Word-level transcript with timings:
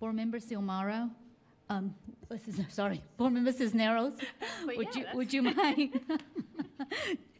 Board 0.00 0.14
Member 0.14 0.38
Xiomara, 0.38 1.10
um, 1.68 1.94
what's 2.28 2.46
his- 2.46 2.60
sorry, 2.70 3.02
Board 3.16 3.32
Member 3.34 3.52
Cisneros, 3.52 4.14
But 4.66 4.76
would 4.76 4.86
yeah, 4.86 4.92
you, 4.94 5.00
that's- 5.04 5.14
would 5.16 5.32
you 5.32 5.42
mind 5.54 6.00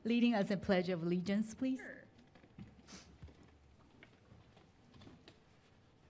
leading 0.04 0.34
us 0.34 0.50
a 0.50 0.56
pledge 0.56 0.88
of 0.90 1.02
allegiance, 1.02 1.54
please? 1.54 1.80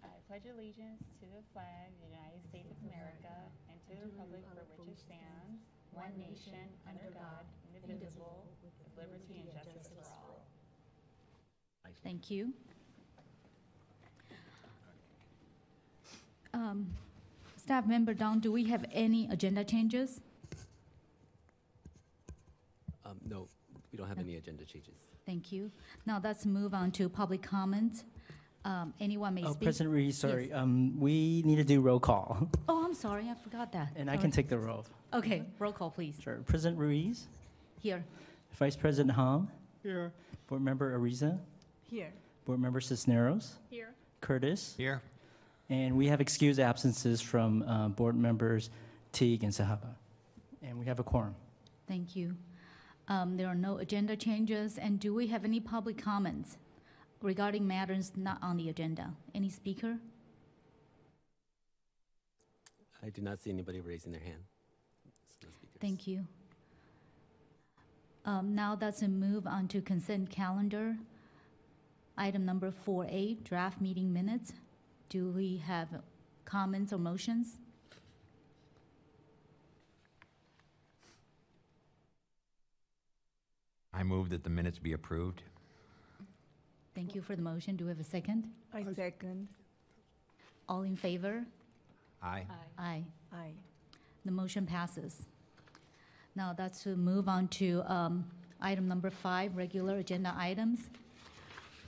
I 0.02 0.08
pledge 0.28 0.42
allegiance 0.52 1.02
to 1.20 1.26
the 1.26 1.42
flag 1.54 1.88
of 1.94 2.00
the 2.02 2.10
United 2.18 2.42
States 2.50 2.66
of 2.70 2.78
America 2.90 3.34
and 3.70 3.78
to 3.86 3.94
the 3.94 4.10
republic 4.10 4.42
for 4.76 4.82
which 4.82 4.98
it 4.98 5.06
stands, 5.06 5.62
one 5.92 6.12
nation, 6.18 6.66
under 6.86 7.14
God, 7.14 7.46
indivisible, 7.74 8.46
with 8.62 8.74
liberty 8.98 9.46
and 9.46 9.52
justice 9.54 9.88
for 9.94 10.02
all. 10.10 10.42
Thank 12.02 12.30
you. 12.30 12.52
Um, 16.52 16.86
Staff 17.56 17.86
Member 17.86 18.14
Dong, 18.14 18.40
do 18.40 18.50
we 18.52 18.64
have 18.64 18.84
any 18.92 19.28
agenda 19.30 19.64
changes? 19.64 20.20
Um, 23.04 23.16
No, 23.26 23.46
we 23.92 23.98
don't 23.98 24.08
have 24.08 24.18
any 24.18 24.36
agenda 24.36 24.64
changes. 24.64 24.94
Thank 25.26 25.52
you. 25.52 25.70
Now 26.06 26.20
let's 26.22 26.46
move 26.46 26.74
on 26.74 26.90
to 26.92 27.08
public 27.08 27.42
comment. 27.42 28.04
Um, 28.64 28.92
Anyone 29.00 29.34
may 29.34 29.44
Oh, 29.44 29.52
speak. 29.52 29.62
President 29.62 29.94
Reed, 29.94 30.14
sorry, 30.14 30.52
um, 30.52 30.98
we 31.00 31.42
need 31.46 31.56
to 31.56 31.64
do 31.64 31.80
roll 31.80 31.98
call, 32.00 32.46
Oh, 32.68 32.84
I'm 32.84 32.92
sorry, 32.94 33.26
I 33.30 33.34
forgot 33.34 33.72
that. 33.72 33.92
and 33.96 34.10
I 34.10 34.16
can 34.18 34.30
take 34.30 34.48
the 34.48 34.58
roll. 34.58 34.84
Okay, 35.14 35.44
roll 35.58 35.72
call, 35.72 35.90
please. 35.90 36.16
Sure. 36.22 36.36
President 36.46 36.78
Ruiz, 36.78 37.26
Here. 37.80 38.04
Vice 38.58 38.76
President 38.76 39.12
Hom. 39.12 39.48
Here. 39.82 40.12
Board 40.46 40.60
Member 40.62 40.98
Ariza, 40.98 41.38
Here. 41.88 42.12
Board 42.44 42.60
Member 42.60 42.80
Cisneros, 42.82 43.54
Here. 43.70 43.94
Curtis, 44.20 44.74
Here. 44.76 45.00
And 45.70 45.96
we 45.96 46.08
have 46.08 46.20
excused 46.20 46.58
absences 46.58 47.20
from 47.20 47.62
uh, 47.62 47.88
Board 47.88 48.16
Members 48.16 48.70
Teague 49.12 49.44
and 49.44 49.52
Saheba. 49.52 49.94
And 50.62 50.78
we 50.78 50.84
have 50.86 50.98
a 50.98 51.04
quorum. 51.04 51.36
Thank 51.86 52.16
you. 52.16 52.34
Um, 53.08 53.36
There 53.36 53.46
are 53.46 53.54
no 53.54 53.78
agenda 53.78 54.16
changes, 54.16 54.78
and 54.78 54.98
do 55.00 55.14
we 55.14 55.28
have 55.28 55.44
any 55.44 55.60
public 55.60 55.96
comments 55.96 56.58
regarding 57.22 57.66
matters 57.66 58.12
not 58.16 58.38
on 58.42 58.56
the 58.56 58.68
agenda? 58.68 59.12
Any 59.34 59.48
speaker? 59.48 59.96
I 63.02 63.08
do 63.10 63.22
not 63.22 63.40
see 63.40 63.50
anybody 63.50 63.80
raising 63.80 64.12
their 64.12 64.20
hand. 64.20 64.42
So 65.30 65.46
no 65.46 65.50
speakers. 65.52 65.80
Thank 65.80 66.06
you. 66.06 66.26
Um, 68.26 68.54
Now 68.54 68.76
let's 68.80 69.02
move 69.02 69.46
on 69.46 69.68
to 69.68 69.80
consent 69.80 70.30
calendar. 70.30 70.96
Item 72.18 72.44
number 72.44 72.70
4A, 72.70 73.42
draft 73.44 73.80
meeting 73.80 74.12
minutes. 74.12 74.52
Do 75.10 75.28
we 75.30 75.56
have 75.66 75.88
comments 76.44 76.92
or 76.92 76.98
motions? 76.98 77.58
I 83.92 84.04
move 84.04 84.30
that 84.30 84.44
the 84.44 84.50
minutes 84.50 84.78
be 84.78 84.92
approved. 84.92 85.42
Thank 86.94 87.16
you 87.16 87.22
for 87.22 87.34
the 87.34 87.42
motion. 87.42 87.74
Do 87.74 87.86
we 87.86 87.88
have 87.90 87.98
a 87.98 88.04
second? 88.04 88.48
I 88.72 88.84
second. 88.94 89.48
All 90.68 90.82
in 90.82 90.94
favor? 90.94 91.44
Aye. 92.22 92.46
Aye. 92.78 93.02
Aye. 93.32 93.52
The 94.24 94.30
motion 94.30 94.64
passes. 94.64 95.26
Now 96.36 96.52
that's 96.56 96.84
to 96.84 96.94
move 96.94 97.28
on 97.28 97.48
to 97.48 97.82
um, 97.92 98.24
item 98.60 98.86
number 98.86 99.10
five, 99.10 99.56
regular 99.56 99.96
agenda 99.96 100.32
items. 100.38 100.88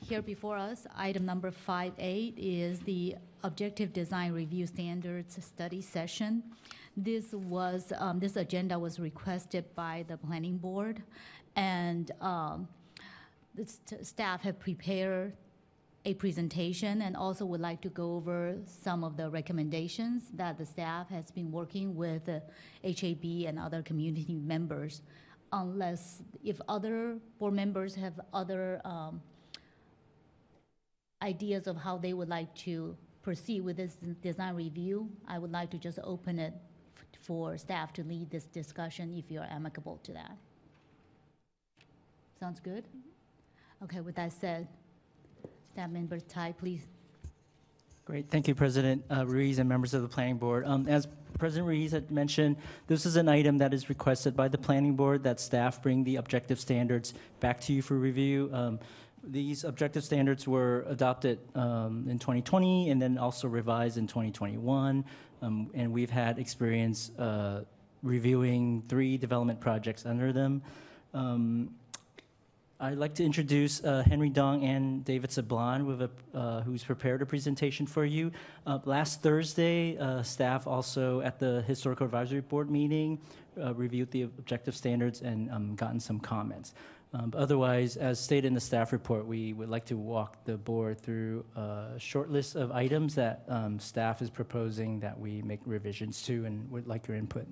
Here 0.09 0.21
before 0.21 0.57
us, 0.57 0.85
item 0.97 1.25
number 1.25 1.53
5A 1.53 2.35
is 2.37 2.81
the 2.81 3.15
Objective 3.45 3.93
Design 3.93 4.33
Review 4.33 4.67
Standards 4.67 5.39
Study 5.45 5.81
Session. 5.81 6.43
This 6.97 7.33
was, 7.33 7.93
um, 7.97 8.19
this 8.19 8.35
agenda 8.35 8.77
was 8.77 8.99
requested 8.99 9.65
by 9.77 10.05
the 10.09 10.17
planning 10.17 10.59
board, 10.59 11.05
and 11.55 12.11
um, 12.21 12.67
the 13.55 13.65
st- 13.65 14.05
staff 14.05 14.43
have 14.43 14.59
prepared 14.59 15.35
a 16.05 16.15
presentation 16.15 17.03
and 17.03 17.17
also 17.17 17.45
would 17.47 17.61
like 17.61 17.81
to 17.83 17.89
go 17.89 18.17
over 18.17 18.57
some 18.67 19.05
of 19.05 19.17
the 19.17 19.31
recommendations 19.31 20.25
that 20.35 20.59
the 20.59 20.67
staff 20.67 21.09
has 21.11 21.31
been 21.31 21.53
working 21.53 21.95
with 21.95 22.25
the 22.25 22.43
HAB 22.83 23.47
and 23.47 23.57
other 23.57 23.83
community 23.83 24.35
members. 24.35 25.03
Unless, 25.53 26.23
if 26.43 26.61
other 26.69 27.19
board 27.39 27.55
members 27.55 27.95
have 27.95 28.19
other 28.33 28.81
um, 28.85 29.21
ideas 31.23 31.67
of 31.67 31.77
how 31.77 31.97
they 31.97 32.13
would 32.13 32.29
like 32.29 32.55
to 32.67 32.97
proceed 33.23 33.61
with 33.63 33.77
this 33.77 33.95
design 34.21 34.55
review, 34.55 35.09
I 35.29 35.39
would 35.39 35.53
like 35.53 35.71
to 35.71 35.79
just 35.79 35.99
open 36.03 36.39
it 36.39 36.53
f- 36.97 37.21
for 37.21 37.57
staff 37.57 37.93
to 37.95 38.03
lead 38.05 38.31
this 38.31 38.45
discussion 38.45 39.15
if 39.17 39.31
you're 39.31 39.47
amicable 39.49 40.01
to 40.03 40.13
that. 40.13 40.37
Sounds 42.41 42.61
good? 42.61 42.85
Okay, 43.85 44.01
with 44.01 44.17
that 44.17 44.33
said, 44.33 44.67
Staff 45.73 45.91
Member 45.91 46.19
Tai, 46.19 46.53
please. 46.53 46.83
Great, 48.05 48.29
thank 48.29 48.49
you, 48.49 48.55
President 48.55 49.05
uh, 49.11 49.25
Ruiz 49.25 49.61
and 49.61 49.69
members 49.69 49.95
of 49.95 50.03
the 50.03 50.09
Planning 50.09 50.37
Board. 50.37 50.67
Um, 50.67 50.89
As 50.89 51.07
President 51.39 51.69
Ruiz 51.69 51.93
had 51.93 52.11
mentioned, 52.11 52.57
this 52.89 53.07
is 53.07 53.15
an 53.15 53.29
item 53.29 53.59
that 53.59 53.73
is 53.73 53.89
requested 53.89 54.37
by 54.37 54.49
the 54.49 54.59
Planning 54.59 54.97
Board 54.97 55.23
that 55.23 55.39
staff 55.39 55.81
bring 55.81 56.03
the 56.03 56.17
objective 56.17 56.59
standards 56.59 57.15
back 57.39 57.61
to 57.61 57.73
you 57.73 57.81
for 57.81 57.95
review. 57.97 58.51
Um, 58.53 58.81
These 59.25 59.65
objective 59.65 60.03
standards 60.03 60.49
were 60.49 60.85
adopted 60.89 61.39
um, 61.55 62.07
in 62.09 62.19
2020 62.19 62.91
and 62.91 63.01
then 63.01 63.19
also 63.19 63.47
revised 63.47 63.97
in 63.97 64.07
2021. 64.07 65.05
Um, 65.43 65.71
And 65.75 65.93
we've 65.93 66.11
had 66.11 66.39
experience 66.39 67.11
uh, 67.19 67.65
reviewing 68.03 68.83
three 68.89 69.17
development 69.17 69.61
projects 69.61 70.07
under 70.07 70.33
them. 70.33 70.63
Um, 71.15 71.71
I'd 72.81 72.99
like 72.99 73.15
to 73.15 73.25
introduce 73.25 73.85
uh, 73.85 74.03
Henry 74.05 74.29
Dong 74.29 74.65
and 74.65 75.05
David 75.05 75.31
Sablan, 75.31 75.87
with 75.87 76.03
a, 76.03 76.11
uh, 76.35 76.63
who's 76.63 76.83
prepared 76.83 77.23
a 77.23 77.27
presentation 77.27 77.87
for 77.87 78.05
you. 78.05 78.33
Uh, 78.67 78.81
last 78.85 79.23
Thursday, 79.23 79.97
uh, 79.99 80.25
staff 80.25 80.67
also 80.67 81.21
at 81.21 81.39
the 81.39 81.63
Historical 81.63 82.07
Advisory 82.07 82.41
Board 82.41 82.73
meeting 82.73 83.21
uh, 83.57 83.73
reviewed 83.75 84.11
the 84.11 84.23
objective 84.23 84.75
standards 84.75 85.23
and 85.23 85.49
um, 85.53 85.77
gotten 85.77 86.01
some 86.01 86.19
comments. 86.19 86.75
Um, 87.15 87.29
but 87.29 87.39
otherwise, 87.41 87.97
as 87.97 88.19
stated 88.19 88.47
in 88.47 88.55
the 88.55 88.61
staff 88.61 88.91
report, 88.93 89.27
we 89.27 89.53
would 89.53 89.69
like 89.69 89.85
to 89.87 89.97
walk 89.97 90.45
the 90.45 90.57
board 90.57 90.99
through 90.99 91.45
a 91.55 91.99
short 91.99 92.31
list 92.31 92.57
of 92.57 92.73
items 92.73 93.15
that 93.17 93.45
um, 93.49 93.79
staff 93.79 94.23
is 94.23 94.31
proposing 94.31 95.01
that 95.01 95.19
we 95.19 95.43
make 95.43 95.61
revisions 95.67 96.23
to 96.23 96.47
and 96.47 96.71
would 96.71 96.87
like 96.87 97.07
your 97.07 97.17
input. 97.17 97.47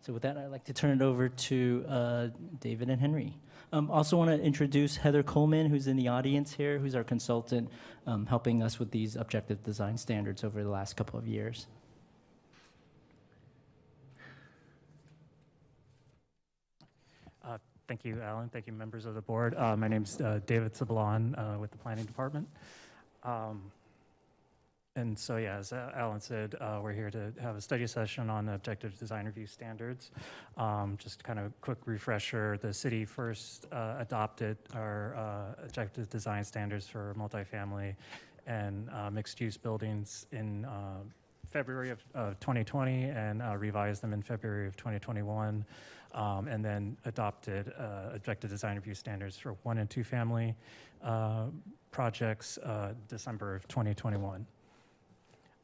So 0.00 0.12
with 0.12 0.22
that, 0.22 0.36
I'd 0.36 0.50
like 0.50 0.64
to 0.64 0.72
turn 0.72 0.90
it 0.90 1.02
over 1.02 1.28
to 1.28 1.84
uh, 1.88 2.28
David 2.60 2.90
and 2.90 3.00
Henry. 3.00 3.38
Um, 3.72 3.90
also 3.90 4.16
want 4.16 4.30
to 4.30 4.40
introduce 4.40 4.96
Heather 4.96 5.22
Coleman, 5.22 5.68
who's 5.68 5.86
in 5.86 5.96
the 5.96 6.08
audience 6.08 6.52
here, 6.52 6.78
who's 6.78 6.94
our 6.94 7.04
consultant 7.04 7.68
um, 8.06 8.26
helping 8.26 8.62
us 8.62 8.78
with 8.78 8.90
these 8.90 9.16
objective 9.16 9.62
design 9.62 9.98
standards 9.98 10.44
over 10.44 10.62
the 10.62 10.70
last 10.70 10.96
couple 10.96 11.18
of 11.18 11.26
years. 11.26 11.66
Thank 17.88 18.04
you, 18.04 18.20
Alan. 18.20 18.48
Thank 18.48 18.66
you, 18.66 18.72
members 18.72 19.06
of 19.06 19.14
the 19.14 19.20
board. 19.20 19.54
Uh, 19.54 19.76
My 19.76 19.86
name's 19.86 20.20
uh, 20.20 20.40
David 20.46 20.74
Sablan 20.74 21.38
uh, 21.38 21.58
with 21.58 21.70
the 21.70 21.78
Planning 21.78 22.04
Department. 22.04 22.48
Um, 23.22 23.70
And 24.96 25.16
so, 25.16 25.36
yeah, 25.36 25.58
as 25.58 25.72
uh, 25.72 25.92
Alan 25.94 26.20
said, 26.20 26.54
uh, 26.58 26.80
we're 26.82 26.94
here 26.94 27.10
to 27.10 27.32
have 27.40 27.54
a 27.54 27.60
study 27.60 27.86
session 27.86 28.30
on 28.30 28.46
the 28.46 28.54
objective 28.54 28.98
design 28.98 29.26
review 29.26 29.46
standards. 29.46 30.10
Um, 30.56 30.96
Just 30.98 31.22
kind 31.22 31.38
of 31.38 31.52
quick 31.60 31.78
refresher, 31.84 32.58
the 32.58 32.72
city 32.72 33.04
first 33.04 33.66
uh, 33.72 33.96
adopted 34.00 34.56
our 34.74 35.14
uh, 35.14 35.64
objective 35.64 36.08
design 36.08 36.44
standards 36.44 36.88
for 36.88 37.14
multifamily 37.16 37.94
and 38.46 38.88
uh, 38.90 39.10
mixed-use 39.10 39.56
buildings 39.58 40.26
in 40.32 40.64
uh, 40.64 41.02
February 41.56 41.88
of 41.88 42.04
of 42.14 42.38
2020 42.40 43.04
and 43.04 43.40
uh, 43.40 43.56
revised 43.56 44.02
them 44.02 44.12
in 44.12 44.20
February 44.20 44.66
of 44.66 44.76
2021 44.76 45.64
um, 46.12 46.48
and 46.48 46.62
then 46.62 46.98
adopted 47.06 47.72
uh, 47.78 48.10
objective 48.12 48.50
design 48.50 48.76
review 48.76 48.92
standards 48.92 49.38
for 49.38 49.56
one 49.62 49.78
and 49.78 49.88
two 49.88 50.04
family 50.04 50.54
uh, 51.02 51.46
projects 51.90 52.58
uh, 52.58 52.92
December 53.08 53.54
of 53.54 53.66
2021. 53.68 54.44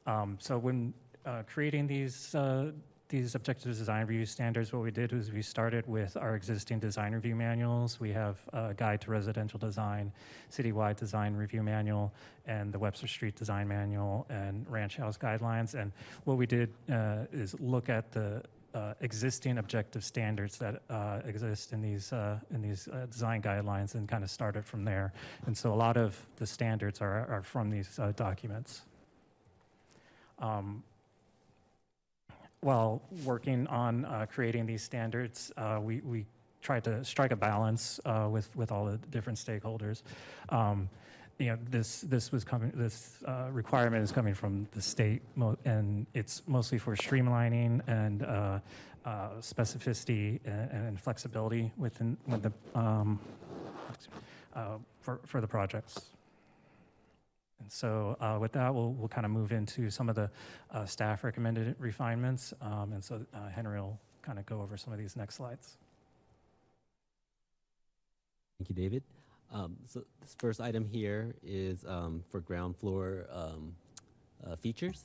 Um, 0.07 0.39
so 0.41 0.57
when 0.57 0.95
uh, 1.27 1.43
creating 1.47 1.89
these 1.89 2.35
uh, 2.35 2.73
these 3.13 3.35
objective 3.35 3.77
design 3.77 4.07
review 4.07 4.25
standards, 4.25 4.73
what 4.73 4.83
we 4.83 4.91
did 4.91 5.13
was 5.13 5.31
we 5.31 5.43
started 5.43 5.87
with 5.87 6.17
our 6.17 6.35
existing 6.35 6.79
design 6.79 7.13
review 7.13 7.37
manuals. 7.37 8.01
We 8.01 8.11
have 8.13 8.39
a 8.55 8.73
guide 8.75 9.03
to 9.03 9.11
residential 9.11 9.59
design, 9.59 10.11
citywide 10.51 10.97
design 10.97 11.37
review 11.37 11.63
manual, 11.63 12.11
and 12.47 12.73
the 12.73 12.79
Webster 12.79 13.07
Street 13.07 13.37
design 13.37 13.69
manual 13.69 14.27
and 14.31 14.67
ranch 14.69 14.97
house 14.97 15.19
guidelines. 15.19 15.75
And 15.75 15.93
what 16.25 16.39
we 16.39 16.47
did 16.47 16.71
uh, 16.91 17.27
is 17.33 17.55
look 17.61 17.91
at 17.91 18.11
the 18.13 18.43
uh, 18.75 18.95
existing 19.03 19.59
objective 19.59 20.03
standards 20.03 20.57
that 20.57 20.81
uh, 20.89 21.21
exist 21.27 21.75
in 21.75 21.83
these 21.83 22.15
uh, 22.15 22.39
in 22.51 22.63
these 22.63 22.89
uh, 22.89 23.05
design 23.11 23.43
guidelines 23.43 23.95
and 23.95 24.09
kind 24.09 24.25
of 24.25 24.31
started 24.31 24.65
from 24.65 24.85
there. 24.85 25.13
And 25.45 25.55
so 25.55 25.71
a 25.75 25.77
lot 25.77 25.99
of 25.99 26.19
the 26.37 26.47
standards 26.47 27.03
are, 27.03 27.27
are 27.29 27.43
from 27.43 27.69
these 27.69 27.99
uh, 27.99 28.13
documents. 28.17 28.81
Um, 30.39 30.83
while 32.63 33.03
working 33.25 33.67
on 33.67 34.05
uh, 34.05 34.25
creating 34.33 34.67
these 34.67 34.83
standards, 34.83 35.53
uh, 35.57 35.79
we, 35.83 36.01
we 36.01 36.25
tried 36.63 36.85
to 36.85 37.05
strike 37.05 37.33
a 37.33 37.37
balance 37.37 38.01
uh, 38.05 38.29
with, 38.31 38.55
with 38.57 38.71
all 38.71 38.85
the 38.85 38.97
different 39.11 39.39
stakeholders. 39.39 40.03
Um, 40.49 40.89
you 41.39 41.47
know, 41.47 41.59
this, 41.71 42.03
this 42.03 42.31
was 42.31 42.45
coming, 42.45 42.71
this 42.77 43.19
uh, 43.27 43.49
requirement 43.51 44.05
is 44.05 44.13
coming 44.13 44.33
from 44.33 44.69
the 44.73 44.81
state, 44.81 45.23
and 45.65 46.07
it's 46.15 46.43
mostly 46.47 46.79
for 46.79 46.95
streamlining 46.95 47.81
and 47.89 48.23
uh, 48.23 48.61
uh, 49.05 49.29
specificity 49.41 50.39
and, 50.45 50.71
and 50.71 51.01
flexibility 51.01 51.73
within, 51.77 52.17
with 52.29 52.43
the, 52.45 52.53
um, 52.79 53.19
for, 55.01 55.19
for 55.27 55.41
the 55.41 55.49
projects. 55.49 56.11
And 57.63 57.71
so 57.73 58.17
uh, 58.21 58.39
with 58.41 58.53
that, 58.53 58.75
we'll, 58.75 58.93
we'll 58.93 59.09
kind 59.09 59.25
of 59.25 59.31
move 59.31 59.53
into 59.53 59.89
some 59.91 60.09
of 60.09 60.17
the 60.17 60.31
uh, 60.73 60.85
staff 60.85 61.25
recommended 61.25 61.77
refinements. 61.79 62.53
Um, 62.61 62.93
and 62.93 63.03
so 63.03 63.25
uh, 63.35 63.49
Henry 63.49 63.81
will 63.81 63.99
kind 64.21 64.39
of 64.39 64.47
go 64.47 64.61
over 64.61 64.77
some 64.77 64.93
of 64.93 64.99
these 64.99 65.17
next 65.17 65.37
slides. 65.37 65.77
Thank 68.59 68.71
you, 68.71 68.75
David. 68.75 69.03
Um, 69.53 69.77
so 69.87 70.03
this 70.21 70.35
first 70.39 70.61
item 70.61 70.85
here 70.85 71.35
is 71.43 71.85
um, 71.87 72.25
for 72.31 72.41
ground 72.41 72.77
floor 72.77 73.27
um, 73.33 73.75
uh, 74.47 74.57
features. 74.57 75.05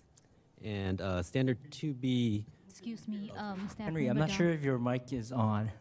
And 0.63 1.01
uh, 1.01 1.21
standard 1.21 1.57
2B, 1.71 2.43
Excuse 2.69 3.07
me, 3.07 3.31
um, 3.37 3.67
Staff 3.69 3.85
Henry, 3.85 4.07
I'm 4.07 4.17
not 4.17 4.29
Down. 4.29 4.37
sure 4.37 4.49
if 4.49 4.63
your 4.63 4.77
mic 4.77 5.11
is 5.11 5.31
on, 5.31 5.71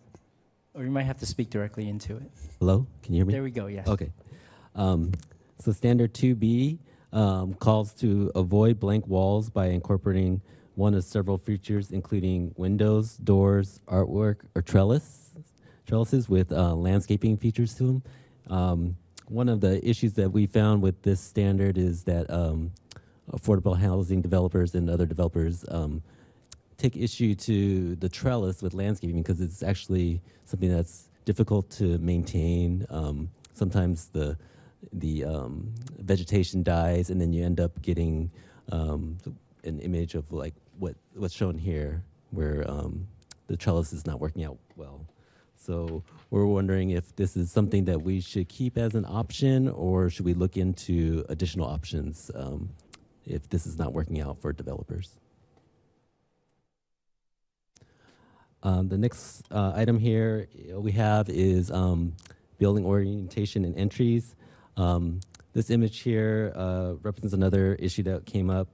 or 0.74 0.82
you 0.82 0.90
might 0.90 1.02
have 1.02 1.18
to 1.18 1.26
speak 1.26 1.50
directly 1.50 1.88
into 1.88 2.16
it. 2.16 2.30
hello, 2.58 2.86
can 3.02 3.14
you 3.14 3.18
hear 3.18 3.26
me? 3.26 3.32
There 3.34 3.42
we 3.42 3.50
go, 3.50 3.66
yes. 3.66 3.86
Okay. 3.86 4.10
So 5.58 5.72
standard 5.72 6.14
2B 6.14 6.78
um, 7.12 7.54
calls 7.54 7.92
to 7.94 8.30
avoid 8.34 8.78
blank 8.78 9.06
walls 9.06 9.50
by 9.50 9.66
incorporating 9.66 10.42
one 10.74 10.94
of 10.94 11.04
several 11.04 11.38
features, 11.38 11.90
including 11.90 12.52
windows, 12.56 13.16
doors, 13.16 13.80
artwork, 13.88 14.40
or 14.54 14.62
trellis, 14.62 15.34
trellises 15.86 16.28
with 16.28 16.52
uh, 16.52 16.74
landscaping 16.74 17.38
features 17.38 17.74
to 17.74 17.84
them. 17.84 18.02
Um, 18.48 18.96
one 19.28 19.48
of 19.48 19.60
the 19.60 19.84
issues 19.88 20.12
that 20.14 20.30
we 20.30 20.46
found 20.46 20.82
with 20.82 21.02
this 21.02 21.20
standard 21.20 21.78
is 21.78 22.04
that 22.04 22.30
um, 22.30 22.72
affordable 23.32 23.76
housing 23.76 24.20
developers 24.20 24.74
and 24.74 24.90
other 24.90 25.06
developers 25.06 25.64
um, 25.68 26.02
take 26.76 26.96
issue 26.96 27.34
to 27.34 27.96
the 27.96 28.08
trellis 28.08 28.62
with 28.62 28.74
landscaping 28.74 29.22
because 29.22 29.40
it's 29.40 29.62
actually 29.62 30.20
something 30.44 30.70
that's 30.70 31.08
difficult 31.24 31.70
to 31.70 31.98
maintain. 31.98 32.86
Um, 32.90 33.30
sometimes 33.54 34.08
the 34.08 34.36
the 34.92 35.24
um, 35.24 35.72
vegetation 35.98 36.62
dies, 36.62 37.10
and 37.10 37.20
then 37.20 37.32
you 37.32 37.44
end 37.44 37.60
up 37.60 37.80
getting 37.82 38.30
um, 38.72 39.18
an 39.64 39.78
image 39.80 40.14
of 40.14 40.32
like 40.32 40.54
what 40.78 40.94
what's 41.14 41.34
shown 41.34 41.58
here, 41.58 42.02
where 42.30 42.64
um, 42.70 43.06
the 43.46 43.56
trellis 43.56 43.92
is 43.92 44.06
not 44.06 44.20
working 44.20 44.44
out 44.44 44.58
well. 44.76 45.06
So 45.56 46.02
we're 46.30 46.46
wondering 46.46 46.90
if 46.90 47.16
this 47.16 47.36
is 47.36 47.50
something 47.50 47.84
that 47.86 48.02
we 48.02 48.20
should 48.20 48.48
keep 48.48 48.78
as 48.78 48.94
an 48.94 49.04
option, 49.04 49.68
or 49.68 50.10
should 50.10 50.24
we 50.24 50.34
look 50.34 50.56
into 50.56 51.24
additional 51.28 51.66
options 51.66 52.30
um, 52.34 52.68
if 53.26 53.48
this 53.48 53.66
is 53.66 53.78
not 53.78 53.92
working 53.92 54.20
out 54.20 54.40
for 54.40 54.52
developers. 54.52 55.18
Um, 58.62 58.88
the 58.88 58.98
next 58.98 59.44
uh, 59.50 59.72
item 59.74 59.98
here 59.98 60.48
we 60.72 60.92
have 60.92 61.28
is 61.28 61.70
um, 61.70 62.14
building 62.58 62.84
orientation 62.84 63.64
and 63.64 63.76
entries. 63.76 64.34
Um, 64.76 65.20
this 65.52 65.70
image 65.70 66.00
here 66.00 66.52
uh, 66.54 66.94
represents 67.02 67.32
another 67.32 67.74
issue 67.76 68.02
that 68.04 68.26
came 68.26 68.50
up. 68.50 68.68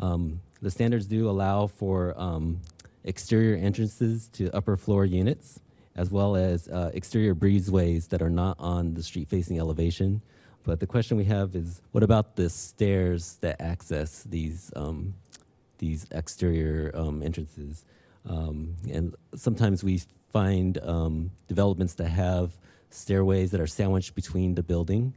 Um, 0.00 0.40
the 0.62 0.70
standards 0.70 1.06
do 1.06 1.28
allow 1.28 1.66
for 1.66 2.14
um, 2.16 2.60
exterior 3.04 3.56
entrances 3.56 4.28
to 4.34 4.50
upper 4.56 4.76
floor 4.76 5.04
units, 5.04 5.60
as 5.94 6.10
well 6.10 6.36
as 6.36 6.68
uh, 6.68 6.90
exterior 6.94 7.34
breezeways 7.34 8.08
that 8.08 8.22
are 8.22 8.30
not 8.30 8.56
on 8.58 8.94
the 8.94 9.02
street 9.02 9.28
facing 9.28 9.58
elevation. 9.58 10.22
But 10.64 10.80
the 10.80 10.86
question 10.86 11.16
we 11.16 11.24
have 11.24 11.54
is 11.54 11.82
what 11.90 12.02
about 12.02 12.36
the 12.36 12.48
stairs 12.48 13.36
that 13.40 13.60
access 13.60 14.22
these, 14.22 14.72
um, 14.76 15.14
these 15.78 16.06
exterior 16.12 16.92
um, 16.94 17.22
entrances? 17.22 17.84
Um, 18.26 18.76
and 18.90 19.14
sometimes 19.34 19.84
we 19.84 20.00
find 20.30 20.74
developments 21.48 21.94
that 21.94 22.08
have 22.08 22.52
stairways 22.88 23.50
that 23.50 23.60
are 23.60 23.66
sandwiched 23.66 24.14
between 24.14 24.54
the 24.54 24.62
building. 24.62 25.14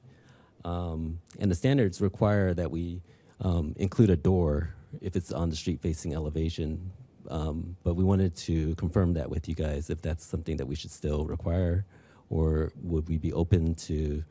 Um, 0.65 1.19
and 1.39 1.49
the 1.51 1.55
standards 1.55 2.01
require 2.01 2.53
that 2.55 2.69
we 2.71 3.01
um, 3.39 3.75
include 3.77 4.09
a 4.09 4.15
door 4.15 4.73
if 4.99 5.15
it's 5.15 5.31
on 5.31 5.49
the 5.49 5.55
street 5.55 5.79
facing 5.79 6.15
elevation. 6.15 6.91
Um, 7.29 7.77
but 7.83 7.95
we 7.95 8.03
wanted 8.03 8.35
to 8.37 8.75
confirm 8.75 9.13
that 9.13 9.29
with 9.29 9.47
you 9.47 9.55
guys 9.55 9.89
if 9.89 10.01
that's 10.01 10.25
something 10.25 10.57
that 10.57 10.65
we 10.65 10.75
should 10.75 10.91
still 10.91 11.25
require, 11.25 11.85
or 12.29 12.71
would 12.81 13.07
we 13.07 13.17
be 13.17 13.31
open 13.31 13.75
to 13.75 14.23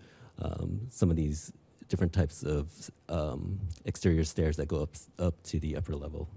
um, 0.42 0.81
some 0.90 1.08
of 1.08 1.16
these 1.16 1.52
different 1.88 2.12
types 2.12 2.42
of 2.42 2.90
um, 3.08 3.60
exterior 3.84 4.25
stairs 4.25 4.56
that 4.56 4.66
go 4.66 4.82
up, 4.82 4.90
up 5.20 5.40
to 5.44 5.60
the 5.60 5.76
upper 5.76 5.94
level? 5.94 6.28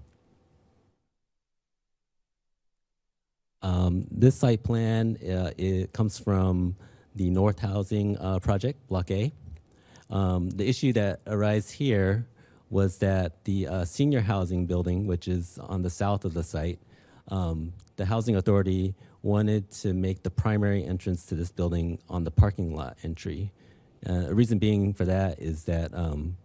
Um, 3.62 4.06
this 4.12 4.36
site 4.36 4.62
plan 4.62 5.16
uh, 5.28 5.50
it 5.58 5.92
comes 5.92 6.18
from 6.18 6.76
the 7.16 7.30
North 7.30 7.58
Housing 7.58 8.16
uh, 8.18 8.38
Project, 8.38 8.86
Block 8.88 9.10
A. 9.10 9.32
Um, 10.10 10.50
the 10.50 10.68
issue 10.68 10.92
that 10.94 11.20
arose 11.26 11.70
here 11.70 12.26
was 12.70 12.98
that 12.98 13.44
the 13.44 13.66
uh, 13.66 13.84
senior 13.84 14.20
housing 14.20 14.66
building, 14.66 15.06
which 15.06 15.28
is 15.28 15.58
on 15.58 15.82
the 15.82 15.90
south 15.90 16.24
of 16.24 16.34
the 16.34 16.42
site, 16.42 16.78
um, 17.28 17.72
the 17.96 18.06
housing 18.06 18.36
authority 18.36 18.94
wanted 19.22 19.70
to 19.70 19.92
make 19.92 20.22
the 20.22 20.30
primary 20.30 20.84
entrance 20.84 21.26
to 21.26 21.34
this 21.34 21.50
building 21.50 21.98
on 22.08 22.24
the 22.24 22.30
parking 22.30 22.74
lot 22.74 22.96
entry. 23.02 23.52
Uh, 24.08 24.26
a 24.28 24.34
reason 24.34 24.58
being 24.58 24.94
for 24.94 25.04
that 25.04 25.40
is 25.40 25.64
that 25.64 25.92
um, 25.94 26.36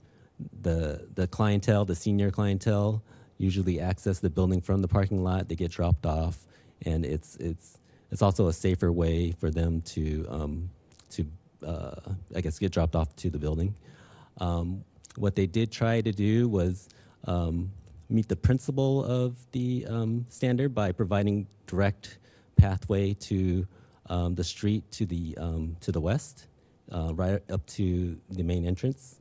the 0.62 1.08
the 1.13 1.27
clientele, 1.27 1.86
the 1.86 1.96
senior 1.96 2.32
clientele, 2.32 3.03
usually 3.38 3.79
access 3.79 4.20
the 4.20 4.29
building 4.29 4.62
from 4.62 4.82
the 4.82 4.88
parking 4.88 5.24
lot. 5.24 5.48
They 5.50 5.55
get 5.55 5.72
dropped 5.72 6.05
off, 6.05 6.46
and 6.86 7.05
it's 7.05 7.36
it's 7.38 7.77
it's 8.12 8.22
also 8.22 8.48
a 8.48 8.53
safer 8.53 8.91
way 8.91 9.32
for 9.32 9.51
them 9.51 9.82
to 9.82 10.25
um, 10.29 10.70
to 11.12 11.25
uh, 11.65 12.13
I 12.36 12.41
guess 12.41 12.60
get 12.60 12.72
dropped 12.72 12.96
off 12.96 13.15
to 13.17 13.29
the 13.29 13.39
building. 13.39 13.75
Um, 14.39 14.84
what 15.15 15.36
they 15.36 15.46
did 15.46 15.72
try 15.72 16.01
to 16.01 16.12
do 16.12 16.48
was 16.48 16.89
um, 17.25 17.72
meet 18.10 18.27
the 18.27 18.36
principle 18.36 19.03
of 19.05 19.36
the 19.51 19.86
um, 19.89 20.25
standard 20.29 20.74
by 20.74 20.91
providing 20.91 21.48
direct 21.67 22.17
pathway 22.55 23.13
to 23.13 23.67
um, 24.10 24.36
the 24.36 24.43
street 24.43 24.84
to 24.91 25.05
the 25.05 25.38
um, 25.38 25.77
to 25.82 25.91
the 25.91 26.01
west, 26.01 26.48
uh, 26.91 27.13
right 27.13 27.41
up 27.50 27.65
to 27.67 28.20
the 28.29 28.43
main 28.43 28.65
entrance. 28.65 29.20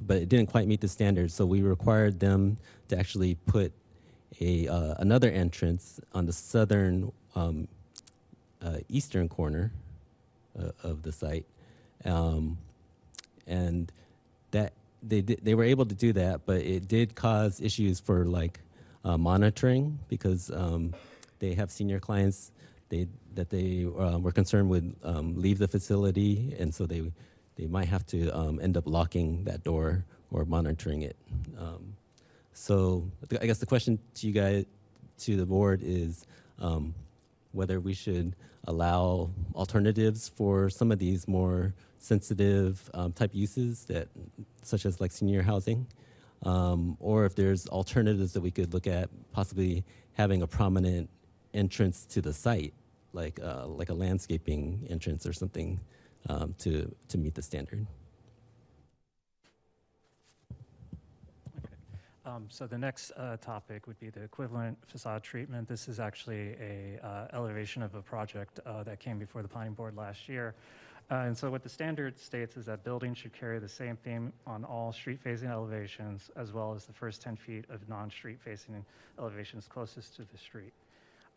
But 0.00 0.18
it 0.18 0.28
didn't 0.28 0.50
quite 0.50 0.66
meet 0.68 0.80
the 0.80 0.88
standard, 0.88 1.30
so 1.30 1.46
we 1.46 1.62
required 1.62 2.20
them 2.20 2.58
to 2.88 2.98
actually 2.98 3.34
put 3.46 3.72
a 4.40 4.68
uh, 4.68 4.94
another 4.98 5.30
entrance 5.30 6.00
on 6.14 6.26
the 6.26 6.32
southern 6.32 7.12
um, 7.34 7.68
uh, 8.62 8.78
eastern 8.88 9.28
corner 9.28 9.72
uh, 10.58 10.70
of 10.82 11.02
the 11.02 11.12
site, 11.12 11.46
um, 12.04 12.58
and 13.46 13.92
that 14.50 14.72
they 15.02 15.20
they 15.20 15.54
were 15.54 15.64
able 15.64 15.86
to 15.86 15.94
do 15.94 16.12
that, 16.12 16.46
but 16.46 16.62
it 16.62 16.88
did 16.88 17.14
cause 17.14 17.60
issues 17.60 18.00
for 18.00 18.24
like 18.24 18.60
uh, 19.04 19.16
monitoring 19.16 19.98
because 20.08 20.50
um, 20.50 20.94
they 21.38 21.54
have 21.54 21.70
senior 21.70 22.00
clients 22.00 22.50
they 22.88 23.06
that 23.34 23.50
they 23.50 23.84
uh, 23.84 24.18
were 24.18 24.32
concerned 24.32 24.68
would 24.70 24.94
um, 25.02 25.34
leave 25.40 25.58
the 25.58 25.68
facility, 25.68 26.54
and 26.58 26.74
so 26.74 26.86
they 26.86 27.12
they 27.56 27.66
might 27.66 27.88
have 27.88 28.06
to 28.06 28.30
um, 28.30 28.60
end 28.60 28.76
up 28.76 28.84
locking 28.86 29.44
that 29.44 29.64
door 29.64 30.04
or 30.30 30.44
monitoring 30.44 31.02
it. 31.02 31.16
Um, 31.58 31.94
so 32.52 33.10
I 33.40 33.46
guess 33.46 33.58
the 33.58 33.66
question 33.66 33.98
to 34.14 34.26
you 34.26 34.32
guys, 34.32 34.64
to 35.20 35.36
the 35.36 35.46
board, 35.46 35.80
is 35.82 36.26
um, 36.58 36.94
whether 37.56 37.80
we 37.80 37.94
should 37.94 38.36
allow 38.68 39.30
alternatives 39.54 40.28
for 40.28 40.68
some 40.68 40.92
of 40.92 40.98
these 40.98 41.26
more 41.26 41.74
sensitive 41.98 42.90
um, 42.94 43.12
type 43.12 43.30
uses 43.34 43.84
that, 43.86 44.08
such 44.62 44.84
as 44.86 45.00
like 45.00 45.10
senior 45.10 45.42
housing, 45.42 45.86
um, 46.42 46.96
or 47.00 47.24
if 47.24 47.34
there's 47.34 47.66
alternatives 47.68 48.32
that 48.34 48.40
we 48.40 48.50
could 48.50 48.74
look 48.74 48.86
at, 48.86 49.08
possibly 49.32 49.84
having 50.12 50.42
a 50.42 50.46
prominent 50.46 51.08
entrance 51.54 52.04
to 52.04 52.20
the 52.20 52.32
site, 52.32 52.74
like 53.12 53.40
uh, 53.42 53.66
like 53.66 53.88
a 53.88 53.94
landscaping 53.94 54.86
entrance 54.90 55.26
or 55.26 55.32
something, 55.32 55.80
um, 56.28 56.54
to 56.58 56.94
to 57.08 57.18
meet 57.18 57.34
the 57.34 57.42
standard. 57.42 57.86
Um, 62.26 62.46
so 62.48 62.66
the 62.66 62.76
next 62.76 63.12
uh, 63.12 63.36
topic 63.36 63.86
would 63.86 64.00
be 64.00 64.10
the 64.10 64.20
equivalent 64.20 64.76
facade 64.84 65.22
treatment. 65.22 65.68
This 65.68 65.86
is 65.86 66.00
actually 66.00 66.56
a 66.60 66.98
uh, 67.00 67.28
elevation 67.32 67.82
of 67.82 67.94
a 67.94 68.02
project 68.02 68.58
uh, 68.66 68.82
that 68.82 68.98
came 68.98 69.16
before 69.16 69.42
the 69.42 69.48
planning 69.48 69.74
board 69.74 69.96
last 69.96 70.28
year. 70.28 70.56
Uh, 71.08 71.18
and 71.18 71.38
so 71.38 71.48
what 71.52 71.62
the 71.62 71.68
standard 71.68 72.18
states 72.18 72.56
is 72.56 72.66
that 72.66 72.82
buildings 72.82 73.16
should 73.16 73.32
carry 73.32 73.60
the 73.60 73.68
same 73.68 73.96
theme 73.96 74.32
on 74.44 74.64
all 74.64 74.92
street-facing 74.92 75.48
elevations 75.48 76.28
as 76.34 76.52
well 76.52 76.74
as 76.74 76.84
the 76.84 76.92
first 76.92 77.22
10 77.22 77.36
feet 77.36 77.64
of 77.70 77.88
non-street 77.88 78.40
facing 78.40 78.84
elevations 79.20 79.68
closest 79.68 80.16
to 80.16 80.22
the 80.32 80.36
street. 80.36 80.72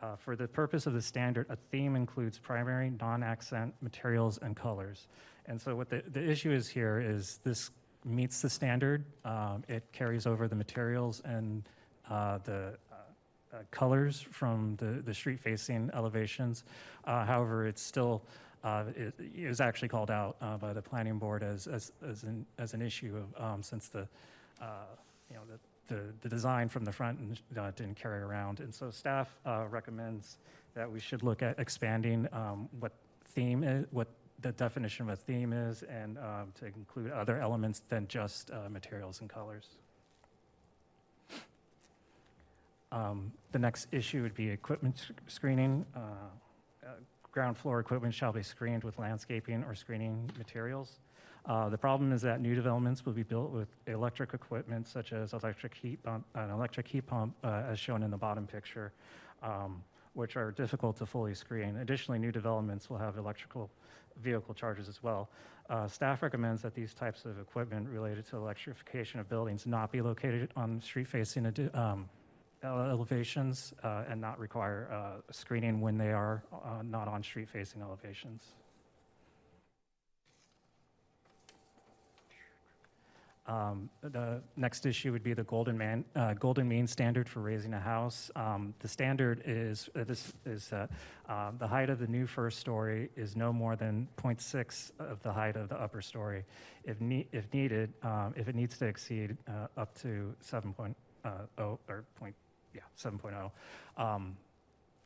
Uh, 0.02 0.16
for 0.16 0.34
the 0.34 0.48
purpose 0.48 0.86
of 0.86 0.92
the 0.92 1.02
standard, 1.02 1.46
a 1.50 1.56
theme 1.70 1.94
includes 1.94 2.36
primary 2.36 2.90
non-accent 2.98 3.72
materials 3.80 4.40
and 4.42 4.56
colors. 4.56 5.06
And 5.46 5.60
so 5.60 5.76
what 5.76 5.88
the, 5.88 6.02
the 6.10 6.28
issue 6.28 6.50
is 6.50 6.68
here 6.68 7.00
is 7.00 7.38
this 7.44 7.70
meets 8.04 8.40
the 8.40 8.50
standard. 8.50 9.04
Um, 9.24 9.62
it 9.68 9.84
carries 9.92 10.26
over 10.26 10.48
the 10.48 10.56
materials 10.56 11.20
and 11.24 11.62
uh, 12.08 12.38
the 12.44 12.78
uh, 12.90 12.96
uh, 13.52 13.58
colors 13.70 14.20
from 14.30 14.76
the, 14.76 15.02
the 15.04 15.14
street-facing 15.14 15.90
elevations. 15.94 16.64
Uh, 17.04 17.24
however, 17.24 17.66
it's 17.66 17.82
still 17.82 18.22
uh, 18.62 18.84
it, 18.94 19.14
it 19.18 19.48
was 19.48 19.60
actually 19.60 19.88
called 19.88 20.10
out 20.10 20.36
by 20.60 20.72
the 20.74 20.82
planning 20.82 21.18
board 21.18 21.42
as, 21.42 21.66
as, 21.66 21.92
as, 22.06 22.24
an, 22.24 22.44
as 22.58 22.74
an 22.74 22.82
issue 22.82 23.16
of, 23.16 23.42
um, 23.42 23.62
since 23.62 23.88
the, 23.88 24.06
you 25.30 25.36
know, 25.36 25.42
the, 25.48 25.94
the, 25.94 26.02
the 26.20 26.28
design 26.28 26.68
from 26.68 26.84
the 26.84 26.92
front 26.92 27.18
and, 27.18 27.40
didn't 27.76 27.96
carry 27.96 28.20
around. 28.20 28.60
And 28.60 28.74
so 28.74 28.90
staff 28.90 29.34
recommends 29.70 30.36
that 30.74 30.90
we 30.90 31.00
should 31.00 31.22
look 31.22 31.42
at 31.42 31.58
expanding 31.58 32.28
um, 32.32 32.68
what 32.80 32.92
theme 33.28 33.64
is, 33.64 33.86
what 33.92 34.08
the 34.42 34.52
definition 34.52 35.08
of 35.08 35.12
a 35.12 35.16
theme 35.16 35.52
is, 35.52 35.82
and 35.82 36.18
um, 36.18 36.52
to 36.58 36.66
include 36.66 37.10
other 37.12 37.40
elements 37.40 37.82
than 37.88 38.06
just 38.08 38.50
uh, 38.50 38.68
materials 38.68 39.20
and 39.20 39.28
colors. 39.28 39.68
Um, 42.92 43.32
The 43.52 43.58
next 43.58 43.88
issue 43.92 44.22
would 44.22 44.34
be 44.34 44.48
equipment 44.48 44.98
sc- 44.98 45.12
screening. 45.26 45.84
Uh, 45.94 46.00
uh, 46.84 46.88
Ground 47.32 47.56
floor 47.56 47.78
equipment 47.78 48.12
shall 48.12 48.32
be 48.32 48.42
screened 48.42 48.82
with 48.82 48.98
landscaping 48.98 49.62
or 49.62 49.74
screening 49.74 50.28
materials. 50.36 50.98
Uh, 51.46 51.68
The 51.68 51.78
problem 51.78 52.12
is 52.12 52.22
that 52.22 52.40
new 52.40 52.54
developments 52.54 53.06
will 53.06 53.12
be 53.12 53.22
built 53.22 53.50
with 53.52 53.68
electric 53.86 54.34
equipment 54.34 54.88
such 54.88 55.12
as 55.12 55.32
electric 55.32 55.74
heat 55.74 56.02
pump, 56.02 56.24
an 56.34 56.50
electric 56.50 56.88
heat 56.88 57.06
pump, 57.06 57.34
uh, 57.44 57.62
as 57.70 57.78
shown 57.78 58.02
in 58.02 58.10
the 58.10 58.16
bottom 58.16 58.46
picture, 58.46 58.92
um, 59.42 59.82
which 60.14 60.36
are 60.36 60.50
difficult 60.50 60.96
to 60.96 61.06
fully 61.06 61.34
screen. 61.34 61.76
Additionally, 61.76 62.18
new 62.18 62.32
developments 62.32 62.90
will 62.90 62.98
have 62.98 63.16
electrical 63.16 63.70
vehicle 64.20 64.54
charges 64.54 64.88
as 64.88 65.02
well. 65.02 65.28
Uh, 65.68 65.86
Staff 65.86 66.22
recommends 66.22 66.62
that 66.62 66.74
these 66.74 66.94
types 66.94 67.24
of 67.24 67.38
equipment 67.38 67.88
related 67.88 68.26
to 68.26 68.36
electrification 68.36 69.20
of 69.20 69.28
buildings 69.28 69.66
not 69.66 69.92
be 69.92 70.00
located 70.00 70.50
on 70.56 70.80
street-facing 70.80 71.70
um, 71.74 72.08
elevations 72.64 73.72
uh, 73.82 74.04
and 74.08 74.20
not 74.20 74.38
require 74.38 74.88
uh, 74.92 75.32
screening 75.32 75.80
when 75.80 75.96
they 75.96 76.12
are 76.12 76.42
uh, 76.52 76.82
not 76.82 77.08
on 77.08 77.22
street-facing 77.22 77.80
elevations. 77.80 78.42
Um, 83.50 83.90
The 84.02 84.42
next 84.56 84.86
issue 84.86 85.10
would 85.12 85.24
be 85.24 85.34
the 85.34 85.42
golden 85.44 85.76
man, 85.76 86.04
uh, 86.14 86.34
golden 86.34 86.68
mean 86.68 86.86
standard 86.86 87.28
for 87.28 87.40
raising 87.40 87.74
a 87.74 87.80
house. 87.80 88.30
Um, 88.36 88.74
The 88.78 88.88
standard 88.88 89.42
is, 89.44 89.90
uh, 89.96 90.04
this 90.04 90.32
is 90.46 90.72
uh, 90.72 90.86
the 91.58 91.66
height 91.66 91.90
of 91.90 91.98
the 91.98 92.06
new 92.06 92.26
first 92.26 92.60
story 92.60 93.10
is 93.16 93.36
no 93.36 93.52
more 93.52 93.76
than 93.76 94.06
0.6 94.16 94.92
of 95.00 95.20
the 95.22 95.32
height 95.32 95.56
of 95.56 95.68
the 95.68 95.80
upper 95.80 96.00
story. 96.00 96.44
If 96.84 97.00
ne- 97.00 97.26
if 97.32 97.52
needed, 97.52 97.92
um, 98.02 98.34
if 98.36 98.48
it 98.48 98.54
needs 98.54 98.78
to 98.78 98.86
exceed 98.86 99.36
uh, 99.48 99.66
up 99.76 99.94
to 100.02 100.34
7.0, 100.42 100.94
or 101.58 102.04
point, 102.14 102.34
yeah, 102.72 102.82
7.0, 102.96 103.50
um, 103.96 104.36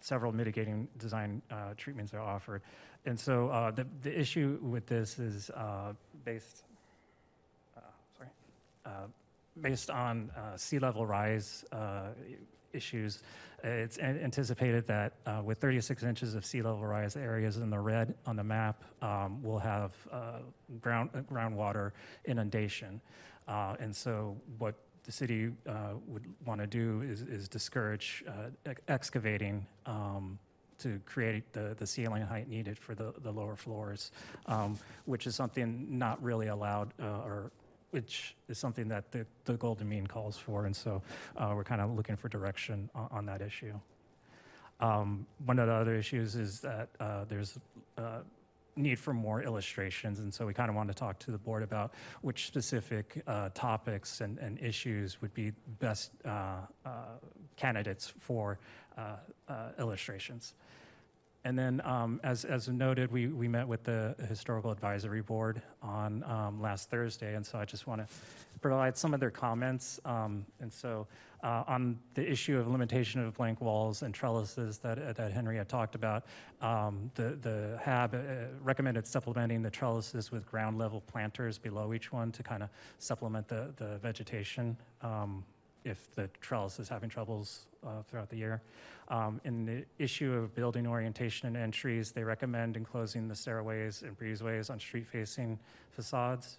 several 0.01 0.33
mitigating 0.33 0.87
design 0.99 1.41
uh, 1.51 1.73
treatments 1.77 2.13
are 2.13 2.21
offered. 2.21 2.63
And 3.07 3.19
so 3.19 3.49
uh, 3.49 3.71
the 3.71 3.87
the 4.03 4.21
issue 4.21 4.59
with 4.63 4.87
this 4.87 5.19
is 5.19 5.51
uh, 5.51 5.95
based, 6.25 6.63
uh, 6.63 6.74
uh, 6.74 6.74
based 9.61 9.91
on 9.91 10.31
uh, 10.37 10.57
sea 10.57 10.79
level 10.79 11.07
rise 11.07 11.65
uh, 11.73 12.09
issues. 12.73 13.23
It's 13.63 13.97
an- 13.99 14.21
anticipated 14.23 14.87
that 14.89 15.15
uh, 15.27 15.41
with 15.45 15.59
36 15.59 16.03
inches 16.03 16.35
of 16.35 16.45
sea 16.45 16.61
level 16.61 16.85
rise, 16.85 17.17
areas 17.17 17.57
in 17.57 17.71
the 17.71 17.79
red 17.79 18.15
on 18.27 18.37
the 18.37 18.45
map 18.45 18.83
um, 19.01 19.43
will 19.43 19.59
have 19.59 19.93
uh, 20.13 20.39
ground 20.81 21.11
uh, 21.15 21.21
groundwater 21.21 21.93
inundation. 22.27 23.01
Uh, 23.47 23.77
and 23.79 23.95
so, 23.95 24.37
what 24.59 24.75
the 25.05 25.13
city 25.13 25.51
uh, 25.69 25.93
would 26.07 26.25
want 26.47 26.61
to 26.61 26.67
do 26.67 27.03
is, 27.03 27.23
is 27.23 27.49
discourage 27.49 28.25
uh, 28.27 28.49
ex- 28.67 28.81
excavating 28.89 29.67
um, 29.87 30.39
to 30.79 30.99
create 31.05 31.53
the, 31.53 31.77
the 31.79 31.87
ceiling 31.87 32.23
height 32.23 32.49
needed 32.49 32.79
for 32.79 32.95
the, 32.95 33.13
the 33.23 33.31
lower 33.31 33.55
floors, 33.55 34.13
um, 34.47 34.79
which 35.05 35.27
is 35.27 35.35
something 35.35 35.87
not 35.91 36.23
really 36.23 36.49
allowed 36.49 36.93
uh, 37.01 37.21
or 37.25 37.53
which 37.95 38.35
is 38.49 38.59
something 38.59 38.89
that 38.89 39.13
the, 39.13 39.25
the 39.45 39.55
golden 39.55 39.89
mean 39.89 40.05
calls 40.05 40.37
for. 40.37 40.67
And 40.67 40.75
so 40.75 41.01
uh, 41.37 41.53
we're 41.55 41.63
kind 41.63 41.81
of 41.81 41.95
looking 41.95 42.17
for 42.17 42.29
direction 42.29 42.91
on, 42.93 43.09
on 43.13 43.27
that 43.27 43.41
issue. 43.41 43.73
Um, 44.81 45.29
one 45.47 45.61
of 45.61 45.69
the 45.69 45.75
other 45.75 45.95
issues 45.95 46.35
is 46.35 46.61
that 46.63 46.89
uh, 46.99 47.25
there's 47.29 47.57
uh, 47.97 48.23
need 48.75 48.99
for 48.99 49.15
more 49.15 49.45
illustrations. 49.45 50.19
And 50.19 50.35
so 50.35 50.45
we 50.45 50.53
kind 50.53 50.71
of 50.71 50.75
want 50.75 50.89
to 50.89 50.95
talk 50.95 51.21
to 51.21 51.31
the 51.31 51.39
board 51.39 51.63
about 51.63 51.95
which 52.23 52.49
specific 52.49 53.23
uh, 53.29 53.51
topics 53.55 54.21
and, 54.21 54.39
and 54.39 54.59
issues 54.59 55.23
would 55.23 55.33
be 55.33 55.53
best 55.79 56.11
uh, 56.25 56.57
uh, 56.85 56.91
candidates 57.55 58.13
for 58.19 58.59
illustrations. 59.79 60.55
And 61.47 61.59
then, 61.59 61.83
um, 61.85 62.21
as, 62.25 62.47
as 62.47 62.69
noted, 62.69 63.13
we, 63.13 63.27
we 63.27 63.49
met 63.49 63.69
with 63.69 63.85
the 63.85 64.15
Historical 64.29 64.71
Advisory 64.71 65.21
Board 65.21 65.61
on 65.83 66.23
um, 66.25 66.61
last 66.61 66.89
Thursday, 66.89 67.35
and 67.35 67.45
so 67.45 67.59
I 67.59 67.67
just 67.67 67.87
want 67.87 68.01
to 68.01 68.07
provide 68.63 68.97
some 68.97 69.13
of 69.13 69.21
their 69.21 69.31
comments. 69.31 70.01
Um, 70.07 70.47
and 70.61 70.73
so, 70.73 71.07
uh, 71.43 71.63
on 71.67 71.99
the 72.15 72.27
issue 72.27 72.59
of 72.59 72.67
limitation 72.67 73.23
of 73.23 73.35
blank 73.35 73.61
walls 73.61 74.01
and 74.03 74.15
trellises 74.15 74.79
that, 74.79 75.15
that 75.15 75.33
Henry 75.33 75.59
had 75.59 75.69
talked 75.69 75.95
about, 75.95 76.25
um, 76.63 77.11
the, 77.15 77.37
the 77.43 77.79
HAB 77.83 78.15
uh, 78.15 78.19
recommended 78.63 79.07
supplementing 79.07 79.61
the 79.61 79.71
trellises 79.71 80.33
with 80.33 80.47
ground 80.47 80.79
level 80.79 81.03
planters 81.03 81.59
below 81.59 81.93
each 81.93 82.11
one 82.11 82.33
to 82.33 82.43
kind 82.43 82.63
of 82.63 82.71
supplement 82.99 83.47
the, 83.49 83.75
the 83.77 83.99
vegetation 83.99 84.75
um, 85.03 85.45
if 85.85 86.15
the 86.15 86.29
trellis 86.41 86.79
is 86.79 86.89
having 86.89 87.09
troubles 87.09 87.67
uh, 87.87 88.03
throughout 88.09 88.31
the 88.31 88.37
year. 88.37 88.63
Um, 89.09 89.41
in 89.45 89.67
the 89.67 89.85
issue 89.99 90.33
of 90.33 90.55
building 90.55 90.87
orientation 90.87 91.47
and 91.47 91.57
entries, 91.57 92.13
they 92.13 92.25
recommend 92.25 92.77
enclosing 92.77 93.29
the 93.29 93.35
stairways 93.35 94.03
and 94.03 94.19
breezeways 94.19 94.71
on 94.71 94.81
street-facing 94.81 95.59
facades. 95.91 96.59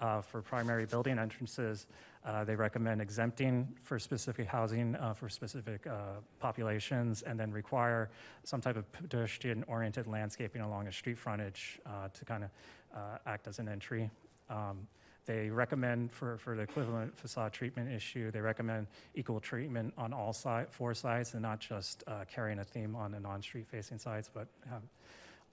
Uh, 0.00 0.20
for 0.20 0.42
primary 0.42 0.84
building 0.84 1.18
entrances, 1.18 1.86
uh, 2.24 2.42
they 2.42 2.56
recommend 2.56 3.00
exempting 3.00 3.68
for 3.82 3.98
specific 3.98 4.48
housing 4.48 4.96
uh, 4.96 5.14
for 5.14 5.28
specific 5.28 5.86
uh, 5.86 6.18
populations, 6.40 7.22
and 7.22 7.38
then 7.38 7.52
require 7.52 8.10
some 8.42 8.60
type 8.60 8.76
of 8.76 8.90
pedestrian-oriented 8.92 10.06
landscaping 10.08 10.62
along 10.62 10.88
a 10.88 10.92
street 10.92 11.18
frontage 11.18 11.78
uh, 11.86 12.08
to 12.12 12.24
kind 12.24 12.42
of 12.42 12.50
uh, 12.94 13.18
act 13.26 13.46
as 13.46 13.58
an 13.60 13.68
entry. 13.68 14.10
Um, 14.50 14.88
they 15.24 15.50
recommend 15.50 16.10
for, 16.10 16.38
for 16.38 16.56
the 16.56 16.62
equivalent 16.62 17.16
facade 17.16 17.52
treatment 17.52 17.92
issue, 17.92 18.30
they 18.30 18.40
recommend 18.40 18.88
equal 19.14 19.40
treatment 19.40 19.94
on 19.96 20.12
all 20.12 20.32
side, 20.32 20.66
four 20.70 20.94
sides 20.94 21.34
and 21.34 21.42
not 21.42 21.60
just 21.60 22.02
uh, 22.06 22.24
carrying 22.32 22.58
a 22.58 22.64
theme 22.64 22.96
on 22.96 23.12
the 23.12 23.20
non-street 23.20 23.66
facing 23.68 23.98
sides, 23.98 24.28
but 24.32 24.48
have, 24.68 24.82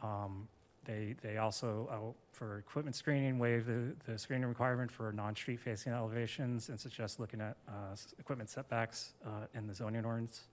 um, 0.02 0.48
they, 0.86 1.16
they 1.22 1.38
also, 1.38 1.88
uh, 1.92 2.20
for 2.32 2.58
equipment 2.58 2.96
screening, 2.96 3.38
waive 3.38 3.66
the, 3.66 3.94
the 4.08 4.18
screening 4.18 4.48
requirement 4.48 4.90
for 4.90 5.12
non-street 5.12 5.60
facing 5.60 5.94
elevations 5.94 6.70
and 6.70 6.80
suggest 6.80 7.20
looking 7.20 7.42
at 7.42 7.58
uh, 7.68 7.96
equipment 8.18 8.50
setbacks 8.50 9.14
uh, 9.26 9.46
in 9.54 9.68
the 9.68 9.74
zoning 9.74 10.06
ordinance. 10.06 10.48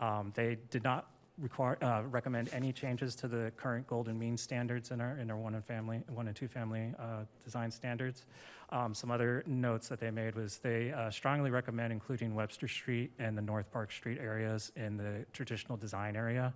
Um, 0.00 0.32
They 0.34 0.58
did 0.70 0.84
not 0.84 1.10
require, 1.38 1.76
uh, 1.82 2.02
recommend 2.10 2.48
any 2.52 2.72
changes 2.72 3.14
to 3.16 3.28
the 3.28 3.52
current 3.56 3.86
golden 3.86 4.18
mean 4.18 4.36
standards 4.36 4.90
in 4.90 5.00
our, 5.00 5.18
in 5.18 5.30
our 5.30 5.36
one 5.36 5.54
and 5.54 5.64
family, 5.64 6.02
one 6.08 6.26
and 6.28 6.36
two 6.36 6.48
family 6.48 6.94
uh, 6.98 7.24
design 7.44 7.70
standards. 7.70 8.24
Um, 8.70 8.94
Some 8.94 9.10
other 9.10 9.44
notes 9.46 9.88
that 9.88 10.00
they 10.00 10.10
made 10.10 10.34
was 10.34 10.58
they 10.58 10.92
uh, 10.92 11.10
strongly 11.10 11.50
recommend 11.50 11.92
including 11.92 12.34
Webster 12.34 12.68
Street 12.68 13.10
and 13.18 13.36
the 13.36 13.42
North 13.42 13.70
Park 13.70 13.92
Street 13.92 14.18
areas 14.18 14.72
in 14.76 14.96
the 14.96 15.24
traditional 15.32 15.76
design 15.76 16.16
area. 16.16 16.52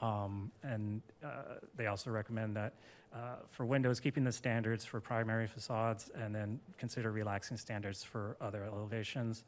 Um, 0.00 0.50
And 0.62 1.02
uh, 1.22 1.58
they 1.76 1.86
also 1.86 2.10
recommend 2.10 2.56
that 2.56 2.72
uh, 3.14 3.36
for 3.50 3.66
windows, 3.66 4.00
keeping 4.00 4.24
the 4.24 4.32
standards 4.32 4.84
for 4.86 4.98
primary 5.00 5.46
facades 5.46 6.10
and 6.14 6.34
then 6.34 6.58
consider 6.78 7.12
relaxing 7.12 7.58
standards 7.58 8.02
for 8.02 8.36
other 8.40 8.64
elevations. 8.64 9.44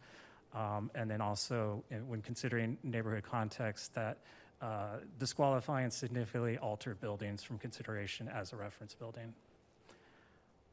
Um, 0.52 0.90
And 0.94 1.10
then 1.10 1.20
also, 1.20 1.82
uh, 1.90 1.96
when 2.06 2.20
considering 2.20 2.76
neighborhood 2.82 3.24
context, 3.24 3.94
that 3.94 4.18
uh, 4.64 4.96
disqualify 5.18 5.82
and 5.82 5.92
significantly 5.92 6.56
alter 6.56 6.94
buildings 6.94 7.42
from 7.42 7.58
consideration 7.58 8.28
as 8.28 8.52
a 8.54 8.56
reference 8.56 8.94
building. 8.94 9.34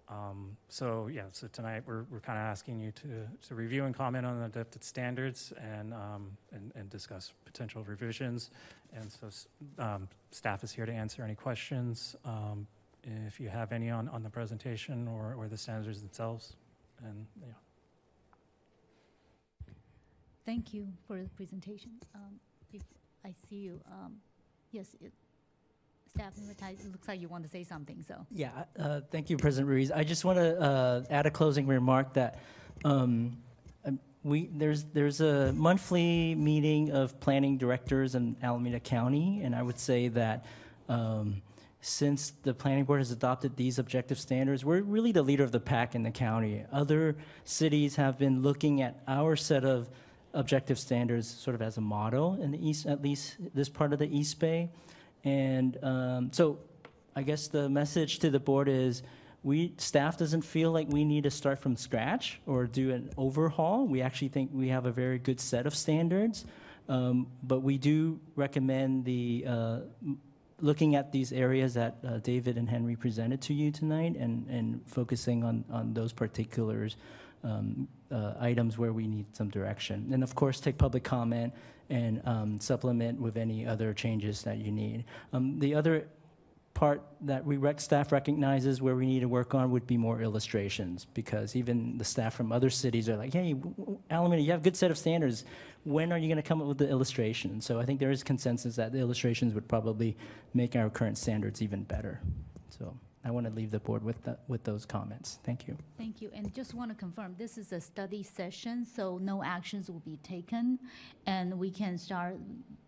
Um, 0.07 0.55
So, 0.69 1.07
yeah, 1.07 1.23
so 1.31 1.47
tonight, 1.47 1.83
we're, 1.85 2.03
we're 2.09 2.21
kind 2.21 2.39
of 2.39 2.45
asking 2.45 2.79
you 2.79 2.91
to, 2.91 3.07
to 3.47 3.55
review 3.55 3.83
and 3.85 3.93
comment 3.95 4.25
on 4.25 4.39
the 4.39 4.45
adopted 4.45 4.83
standards 4.83 5.53
and, 5.57 5.93
um, 5.93 6.37
and, 6.53 6.71
and 6.75 6.89
discuss 6.89 7.33
potential 7.43 7.83
revisions. 7.83 8.51
And 8.93 9.11
so, 9.11 9.27
um, 9.77 10.07
staff 10.31 10.63
is 10.63 10.71
here 10.71 10.85
to 10.85 10.93
answer 10.93 11.23
any 11.23 11.35
questions. 11.35 12.15
Um, 12.23 12.67
if 13.03 13.39
you 13.39 13.49
have 13.49 13.71
any 13.73 13.89
on, 13.89 14.07
on 14.09 14.23
the 14.23 14.29
presentation 14.29 15.07
or, 15.07 15.35
or 15.37 15.47
the 15.47 15.57
standards 15.57 15.99
themselves. 16.01 16.55
And, 17.03 17.25
yeah. 17.41 17.53
Thank 20.45 20.73
you 20.73 20.87
for 21.07 21.17
the 21.17 21.29
presentation. 21.29 21.91
Um, 22.15 22.39
If 22.73 22.83
I 23.23 23.33
see 23.49 23.57
you, 23.57 23.79
um, 23.91 24.17
yes, 24.71 24.95
it- 25.01 25.13
staff, 26.09 26.33
advertise- 26.37 26.83
it 26.85 26.91
looks 26.91 27.07
like 27.07 27.21
you 27.21 27.29
want 27.29 27.43
to 27.43 27.49
say 27.49 27.63
something, 27.63 28.03
so. 28.05 28.25
Yeah, 28.31 28.65
uh, 28.77 29.01
thank 29.11 29.29
you, 29.29 29.37
President 29.37 29.69
Ruiz. 29.69 29.91
I 29.91 30.03
just 30.03 30.25
want 30.25 30.39
to 30.39 30.59
uh, 30.59 31.03
add 31.09 31.25
a 31.25 31.31
closing 31.31 31.67
remark 31.67 32.13
that 32.15 32.39
um, 32.83 33.37
um, 33.85 33.99
we, 34.23 34.49
there's, 34.53 34.83
there's 34.85 35.21
a 35.21 35.53
monthly 35.53 36.35
meeting 36.35 36.91
of 36.91 37.17
planning 37.19 37.57
directors 37.57 38.15
in 38.15 38.35
Alameda 38.43 38.79
County, 38.79 39.41
and 39.43 39.55
I 39.55 39.61
would 39.61 39.79
say 39.79 40.09
that 40.09 40.45
um, 40.89 41.41
since 41.79 42.33
the 42.43 42.53
planning 42.53 42.83
board 42.83 42.99
has 42.99 43.11
adopted 43.11 43.55
these 43.55 43.79
objective 43.79 44.19
standards, 44.19 44.65
we're 44.65 44.81
really 44.81 45.11
the 45.11 45.23
leader 45.23 45.43
of 45.43 45.51
the 45.51 45.59
pack 45.61 45.95
in 45.95 46.01
the 46.03 46.11
county. 46.11 46.65
Other 46.73 47.15
cities 47.45 47.95
have 47.95 48.17
been 48.19 48.41
looking 48.41 48.81
at 48.81 49.01
our 49.07 49.35
set 49.35 49.63
of 49.63 49.89
objective 50.33 50.79
standards 50.79 51.27
sort 51.29 51.55
of 51.55 51.61
as 51.61 51.77
a 51.77 51.81
model 51.81 52.41
in 52.41 52.51
the 52.51 52.69
east, 52.69 52.85
at 52.85 53.01
least 53.01 53.37
this 53.53 53.69
part 53.69 53.93
of 53.93 53.99
the 53.99 54.17
East 54.17 54.39
Bay. 54.39 54.69
And 55.23 55.77
um, 55.83 56.31
so 56.31 56.59
I 57.15 57.23
guess 57.23 57.47
the 57.47 57.69
message 57.69 58.19
to 58.19 58.29
the 58.29 58.39
board 58.39 58.67
is 58.67 59.03
we, 59.43 59.73
staff 59.77 60.17
doesn't 60.17 60.43
feel 60.43 60.71
like 60.71 60.87
we 60.89 61.03
need 61.03 61.23
to 61.23 61.31
start 61.31 61.59
from 61.59 61.75
scratch 61.75 62.39
or 62.45 62.67
do 62.67 62.91
an 62.91 63.09
overhaul. 63.17 63.87
We 63.87 64.01
actually 64.01 64.29
think 64.29 64.51
we 64.53 64.69
have 64.69 64.85
a 64.85 64.91
very 64.91 65.19
good 65.19 65.39
set 65.39 65.65
of 65.65 65.75
standards. 65.75 66.45
Um, 66.89 67.27
but 67.43 67.61
we 67.61 67.77
do 67.77 68.19
recommend 68.35 69.05
the, 69.05 69.45
uh, 69.47 69.79
looking 70.59 70.95
at 70.95 71.11
these 71.11 71.31
areas 71.31 71.73
that 71.73 71.97
uh, 72.05 72.17
David 72.17 72.57
and 72.57 72.69
Henry 72.69 72.95
presented 72.95 73.41
to 73.43 73.53
you 73.53 73.71
tonight 73.71 74.15
and, 74.17 74.47
and 74.49 74.81
focusing 74.87 75.43
on, 75.43 75.63
on 75.71 75.93
those 75.93 76.13
particulars, 76.13 76.97
um, 77.43 77.87
uh, 78.11 78.33
items 78.39 78.77
where 78.77 78.93
we 78.93 79.07
need 79.07 79.25
some 79.35 79.49
direction. 79.49 80.09
And 80.13 80.23
of 80.23 80.35
course, 80.35 80.59
take 80.59 80.77
public 80.77 81.03
comment 81.03 81.53
and 81.89 82.21
um, 82.25 82.59
supplement 82.59 83.19
with 83.19 83.37
any 83.37 83.65
other 83.65 83.93
changes 83.93 84.43
that 84.43 84.57
you 84.57 84.71
need. 84.71 85.05
Um, 85.33 85.59
the 85.59 85.75
other 85.75 86.07
part 86.73 87.01
that 87.21 87.45
we 87.45 87.57
rec- 87.57 87.81
staff 87.81 88.11
recognizes 88.11 88.81
where 88.81 88.95
we 88.95 89.05
need 89.05 89.19
to 89.19 89.27
work 89.27 89.53
on 89.53 89.71
would 89.71 89.85
be 89.85 89.97
more 89.97 90.21
illustrations 90.21 91.05
because 91.13 91.55
even 91.55 91.97
the 91.97 92.03
staff 92.05 92.33
from 92.33 92.51
other 92.51 92.69
cities 92.69 93.09
are 93.09 93.17
like, 93.17 93.33
hey, 93.33 93.55
Alameda, 94.09 94.41
you 94.41 94.51
have 94.51 94.61
a 94.61 94.63
good 94.63 94.77
set 94.77 94.89
of 94.89 94.97
standards. 94.97 95.43
When 95.83 96.11
are 96.11 96.17
you 96.17 96.27
going 96.27 96.37
to 96.37 96.47
come 96.47 96.61
up 96.61 96.67
with 96.67 96.77
the 96.77 96.89
illustration? 96.89 97.59
So 97.59 97.79
I 97.79 97.85
think 97.85 97.99
there 97.99 98.11
is 98.11 98.23
consensus 98.23 98.75
that 98.77 98.93
the 98.93 98.99
illustrations 98.99 99.53
would 99.53 99.67
probably 99.67 100.15
make 100.53 100.75
our 100.75 100.89
current 100.89 101.17
standards 101.17 101.61
even 101.61 101.83
better. 101.83 102.21
So 102.69 102.97
I 103.23 103.31
want 103.31 103.45
to 103.45 103.53
leave 103.53 103.71
the 103.71 103.79
board 103.79 104.03
with, 104.03 104.21
that, 104.23 104.39
with 104.47 104.63
those 104.63 104.85
comments. 104.85 105.39
Thank 105.43 105.67
you. 105.67 105.77
Thank 105.97 106.21
you, 106.21 106.31
and 106.33 106.53
just 106.53 106.73
want 106.73 106.89
to 106.89 106.95
confirm, 106.95 107.35
this 107.37 107.57
is 107.57 107.71
a 107.71 107.79
study 107.79 108.23
session, 108.23 108.85
so 108.85 109.19
no 109.19 109.43
actions 109.43 109.89
will 109.89 109.99
be 109.99 110.17
taken, 110.17 110.79
and 111.27 111.57
we 111.57 111.69
can 111.69 111.97
start 111.97 112.37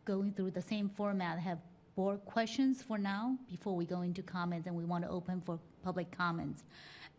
going 0.05 0.33
through 0.33 0.51
the 0.51 0.61
same 0.61 0.89
format, 0.89 1.39
have 1.39 1.59
board 1.95 2.19
questions 2.25 2.81
for 2.81 2.97
now, 2.97 3.37
before 3.47 3.75
we 3.75 3.85
go 3.85 4.01
into 4.01 4.23
comments, 4.23 4.65
and 4.65 4.75
we 4.75 4.85
want 4.85 5.03
to 5.03 5.09
open 5.09 5.41
for 5.45 5.59
public 5.83 6.09
comments. 6.15 6.63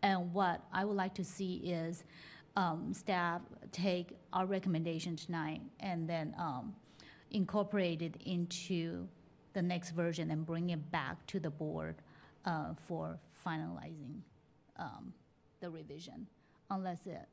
And 0.03 0.33
what 0.33 0.61
I 0.73 0.83
would 0.83 0.97
like 0.97 1.15
to 1.15 1.23
see 1.23 1.55
is 1.57 2.03
um, 2.57 2.93
staff 2.93 3.41
take 3.71 4.17
our 4.33 4.45
recommendation 4.45 5.15
tonight 5.15 5.61
and 5.79 6.07
then 6.07 6.35
um, 6.37 6.75
incorporate 7.31 8.01
it 8.01 8.15
into 8.25 9.07
the 9.53 9.61
next 9.61 9.91
version 9.91 10.31
and 10.31 10.45
bring 10.45 10.69
it 10.69 10.91
back 10.91 11.25
to 11.27 11.39
the 11.39 11.49
board 11.49 11.95
uh, 12.45 12.73
for 12.87 13.19
finalizing 13.45 14.21
um, 14.77 15.13
the 15.59 15.69
revision, 15.69 16.27
unless 16.69 17.05
it, 17.05 17.27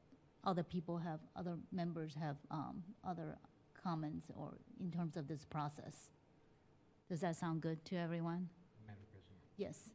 other 0.44 0.62
people 0.62 0.98
have, 0.98 1.20
other 1.36 1.56
members 1.70 2.14
have 2.14 2.36
um, 2.50 2.82
other 3.04 3.36
comments 3.82 4.30
or 4.36 4.54
in 4.80 4.90
terms 4.90 5.16
of 5.16 5.28
this 5.28 5.44
process. 5.44 6.08
Does 7.08 7.20
that 7.20 7.36
sound 7.36 7.60
good 7.60 7.84
to 7.86 7.96
everyone? 7.96 8.48
Madam 8.86 9.04
President. 9.10 9.40
Yes. 9.56 9.90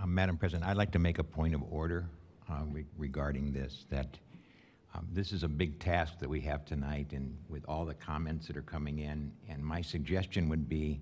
Uh, 0.00 0.06
Madam 0.06 0.36
President, 0.36 0.68
I'd 0.68 0.76
like 0.76 0.90
to 0.92 0.98
make 0.98 1.18
a 1.18 1.24
point 1.24 1.54
of 1.54 1.62
order 1.70 2.06
uh, 2.50 2.62
re- 2.70 2.86
regarding 2.98 3.52
this, 3.52 3.86
that 3.90 4.18
um, 4.94 5.06
this 5.12 5.32
is 5.32 5.42
a 5.42 5.48
big 5.48 5.78
task 5.78 6.18
that 6.18 6.28
we 6.28 6.40
have 6.40 6.64
tonight, 6.64 7.12
and 7.12 7.36
with 7.48 7.64
all 7.66 7.84
the 7.84 7.94
comments 7.94 8.46
that 8.46 8.56
are 8.56 8.62
coming 8.62 9.00
in, 9.00 9.32
and 9.48 9.64
my 9.64 9.80
suggestion 9.80 10.48
would 10.48 10.68
be 10.68 11.00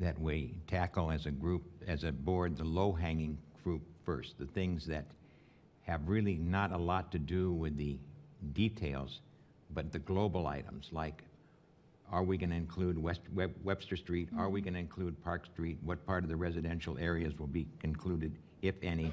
that 0.00 0.18
we 0.18 0.54
tackle 0.66 1.10
as 1.10 1.26
a 1.26 1.30
group, 1.30 1.62
as 1.86 2.04
a 2.04 2.10
board, 2.10 2.56
the 2.56 2.64
low-hanging 2.64 3.38
fruit 3.62 3.82
first, 4.04 4.38
the 4.38 4.46
things 4.46 4.86
that 4.86 5.04
have 5.82 6.00
really 6.08 6.36
not 6.36 6.72
a 6.72 6.76
lot 6.76 7.12
to 7.12 7.18
do 7.18 7.52
with 7.52 7.76
the 7.76 7.98
details, 8.52 9.20
but 9.72 9.92
the 9.92 9.98
global 9.98 10.46
items, 10.46 10.88
like 10.90 11.22
are 12.10 12.24
we 12.24 12.36
going 12.36 12.50
to 12.50 12.56
include 12.56 12.98
West 12.98 13.20
Web- 13.32 13.54
Webster 13.62 13.96
Street? 13.96 14.28
Are 14.36 14.50
we 14.50 14.60
going 14.60 14.74
to 14.74 14.80
include 14.80 15.22
Park 15.22 15.46
Street? 15.46 15.78
What 15.84 16.04
part 16.06 16.24
of 16.24 16.28
the 16.28 16.36
residential 16.36 16.98
areas 16.98 17.38
will 17.38 17.46
be 17.46 17.68
included, 17.84 18.36
if 18.62 18.74
any, 18.82 19.12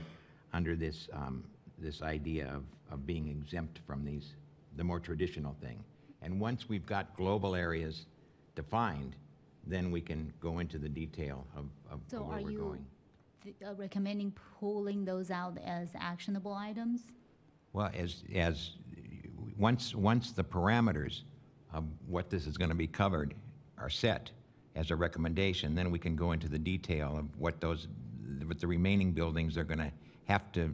under 0.51 0.75
this, 0.75 1.07
um, 1.13 1.43
this 1.77 2.01
idea 2.01 2.47
of, 2.47 2.63
of 2.91 3.05
being 3.05 3.27
exempt 3.27 3.81
from 3.85 4.03
these, 4.03 4.33
the 4.77 4.83
more 4.83 4.99
traditional 4.99 5.55
thing? 5.61 5.83
And 6.23 6.39
once 6.39 6.67
we've 6.67 6.87
got 6.87 7.15
global 7.15 7.53
areas 7.55 8.07
defined, 8.55 9.15
then 9.69 9.91
we 9.91 10.01
can 10.01 10.33
go 10.39 10.59
into 10.59 10.77
the 10.77 10.89
detail 10.89 11.45
of, 11.55 11.65
of 11.91 11.99
So 12.07 12.23
where 12.23 12.37
are 12.39 12.41
we're 12.41 12.51
you 12.51 12.57
going. 12.57 12.85
th- 13.43 13.55
uh, 13.65 13.73
recommending 13.75 14.33
pulling 14.59 15.05
those 15.05 15.29
out 15.31 15.57
as 15.63 15.89
actionable 15.95 16.53
items? 16.53 17.01
Well, 17.73 17.91
as, 17.95 18.23
as, 18.33 18.71
once, 19.57 19.93
once 19.93 20.31
the 20.31 20.43
parameters 20.43 21.21
of 21.73 21.83
what 22.07 22.29
this 22.29 22.47
is 22.47 22.57
going 22.57 22.69
to 22.69 22.75
be 22.75 22.87
covered 22.87 23.33
are 23.77 23.89
set 23.89 24.31
as 24.75 24.91
a 24.91 24.95
recommendation, 24.95 25.75
then 25.75 25.91
we 25.91 25.99
can 25.99 26.15
go 26.15 26.31
into 26.31 26.47
the 26.47 26.59
detail 26.59 27.17
of 27.17 27.25
what 27.37 27.59
those, 27.59 27.87
what 28.45 28.59
the 28.59 28.67
remaining 28.67 29.11
buildings 29.11 29.57
are 29.57 29.63
going 29.63 29.79
to 29.79 29.91
have 30.25 30.51
to 30.53 30.73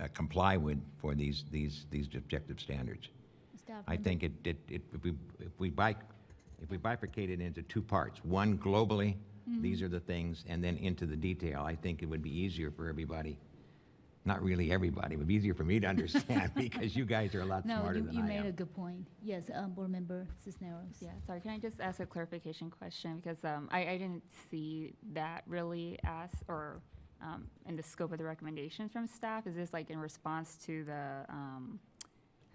uh, 0.00 0.08
comply 0.14 0.56
with 0.56 0.78
for 0.98 1.14
these, 1.14 1.44
these, 1.50 1.86
these 1.90 2.08
objective 2.14 2.58
standards. 2.60 3.08
Staff 3.56 3.84
I 3.86 3.92
member- 3.92 4.04
think 4.08 4.22
it, 4.24 4.32
it, 4.44 4.56
it- 4.68 4.82
if 4.92 5.02
we, 5.04 5.10
if 5.38 5.52
we 5.58 5.70
bi, 5.70 5.94
if 6.62 6.70
we 6.70 6.78
bifurcate 6.78 7.30
it 7.30 7.40
into 7.40 7.62
two 7.62 7.82
parts, 7.82 8.20
one 8.24 8.56
globally, 8.58 9.16
these 9.60 9.82
are 9.82 9.88
the 9.88 10.00
things, 10.00 10.44
and 10.48 10.62
then 10.62 10.76
into 10.76 11.04
the 11.04 11.16
detail, 11.16 11.62
I 11.62 11.74
think 11.74 12.02
it 12.02 12.06
would 12.06 12.22
be 12.22 12.30
easier 12.30 12.70
for 12.70 12.88
everybody. 12.88 13.36
Not 14.24 14.40
really 14.40 14.70
everybody, 14.70 15.14
it 15.14 15.18
would 15.18 15.26
be 15.26 15.34
easier 15.34 15.52
for 15.52 15.64
me 15.64 15.80
to 15.80 15.86
understand, 15.88 16.52
because 16.56 16.94
you 16.94 17.04
guys 17.04 17.34
are 17.34 17.40
a 17.40 17.44
lot 17.44 17.66
No, 17.66 17.80
smarter 17.80 17.98
you, 17.98 18.04
than 18.04 18.14
you 18.14 18.20
I 18.20 18.24
am. 18.24 18.30
you 18.30 18.40
made 18.42 18.48
a 18.48 18.52
good 18.52 18.72
point. 18.72 19.04
Yes, 19.20 19.50
um, 19.52 19.72
Board 19.72 19.90
Member 19.90 20.28
Cisneros. 20.44 20.94
Yeah, 21.00 21.10
sorry, 21.26 21.40
can 21.40 21.50
I 21.50 21.58
just 21.58 21.80
ask 21.80 21.98
a 21.98 22.06
clarification 22.06 22.70
question? 22.70 23.16
Because 23.16 23.44
um, 23.44 23.68
I, 23.72 23.80
I 23.80 23.98
didn't 23.98 24.22
see 24.48 24.94
that 25.12 25.42
really 25.48 25.98
as, 26.04 26.30
or 26.46 26.80
um, 27.20 27.48
in 27.66 27.74
the 27.74 27.82
scope 27.82 28.12
of 28.12 28.18
the 28.18 28.24
recommendations 28.24 28.92
from 28.92 29.08
staff. 29.08 29.48
Is 29.48 29.56
this 29.56 29.72
like 29.72 29.90
in 29.90 29.98
response 29.98 30.56
to 30.66 30.84
the, 30.84 31.24
um, 31.28 31.80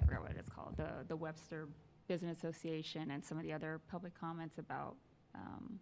I 0.02 0.06
forgot 0.06 0.22
what 0.22 0.32
it's 0.40 0.50
called, 0.50 0.76
the, 0.78 0.90
the 1.10 1.18
Webster 1.18 1.68
Business 2.08 2.38
Association 2.38 3.12
and 3.12 3.24
some 3.24 3.38
of 3.38 3.44
the 3.44 3.54
other 3.54 3.82
public 3.90 4.20
comments 4.20 4.58
about, 4.58 4.96
um, 5.36 5.80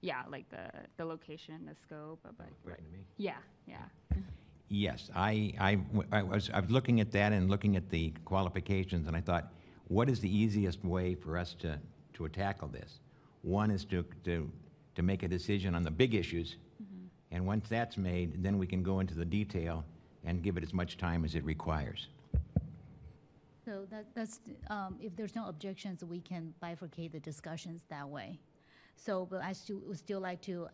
yeah, 0.00 0.22
like 0.30 0.48
the, 0.50 0.70
the 0.96 1.04
location 1.04 1.54
and 1.54 1.66
the 1.68 1.74
scope 1.74 2.20
of 2.24 2.38
like, 2.38 2.62
Question 2.62 2.84
to 2.84 2.92
me? 2.92 3.04
yeah, 3.16 3.36
yeah. 3.66 3.76
Yes, 4.68 5.10
I, 5.14 5.52
I, 5.60 5.78
I 6.10 6.22
was, 6.22 6.50
I 6.52 6.60
was 6.60 6.70
looking 6.70 7.00
at 7.00 7.12
that 7.12 7.32
and 7.32 7.50
looking 7.50 7.76
at 7.76 7.90
the 7.90 8.12
qualifications, 8.24 9.06
and 9.06 9.16
I 9.16 9.20
thought, 9.20 9.52
what 9.88 10.08
is 10.08 10.20
the 10.20 10.34
easiest 10.34 10.82
way 10.84 11.14
for 11.14 11.36
us 11.36 11.54
to, 11.60 11.78
to 12.14 12.28
tackle 12.28 12.68
this? 12.68 13.00
One 13.42 13.70
is 13.70 13.84
to, 13.86 14.04
to, 14.24 14.50
to 14.94 15.02
make 15.02 15.22
a 15.22 15.28
decision 15.28 15.74
on 15.74 15.82
the 15.82 15.90
big 15.90 16.14
issues, 16.14 16.56
and 17.30 17.46
once 17.46 17.68
that's 17.68 17.96
made, 17.96 18.42
then 18.42 18.58
we 18.58 18.66
can 18.66 18.82
go 18.82 19.00
into 19.00 19.14
the 19.14 19.24
detail 19.24 19.84
and 20.24 20.42
give 20.42 20.56
it 20.56 20.62
as 20.62 20.72
much 20.72 20.96
time 20.96 21.24
as 21.24 21.34
it 21.34 21.44
requires. 21.44 22.08
So 23.64 23.86
that, 23.90 24.06
that's, 24.14 24.40
um, 24.68 24.98
if 25.00 25.16
there's 25.16 25.34
no 25.34 25.48
objections, 25.48 26.04
we 26.04 26.20
can 26.20 26.52
bifurcate 26.62 27.12
the 27.12 27.20
discussions 27.20 27.84
that 27.88 28.06
way. 28.06 28.38
So, 28.96 29.26
but 29.30 29.42
I 29.42 29.52
still, 29.52 29.80
would 29.86 29.98
still 29.98 30.20
like 30.20 30.42
to 30.42 30.68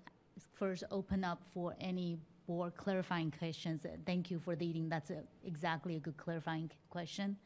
first 0.55 0.83
open 0.91 1.23
up 1.23 1.41
for 1.55 1.75
any 1.81 2.19
board 2.47 2.77
clarifying 2.77 3.31
questions. 3.31 3.87
Thank 4.05 4.31
you 4.31 4.41
for 4.41 4.57
leading, 4.57 4.89
that's 4.89 5.11
a- 5.11 5.23
exactly 5.45 5.97
a 5.97 6.01
good 6.01 6.17
clarifying 6.17 6.71
question. 6.91 7.37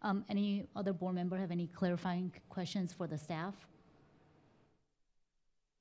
Um, 0.00 0.24
any 0.28 0.66
other 0.74 0.92
board 0.92 1.14
member 1.14 1.36
have 1.36 1.50
any 1.50 1.66
clarifying 1.66 2.32
questions 2.48 2.92
for 2.92 3.06
the 3.06 3.18
staff? 3.18 3.54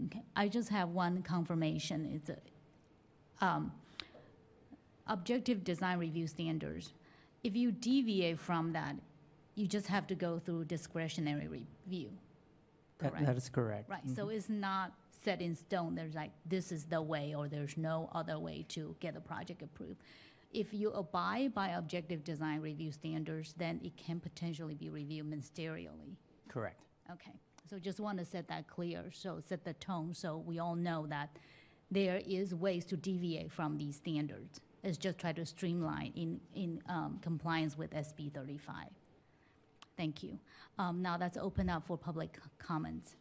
Okay, 0.05 0.23
I 0.35 0.49
just 0.49 0.69
have 0.69 0.89
one 0.89 1.21
confirmation, 1.21 2.11
it's 2.13 2.29
a, 2.29 3.45
um, 3.45 3.71
objective 5.07 5.63
design 5.63 5.97
review 5.97 6.27
standards. 6.27 6.93
If 7.43 7.55
you 7.55 7.71
deviate 7.71 8.39
from 8.39 8.73
that, 8.73 8.95
you 9.55 9.67
just 9.67 9.87
have 9.87 10.07
to 10.07 10.15
go 10.15 10.39
through 10.39 10.65
discretionary 10.65 11.47
review. 11.47 12.09
That- 12.99 13.11
correct? 13.11 13.25
That 13.25 13.37
is 13.37 13.49
correct. 13.49 13.89
Right, 13.89 14.09
so 14.15 14.29
it's 14.29 14.49
not 14.49 14.93
set 15.23 15.41
in 15.41 15.55
stone, 15.55 15.95
there's 15.95 16.15
like, 16.15 16.31
this 16.45 16.71
is 16.71 16.85
the 16.85 17.01
way, 17.01 17.33
or 17.33 17.47
there's 17.47 17.77
no 17.77 18.09
other 18.13 18.37
way 18.39 18.65
to 18.69 18.95
get 18.99 19.15
a 19.15 19.21
project 19.21 19.61
approved. 19.61 20.01
If 20.51 20.73
you 20.73 20.91
abide 20.91 21.53
by 21.53 21.69
objective 21.69 22.23
design 22.23 22.59
review 22.61 22.91
standards, 22.91 23.53
then 23.57 23.79
it 23.83 23.97
can 23.97 24.19
potentially 24.19 24.75
be 24.75 24.89
reviewed 24.89 25.29
ministerially. 25.29 26.15
Correct. 26.47 26.79
Okay, 27.11 27.31
so 27.69 27.79
just 27.79 27.99
want 27.99 28.19
to 28.19 28.25
set 28.25 28.47
that 28.49 28.67
clear, 28.67 29.05
so 29.11 29.41
set 29.47 29.63
the 29.63 29.73
tone, 29.73 30.13
so 30.13 30.37
we 30.37 30.59
all 30.59 30.75
know 30.75 31.07
that 31.07 31.37
there 31.89 32.21
is 32.25 32.53
ways 32.53 32.85
to 32.85 32.97
deviate 32.97 33.51
from 33.51 33.77
these 33.77 33.95
standards. 33.95 34.59
It's 34.83 34.97
just 34.97 35.17
try 35.17 35.31
to 35.31 35.45
streamline 35.45 36.11
in, 36.15 36.41
in 36.53 36.81
um, 36.89 37.19
compliance 37.21 37.77
with 37.77 37.91
SB 37.91 38.33
35. 38.33 38.87
Thank 39.97 40.23
you. 40.23 40.39
Um, 40.79 41.01
Now 41.01 41.17
let's 41.19 41.37
open 41.37 41.69
up 41.69 41.85
for 41.85 41.97
public 41.97 42.39
comments. 42.57 43.15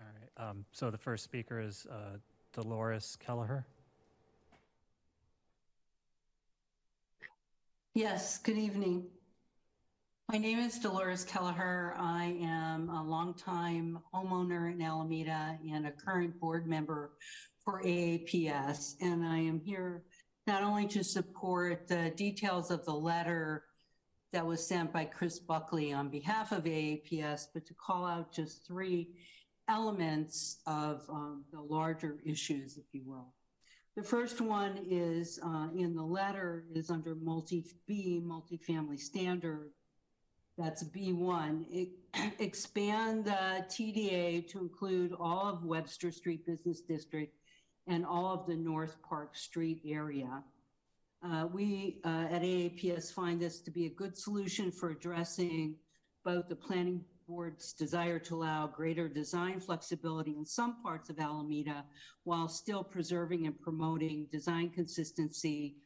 All 0.00 0.06
right, 0.06 0.48
um, 0.48 0.64
so 0.72 0.90
the 0.90 0.98
first 0.98 1.24
speaker 1.24 1.60
is 1.60 1.86
uh, 1.90 2.18
Dolores 2.52 3.16
Kelleher. 3.24 3.66
Yes, 7.94 8.38
good 8.38 8.58
evening. 8.58 9.06
My 10.30 10.38
name 10.38 10.58
is 10.58 10.78
Dolores 10.78 11.24
Kelleher. 11.24 11.94
I 11.96 12.36
am 12.42 12.90
a 12.90 13.02
longtime 13.02 13.98
homeowner 14.12 14.70
in 14.72 14.82
Alameda 14.82 15.58
and 15.72 15.86
a 15.86 15.92
current 15.92 16.38
board 16.38 16.66
member 16.66 17.12
for 17.64 17.82
AAPS. 17.82 18.96
And 19.00 19.24
I 19.24 19.38
am 19.38 19.60
here 19.60 20.02
not 20.46 20.62
only 20.62 20.86
to 20.88 21.02
support 21.02 21.88
the 21.88 22.12
details 22.16 22.70
of 22.70 22.84
the 22.84 22.92
letter 22.92 23.65
that 24.36 24.44
was 24.44 24.66
sent 24.66 24.92
by 24.92 25.02
Chris 25.02 25.38
Buckley 25.38 25.94
on 25.94 26.10
behalf 26.10 26.52
of 26.52 26.64
AAPS, 26.64 27.46
but 27.54 27.64
to 27.64 27.72
call 27.72 28.04
out 28.04 28.30
just 28.30 28.66
three 28.66 29.08
elements 29.66 30.58
of 30.66 31.06
um, 31.08 31.42
the 31.50 31.58
larger 31.62 32.18
issues, 32.22 32.76
if 32.76 32.84
you 32.92 33.00
will. 33.06 33.32
The 33.96 34.02
first 34.02 34.42
one 34.42 34.78
is 34.90 35.40
uh, 35.42 35.68
in 35.74 35.94
the 35.96 36.02
letter 36.02 36.66
is 36.74 36.90
under 36.90 37.14
multi 37.14 37.64
B, 37.86 38.20
multifamily 38.22 39.00
standard. 39.00 39.70
That's 40.58 40.84
B1. 40.84 41.64
It, 41.70 41.88
expand 42.38 43.24
the 43.24 43.64
TDA 43.70 44.46
to 44.48 44.58
include 44.58 45.14
all 45.18 45.48
of 45.48 45.64
Webster 45.64 46.12
Street 46.12 46.44
Business 46.44 46.82
District 46.82 47.34
and 47.86 48.04
all 48.04 48.34
of 48.34 48.46
the 48.46 48.56
North 48.56 48.98
Park 49.00 49.34
Street 49.34 49.80
area. 49.86 50.42
Uh, 51.24 51.46
we 51.52 52.00
uh, 52.04 52.26
at 52.30 52.42
AAPS 52.42 53.12
find 53.12 53.40
this 53.40 53.60
to 53.60 53.70
be 53.70 53.86
a 53.86 53.90
good 53.90 54.16
solution 54.16 54.70
for 54.70 54.90
addressing 54.90 55.74
both 56.24 56.48
the 56.48 56.56
planning 56.56 57.04
board's 57.26 57.72
desire 57.72 58.18
to 58.18 58.36
allow 58.36 58.66
greater 58.66 59.08
design 59.08 59.58
flexibility 59.58 60.36
in 60.36 60.44
some 60.44 60.80
parts 60.82 61.10
of 61.10 61.18
Alameda 61.18 61.84
while 62.24 62.48
still 62.48 62.84
preserving 62.84 63.46
and 63.46 63.60
promoting 63.60 64.26
design 64.30 64.70
consistency 64.70 65.76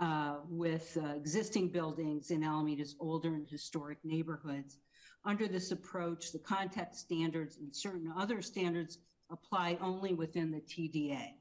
uh, 0.00 0.36
with 0.48 0.98
uh, 1.02 1.14
existing 1.14 1.68
buildings 1.68 2.30
in 2.30 2.44
Alameda's 2.44 2.96
older 3.00 3.34
and 3.34 3.48
historic 3.48 3.98
neighborhoods. 4.04 4.78
Under 5.24 5.48
this 5.48 5.70
approach, 5.72 6.32
the 6.32 6.38
context 6.38 7.00
standards 7.00 7.56
and 7.56 7.74
certain 7.74 8.12
other 8.16 8.42
standards 8.42 8.98
apply 9.30 9.78
only 9.80 10.12
within 10.12 10.50
the 10.50 10.60
TDA. 10.60 11.32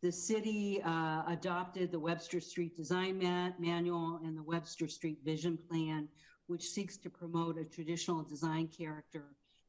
The 0.00 0.12
city 0.12 0.80
uh, 0.84 1.24
adopted 1.26 1.90
the 1.90 1.98
Webster 1.98 2.40
Street 2.40 2.76
Design 2.76 3.18
Ma- 3.18 3.50
Manual 3.58 4.20
and 4.24 4.38
the 4.38 4.42
Webster 4.44 4.86
Street 4.86 5.18
Vision 5.24 5.58
Plan, 5.68 6.06
which 6.46 6.62
seeks 6.62 6.96
to 6.98 7.10
promote 7.10 7.58
a 7.58 7.64
traditional 7.64 8.22
design 8.22 8.68
character 8.68 9.24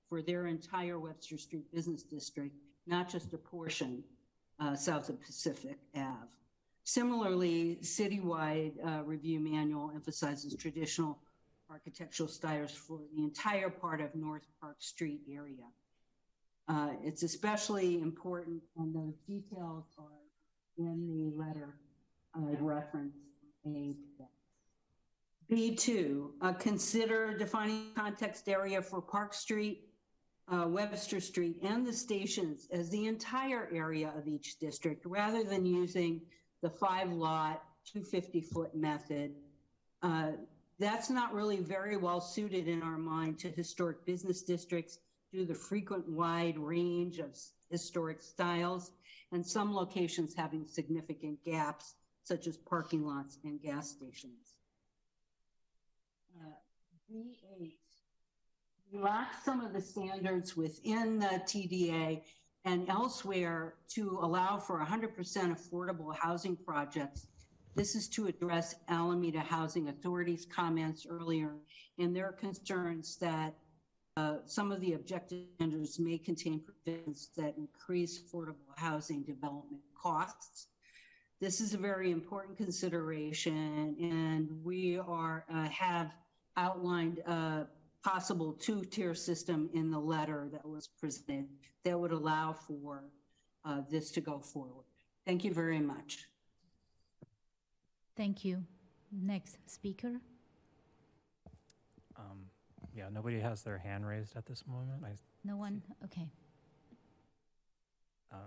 for 0.08 0.22
their 0.22 0.46
entire 0.46 1.00
Webster 1.00 1.40
Street 1.40 1.66
Business 1.74 2.04
District, 2.04 2.54
not 2.86 3.10
just 3.10 3.34
a 3.34 3.38
portion 3.38 4.04
uh, 4.60 4.76
south 4.76 5.10
of 5.10 5.20
Pacific 5.20 5.80
Ave. 5.96 6.28
Similarly, 6.84 7.80
citywide 7.82 8.74
uh, 8.86 9.04
review 9.04 9.40
manual 9.40 9.92
emphasizes 9.96 10.56
traditional 10.56 11.18
architectural 11.72 12.30
styles 12.30 12.72
for 12.72 13.00
the 13.16 13.24
entire 13.24 13.70
part 13.70 14.00
of 14.00 14.14
North 14.14 14.46
Park 14.62 14.76
Street 14.80 15.22
area. 15.32 15.66
Uh, 16.68 16.92
it's 17.04 17.24
especially 17.24 18.00
important, 18.00 18.62
and 18.78 18.94
those 18.94 19.16
details 19.28 19.86
are 19.98 20.19
in 20.80 21.08
the 21.08 21.38
letter 21.38 21.76
I 22.34 22.56
referenced. 22.60 23.18
A 23.66 23.96
B2, 25.52 26.30
uh, 26.42 26.54
consider 26.54 27.38
defining 27.38 27.88
context 27.96 28.48
area 28.48 28.82
for 28.82 29.02
Park 29.02 29.34
Street, 29.34 29.90
uh, 30.48 30.66
Webster 30.68 31.20
Street, 31.20 31.58
and 31.64 31.86
the 31.86 31.94
stations 31.94 32.68
as 32.72 32.90
the 32.90 33.08
entire 33.08 33.68
area 33.74 34.14
of 34.16 34.28
each 34.28 34.60
district 34.60 35.06
rather 35.06 35.44
than 35.44 35.66
using 35.66 36.22
the 36.62 36.70
five 36.70 37.12
lot, 37.12 37.64
250 37.86 38.42
foot 38.42 38.76
method. 38.76 39.34
Uh, 40.04 40.32
that's 40.80 41.10
not 41.10 41.34
really 41.34 41.58
very 41.58 41.98
well 41.98 42.22
suited 42.22 42.68
in 42.68 42.82
our 42.82 42.98
mind 42.98 43.40
to 43.40 43.50
historic 43.50 44.06
business 44.06 44.44
districts 44.44 45.00
due 45.32 45.40
to 45.40 45.46
the 45.46 45.60
frequent 45.60 46.08
wide 46.08 46.58
range 46.58 47.20
of 47.20 47.38
historic 47.70 48.22
styles 48.22 48.92
and 49.32 49.46
some 49.46 49.74
locations 49.74 50.34
having 50.34 50.66
significant 50.66 51.44
gaps, 51.44 51.96
such 52.24 52.48
as 52.48 52.58
parking 52.58 53.06
lots 53.06 53.38
and 53.44 53.62
gas 53.62 53.90
stations. 53.90 54.56
Uh, 56.40 56.52
B8 57.12 57.74
relax 58.92 59.44
some 59.46 59.62
of 59.62 59.74
the 59.74 59.82
standards 59.82 60.58
within 60.58 61.20
the 61.20 61.42
TDA 61.46 62.22
and 62.66 62.90
elsewhere 62.90 63.76
to 63.88 64.20
allow 64.22 64.58
for 64.58 64.84
100% 64.84 65.16
affordable 65.16 66.16
housing 66.16 66.56
projects. 66.56 67.28
This 67.76 67.96
is 67.96 68.08
to 68.10 68.28
address 68.28 68.76
Alameda 68.90 69.40
Housing 69.40 69.90
Authority's 69.90 70.46
comments 70.46 71.06
earlier 71.10 71.56
and 71.98 72.16
their 72.16 72.32
concerns 72.32 73.18
that 73.18 73.54
uh, 74.20 74.38
some 74.46 74.72
of 74.72 74.82
the 74.82 74.94
objective 74.94 75.40
standards 75.56 75.98
may 75.98 76.18
contain 76.18 76.60
provisions 76.60 77.30
that 77.38 77.56
increase 77.58 78.22
affordable 78.22 78.74
housing 78.76 79.24
development 79.24 79.82
costs. 79.96 80.68
This 81.40 81.62
is 81.62 81.74
a 81.74 81.78
very 81.78 82.12
important 82.12 82.58
consideration, 82.58 83.96
and 84.02 84.50
we 84.64 84.98
are 84.98 85.46
uh, 85.54 85.70
have 85.70 86.12
outlined 86.58 87.20
a 87.20 87.68
possible 88.04 88.52
two-tier 88.54 89.16
system 89.16 89.70
in 89.74 89.90
the 89.90 90.00
letter 90.00 90.50
that 90.52 90.66
was 90.68 90.88
presented 90.88 91.48
that 91.86 91.98
would 91.98 92.12
allow 92.12 92.52
for 92.52 93.06
uh, 93.64 93.82
this 93.90 94.12
to 94.12 94.22
go 94.22 94.40
forward. 94.40 94.86
Thank 95.26 95.46
you 95.46 95.54
very 95.54 95.80
much. 95.80 96.28
Thank 98.18 98.44
you. 98.44 98.64
Next 99.12 99.58
speaker. 99.66 100.20
Yeah, 102.96 103.10
nobody 103.12 103.40
has 103.40 103.62
their 103.62 103.78
hand 103.78 104.06
raised 104.06 104.36
at 104.36 104.46
this 104.46 104.66
moment. 104.68 105.04
I, 105.06 105.12
No 105.44 105.58
one? 105.58 105.82
Okay. 106.06 106.32
uh, 108.32 108.38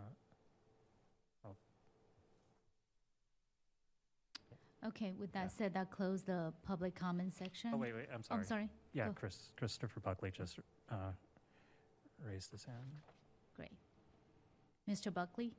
Okay, 4.84 5.12
with 5.16 5.30
Yeah. 5.32 5.42
that 5.44 5.52
said, 5.52 5.74
that 5.74 5.92
closed 5.92 6.26
the 6.26 6.52
public 6.64 6.96
comment 6.96 7.32
section. 7.32 7.70
oh, 7.72 7.76
wait, 7.76 7.92
wait, 7.94 8.08
I'm 8.12 8.18
Oh, 8.18 8.22
sorry. 8.22 8.40
I'm 8.40 8.44
sorry. 8.46 8.70
Yeah, 8.92 9.06
Go. 9.06 9.12
Chris, 9.12 9.52
Christopher 9.56 10.00
Buckley 10.00 10.32
just 10.32 10.58
uh, 10.90 11.12
raised 12.18 12.50
his 12.50 12.64
hand. 12.64 13.00
Great. 13.54 13.70
Mr. 14.88 15.14
Buckley? 15.14 15.54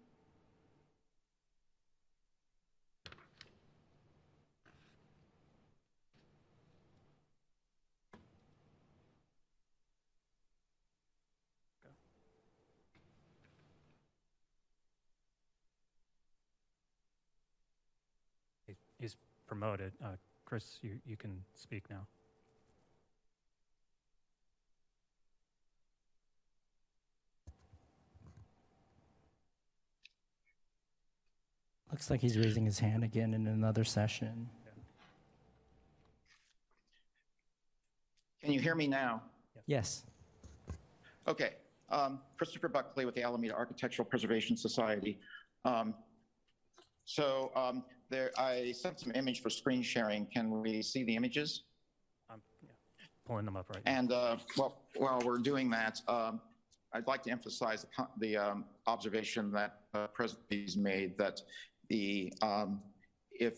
He- 18.68 18.78
He's 19.54 19.60
promoted. 19.60 19.94
Uh, 20.04 20.16
Chris, 20.46 20.80
you, 20.82 21.00
you 21.06 21.16
can 21.16 21.44
speak 21.54 21.84
now. 21.90 22.08
Looks 31.92 32.10
like 32.10 32.20
he's 32.20 32.38
raising 32.40 32.66
his 32.66 32.80
hand 32.80 33.04
again 33.04 33.36
in 33.36 33.46
another 33.46 33.84
session. 33.84 34.50
Can 38.42 38.52
you 38.52 38.60
hear 38.60 38.74
me 38.74 38.88
now? 38.88 39.22
Yes. 39.68 40.04
Okay. 41.28 41.52
Um, 41.92 42.20
Christopher 42.38 42.70
Buckley 42.70 43.06
with 43.06 43.14
the 43.14 43.22
Alameda 43.22 43.54
Architectural 43.54 44.06
Preservation 44.08 44.58
Society. 44.58 45.20
Um, 45.64 45.94
so 47.06 47.52
um, 47.56 47.84
there, 48.14 48.32
I 48.38 48.72
sent 48.74 49.00
some 49.00 49.12
image 49.16 49.42
for 49.42 49.50
screen 49.50 49.82
sharing. 49.82 50.28
Can 50.28 50.62
we 50.62 50.82
see 50.84 51.04
the 51.04 51.16
images? 51.16 51.64
Um, 52.30 52.42
yeah. 52.62 52.70
pulling 53.26 53.46
them 53.46 53.58
up 53.58 53.68
right 53.74 53.84
now. 53.84 53.92
And 53.92 54.12
uh, 54.12 54.38
well, 54.56 54.84
while 54.96 55.20
we're 55.26 55.40
doing 55.40 55.70
that, 55.72 56.00
um, 56.08 56.40
I'd 56.94 57.08
like 57.08 57.24
to 57.24 57.32
emphasize 57.32 57.82
the 57.84 58.08
the 58.20 58.38
um, 58.38 58.66
observation 58.86 59.52
that 59.54 59.72
uh, 59.96 60.08
President 60.08 60.46
Lee's 60.52 60.78
made 60.78 61.18
that 61.18 61.42
the, 61.90 62.32
um, 62.42 62.82
if 63.32 63.56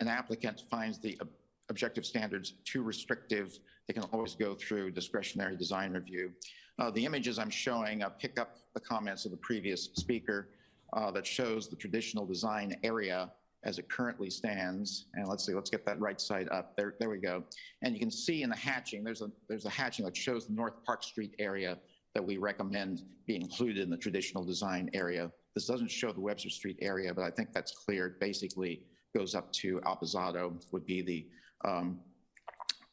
an 0.00 0.08
applicant 0.08 0.62
finds 0.70 0.98
the 0.98 1.18
ob- 1.20 1.28
objective 1.68 2.04
standards 2.06 2.54
too 2.64 2.82
restrictive, 2.82 3.58
they 3.86 3.92
can 3.92 4.04
always 4.04 4.34
go 4.34 4.54
through 4.54 4.90
discretionary 4.90 5.56
design 5.64 5.92
review. 5.92 6.32
Uh, 6.78 6.90
The 6.90 7.04
images 7.04 7.38
I'm 7.38 7.50
showing 7.50 8.02
uh, 8.02 8.08
pick 8.08 8.34
up 8.42 8.50
the 8.72 8.80
comments 8.80 9.26
of 9.26 9.32
the 9.32 9.42
previous 9.50 9.80
speaker 10.04 10.48
uh, 10.94 11.10
that 11.10 11.26
shows 11.26 11.68
the 11.68 11.76
traditional 11.76 12.24
design 12.24 12.68
area 12.82 13.30
as 13.64 13.78
it 13.78 13.88
currently 13.88 14.30
stands. 14.30 15.06
And 15.14 15.26
let's 15.28 15.44
see, 15.44 15.54
let's 15.54 15.70
get 15.70 15.84
that 15.86 16.00
right 16.00 16.20
side 16.20 16.48
up. 16.50 16.76
There, 16.76 16.94
there 16.98 17.10
we 17.10 17.18
go. 17.18 17.44
And 17.82 17.94
you 17.94 18.00
can 18.00 18.10
see 18.10 18.42
in 18.42 18.50
the 18.50 18.56
hatching, 18.56 19.02
there's 19.04 19.22
a, 19.22 19.30
there's 19.48 19.64
a 19.66 19.70
hatching 19.70 20.04
that 20.04 20.16
shows 20.16 20.46
the 20.46 20.52
North 20.52 20.84
Park 20.84 21.02
Street 21.02 21.34
area 21.38 21.78
that 22.14 22.24
we 22.24 22.36
recommend 22.36 23.02
be 23.26 23.36
included 23.36 23.78
in 23.82 23.90
the 23.90 23.96
traditional 23.96 24.44
design 24.44 24.88
area. 24.94 25.30
This 25.54 25.66
doesn't 25.66 25.90
show 25.90 26.12
the 26.12 26.20
Webster 26.20 26.50
Street 26.50 26.78
area, 26.80 27.12
but 27.12 27.24
I 27.24 27.30
think 27.30 27.52
that's 27.52 27.72
clear. 27.72 28.06
It 28.06 28.20
Basically 28.20 28.82
goes 29.16 29.34
up 29.34 29.52
to 29.54 29.80
Alpizado 29.80 30.52
would 30.72 30.86
be 30.86 31.02
the 31.02 31.26
um, 31.68 31.98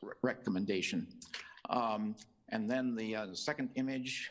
re- 0.02 0.14
recommendation. 0.22 1.08
Um, 1.70 2.16
And 2.50 2.70
then 2.70 2.96
the 2.96 3.16
uh, 3.16 3.26
the 3.26 3.36
second 3.36 3.70
image 3.76 4.30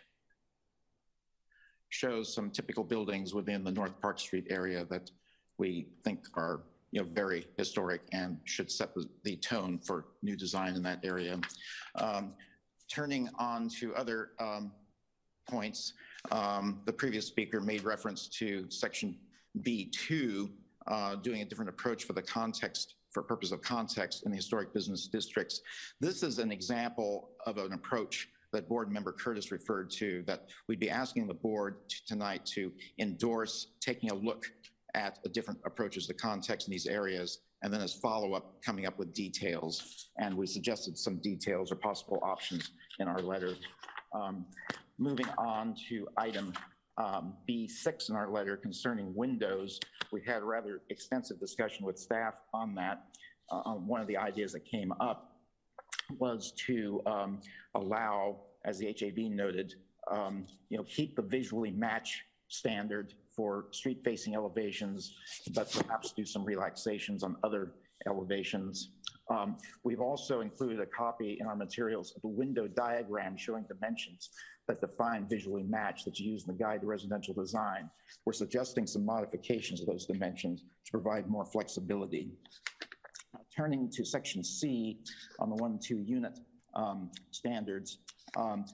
shows 1.89 2.33
some 2.33 2.51
typical 2.51 2.85
buildings 2.85 3.35
within 3.35 3.65
the 3.65 3.73
North 3.73 4.01
Park 4.01 4.19
Street 4.19 4.47
area 4.51 4.85
that 4.91 5.11
we 5.59 5.89
think 6.05 6.27
are, 6.35 6.63
you 6.91 7.01
know, 7.01 7.09
very 7.09 7.47
historic 7.57 8.03
and 8.13 8.39
should 8.45 8.71
set 8.71 8.91
the, 9.25 9.37
tone 9.37 9.79
for 9.79 10.07
new 10.23 10.37
design 10.37 10.75
in 10.75 10.83
that 10.83 11.01
area. 11.05 11.41
Um, 11.97 12.35
Turning 12.91 13.31
on 13.39 13.69
to 13.69 13.95
other 13.95 14.33
um, 14.39 14.71
points, 15.49 15.95
um, 16.31 16.81
the 16.85 16.93
previous 16.93 17.27
speaker 17.27 17.61
made 17.61 17.83
reference 17.83 18.29
to 18.29 18.71
section 18.71 19.17
B2, 19.63 20.51
uh, 20.87 21.17
doing 21.17 21.41
a 21.41 21.45
different 21.45 21.71
approach 21.71 22.05
for 22.05 22.13
the 22.13 22.23
context, 22.23 22.97
for 23.11 23.23
purpose 23.23 23.53
of 23.53 23.63
context 23.63 24.25
in 24.25 24.31
the 24.31 24.37
historic 24.37 24.73
business 24.75 25.07
districts. 25.07 25.63
This 25.99 26.23
is 26.23 26.39
an 26.39 26.53
example 26.53 27.31
of 27.47 27.57
an 27.57 27.73
approach 27.73 28.29
that 28.53 28.69
board 28.69 28.91
member 28.91 29.13
Curtis 29.13 29.51
referred 29.51 29.91
to, 29.93 30.23
that 30.27 30.47
we'd 30.69 30.79
be 30.79 30.91
asking 30.91 31.27
the 31.27 31.35
board 31.35 31.77
tonight 32.07 32.47
to 32.47 32.73
endorse 32.99 33.69
taking 33.81 34.11
a 34.11 34.15
look 34.15 34.47
at 34.95 35.23
the 35.23 35.29
different 35.29 35.61
approaches 35.65 36.07
to 36.07 36.15
context 36.15 36.69
in 36.69 36.73
these 36.73 36.87
areas, 36.87 37.41
and 37.63 37.73
then 37.73 37.81
as 37.81 37.95
follow-up, 37.95 38.63
coming 38.65 38.87
up 38.87 38.99
with 38.99 39.13
details. 39.13 40.09
And 40.19 40.37
we 40.37 40.47
suggested 40.47 40.97
some 40.97 41.17
details 41.17 41.73
or 41.73 41.77
possible 41.77 42.21
options 42.23 42.71
in 43.01 43.09
our 43.09 43.21
letter. 43.21 43.55
Um, 44.13 44.47
Moving 44.97 45.27
on 45.39 45.75
to 45.89 46.07
item 46.17 46.53
um, 46.99 47.35
B6 47.51 48.11
in 48.11 48.15
our 48.15 48.31
letter 48.31 48.57
concerning 48.57 49.13
windows, 49.13 49.81
we 50.13 50.23
had 50.25 50.41
a 50.41 50.45
rather 50.45 50.83
extensive 50.89 51.41
discussion 51.41 51.85
with 51.85 51.99
staff 51.99 52.35
on 52.53 52.77
that. 52.77 53.07
Uh, 53.51 53.63
on 53.65 53.89
One 53.89 54.01
of 54.01 54.07
the 54.07 54.17
ideas 54.17 54.53
that 54.53 54.65
came 54.65 54.93
up 55.01 55.33
was 56.19 56.53
to 56.67 57.03
um, 57.07 57.41
allow, 57.75 58.37
as 58.65 58.79
the 58.79 58.87
HAB 58.87 59.19
noted, 59.33 59.75
um, 60.13 60.47
you 60.69 60.79
know, 60.79 60.85
keep 60.85 61.17
the 61.17 61.23
visually 61.23 61.73
match 61.73 62.23
standard 62.47 63.15
for 63.37 63.67
street-facing 63.71 64.35
elevations, 64.35 65.15
but 65.55 65.71
perhaps 65.73 66.13
do 66.13 66.25
some 66.25 66.45
relaxations 66.45 67.23
on 67.23 67.37
other 67.43 67.73
elevations. 68.07 68.91
Um, 69.31 69.57
We've 69.85 70.01
also 70.01 70.41
included 70.41 70.81
a 70.81 70.87
copy 70.87 71.39
in 71.41 71.47
our 71.47 71.57
materials 71.57 72.13
of 72.17 72.25
a 72.25 72.29
window 72.29 72.67
diagram 72.69 73.37
showing 73.37 73.65
dimensions 73.65 74.31
that 74.69 74.81
define 74.81 75.27
visually 75.29 75.63
match 75.63 76.05
that's 76.05 76.21
used 76.21 76.49
in 76.49 76.57
the 76.57 76.63
guide 76.63 76.81
to 76.81 76.87
residential 76.87 77.35
design. 77.35 77.91
We're 78.25 78.33
suggesting 78.33 78.87
some 78.87 79.05
modifications 79.05 79.81
of 79.81 79.87
those 79.87 80.07
dimensions 80.07 80.65
to 80.87 80.91
provide 80.91 81.29
more 81.29 81.45
flexibility. 81.45 82.31
Now, 83.35 83.41
Turning 83.55 83.91
to 83.91 84.05
section 84.05 84.43
C 84.43 84.99
on 85.39 85.51
the 85.51 85.57
one, 85.57 85.79
two 85.79 86.01
unit 86.01 86.39
um, 86.75 87.11
standards, 87.31 87.99
um, 88.37 88.65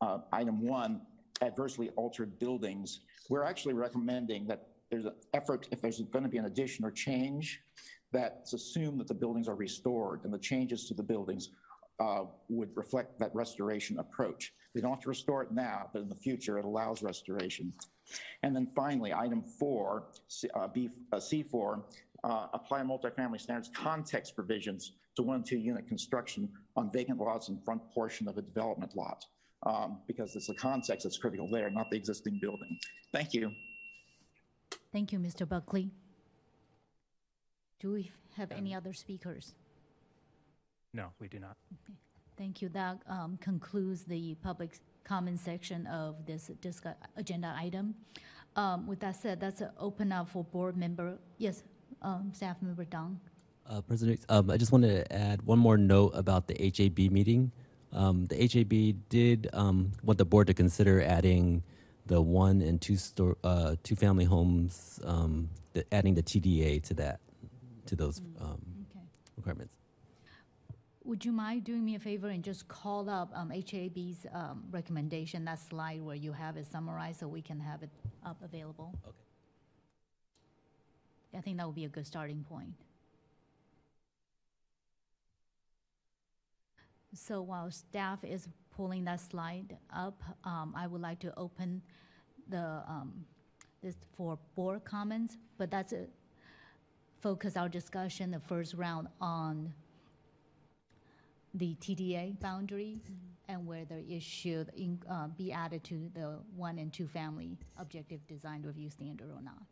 uh, 0.00 0.18
item 0.32 0.60
one, 0.66 1.00
adversely 1.42 1.90
altered 1.96 2.38
buildings. 2.38 3.00
We're 3.28 3.44
actually 3.44 3.74
recommending 3.74 4.46
that 4.46 4.68
there's 4.90 5.06
an 5.06 5.14
effort, 5.32 5.68
if 5.70 5.80
there's 5.80 6.00
going 6.00 6.24
to 6.24 6.28
be 6.28 6.38
an 6.38 6.44
addition 6.44 6.84
or 6.84 6.90
change, 6.90 7.60
that's 8.12 8.52
assume 8.52 8.98
that 8.98 9.08
the 9.08 9.14
buildings 9.14 9.48
are 9.48 9.56
restored 9.56 10.24
and 10.24 10.32
the 10.32 10.38
changes 10.38 10.86
to 10.88 10.94
the 10.94 11.02
buildings 11.02 11.50
uh, 12.00 12.24
would 12.48 12.70
reflect 12.74 13.18
that 13.18 13.34
restoration 13.34 13.98
approach. 13.98 14.52
They 14.74 14.80
don't 14.80 14.90
have 14.90 15.00
to 15.00 15.08
restore 15.08 15.42
it 15.42 15.52
now, 15.52 15.88
but 15.92 16.02
in 16.02 16.08
the 16.08 16.14
future, 16.14 16.58
it 16.58 16.64
allows 16.64 17.02
restoration. 17.02 17.72
And 18.42 18.54
then 18.54 18.66
finally, 18.74 19.12
item 19.12 19.42
four, 19.42 20.08
C- 20.28 20.50
uh, 20.54 20.68
B, 20.68 20.90
uh, 21.12 21.16
C4, 21.16 21.82
uh, 22.24 22.46
apply 22.52 22.82
multifamily 22.82 23.40
standards 23.40 23.70
context 23.74 24.34
provisions 24.34 24.92
to 25.16 25.22
one 25.22 25.36
and 25.36 25.46
two 25.46 25.58
unit 25.58 25.86
construction 25.86 26.48
on 26.76 26.90
vacant 26.92 27.18
lots 27.18 27.48
in 27.48 27.58
front 27.64 27.82
portion 27.92 28.28
of 28.28 28.38
a 28.38 28.42
development 28.42 28.96
lot. 28.96 29.24
Um, 29.66 29.98
because 30.06 30.36
it's 30.36 30.46
the 30.46 30.54
context 30.54 31.04
that's 31.04 31.16
critical 31.16 31.48
there, 31.48 31.70
not 31.70 31.90
the 31.90 31.96
existing 31.96 32.38
building. 32.40 32.78
Thank 33.12 33.32
you. 33.32 33.50
Thank 34.92 35.12
you, 35.12 35.18
Mr. 35.18 35.48
Buckley. 35.48 35.90
Do 37.80 37.92
we 37.92 38.10
have 38.36 38.52
any 38.52 38.74
other 38.74 38.92
speakers? 38.92 39.54
No, 40.92 41.08
we 41.18 41.28
do 41.28 41.38
not. 41.38 41.56
Thank 42.36 42.62
you. 42.62 42.68
That 42.68 42.98
um, 43.08 43.38
concludes 43.40 44.04
the 44.04 44.34
public 44.36 44.78
comment 45.04 45.40
section 45.40 45.86
of 45.86 46.24
this 46.26 46.50
discuss, 46.60 46.94
agenda 47.16 47.54
item. 47.56 47.94
Um, 48.56 48.86
With 48.86 49.00
that 49.00 49.16
said, 49.16 49.40
that's 49.40 49.60
a 49.60 49.72
open 49.78 50.12
up 50.12 50.28
for 50.28 50.44
board 50.44 50.76
member, 50.76 51.18
yes, 51.38 51.62
um, 52.02 52.32
staff 52.34 52.56
member 52.62 52.84
Dong. 52.84 53.18
Uh, 53.66 53.80
President, 53.80 54.20
um, 54.28 54.50
I 54.50 54.56
just 54.56 54.72
wanted 54.72 55.04
to 55.04 55.12
add 55.12 55.42
one 55.42 55.58
more 55.58 55.76
note 55.76 56.12
about 56.14 56.46
the 56.46 56.54
HAB 56.54 57.10
meeting. 57.10 57.50
Um, 57.94 58.26
the 58.26 58.36
HAB 58.36 59.08
did 59.08 59.48
um, 59.52 59.92
want 60.02 60.18
the 60.18 60.24
board 60.24 60.48
to 60.48 60.54
consider 60.54 61.00
adding 61.02 61.62
the 62.06 62.20
one 62.20 62.60
and 62.60 62.80
two 62.80 62.96
store, 62.96 63.36
uh, 63.44 63.76
two 63.82 63.94
family 63.94 64.24
homes, 64.24 65.00
um, 65.04 65.48
the, 65.72 65.84
adding 65.94 66.14
the 66.14 66.22
TDA 66.22 66.82
to 66.84 66.94
that, 66.94 67.20
to 67.86 67.96
those 67.96 68.20
um, 68.40 68.60
Okay. 68.90 69.04
requirements. 69.36 69.72
Would 71.04 71.24
you 71.24 71.32
mind 71.32 71.64
doing 71.64 71.84
me 71.84 71.94
a 71.94 71.98
favor 71.98 72.28
and 72.28 72.42
just 72.42 72.66
call 72.66 73.08
up 73.10 73.30
um, 73.34 73.50
HAB's 73.50 74.26
um, 74.32 74.64
recommendation, 74.70 75.44
that 75.44 75.60
slide 75.60 76.00
where 76.02 76.16
you 76.16 76.32
have 76.32 76.56
it 76.56 76.66
summarized, 76.66 77.20
so 77.20 77.28
we 77.28 77.42
can 77.42 77.60
have 77.60 77.82
it 77.82 77.90
up 78.24 78.38
available? 78.42 78.92
Okay. 79.06 79.16
I 81.36 81.40
think 81.42 81.58
that 81.58 81.66
would 81.66 81.74
be 81.74 81.84
a 81.84 81.88
good 81.88 82.06
starting 82.06 82.44
point. 82.48 82.72
So 87.14 87.42
while 87.42 87.70
staff 87.70 88.24
is 88.24 88.48
pulling 88.76 89.04
that 89.04 89.20
slide 89.20 89.76
up, 89.94 90.22
um, 90.44 90.74
I 90.76 90.86
would 90.86 91.00
like 91.00 91.20
to 91.20 91.32
open 91.38 91.80
the, 92.48 92.82
um, 92.88 93.24
this 93.82 93.94
for 94.16 94.38
board 94.54 94.84
comments, 94.84 95.36
but 95.56 95.70
that's 95.70 95.92
a, 95.92 96.06
focus 97.20 97.56
our 97.56 97.68
discussion, 97.68 98.30
the 98.30 98.40
first 98.40 98.74
round 98.74 99.08
on 99.20 99.72
the 101.54 101.76
TDA 101.76 102.38
boundary 102.40 103.00
and 103.48 103.66
whether 103.66 104.02
it 104.08 104.22
should 104.22 104.70
in- 104.76 105.00
uh, 105.08 105.28
be 105.28 105.52
added 105.52 105.84
to 105.84 106.10
the 106.14 106.38
one 106.56 106.78
and 106.78 106.92
two 106.92 107.06
family 107.06 107.56
objective 107.78 108.26
design 108.26 108.62
review 108.62 108.90
standard 108.90 109.30
or 109.30 109.40
not. 109.40 109.62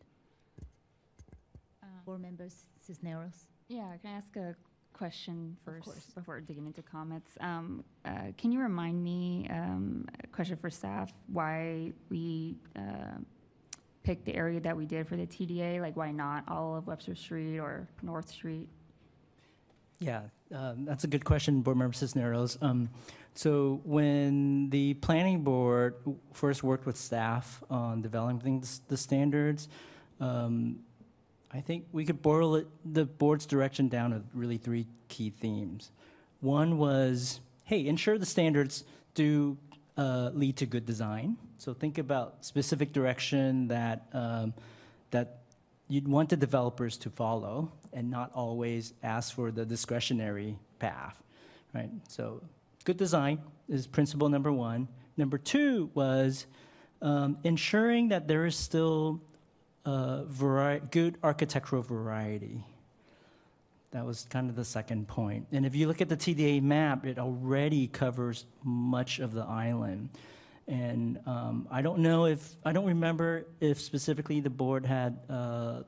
Board 2.04 2.20
members, 2.20 2.64
Cisneros? 2.80 3.46
Yeah, 3.68 3.96
can 4.00 4.10
I 4.10 4.16
ask 4.16 4.34
a 4.36 4.56
question 4.92 5.56
first 5.64 6.14
before 6.14 6.40
digging 6.40 6.66
into 6.66 6.82
comments? 6.82 7.32
Um, 7.40 7.84
uh, 8.04 8.32
Can 8.36 8.52
you 8.52 8.60
remind 8.60 9.02
me, 9.02 9.46
um, 9.50 10.06
a 10.22 10.26
question 10.28 10.56
for 10.56 10.70
staff, 10.70 11.12
why 11.28 11.92
we 12.10 12.56
uh, 12.76 13.18
picked 14.02 14.24
the 14.24 14.34
area 14.34 14.60
that 14.60 14.76
we 14.76 14.86
did 14.86 15.08
for 15.08 15.16
the 15.16 15.26
TDA? 15.26 15.80
Like, 15.80 15.96
why 15.96 16.10
not 16.12 16.44
all 16.48 16.76
of 16.76 16.86
Webster 16.86 17.14
Street 17.14 17.58
or 17.58 17.88
North 18.02 18.28
Street? 18.30 18.68
Yeah, 19.98 20.22
um, 20.52 20.84
that's 20.84 21.04
a 21.04 21.06
good 21.06 21.24
question, 21.24 21.62
Board 21.62 21.76
Member 21.76 21.94
Cisneros. 21.94 22.58
Um, 22.60 22.88
so 23.34 23.80
when 23.84 24.68
the 24.70 24.94
planning 24.94 25.42
board 25.42 25.94
first 26.32 26.62
worked 26.62 26.86
with 26.86 26.96
staff 26.96 27.62
on 27.70 28.02
developing 28.02 28.60
the, 28.60 28.80
the 28.88 28.96
standards, 28.96 29.68
um, 30.20 30.80
I 31.54 31.60
think 31.60 31.84
we 31.92 32.04
could 32.04 32.22
boil 32.22 32.56
it, 32.56 32.66
the 32.84 33.04
board's 33.04 33.46
direction 33.46 33.88
down 33.88 34.10
to 34.10 34.22
really 34.32 34.56
three 34.56 34.86
key 35.08 35.30
themes. 35.30 35.90
One 36.40 36.78
was, 36.78 37.40
hey, 37.64 37.86
ensure 37.86 38.18
the 38.18 38.26
standards 38.26 38.84
do 39.14 39.58
uh, 39.98 40.30
lead 40.32 40.56
to 40.56 40.66
good 40.66 40.86
design. 40.86 41.36
So 41.58 41.74
think 41.74 41.98
about 41.98 42.44
specific 42.44 42.92
direction 42.92 43.68
that 43.68 44.06
um, 44.12 44.54
that 45.10 45.42
you'd 45.88 46.08
want 46.08 46.30
the 46.30 46.36
developers 46.36 46.96
to 46.96 47.10
follow 47.10 47.70
and 47.92 48.10
not 48.10 48.32
always 48.34 48.94
ask 49.02 49.34
for 49.34 49.50
the 49.50 49.66
discretionary 49.66 50.58
path, 50.78 51.22
right? 51.74 51.90
So 52.08 52.42
good 52.84 52.96
design 52.96 53.40
is 53.68 53.86
principle 53.86 54.30
number 54.30 54.50
one. 54.50 54.88
Number 55.18 55.36
two 55.36 55.90
was 55.92 56.46
um, 57.02 57.36
ensuring 57.44 58.08
that 58.08 58.26
there 58.26 58.46
is 58.46 58.56
still 58.56 59.20
uh, 59.84 60.24
vari- 60.24 60.80
good 60.90 61.18
architectural 61.22 61.82
variety. 61.82 62.64
That 63.90 64.06
was 64.06 64.26
kind 64.30 64.48
of 64.48 64.56
the 64.56 64.64
second 64.64 65.06
point. 65.06 65.46
And 65.52 65.66
if 65.66 65.74
you 65.74 65.86
look 65.86 66.00
at 66.00 66.08
the 66.08 66.16
TDA 66.16 66.62
map, 66.62 67.04
it 67.04 67.18
already 67.18 67.88
covers 67.88 68.46
much 68.64 69.18
of 69.18 69.32
the 69.34 69.42
island. 69.42 70.08
And 70.66 71.18
um, 71.26 71.68
I 71.70 71.82
don't 71.82 71.98
know 71.98 72.26
if, 72.26 72.56
I 72.64 72.72
don't 72.72 72.86
remember 72.86 73.46
if 73.60 73.80
specifically 73.80 74.40
the 74.40 74.50
board 74.50 74.86
had 74.86 75.18
uh, 75.28 75.82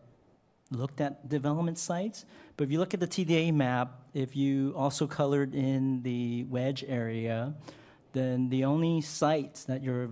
looked 0.70 1.00
at 1.00 1.28
development 1.28 1.78
sites, 1.78 2.26
but 2.56 2.64
if 2.64 2.70
you 2.70 2.78
look 2.78 2.92
at 2.92 3.00
the 3.00 3.06
TDA 3.06 3.54
map, 3.54 4.00
if 4.12 4.36
you 4.36 4.74
also 4.76 5.06
colored 5.06 5.54
in 5.54 6.02
the 6.02 6.44
wedge 6.44 6.84
area, 6.86 7.54
then 8.12 8.48
the 8.48 8.64
only 8.64 9.00
sites 9.00 9.64
that 9.64 9.82
you're 9.82 10.10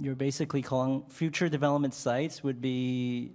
you're 0.00 0.14
basically 0.14 0.62
calling 0.62 1.04
future 1.08 1.48
development 1.48 1.94
sites 1.94 2.42
would 2.42 2.60
be 2.60 3.32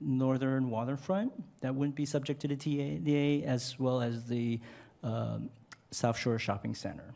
northern 0.00 0.70
waterfront 0.70 1.32
that 1.60 1.74
wouldn't 1.74 1.96
be 1.96 2.06
subject 2.06 2.40
to 2.40 2.48
the 2.48 2.56
TDA 2.56 3.44
as 3.44 3.78
well 3.78 4.00
as 4.00 4.24
the 4.26 4.60
um, 5.02 5.50
South 5.90 6.18
Shore 6.18 6.38
Shopping 6.38 6.74
Center. 6.74 7.14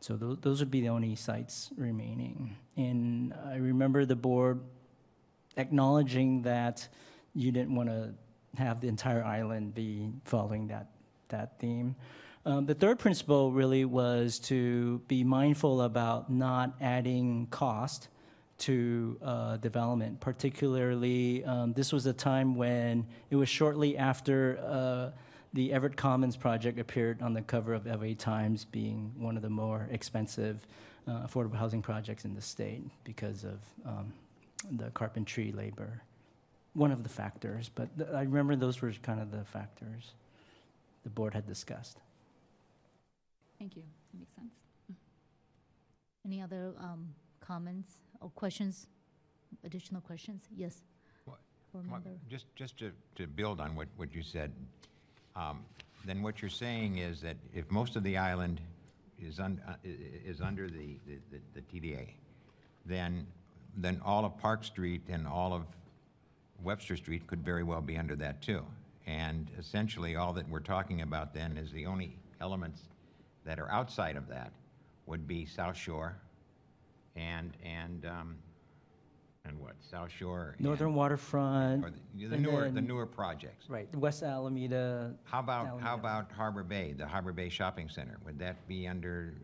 So 0.00 0.16
tho- 0.16 0.34
those 0.34 0.60
would 0.60 0.70
be 0.70 0.80
the 0.80 0.88
only 0.88 1.14
sites 1.14 1.70
remaining. 1.76 2.56
And 2.76 3.34
I 3.46 3.56
remember 3.56 4.04
the 4.04 4.16
board 4.16 4.60
acknowledging 5.56 6.42
that 6.42 6.86
you 7.34 7.52
didn't 7.52 7.74
want 7.74 7.88
to 7.88 8.14
have 8.56 8.80
the 8.80 8.88
entire 8.88 9.24
island 9.24 9.74
be 9.74 10.10
following 10.24 10.68
that, 10.68 10.88
that 11.28 11.58
theme. 11.58 11.96
Um, 12.46 12.66
the 12.66 12.74
third 12.74 12.98
principle 12.98 13.52
really 13.52 13.84
was 13.84 14.38
to 14.40 15.00
be 15.08 15.24
mindful 15.24 15.82
about 15.82 16.30
not 16.30 16.74
adding 16.80 17.46
cost 17.50 18.08
to 18.58 19.16
uh, 19.22 19.56
development. 19.58 20.20
Particularly, 20.20 21.44
um, 21.44 21.72
this 21.72 21.92
was 21.92 22.06
a 22.06 22.12
time 22.12 22.54
when 22.54 23.06
it 23.30 23.36
was 23.36 23.48
shortly 23.48 23.96
after 23.96 24.58
uh, 24.66 25.18
the 25.54 25.72
Everett 25.72 25.96
Commons 25.96 26.36
project 26.36 26.78
appeared 26.78 27.22
on 27.22 27.32
the 27.32 27.42
cover 27.42 27.72
of 27.72 27.86
LA 27.86 28.14
Times, 28.18 28.64
being 28.64 29.12
one 29.16 29.36
of 29.36 29.42
the 29.42 29.50
more 29.50 29.88
expensive 29.90 30.66
uh, 31.06 31.26
affordable 31.26 31.56
housing 31.56 31.80
projects 31.82 32.24
in 32.24 32.34
the 32.34 32.42
state 32.42 32.82
because 33.04 33.44
of 33.44 33.58
um, 33.86 34.12
the 34.72 34.90
carpentry 34.90 35.52
labor. 35.52 36.02
One 36.74 36.92
of 36.92 37.02
the 37.02 37.08
factors, 37.08 37.70
but 37.74 37.96
th- 37.96 38.10
I 38.10 38.22
remember 38.22 38.54
those 38.54 38.82
were 38.82 38.92
kind 39.02 39.20
of 39.20 39.30
the 39.30 39.44
factors 39.44 40.12
the 41.02 41.10
board 41.10 41.32
had 41.32 41.46
discussed. 41.46 41.98
Thank 43.58 43.76
you. 43.76 43.82
That 44.12 44.18
makes 44.18 44.34
sense. 44.34 44.54
Any 46.24 46.42
other 46.42 46.74
um, 46.78 47.08
comments 47.40 47.94
or 48.20 48.30
questions? 48.30 48.86
Additional 49.64 50.00
questions? 50.00 50.42
Yes. 50.54 50.82
Well. 51.26 51.38
Just, 52.30 52.46
just 52.54 52.78
to, 52.78 52.92
to 53.16 53.26
build 53.26 53.60
on 53.60 53.74
what, 53.74 53.88
what 53.96 54.14
you 54.14 54.22
said, 54.22 54.52
um, 55.36 55.64
then 56.04 56.22
what 56.22 56.40
you're 56.40 56.50
saying 56.50 56.98
is 56.98 57.20
that 57.22 57.36
if 57.54 57.70
most 57.70 57.96
of 57.96 58.02
the 58.02 58.16
island 58.16 58.60
is 59.20 59.40
un, 59.40 59.60
uh, 59.68 59.74
is 59.84 60.40
under 60.40 60.68
the, 60.68 60.96
the, 61.06 61.18
the- 61.30 61.60
the 61.60 61.60
TDA, 61.80 62.08
then, 62.86 63.26
then 63.76 64.00
all 64.04 64.24
of 64.24 64.36
Park 64.38 64.64
Street 64.64 65.02
and 65.08 65.26
all 65.26 65.52
of 65.52 65.64
Webster 66.62 66.96
Street 66.96 67.26
could 67.26 67.44
very 67.44 67.62
well 67.62 67.80
be 67.80 67.96
under 67.96 68.16
that 68.16 68.40
too. 68.42 68.64
And 69.06 69.48
essentially, 69.58 70.16
all 70.16 70.32
that 70.34 70.48
we're 70.48 70.60
talking 70.60 71.00
about 71.02 71.32
then 71.32 71.56
is 71.56 71.72
the 71.72 71.86
only 71.86 72.16
elements 72.40 72.82
that 73.44 73.58
are 73.58 73.70
outside 73.70 74.16
of 74.16 74.28
that 74.28 74.52
would 75.06 75.26
be 75.26 75.46
South 75.46 75.76
Shore 75.76 76.16
and, 77.18 77.56
and, 77.64 78.06
um, 78.06 78.36
and 79.44 79.58
what, 79.58 79.74
South 79.90 80.10
Shore? 80.10 80.54
and- 80.56 80.64
Northern 80.64 80.94
waterfront, 80.94 81.84
or 81.84 81.90
the- 81.90 82.26
the 82.26 82.34
and 82.34 82.42
newer, 82.42 82.70
the 82.70 82.80
newer 82.80 83.06
projects. 83.06 83.68
right, 83.68 83.92
West 83.96 84.22
Alameda, 84.22 85.14
How 85.24 85.40
about, 85.40 85.66
how 85.66 85.72
Alameda. 85.72 85.94
about 85.94 86.32
Harbor 86.32 86.62
Bay, 86.62 86.92
the 86.92 87.06
Harbor 87.06 87.32
Bay 87.32 87.48
Shopping 87.48 87.88
Center? 87.88 88.18
Would 88.24 88.38
that 88.38 88.66
be 88.68 88.86
under, 88.86 89.34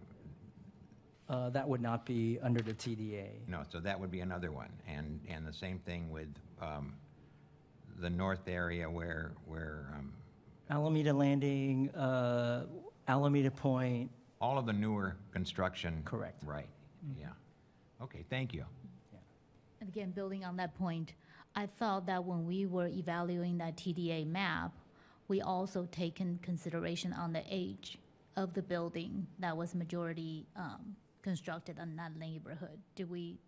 uh, 1.29 1.51
that 1.51 1.69
would 1.69 1.81
not 1.81 2.05
be 2.07 2.39
under 2.43 2.61
the 2.61 2.75
TDA. 2.75 3.31
no, 3.49 3.63
so 3.71 3.81
that 3.81 3.99
would 3.99 4.11
be 4.11 4.21
another 4.21 4.53
one. 4.53 4.71
And, 4.87 5.21
and 5.29 5.47
the 5.47 5.53
same 5.53 5.79
thing 5.81 6.11
with 6.11 6.29
um, 6.61 6.95
the 8.01 8.11
north 8.11 8.47
area 8.47 8.89
where, 8.91 9.33
where 9.47 9.87
um, 9.97 10.13
Alameda 10.71 11.13
Landing, 11.13 11.91
uh, 11.91 12.67
Alameda 13.09 13.51
Point, 13.51 14.11
all 14.41 14.59
of 14.59 14.67
the 14.67 14.73
newer 14.73 15.17
construction. 15.33 16.03
Correct. 16.05 16.43
Right, 16.45 16.69
yeah. 17.19 17.29
Okay, 18.05 18.25
thank 18.29 18.53
you. 18.53 18.64
And 19.81 19.88
again, 19.88 20.11
building 20.11 20.45
on 20.45 20.57
that 20.57 20.75
point, 20.77 21.14
I 21.57 21.67
thought 21.67 22.07
that 22.07 22.25
when 22.25 22.47
we 22.47 22.67
were 22.67 22.88
evaluating 22.88 23.59
that 23.59 23.77
TDA 23.77 24.27
map, 24.27 24.73
we 25.29 25.40
also 25.40 25.87
taken 25.90 26.38
consideration 26.43 27.12
on 27.14 27.33
the 27.33 27.43
age 27.51 27.99
of 28.37 28.53
the 28.53 28.62
building 28.62 29.27
that 29.38 29.57
was 29.57 29.75
majority 29.75 30.47
um, 30.57 30.97
constructed 31.23 31.79
in 31.79 31.97
that 31.97 32.17
neighborhood. 32.17 32.79
Do 32.95 33.07
we 33.07 33.38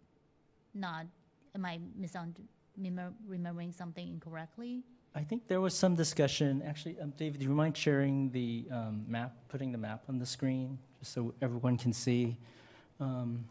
not, 0.75 1.07
am 1.55 1.65
I 1.67 1.79
misun- 2.01 2.35
remember- 2.79 3.13
remembering 3.27 3.73
something 3.73 4.09
incorrectly? 4.09 4.83
I 5.15 5.23
think 5.23 5.49
there 5.49 5.61
was 5.61 5.75
some 5.75 5.95
discussion, 5.95 6.63
actually, 6.67 6.99
um, 7.01 7.13
David, 7.17 7.41
do 7.41 7.47
you 7.47 7.55
mind 7.55 7.77
sharing 7.77 8.31
the 8.31 8.67
um, 8.71 9.05
map, 9.09 9.35
putting 9.49 9.73
the 9.73 9.79
map 9.79 10.05
on 10.09 10.19
the 10.19 10.27
screen, 10.27 10.79
just 10.99 11.13
so 11.13 11.35
everyone 11.43 11.77
can 11.79 11.93
see? 11.93 12.37
Um, 13.01 13.47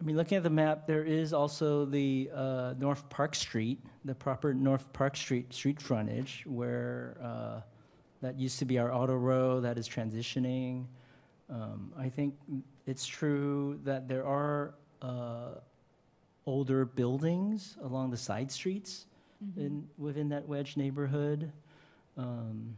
I 0.00 0.02
mean, 0.02 0.16
looking 0.16 0.36
at 0.36 0.42
the 0.42 0.50
map, 0.50 0.86
there 0.86 1.04
is 1.04 1.34
also 1.34 1.84
the 1.84 2.30
uh, 2.34 2.74
North 2.78 3.06
Park 3.10 3.34
Street, 3.34 3.78
the 4.04 4.14
proper 4.14 4.54
North 4.54 4.90
Park 4.94 5.14
Street 5.14 5.52
street 5.52 5.80
frontage, 5.80 6.42
where 6.46 7.18
uh, 7.22 7.60
that 8.22 8.38
used 8.38 8.58
to 8.60 8.64
be 8.64 8.78
our 8.78 8.90
auto 8.92 9.14
row 9.14 9.60
that 9.60 9.76
is 9.76 9.86
transitioning. 9.86 10.86
Um, 11.50 11.92
I 11.98 12.08
think 12.08 12.34
it's 12.86 13.06
true 13.06 13.78
that 13.84 14.08
there 14.08 14.24
are 14.24 14.74
uh, 15.02 15.56
older 16.46 16.86
buildings 16.86 17.76
along 17.82 18.10
the 18.10 18.16
side 18.16 18.50
streets 18.50 19.06
in, 19.56 19.86
within 19.98 20.30
that 20.30 20.48
wedge 20.48 20.76
neighborhood. 20.78 21.52
Um, 22.16 22.76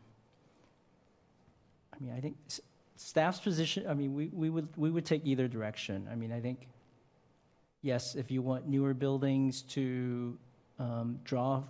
I 1.95 2.03
mean, 2.03 2.15
I 2.17 2.21
think 2.21 2.37
s- 2.49 2.61
staff's 2.97 3.39
position, 3.39 3.87
I 3.89 3.95
mean, 3.95 4.15
we, 4.15 4.29
we 4.33 4.51
would, 4.51 4.69
we 4.77 4.91
would 4.91 5.05
take 5.05 5.23
either 5.25 5.47
direction. 5.47 6.09
I 6.11 6.17
mean, 6.17 6.33
I 6.33 6.41
think, 6.41 6.67
yes, 7.83 8.15
if 8.15 8.31
you 8.31 8.43
want 8.43 8.67
newer 8.67 8.95
buildings 8.95 9.63
to 9.63 10.39
um, 10.79 11.19
draw 11.25 11.63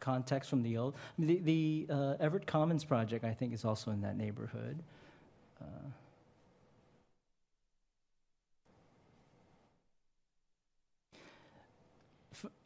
context 0.00 0.50
from 0.50 0.62
the 0.62 0.76
old, 0.76 0.94
the, 1.18 1.38
the 1.38 1.86
uh, 1.90 2.14
Everett 2.20 2.46
Commons 2.46 2.84
project, 2.84 3.24
I 3.24 3.32
think, 3.32 3.52
is 3.52 3.64
also 3.64 3.90
in 3.90 4.00
that 4.02 4.16
neighborhood. 4.16 4.78
Uh, 5.60 5.64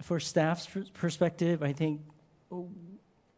For 0.03 0.21
staff's 0.21 0.69
perspective, 0.93 1.63
I 1.63 1.73
think 1.73 2.03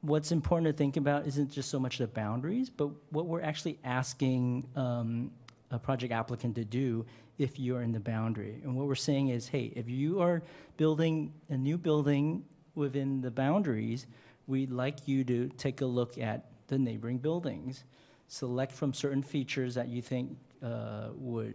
what's 0.01 0.33
important 0.33 0.67
to 0.67 0.73
think 0.73 0.97
about 0.97 1.27
isn't 1.27 1.51
just 1.51 1.71
so 1.71 1.79
much 1.79 1.99
the 1.99 2.07
boundaries, 2.09 2.71
but 2.71 2.91
what 3.11 3.27
we're 3.27 3.43
actually 3.43 3.79
asking 3.85 4.67
um, 4.75 5.31
a 5.71 5.79
project 5.79 6.13
applicant 6.13 6.57
to 6.57 6.65
do 6.65 7.07
if 7.39 7.59
you're 7.59 7.83
in 7.83 7.93
the 7.93 8.01
boundary. 8.01 8.61
And 8.63 8.77
what 8.77 8.87
we're 8.87 8.95
saying 8.95 9.29
is, 9.29 9.49
hey, 9.49 9.73
if 9.75 9.89
you 9.89 10.21
are 10.21 10.43
building 10.77 11.33
a 11.49 11.57
new 11.57 11.79
building 11.79 12.45
within 12.75 13.21
the 13.21 13.31
boundaries, 13.31 14.07
we'd 14.47 14.71
like 14.71 15.09
you 15.09 15.25
to 15.25 15.49
take 15.57 15.81
a 15.81 15.87
look 15.87 16.19
at 16.19 16.47
the 16.69 16.79
neighboring 16.79 17.19
buildings. 17.19 17.85
Select 18.29 18.73
from 18.73 18.93
certain 18.93 19.23
features 19.23 19.75
that 19.75 19.89
you 19.89 20.01
think 20.01 20.37
uh, 20.63 21.09
would, 21.15 21.55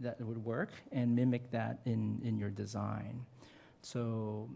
that 0.00 0.20
would 0.20 0.44
work 0.44 0.70
and 0.92 1.14
mimic 1.14 1.50
that 1.50 1.80
in, 1.84 2.20
in 2.24 2.38
your 2.38 2.50
design. 2.50 3.24
So 3.82 4.48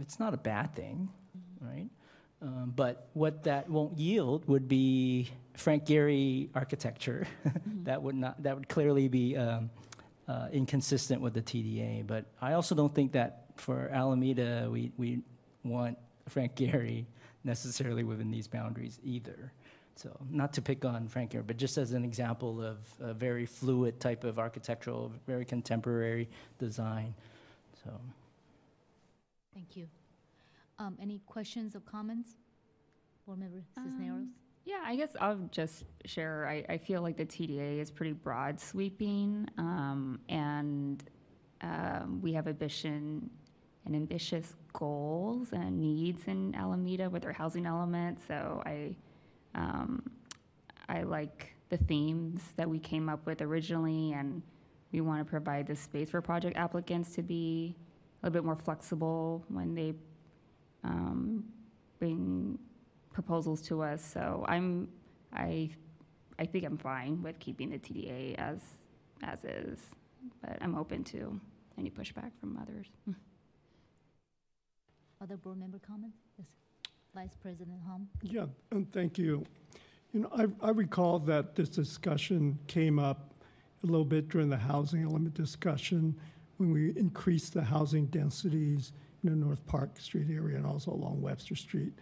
it's 0.00 0.18
not 0.18 0.34
a 0.34 0.38
bad 0.38 0.74
thing, 0.74 1.08
right? 1.60 1.88
Um, 2.42 2.72
but 2.74 3.08
what 3.12 3.44
that 3.44 3.70
won't 3.70 3.96
yield 3.98 4.48
would 4.48 4.66
be 4.66 5.30
Frank 5.54 5.84
Gehry 5.84 6.48
architecture. 6.54 7.26
that 7.84 8.02
would 8.02 8.16
not. 8.16 8.42
That 8.42 8.56
would 8.56 8.68
clearly 8.68 9.06
be 9.06 9.36
um, 9.36 9.70
uh, 10.28 10.48
inconsistent 10.52 11.20
with 11.20 11.34
the 11.34 11.42
TDA. 11.42 12.06
But 12.06 12.26
I 12.40 12.52
also 12.54 12.74
don't 12.74 12.94
think 12.94 13.12
that 13.12 13.44
for 13.56 13.88
Alameda 13.92 14.68
we 14.70 14.92
we 14.96 15.22
want 15.64 15.98
Frank 16.28 16.56
Gehry 16.56 17.06
necessarily 17.44 18.04
within 18.04 18.30
these 18.30 18.46
boundaries 18.46 18.98
either. 19.04 19.52
So 19.94 20.16
not 20.30 20.52
to 20.54 20.62
pick 20.62 20.84
on 20.84 21.06
Frank 21.08 21.32
Gehry, 21.32 21.46
but 21.46 21.56
just 21.56 21.76
as 21.76 21.92
an 21.92 22.04
example 22.04 22.62
of 22.62 22.78
a 23.00 23.12
very 23.12 23.46
fluid 23.46 24.00
type 24.00 24.24
of 24.24 24.38
architectural, 24.38 25.12
very 25.26 25.44
contemporary 25.44 26.28
design. 26.58 27.14
So. 27.84 27.90
Thank 29.54 29.76
you. 29.76 29.86
Um, 30.78 30.96
Any 31.00 31.20
questions 31.26 31.76
or 31.76 31.80
comments? 31.80 32.30
Board 33.26 33.38
Member 33.38 33.62
Cisneros? 33.74 34.22
Um, 34.22 34.30
Yeah, 34.64 34.82
I 34.84 34.94
guess 34.94 35.16
I'll 35.20 35.48
just 35.50 35.84
share, 36.04 36.46
I, 36.46 36.64
I 36.74 36.78
feel 36.78 37.02
like 37.02 37.16
the 37.16 37.26
TDA 37.26 37.80
is 37.80 37.90
pretty 37.90 38.12
broad 38.12 38.60
sweeping, 38.60 39.48
um, 39.58 40.20
and, 40.28 41.02
um, 41.62 42.20
we 42.22 42.32
have 42.34 42.46
ambition 42.46 43.28
and 43.84 43.96
ambitious 43.96 44.54
goals 44.72 45.48
and 45.52 45.80
needs 45.80 46.22
in 46.28 46.54
Alameda 46.54 47.10
with 47.10 47.24
our 47.24 47.32
housing 47.32 47.66
element, 47.66 48.20
so 48.28 48.62
I, 48.64 48.94
um, 49.56 50.08
I 50.88 51.02
like 51.02 51.54
the 51.68 51.76
themes 51.78 52.42
that 52.56 52.68
we 52.68 52.78
came 52.78 53.08
up 53.08 53.26
with 53.26 53.42
originally, 53.42 54.12
and 54.12 54.42
we 54.92 55.00
want 55.00 55.18
to 55.20 55.24
provide 55.28 55.66
the 55.66 55.74
space 55.74 56.10
for 56.10 56.20
project 56.20 56.56
applicants 56.56 57.16
to 57.16 57.22
be 57.22 57.74
a 58.22 58.26
little 58.26 58.32
bit 58.40 58.44
more 58.44 58.56
flexible 58.56 59.44
when 59.48 59.74
they, 59.74 59.94
um, 60.84 61.44
bring 61.98 62.58
proposals 63.12 63.62
to 63.62 63.82
us, 63.82 64.04
so 64.04 64.44
I'm, 64.48 64.88
I, 65.32 65.70
I 66.38 66.46
think 66.46 66.64
I'm 66.64 66.78
fine 66.78 67.22
with 67.22 67.38
keeping 67.38 67.70
the 67.70 67.78
TDA 67.78 68.34
as, 68.36 68.60
as 69.22 69.44
is, 69.44 69.78
but 70.40 70.58
I'm 70.60 70.76
open 70.76 71.04
to 71.04 71.40
any 71.78 71.90
pushback 71.90 72.30
from 72.40 72.58
others. 72.60 72.86
Hmm. 73.04 73.12
Other 75.22 75.36
board 75.36 75.58
member 75.58 75.78
comments? 75.78 76.18
Yes. 76.38 76.48
Vice 77.14 77.36
President 77.40 77.78
Hom? 77.86 78.08
Yeah, 78.22 78.46
and 78.70 78.90
thank 78.90 79.18
you. 79.18 79.44
You 80.12 80.20
know, 80.20 80.30
I, 80.36 80.66
I 80.66 80.70
recall 80.70 81.18
that 81.20 81.54
this 81.54 81.68
discussion 81.68 82.58
came 82.66 82.98
up 82.98 83.34
a 83.82 83.86
little 83.86 84.04
bit 84.04 84.28
during 84.28 84.48
the 84.48 84.56
housing 84.56 85.02
element 85.02 85.34
discussion 85.34 86.18
when 86.56 86.70
we 86.72 86.90
increased 86.96 87.54
the 87.54 87.62
housing 87.62 88.06
densities 88.06 88.92
in 89.24 89.30
the 89.30 89.36
North 89.36 89.66
Park 89.66 89.98
Street 89.98 90.28
area 90.30 90.56
and 90.56 90.66
also 90.66 90.90
along 90.92 91.20
Webster 91.20 91.54
Street. 91.54 91.92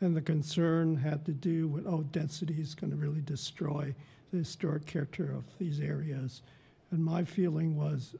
And 0.00 0.14
the 0.14 0.20
concern 0.20 0.96
had 0.96 1.24
to 1.24 1.32
do 1.32 1.68
with, 1.68 1.86
oh, 1.86 2.02
density 2.02 2.60
is 2.60 2.74
going 2.74 2.90
to 2.90 2.96
really 2.96 3.22
destroy 3.22 3.94
the 4.30 4.38
historic 4.38 4.86
character 4.86 5.32
of 5.32 5.44
these 5.58 5.80
areas. 5.80 6.42
And 6.90 7.04
my 7.04 7.24
feeling 7.24 7.76
was, 7.76 8.14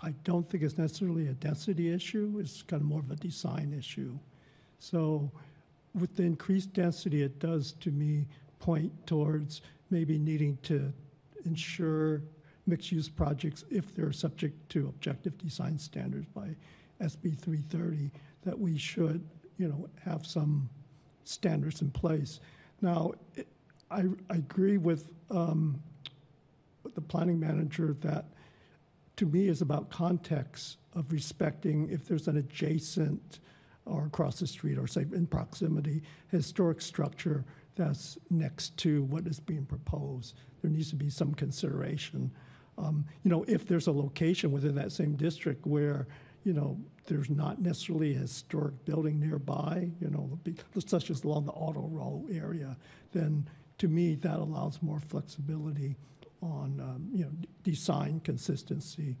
I 0.00 0.10
don't 0.24 0.48
think 0.48 0.62
it's 0.62 0.78
necessarily 0.78 1.28
a 1.28 1.34
density 1.34 1.92
issue, 1.92 2.38
it's 2.40 2.62
kind 2.62 2.82
of 2.82 2.88
more 2.88 3.00
of 3.00 3.10
a 3.10 3.16
design 3.16 3.74
issue. 3.76 4.18
So 4.78 5.30
with 5.94 6.16
the 6.16 6.24
increased 6.24 6.72
density, 6.72 7.22
it 7.22 7.38
does 7.38 7.72
to 7.80 7.90
me 7.90 8.26
point 8.58 9.06
towards 9.06 9.62
maybe 9.90 10.18
needing 10.18 10.58
to 10.62 10.92
ensure 11.44 12.22
mixed-use 12.66 13.08
projects, 13.08 13.64
if 13.70 13.94
they're 13.94 14.12
subject 14.12 14.68
to 14.70 14.88
objective 14.88 15.36
design 15.38 15.78
standards 15.78 16.26
by 16.34 16.54
SB 17.00 17.38
330, 17.38 18.10
that 18.44 18.58
we 18.58 18.78
should, 18.78 19.26
you 19.58 19.68
know, 19.68 19.88
have 20.04 20.26
some 20.26 20.68
standards 21.30 21.80
in 21.80 21.90
place. 21.90 22.40
Now, 22.80 23.12
it- 23.34 23.48
I, 23.92 24.04
I 24.28 24.36
agree 24.36 24.78
with 24.78 25.10
um, 25.32 25.82
the 26.94 27.00
planning 27.00 27.40
manager 27.40 27.96
that, 28.02 28.26
to 29.16 29.26
me, 29.26 29.48
is 29.48 29.62
about 29.62 29.90
context 29.90 30.78
of 30.94 31.10
respecting 31.10 31.90
if 31.90 32.06
there's 32.06 32.28
an 32.28 32.36
adjacent 32.36 33.40
or 33.86 34.06
across 34.06 34.38
the 34.38 34.46
street 34.46 34.78
or 34.78 34.86
say 34.86 35.06
in 35.12 35.26
proximity, 35.26 36.02
historic 36.28 36.80
structure 36.80 37.44
that's 37.74 38.16
next 38.30 38.76
to 38.76 39.02
what 39.04 39.26
is 39.26 39.40
being 39.40 39.64
proposed. 39.64 40.36
There 40.62 40.70
needs 40.70 40.90
to 40.90 40.96
be 40.96 41.10
some 41.10 41.34
consideration. 41.34 42.30
Um, 42.78 43.06
you 43.24 43.30
know, 43.30 43.44
if 43.48 43.66
there's 43.66 43.88
a 43.88 43.92
location 43.92 44.52
within 44.52 44.76
that 44.76 44.92
same 44.92 45.16
district 45.16 45.66
where, 45.66 46.06
you 46.44 46.52
know, 46.52 46.78
there's 47.06 47.30
not 47.30 47.60
necessarily 47.60 48.14
a 48.14 48.18
historic 48.18 48.84
building 48.84 49.20
nearby, 49.20 49.90
you 50.00 50.08
know, 50.08 50.38
such 50.86 51.10
as 51.10 51.24
along 51.24 51.46
the 51.46 51.52
auto 51.52 51.88
row 51.88 52.26
area, 52.32 52.76
then 53.12 53.48
to 53.78 53.88
me, 53.88 54.14
that 54.16 54.38
allows 54.38 54.82
more 54.82 55.00
flexibility 55.00 55.96
on, 56.42 56.80
um, 56.80 57.08
you 57.12 57.24
know, 57.24 57.30
design 57.62 58.20
consistency. 58.24 59.16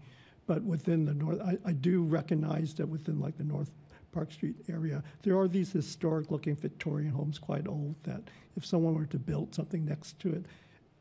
But 0.46 0.62
within 0.62 1.04
the 1.04 1.14
north, 1.14 1.40
I, 1.40 1.56
I 1.64 1.72
do 1.72 2.02
recognize 2.02 2.74
that 2.74 2.86
within 2.86 3.20
like 3.20 3.36
the 3.38 3.44
North 3.44 3.70
Park 4.12 4.32
Street 4.32 4.56
area, 4.68 5.02
there 5.22 5.38
are 5.38 5.48
these 5.48 5.72
historic-looking 5.72 6.56
Victorian 6.56 7.12
homes, 7.12 7.38
quite 7.38 7.66
old, 7.66 7.94
that 8.02 8.22
if 8.56 8.66
someone 8.66 8.94
were 8.94 9.06
to 9.06 9.18
build 9.18 9.54
something 9.54 9.84
next 9.84 10.18
to 10.20 10.32
it, 10.32 10.44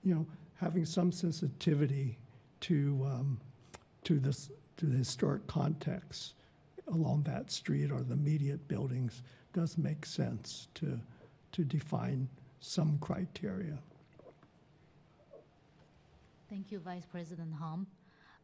you 0.04 0.14
know, 0.14 0.26
having 0.56 0.86
some 0.86 1.12
sensitivity 1.12 2.18
to, 2.62 3.02
um, 3.06 3.40
to 4.04 4.20
this, 4.20 4.52
to 4.80 4.86
the 4.86 4.98
historic 4.98 5.46
context 5.46 6.36
along 6.88 7.24
that 7.24 7.52
street 7.52 7.92
or 7.92 8.02
the 8.02 8.14
immediate 8.14 8.66
buildings 8.70 9.22
does 9.54 9.78
make 9.78 10.06
sense 10.06 10.70
to, 10.74 11.00
to 11.52 11.64
define 11.66 12.30
some 12.62 12.98
criteria. 13.00 13.78
Thank 16.50 16.72
you, 16.72 16.80
Vice 16.80 17.06
President 17.06 17.54
Hom. 17.60 17.88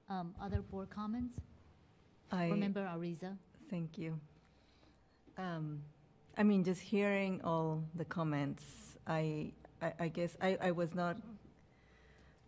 Um, 0.09 0.35
Other 0.41 0.61
board 0.61 0.89
comments? 0.89 1.37
I, 2.31 2.47
Board 2.47 2.59
Member 2.59 2.81
Ariza? 2.81 3.37
thank 3.69 3.97
you. 3.97 4.19
Um, 5.37 5.81
I 6.37 6.43
mean, 6.43 6.63
just 6.65 6.81
hearing 6.81 7.41
all 7.43 7.83
the 7.95 8.05
comments, 8.05 8.63
I, 9.07 9.53
I, 9.81 9.93
I 10.01 10.07
guess 10.09 10.35
I, 10.41 10.57
I 10.61 10.71
was 10.71 10.93
not 10.93 11.15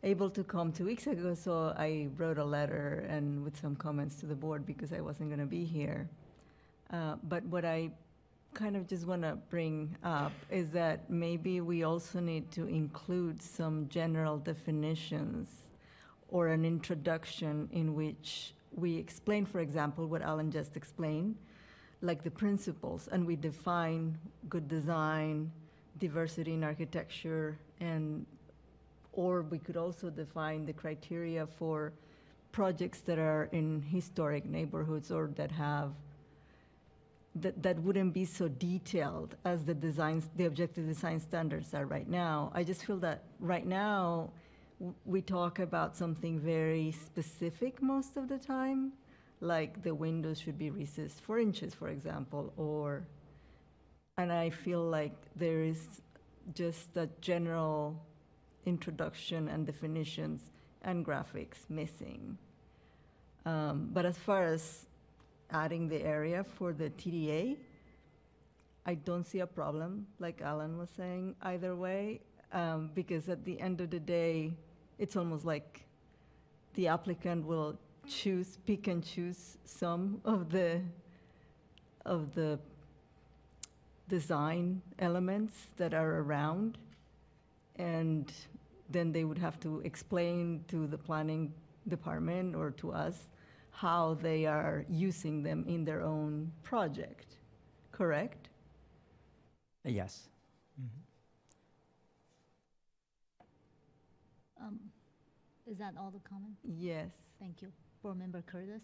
able 0.08 0.30
to 0.30 0.43
come 0.43 0.72
two 0.72 0.86
weeks 0.86 1.05
ago, 1.05 1.34
so 1.34 1.76
I 1.78 2.08
wrote 2.18 2.38
a 2.38 2.45
letter 2.45 3.05
and 3.10 3.43
with 3.43 3.60
some 3.60 3.76
comments 3.76 4.16
to 4.22 4.26
the 4.26 4.36
board 4.36 4.66
because 4.66 4.93
I 4.93 5.01
wasn't 5.01 5.30
going 5.30 5.41
to 5.41 5.45
be 5.45 5.66
here. 5.66 6.08
Uh, 6.93 7.16
but 7.24 7.43
what 7.45 7.66
I 7.66 7.91
kind 8.53 8.78
of 8.78 8.88
just 8.88 9.05
want 9.05 9.24
to 9.24 9.38
bring 9.49 9.97
up 10.05 10.32
is 10.49 10.72
that 10.72 11.10
maybe 11.10 11.60
we 11.60 11.84
also 11.84 12.22
need 12.22 12.49
to 12.51 12.68
include 12.68 13.41
some 13.41 13.89
general 13.89 14.38
definitions 14.38 15.49
or 16.30 16.47
an 16.47 16.64
introduction 16.64 17.68
in 17.74 17.93
which 17.93 18.53
we 18.74 18.95
explain, 18.95 19.45
for 19.45 19.60
example, 19.60 20.08
what 20.08 20.22
Alan 20.22 20.49
just 20.51 20.78
explained, 20.78 21.36
like 22.01 22.24
the 22.24 22.32
principles, 22.32 23.10
and 23.12 23.28
we 23.28 23.36
define 23.36 24.18
good 24.47 24.70
design, 24.70 25.51
diversity 25.99 26.53
in 26.53 26.64
architecture, 26.64 27.58
and 27.82 28.26
or 29.18 29.41
we 29.41 29.57
could 29.57 29.76
also 29.76 30.09
define 30.09 30.65
the 30.65 30.72
criteria 30.72 31.45
for 31.45 31.91
projects 32.53 32.99
that 33.01 33.20
are 33.20 33.49
in 33.51 33.82
historic 33.82 34.45
neighborhoods 34.45 35.11
or 35.11 35.28
that 35.36 35.51
have 35.51 35.91
that, 37.41 37.61
that 37.61 37.80
wouldn't 37.80 38.13
be 38.13 38.26
so 38.26 38.47
detailed 38.47 39.36
as 39.45 39.63
the 39.65 39.74
designs, 39.74 40.30
the 40.36 40.45
objective 40.45 40.88
design 40.88 41.20
standards 41.20 41.74
are 41.74 41.86
right 41.86 42.07
now. 42.07 42.51
I 42.55 42.63
just 42.63 42.86
feel 42.86 42.97
that 42.97 43.24
right 43.39 43.65
now 43.65 44.32
we 45.05 45.22
talk 45.22 45.59
about 45.59 45.95
something 45.95 46.39
very 46.39 46.91
specific 46.91 47.82
most 47.82 48.18
of 48.18 48.28
the 48.28 48.38
time, 48.38 48.93
like 49.39 49.84
the 49.84 49.93
windows 49.93 50.39
should 50.39 50.57
be 50.57 50.70
recessed 50.70 51.22
four 51.22 51.39
inches, 51.39 51.74
for 51.74 51.89
example, 51.89 52.53
or, 52.57 53.03
and 54.18 54.32
I 54.32 54.49
feel 54.49 54.84
like 54.84 55.15
there 55.36 55.63
is 55.63 56.01
just 56.53 56.95
a 56.97 57.07
general 57.22 58.01
introduction 58.66 59.47
and 59.47 59.66
definitions 59.66 60.51
and 60.82 61.05
graphics 61.05 61.70
missing. 61.70 62.38
Um, 63.45 63.89
but 63.93 64.05
as 64.05 64.18
far 64.18 64.43
as 64.43 64.86
adding 65.51 65.88
the 65.88 66.01
area 66.03 66.43
for 66.43 66.74
the 66.74 66.89
TDA, 66.89 67.58
I 68.86 68.95
don't 68.95 69.26
see 69.26 69.39
a 69.39 69.47
problem, 69.47 70.08
like 70.20 70.41
Alan 70.41 70.78
was 70.78 70.89
saying, 70.95 71.36
either 71.41 71.76
way, 71.76 72.22
um, 72.53 72.89
because 72.95 73.28
at 73.30 73.43
the 73.43 73.60
end 73.60 73.82
of 73.82 73.89
the 73.89 73.99
day, 73.99 74.53
it's 74.97 75.16
almost 75.16 75.45
like 75.45 75.86
the 76.76 76.88
applicant 76.88 77.45
will 77.45 77.78
choose, 78.08 78.58
pick 78.66 78.88
and 78.88 79.03
choose 79.03 79.58
some 79.66 80.22
of 80.24 80.51
the, 80.51 80.82
of 82.05 82.34
the 82.34 82.60
design 84.08 84.82
elements 84.99 85.68
that 85.76 85.93
are 85.93 86.20
around, 86.20 86.78
and 87.78 88.32
then 88.89 89.11
they 89.11 89.23
would 89.23 89.38
have 89.38 89.59
to 89.59 89.82
explain 89.82 90.63
to 90.67 90.88
the 90.88 90.97
planning 90.97 91.53
department 91.88 92.55
or 92.55 92.71
to 92.71 92.91
us 92.91 93.30
how 93.71 94.15
they 94.21 94.45
are 94.45 94.86
using 94.89 95.43
them 95.43 95.63
in 95.67 95.86
their 95.86 96.01
own 96.01 96.51
project, 96.63 97.36
correct? 97.91 98.49
Yes. 99.84 100.28
Um, 104.59 104.80
Is 105.65 105.78
that 105.78 105.93
all 105.99 106.11
the 106.11 106.19
comments? 106.28 106.59
Yes. 106.63 107.09
Thank 107.39 107.61
you. 107.61 107.71
Board 108.01 108.17
Member 108.17 108.41
Curtis? 108.41 108.82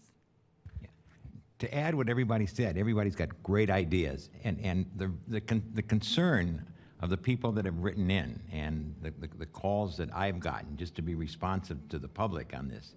To 1.60 1.74
add 1.74 1.94
what 1.94 2.08
everybody 2.08 2.46
said, 2.46 2.76
everybody's 2.76 3.14
got 3.16 3.30
great 3.42 3.70
ideas, 3.70 4.28
and, 4.42 4.60
and 4.60 4.86
the, 4.96 5.10
the, 5.28 5.40
con- 5.40 5.62
the 5.72 5.82
concern 5.82 6.66
of 7.04 7.10
the 7.10 7.18
people 7.18 7.52
that 7.52 7.66
have 7.66 7.78
written 7.80 8.10
in 8.10 8.40
and 8.50 8.94
the, 9.02 9.10
the, 9.20 9.28
the 9.36 9.44
calls 9.44 9.98
that 9.98 10.08
I've 10.14 10.40
gotten, 10.40 10.74
just 10.78 10.94
to 10.94 11.02
be 11.02 11.14
responsive 11.14 11.76
to 11.90 11.98
the 11.98 12.08
public 12.08 12.54
on 12.56 12.66
this, 12.66 12.94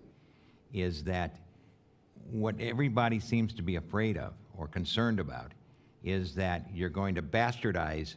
is 0.73 1.03
that 1.03 1.35
what 2.31 2.55
everybody 2.57 3.19
seems 3.19 3.53
to 3.55 3.61
be 3.61 3.75
afraid 3.75 4.17
of 4.17 4.31
or 4.57 4.65
concerned 4.65 5.19
about 5.19 5.51
is 6.05 6.33
that 6.35 6.69
you're 6.73 6.87
going 6.87 7.15
to 7.15 7.21
bastardize 7.21 8.15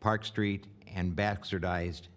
Park 0.00 0.24
Street 0.24 0.66
and 0.92 1.14
bastardized 1.14 2.08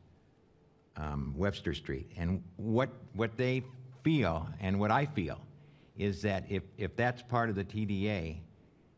um, 0.97 1.35
Webster 1.37 1.75
Street. 1.75 2.09
And 2.17 2.43
what, 2.57 2.89
what 3.13 3.37
they 3.37 3.63
feel 4.03 4.49
and 4.59 4.79
what 4.79 4.89
I 4.89 5.05
feel 5.05 5.39
is 5.95 6.23
that 6.23 6.45
if, 6.49 6.63
if 6.79 6.95
that's 6.95 7.21
part 7.21 7.51
of 7.51 7.55
the 7.55 7.65
TDA, 7.65 8.37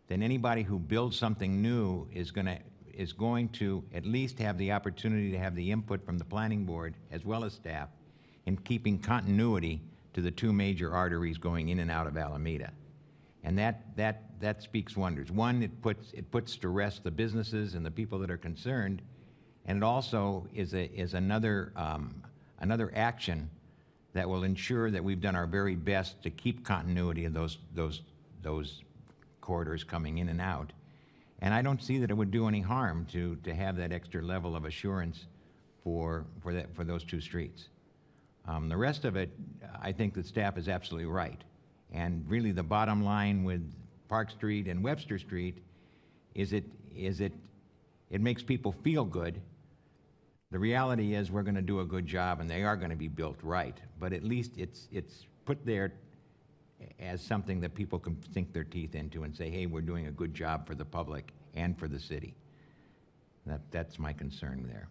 then 0.08 0.24
anybody 0.24 0.64
who 0.64 0.80
builds 0.80 1.20
something 1.20 1.62
new 1.62 2.08
is 2.14 2.32
going 2.32 2.45
to, 2.45 2.58
is 2.98 3.14
going 3.14 3.48
to 3.50 3.84
at 3.93 4.06
least 4.06 4.39
have 4.39 4.58
the 4.58 4.72
opportunity 4.72 5.32
to 5.32 5.38
have 5.38 5.56
the 5.56 5.72
input 5.72 6.04
from 6.04 6.18
the 6.18 6.26
planning 6.26 6.66
board 6.66 6.95
as 7.12 7.24
well 7.24 7.45
as 7.45 7.54
staff 7.54 7.89
in 8.45 8.58
keeping 8.58 8.98
continuity 8.98 9.82
to 10.14 10.22
the 10.22 10.32
two 10.32 10.52
major 10.52 10.91
arteries 10.91 11.38
going 11.38 11.70
in 11.70 11.80
and 11.80 11.91
out 11.91 12.08
of 12.08 12.18
Alameda. 12.18 12.72
And 13.43 13.58
that, 13.60 13.95
that, 13.95 14.24
that 14.39 14.64
speaks 14.64 14.98
wonders. 14.98 15.32
One, 15.32 15.62
it 15.62 15.82
puts, 15.82 16.12
it 16.14 16.32
puts 16.32 16.58
to 16.58 16.70
rest 16.70 17.04
the 17.04 17.12
businesses 17.12 17.76
and 17.76 17.86
the 17.86 17.91
people 17.91 18.18
that 18.20 18.32
are 18.32 18.38
concerned, 18.38 19.02
and 19.66 19.78
it 19.78 19.84
also 19.84 20.48
is, 20.54 20.74
a, 20.74 20.91
is 20.91 21.14
another, 21.14 21.72
um, 21.76 22.24
another 22.60 22.91
action 22.95 23.50
that 24.14 24.28
will 24.28 24.43
ensure 24.43 24.89
that 24.89 25.04
we've 25.04 25.22
done 25.22 25.36
our 25.36 25.45
very 25.45 25.76
best 25.76 26.24
to 26.24 26.32
keep 26.32 26.66
continuity 26.66 27.26
of 27.26 27.34
those, 27.34 27.60
those, 27.76 28.02
those 28.41 28.82
corridors 29.41 29.84
coming 29.84 30.18
in 30.18 30.30
and 30.30 30.41
out. 30.41 30.74
And 31.40 31.54
I 31.54 31.62
don't 31.62 31.82
see 31.82 32.00
that 32.00 32.10
it 32.10 32.16
would 32.16 32.32
do 32.32 32.48
any 32.48 32.62
harm 32.62 33.06
to, 33.12 33.36
to 33.44 33.54
have 33.54 33.78
that 33.78 33.92
extra 33.92 34.22
level 34.22 34.56
of 34.56 34.66
assurance 34.66 35.26
for, 35.84 36.26
for, 36.42 36.54
that, 36.54 36.76
for 36.76 36.84
those 36.84 37.04
two 37.04 37.22
streets. 37.22 37.70
Um, 38.48 38.70
the 38.70 38.78
rest 38.78 39.06
of 39.06 39.16
it, 39.16 39.30
I 39.82 39.92
think 39.92 40.14
the 40.14 40.24
staff 40.24 40.58
is 40.58 40.68
absolutely 40.68 41.10
right. 41.10 41.42
And 41.94 42.26
really, 42.28 42.52
the 42.52 42.64
bottom 42.64 43.04
line 43.04 43.44
with 43.44 43.62
Park 44.08 44.32
Street 44.32 44.68
and 44.68 44.84
Webster 44.84 45.20
Street 45.20 45.58
is 46.34 46.54
it, 46.54 46.64
is 46.96 47.22
it, 47.22 47.34
it 48.10 48.22
makes 48.22 48.42
people 48.42 48.72
feel 48.72 49.06
good. 49.06 49.40
The 50.50 50.60
reality 50.60 51.14
is 51.14 51.30
we're 51.30 51.44
going 51.44 51.56
to 51.56 51.62
do 51.62 51.82
a 51.82 51.86
good 51.86 52.06
job 52.06 52.40
and 52.40 52.50
they 52.50 52.64
are 52.64 52.78
going 52.78 52.90
to 52.90 52.96
be 52.96 53.10
built 53.10 53.38
right. 53.44 53.78
But 54.00 54.14
at 54.14 54.24
least 54.24 54.52
it's, 54.58 54.88
it's 54.92 55.26
put 55.46 55.66
there 55.66 55.94
as 57.00 57.22
something 57.22 57.60
that 57.62 57.74
people 57.74 58.00
can 58.00 58.18
sink 58.34 58.54
their 58.54 58.64
teeth 58.64 58.96
into 58.96 59.24
and 59.24 59.36
say, 59.36 59.50
hey, 59.50 59.66
we're 59.66 59.82
doing 59.82 60.08
a 60.08 60.12
good 60.12 60.34
job 60.34 60.68
for 60.68 60.76
the 60.76 60.86
public 60.86 61.34
and 61.56 61.78
for 61.78 61.88
the 61.88 62.00
city. 62.00 62.36
That, 63.46 63.62
that's 63.72 63.98
my 63.98 64.14
concern 64.14 64.66
there. 64.68 64.88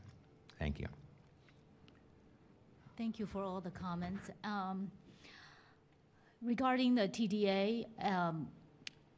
Thank 0.59 0.81
you. 0.81 0.87
Thank 2.97 3.19
you 3.19 3.27
for 3.27 3.43
all 3.43 3.61
the 3.61 3.71
comments. 3.71 4.31
Um, 4.43 4.91
Regarding 6.43 6.95
the 6.95 7.09
TDA, 7.09 7.87
um, 8.05 8.47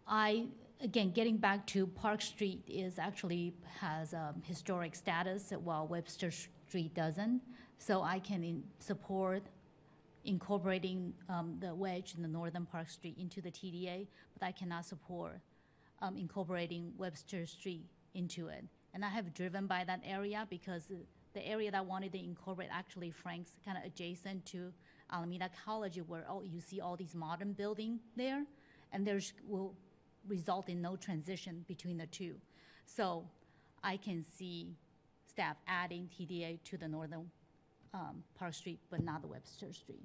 I, 0.07 0.47
again, 0.81 1.11
getting 1.11 1.37
back 1.37 1.67
to 1.67 1.87
Park 1.87 2.23
Street 2.23 2.63
is 2.69 2.99
actually 2.99 3.55
has 3.81 4.15
um, 4.15 4.41
historic 4.45 4.95
status 4.95 5.53
while 5.63 5.87
Webster 5.89 6.31
Street 6.31 6.95
doesn't. 6.95 7.43
So 7.79 8.03
I 8.03 8.21
can 8.21 8.63
support 8.79 9.43
incorporating 10.29 11.15
um, 11.31 11.57
the 11.59 11.75
wedge 11.75 12.15
in 12.15 12.23
the 12.23 12.29
northern 12.29 12.67
Park 12.67 12.91
Street 12.91 13.17
into 13.19 13.41
the 13.41 13.51
TDA, 13.51 14.07
but 14.39 14.47
I 14.47 14.53
cannot 14.53 14.85
support 14.85 15.41
um, 16.03 16.17
incorporating 16.19 16.93
Webster 16.99 17.47
Street 17.47 17.87
into 18.15 18.49
it. 18.49 18.65
And 18.93 19.05
I 19.05 19.09
have 19.09 19.33
driven 19.33 19.67
by 19.67 19.85
that 19.85 20.03
area 20.07 20.47
because 20.51 20.93
the 21.33 21.47
area 21.47 21.71
that 21.71 21.79
I 21.79 21.81
wanted 21.81 22.13
to 22.13 22.19
incorporate 22.23 22.69
actually 22.71 23.11
Frank's 23.11 23.53
kind 23.65 23.79
of 23.79 23.85
adjacent 23.85 24.45
to 24.47 24.73
Alameda 25.11 25.49
College, 25.65 25.97
where 26.07 26.27
all, 26.29 26.45
you 26.45 26.61
see 26.61 26.81
all 26.81 26.97
these 26.97 27.15
modern 27.15 27.53
building 27.55 28.01
there, 28.17 28.45
and 28.93 29.07
there's 29.07 29.33
will 29.47 29.75
result 30.27 30.69
in 30.69 30.83
no 30.83 30.97
transition 30.97 31.65
between 31.67 31.97
the 31.97 32.07
two. 32.07 32.35
So 32.85 33.25
I 33.83 33.97
can 33.97 34.23
see 34.23 34.75
staff 35.27 35.57
adding 35.67 36.11
TDA 36.15 36.63
to 36.65 36.77
the 36.77 36.89
northern 36.89 37.31
um, 37.95 38.23
Park 38.39 38.53
Street, 38.53 38.81
but 38.91 39.03
not 39.03 39.23
the 39.23 39.29
Webster 39.29 39.73
Street. 39.73 40.03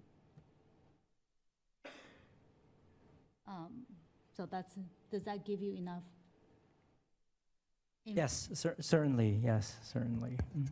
Um, 3.48 3.84
so 4.36 4.46
that's 4.46 4.74
does 5.12 5.24
that 5.24 5.46
give 5.46 5.62
you 5.62 5.74
enough? 5.76 6.04
Yes, 8.06 8.50
cer- 8.54 8.76
certainly, 8.80 9.40
yes, 9.44 9.76
certainly. 9.84 10.38
Mm. 10.58 10.68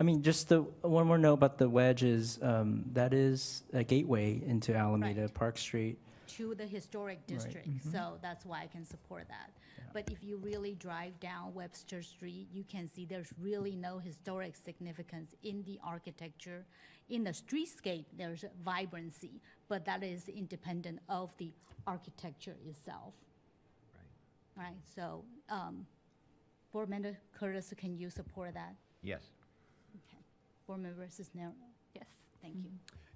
I 0.00 0.02
mean, 0.04 0.22
just 0.22 0.48
the, 0.48 0.62
one 0.80 1.06
more 1.06 1.18
note 1.18 1.34
about 1.34 1.58
the 1.58 1.68
wedge 1.68 2.02
is, 2.02 2.40
um, 2.42 2.84
that 2.94 3.14
is 3.14 3.62
a 3.72 3.84
gateway 3.84 4.42
into 4.44 4.74
Alameda, 4.74 5.20
Right. 5.22 5.34
Park 5.34 5.58
Street. 5.58 5.98
to 6.28 6.54
the 6.54 6.66
historic 6.66 7.24
district, 7.26 7.68
mhm. 7.68 7.92
so 7.92 8.18
that's 8.22 8.44
why 8.44 8.62
I 8.62 8.66
can 8.66 8.84
support 8.84 9.28
that. 9.28 9.50
But 9.92 10.10
if 10.10 10.24
you 10.24 10.38
really 10.38 10.74
drive 10.74 11.20
down 11.20 11.52
Webster 11.54 12.02
Street, 12.02 12.48
you 12.52 12.64
can 12.64 12.88
see 12.88 13.04
there's 13.04 13.32
really 13.38 13.76
no 13.76 13.98
historic 13.98 14.56
significance 14.56 15.34
in 15.42 15.62
the 15.64 15.78
architecture. 15.84 16.64
In 17.08 17.24
the 17.24 17.30
streetscape, 17.30 18.06
there's 18.16 18.44
vibrancy, 18.64 19.40
but 19.68 19.84
that 19.84 20.02
is 20.02 20.28
independent 20.28 21.00
of 21.08 21.30
the 21.38 21.52
architecture 21.86 22.56
itself. 22.68 23.14
Right. 24.56 24.64
Right, 24.64 24.76
so, 24.94 25.24
um, 25.48 25.86
Board 26.72 26.88
Member 26.88 27.18
Curtis, 27.34 27.72
can 27.76 27.96
you 27.96 28.08
support 28.08 28.54
that? 28.54 28.74
Yes. 29.02 29.22
Okay. 29.94 30.22
Board 30.66 30.80
Member 30.80 31.06
Cisneros? 31.08 31.52
Yes. 31.94 32.06
Thank 32.40 32.56
you. 32.56 32.70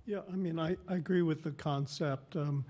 Yeah, 0.05 0.21
I 0.31 0.37
mean, 0.37 0.59
I, 0.59 0.77
I 0.89 0.95
agree 0.95 1.23
with 1.23 1.43
the 1.43 1.53
concept. 1.53 2.37
Um, 2.37 2.65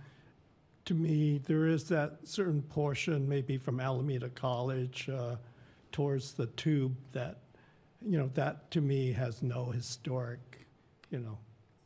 to 0.85 0.95
me, 0.95 1.39
there 1.45 1.67
is 1.67 1.89
that 1.89 2.19
certain 2.25 2.63
portion, 2.63 3.29
maybe 3.29 3.59
from 3.59 3.81
Alameda 3.81 4.29
College 4.29 5.09
uh, 5.09 5.37
towards 5.91 6.33
the 6.35 6.47
tube, 6.47 6.95
that, 7.13 7.39
you 8.01 8.17
know, 8.17 8.31
that 8.35 8.71
to 8.71 8.81
me 8.81 9.13
has 9.13 9.43
no 9.43 9.67
historic, 9.67 10.66
you 11.11 11.19
know, 11.19 11.39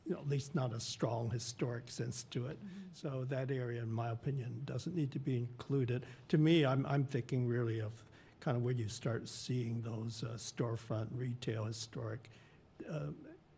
you 0.06 0.14
know, 0.14 0.20
at 0.20 0.28
least 0.28 0.54
not 0.54 0.72
a 0.72 0.80
strong 0.80 1.30
historic 1.30 1.90
sense 1.90 2.24
to 2.30 2.46
it. 2.46 2.58
So 2.92 3.24
that 3.28 3.50
area, 3.50 3.82
in 3.82 3.92
my 3.92 4.10
opinion, 4.10 4.62
doesn't 4.64 4.94
need 4.94 5.12
to 5.12 5.18
be 5.18 5.36
included. 5.36 6.06
To 6.28 6.38
me, 6.38 6.64
I'm, 6.64 6.84
I'm 6.86 7.04
thinking 7.04 7.46
really 7.46 7.80
of 7.80 7.92
kind 8.40 8.56
of 8.56 8.62
where 8.62 8.74
you 8.74 8.88
start 8.88 9.28
seeing 9.28 9.82
those 9.82 10.24
uh, 10.24 10.34
storefront 10.34 11.08
retail 11.14 11.64
historic 11.64 12.30
uh, 12.90 13.12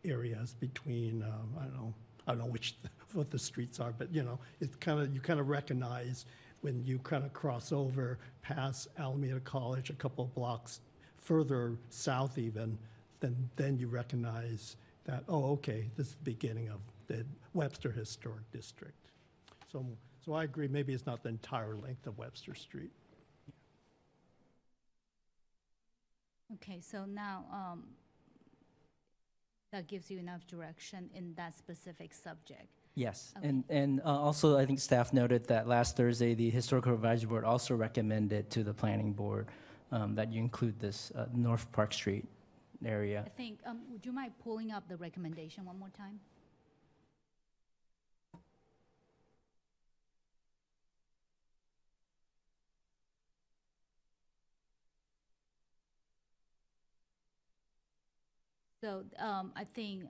areas 0.04 0.54
between, 0.58 1.22
um, 1.22 1.56
I 1.58 1.62
don't 1.64 1.74
know, 1.74 1.94
I 2.26 2.32
don't 2.32 2.40
know 2.40 2.50
which, 2.50 2.76
what 3.12 3.30
the 3.30 3.38
streets 3.38 3.80
are, 3.80 3.92
but 3.96 4.12
you 4.12 4.22
know, 4.22 4.38
it's 4.60 4.76
kind 4.76 5.00
of, 5.00 5.14
you 5.14 5.20
kind 5.20 5.40
of 5.40 5.48
recognize 5.48 6.26
when 6.62 6.84
you 6.84 6.98
kind 6.98 7.24
of 7.24 7.32
cross 7.32 7.72
over 7.72 8.18
past 8.42 8.88
Alameda 8.98 9.40
College, 9.40 9.90
a 9.90 9.94
couple 9.94 10.24
of 10.24 10.34
blocks 10.34 10.80
further 11.18 11.76
south 11.90 12.38
even, 12.38 12.76
then, 13.20 13.36
then 13.56 13.78
you 13.78 13.86
recognize 13.86 14.76
that, 15.04 15.24
oh, 15.28 15.52
okay, 15.52 15.90
this 15.96 16.08
is 16.08 16.14
the 16.14 16.24
beginning 16.24 16.68
of 16.68 16.80
the 17.06 17.24
Webster 17.54 17.90
Historic 17.90 18.50
District. 18.52 18.94
So, 19.70 19.84
so 20.24 20.34
I 20.34 20.44
agree, 20.44 20.68
maybe 20.68 20.92
it's 20.92 21.06
not 21.06 21.22
the 21.22 21.28
entire 21.30 21.74
length 21.74 22.06
of 22.06 22.18
Webster 22.18 22.54
Street. 22.54 22.90
Okay, 26.54 26.80
so 26.80 27.04
now, 27.06 27.44
um, 27.52 27.84
that 29.72 29.88
gives 29.88 30.10
you 30.10 30.18
enough 30.18 30.46
direction 30.46 31.08
in 31.14 31.32
that 31.34 31.56
specific 31.56 32.12
subject. 32.12 32.68
Yes, 32.94 33.32
Okay. 33.38 33.48
and, 33.48 33.64
and 33.70 34.00
uh, 34.00 34.20
also, 34.20 34.58
I 34.58 34.66
think 34.66 34.78
staff 34.78 35.14
noted 35.14 35.46
that 35.46 35.66
last 35.66 35.96
Thursday, 35.96 36.34
the 36.34 36.50
Historical 36.50 36.92
Advisory 36.92 37.28
Board 37.30 37.44
also 37.44 37.74
recommended 37.74 38.50
to 38.50 38.62
the 38.62 38.74
Planning 38.74 39.14
Board 39.14 39.46
um, 39.90 40.14
that 40.14 40.30
you 40.30 40.40
include 40.40 40.78
this 40.78 41.10
uh, 41.16 41.24
North 41.34 41.72
Park 41.72 41.94
Street 41.94 42.26
area. 42.86 43.22
I 43.26 43.30
think, 43.30 43.60
um, 43.66 43.80
would 43.90 44.04
you 44.04 44.12
mind 44.12 44.32
pulling 44.42 44.70
up 44.70 44.88
the 44.88 44.96
recommendation 44.96 45.64
one 45.64 45.78
more 45.78 45.90
time? 45.90 46.20
So, 58.82 59.04
um, 59.20 59.52
I 59.54 59.62
think 59.62 60.06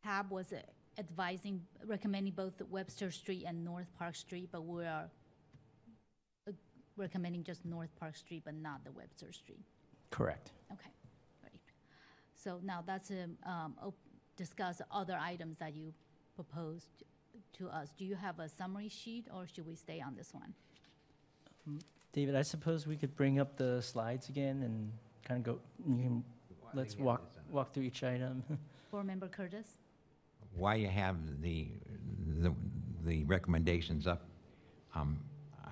HAB 0.00 0.32
was 0.32 0.52
advising, 0.98 1.62
recommending 1.86 2.32
both 2.32 2.60
Webster 2.70 3.12
Street 3.12 3.44
and 3.46 3.64
North 3.64 3.86
Park 3.96 4.16
Street, 4.16 4.48
but 4.50 4.64
we 4.66 4.84
are 4.84 5.08
uh, 6.48 6.52
recommending 6.96 7.44
just 7.44 7.64
North 7.64 7.90
Park 8.00 8.16
Street, 8.16 8.42
but 8.44 8.54
not 8.54 8.84
the 8.84 8.90
Webster 8.90 9.32
Street. 9.32 9.64
Correct. 10.10 10.50
Okay. 10.72 10.90
So 12.42 12.60
now 12.64 12.82
that's, 12.86 13.10
um, 13.10 13.36
um, 13.44 13.74
op- 13.82 13.94
discuss 14.36 14.80
other 14.90 15.18
items 15.20 15.58
that 15.58 15.74
you 15.74 15.92
proposed 16.34 16.88
to 17.58 17.68
us. 17.68 17.92
Do 17.96 18.04
you 18.04 18.14
have 18.14 18.38
a 18.38 18.48
summary 18.48 18.88
sheet, 18.88 19.26
or 19.34 19.46
should 19.46 19.66
we 19.66 19.74
stay 19.74 20.00
on 20.00 20.14
this 20.16 20.32
one? 20.32 20.54
David, 22.12 22.34
I 22.34 22.42
suppose 22.42 22.86
we 22.86 22.96
could 22.96 23.14
bring 23.14 23.38
up 23.38 23.56
the 23.56 23.80
slides 23.82 24.28
again 24.30 24.62
and 24.62 24.90
kind 25.24 25.38
of 25.38 25.44
go, 25.44 25.60
you 25.86 26.02
can, 26.02 26.24
let's 26.74 26.96
walk, 26.98 27.22
walk 27.50 27.72
through 27.74 27.84
each 27.84 28.02
item. 28.02 28.42
Board 28.90 29.06
Member 29.06 29.28
Curtis? 29.28 29.76
Why 30.56 30.74
you 30.76 30.88
have 30.88 31.16
the, 31.42 31.68
the, 32.38 32.52
the 33.04 33.24
recommendations 33.24 34.06
up, 34.06 34.22
um, 34.94 35.18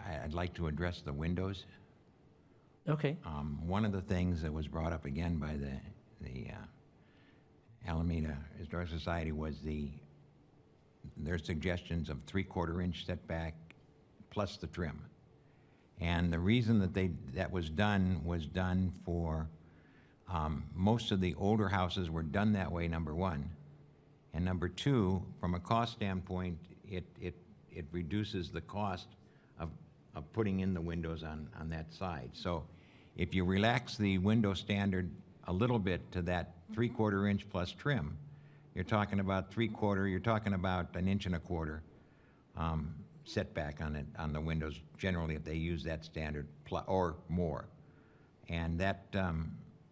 I- 0.06 0.20
I'd 0.24 0.34
like 0.34 0.54
to 0.54 0.66
address 0.68 1.00
the 1.00 1.12
windows. 1.12 1.64
Okay. 2.88 3.16
Um, 3.24 3.58
One 3.66 3.84
of 3.84 3.92
the 3.92 4.00
things 4.02 4.42
that 4.42 4.52
was 4.52 4.68
brought 4.68 4.92
up 4.92 5.04
again 5.06 5.38
by 5.38 5.54
the, 5.56 5.72
the 6.32 6.50
uh, 6.50 7.90
Alameda 7.90 8.36
Historic 8.58 8.88
Society 8.88 9.32
was 9.32 9.60
the, 9.60 9.88
their 11.16 11.38
suggestions 11.38 12.08
of 12.08 12.18
three-quarter 12.26 12.80
inch 12.80 13.06
setback 13.06 13.54
plus 14.30 14.56
the 14.56 14.66
trim. 14.66 15.00
And 16.00 16.32
the 16.32 16.38
reason 16.38 16.78
that 16.80 16.94
they, 16.94 17.10
that 17.34 17.50
was 17.50 17.70
done, 17.70 18.20
was 18.24 18.46
done 18.46 18.92
for, 19.04 19.48
um, 20.32 20.64
most 20.74 21.10
of 21.10 21.20
the 21.20 21.34
older 21.36 21.68
houses 21.68 22.10
were 22.10 22.22
done 22.22 22.52
that 22.52 22.70
way, 22.70 22.88
number 22.88 23.14
one. 23.14 23.50
And 24.34 24.44
number 24.44 24.68
two, 24.68 25.22
from 25.40 25.54
a 25.54 25.60
cost 25.60 25.92
standpoint, 25.94 26.58
it, 26.88 27.04
it, 27.20 27.34
it 27.72 27.86
reduces 27.90 28.50
the 28.50 28.60
cost 28.60 29.08
of, 29.58 29.70
of 30.14 30.30
putting 30.32 30.60
in 30.60 30.74
the 30.74 30.80
windows 30.80 31.24
on, 31.24 31.48
on 31.58 31.68
that 31.70 31.92
side. 31.92 32.30
So 32.32 32.64
if 33.16 33.34
you 33.34 33.44
relax 33.44 33.96
the 33.96 34.18
window 34.18 34.54
standard 34.54 35.10
a 35.48 35.52
little 35.52 35.78
bit 35.78 36.12
to 36.12 36.22
that 36.22 36.54
three-quarter 36.74 37.26
inch 37.26 37.48
plus 37.48 37.72
trim, 37.72 38.16
you're 38.74 38.84
talking 38.84 39.18
about 39.18 39.50
three-quarter, 39.50 40.06
you're 40.06 40.20
talking 40.20 40.52
about 40.52 40.94
an 40.94 41.08
inch 41.08 41.26
and 41.26 41.34
a 41.34 41.38
quarter 41.38 41.82
um, 42.56 42.94
setback 43.24 43.80
on 43.80 43.96
it, 43.96 44.06
on 44.18 44.32
the 44.32 44.40
windows, 44.40 44.78
generally 44.98 45.34
if 45.34 45.44
they 45.44 45.54
use 45.54 45.82
that 45.82 46.04
standard, 46.04 46.46
pl- 46.64 46.84
or 46.86 47.16
more. 47.28 47.66
And 48.50 48.78
that, 48.78 49.06
um, 49.14 49.50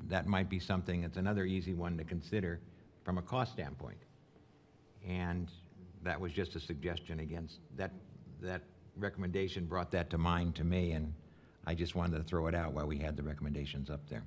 that 0.08 0.26
might 0.26 0.50
be 0.50 0.58
something, 0.58 1.04
it's 1.04 1.16
another 1.16 1.44
easy 1.44 1.72
one 1.72 1.96
to 1.96 2.04
consider 2.04 2.60
from 3.02 3.16
a 3.16 3.22
cost 3.22 3.52
standpoint. 3.52 3.98
And 5.08 5.50
that 6.02 6.20
was 6.20 6.32
just 6.32 6.54
a 6.54 6.60
suggestion 6.60 7.20
against, 7.20 7.60
that, 7.76 7.92
that 8.42 8.60
recommendation 8.96 9.64
brought 9.64 9.90
that 9.92 10.10
to 10.10 10.18
mind 10.18 10.54
to 10.56 10.64
me, 10.64 10.92
and 10.92 11.14
I 11.66 11.74
just 11.74 11.94
wanted 11.94 12.18
to 12.18 12.24
throw 12.24 12.46
it 12.46 12.54
out 12.54 12.74
while 12.74 12.86
we 12.86 12.98
had 12.98 13.16
the 13.16 13.22
recommendations 13.22 13.88
up 13.88 14.06
there. 14.10 14.22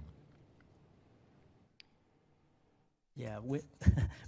Yeah, 3.15 3.35
wi- 3.35 3.63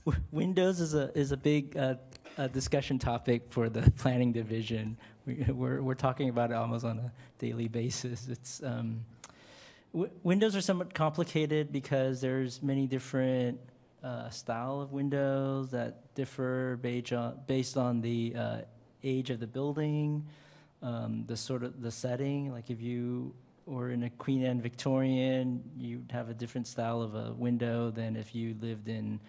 wi- 0.06 0.22
Windows 0.32 0.80
is 0.80 0.94
a 0.94 1.18
is 1.18 1.32
a 1.32 1.38
big 1.38 1.78
uh, 1.78 1.96
uh, 2.38 2.48
discussion 2.48 3.00
topic 3.00 3.44
for 3.50 3.70
the 3.70 3.90
planning 3.98 4.32
division. 4.32 4.98
We, 5.26 5.46
we're 5.50 5.82
we're 5.82 5.94
talking 5.96 6.30
about 6.30 6.52
it 6.52 6.56
almost 6.56 6.86
on 6.86 7.00
a 7.00 7.12
daily 7.40 7.68
basis. 7.68 8.28
It's 8.28 8.62
um, 8.64 9.06
windows 9.94 10.56
are 10.56 10.62
somewhat 10.62 10.94
complicated 10.94 11.72
because 11.72 12.22
there's 12.22 12.62
many 12.62 12.88
different 12.88 13.60
uh, 14.04 14.30
style 14.30 14.82
of 14.82 14.92
windows 14.92 15.72
that 15.72 16.14
differ 16.16 16.78
based 16.82 17.14
on 17.14 17.40
based 17.48 17.78
on 17.78 18.02
the 18.02 18.34
uh, 18.38 18.58
age 19.04 19.30
of 19.30 19.40
the 19.40 19.48
building, 19.48 20.26
um, 20.82 21.24
the 21.28 21.38
sort 21.38 21.64
of 21.64 21.82
the 21.82 21.92
setting. 21.92 22.52
Like 22.52 22.70
if 22.70 22.82
you 22.82 23.34
were 23.72 23.92
in 23.92 24.04
a 24.04 24.10
Queen 24.10 24.44
Anne 24.44 24.62
Victorian, 24.62 25.64
you'd 25.78 26.12
have 26.12 26.30
a 26.30 26.34
different 26.34 26.68
style 26.68 27.02
of 27.02 27.16
a 27.16 27.34
window 27.34 27.90
than 27.90 28.16
if 28.16 28.36
you 28.36 28.56
lived 28.62 28.90
in 28.90 29.20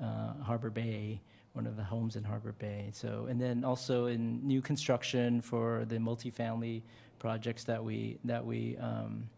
uh, 0.00 0.34
Harbor 0.42 0.70
Bay, 0.70 1.20
one 1.52 1.66
of 1.66 1.76
the 1.76 1.82
homes 1.82 2.14
in 2.14 2.22
Harbor 2.22 2.52
Bay. 2.52 2.90
So, 2.92 3.26
and 3.28 3.40
then 3.40 3.64
also 3.64 4.06
in 4.06 4.46
new 4.46 4.62
construction 4.62 5.40
for 5.40 5.84
the 5.88 5.96
multifamily 5.96 6.82
projects 7.18 7.64
that 7.64 7.82
we 7.82 8.18
that 8.24 8.44
we 8.44 8.76
um, 8.76 9.28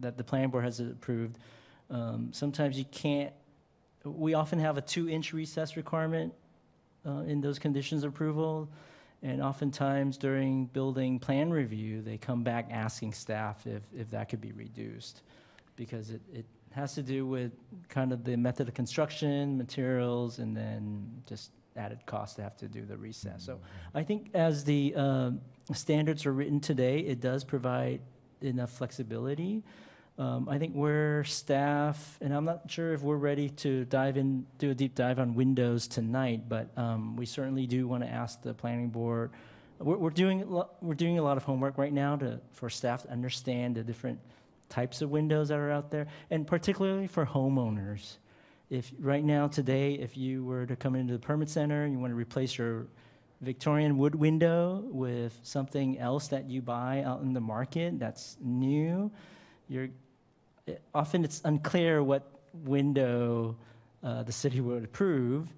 that 0.00 0.18
the 0.18 0.24
planning 0.24 0.50
board 0.50 0.64
has 0.64 0.80
approved. 0.80 1.38
Um, 1.88 2.30
sometimes 2.32 2.76
you 2.76 2.84
can't. 2.86 3.32
We 4.04 4.34
often 4.34 4.58
have 4.58 4.76
a 4.78 4.82
two-inch 4.82 5.32
recess 5.32 5.76
requirement 5.76 6.32
uh, 7.06 7.20
in 7.20 7.40
those 7.40 7.58
conditions 7.58 8.04
approval. 8.04 8.68
And 9.22 9.42
oftentimes 9.42 10.16
during 10.16 10.66
building 10.66 11.18
plan 11.18 11.50
review, 11.50 12.02
they 12.02 12.18
come 12.18 12.44
back 12.44 12.68
asking 12.70 13.12
staff 13.14 13.66
if, 13.66 13.82
if 13.96 14.10
that 14.10 14.28
could 14.28 14.40
be 14.40 14.52
reduced. 14.52 15.22
Because 15.74 16.10
it, 16.10 16.20
it 16.32 16.46
has 16.70 16.94
to 16.94 17.02
do 17.02 17.26
with 17.26 17.52
kind 17.88 18.12
of 18.12 18.24
the 18.24 18.36
method 18.36 18.68
of 18.68 18.74
construction, 18.74 19.58
materials, 19.58 20.38
and 20.38 20.56
then 20.56 21.22
just 21.26 21.50
added 21.76 21.98
cost 22.06 22.36
to 22.36 22.42
have 22.42 22.56
to 22.56 22.68
do 22.68 22.84
the 22.84 22.96
recess. 22.96 23.44
So 23.44 23.60
I 23.94 24.02
think 24.02 24.30
as 24.34 24.64
the 24.64 24.94
um, 24.94 25.40
standards 25.72 26.26
are 26.26 26.32
written 26.32 26.60
today, 26.60 27.00
it 27.00 27.20
does 27.20 27.44
provide 27.44 28.00
enough 28.40 28.70
flexibility. 28.70 29.62
Um, 30.18 30.48
I 30.48 30.58
think 30.58 30.74
we're 30.74 31.22
staff, 31.22 32.18
and 32.20 32.34
I'm 32.34 32.44
not 32.44 32.68
sure 32.68 32.92
if 32.92 33.02
we're 33.02 33.16
ready 33.16 33.50
to 33.50 33.84
dive 33.84 34.16
in, 34.16 34.46
do 34.58 34.72
a 34.72 34.74
deep 34.74 34.96
dive 34.96 35.20
on 35.20 35.36
Windows 35.36 35.86
tonight, 35.86 36.48
but 36.48 36.76
um, 36.76 37.14
we 37.16 37.24
certainly 37.24 37.68
do 37.68 37.86
want 37.86 38.02
to 38.02 38.08
ask 38.08 38.42
the 38.42 38.52
planning 38.52 38.88
board. 38.88 39.30
We're, 39.78 39.96
we're 39.96 40.10
doing 40.10 40.44
we're 40.80 40.94
doing 40.94 41.20
a 41.20 41.22
lot 41.22 41.36
of 41.36 41.44
homework 41.44 41.78
right 41.78 41.92
now 41.92 42.16
to 42.16 42.40
for 42.50 42.68
staff 42.68 43.02
to 43.02 43.12
understand 43.12 43.76
the 43.76 43.84
different 43.84 44.18
types 44.68 45.02
of 45.02 45.10
windows 45.10 45.48
that 45.48 45.58
are 45.58 45.70
out 45.70 45.92
there, 45.92 46.08
and 46.30 46.44
particularly 46.44 47.06
for 47.06 47.24
homeowners. 47.24 48.16
If 48.70 48.90
right 48.98 49.24
now 49.24 49.46
today, 49.46 49.94
if 49.94 50.16
you 50.16 50.44
were 50.44 50.66
to 50.66 50.74
come 50.74 50.96
into 50.96 51.12
the 51.12 51.20
permit 51.20 51.48
center 51.48 51.84
and 51.84 51.92
you 51.92 52.00
want 52.00 52.10
to 52.10 52.16
replace 52.16 52.58
your 52.58 52.88
Victorian 53.40 53.98
wood 53.98 54.16
window 54.16 54.82
with 54.86 55.38
something 55.44 55.96
else 55.96 56.26
that 56.28 56.50
you 56.50 56.60
buy 56.60 57.04
out 57.04 57.22
in 57.22 57.34
the 57.34 57.40
market 57.40 58.00
that's 58.00 58.36
new, 58.42 59.12
you're 59.68 59.88
often 60.94 61.24
it's 61.24 61.40
unclear 61.44 62.02
what 62.02 62.22
window 62.52 63.56
uh, 64.02 64.22
the 64.22 64.32
city 64.32 64.60
would 64.60 64.84
approve 64.84 65.48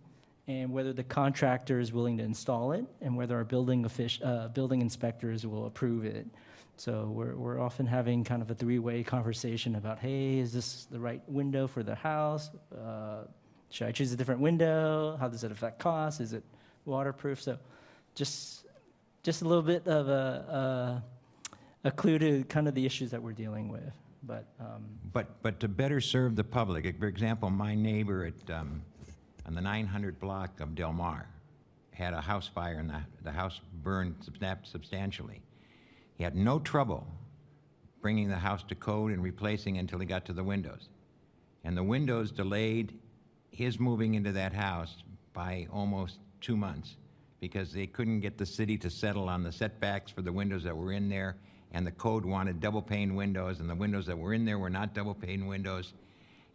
and 0.49 0.73
whether 0.73 0.93
the 0.93 1.05
contractor 1.05 1.79
is 1.79 1.93
willing 1.93 2.19
to 2.19 2.25
install 2.25 2.73
it 2.73 2.85
and 3.01 3.17
whether 3.17 3.37
our 3.37 3.45
building 3.45 3.85
offic- 3.85 4.25
uh, 4.25 4.49
building 4.49 4.81
inspectors 4.81 5.47
will 5.47 5.67
approve 5.67 6.05
it. 6.05 6.27
So 6.77 7.11
we're, 7.13 7.37
we're 7.37 7.61
often 7.61 7.87
having 7.87 8.25
kind 8.25 8.41
of 8.41 8.51
a 8.51 8.55
three-way 8.55 9.03
conversation 9.05 9.77
about, 9.77 9.99
hey, 9.99 10.39
is 10.39 10.53
this 10.53 10.87
the 10.91 10.99
right 10.99 11.23
window 11.29 11.67
for 11.67 11.83
the 11.83 11.95
house? 11.95 12.51
Uh, 12.75 13.25
should 13.69 13.87
I 13.87 13.93
choose 13.93 14.13
a 14.13 14.17
different 14.17 14.41
window? 14.41 15.17
How 15.21 15.29
does 15.29 15.45
it 15.45 15.53
affect 15.53 15.79
cost? 15.79 16.21
Is 16.21 16.33
it 16.33 16.43
waterproof? 16.87 17.41
So 17.43 17.59
just 18.15 18.67
just 19.23 19.43
a 19.43 19.45
little 19.45 19.63
bit 19.63 19.87
of 19.87 20.09
a, 20.09 21.03
a, 21.85 21.89
a 21.89 21.91
clue 21.91 22.19
to 22.19 22.43
kind 22.45 22.67
of 22.67 22.75
the 22.75 22.87
issues 22.87 23.11
that 23.11 23.23
we're 23.23 23.33
dealing 23.33 23.69
with. 23.69 23.93
But 24.23 24.47
um, 24.61 24.85
But, 25.13 25.43
but 25.43 25.61
to 25.61 25.69
better 25.69 26.01
serve 26.01 26.37
the 26.37 26.45
public, 26.45 26.99
for 26.99 27.07
example, 27.07 27.51
my 27.51 27.75
neighbor 27.75 28.27
at, 28.27 28.55
um, 28.55 28.83
on 29.47 29.55
the 29.55 29.61
900 29.61 30.21
block 30.21 30.61
of 30.61 30.75
Del 30.75 30.93
Mar 30.93 31.27
had 31.93 32.15
a 32.15 32.21
house 32.21 32.49
fire 32.49 32.79
and 32.79 32.91
the, 32.91 33.01
the 33.23 33.33
house 33.33 33.61
burned 33.83 34.17
substan- 34.21 34.67
substantially. 34.67 35.41
He 36.15 36.25
had 36.25 36.35
no 36.35 36.59
trouble 36.59 37.07
bringing 38.01 38.29
the 38.29 38.37
house 38.37 38.63
to 38.65 38.75
code 38.75 39.13
and 39.13 39.23
replacing 39.23 39.79
until 39.79 39.99
he 39.99 40.07
got 40.07 40.25
to 40.27 40.33
the 40.33 40.45
windows. 40.45 40.89
And 41.65 41.77
the 41.77 41.83
windows 41.83 42.31
delayed 42.31 42.99
his 43.51 43.79
moving 43.79 44.15
into 44.15 44.33
that 44.33 44.53
house 44.53 45.03
by 45.33 45.67
almost 45.71 46.19
two 46.41 46.57
months 46.57 46.97
because 47.41 47.73
they 47.73 47.87
couldn't 47.87 48.21
get 48.21 48.39
the 48.39 48.47
city 48.47 48.77
to 48.79 48.91
settle 48.91 49.29
on 49.29 49.43
the 49.43 49.53
setbacks 49.53 50.11
for 50.11 50.23
the 50.23 50.33
windows 50.33 50.63
that 50.65 50.77
were 50.77 50.93
in 50.93 51.09
there. 51.09 51.37
And 51.73 51.87
the 51.87 51.93
code 51.93 52.25
wanted 52.25 52.61
double 52.61 52.83
pane 52.83 53.15
windows, 53.15 53.61
and 53.61 53.71
the 53.71 53.75
windows 53.75 54.07
that 54.07 54.19
were 54.19 54.35
in 54.35 54.45
there 54.45 54.59
were 54.59 54.71
not 54.71 54.95
double 54.95 55.15
pane 55.15 55.47
windows. 55.47 55.93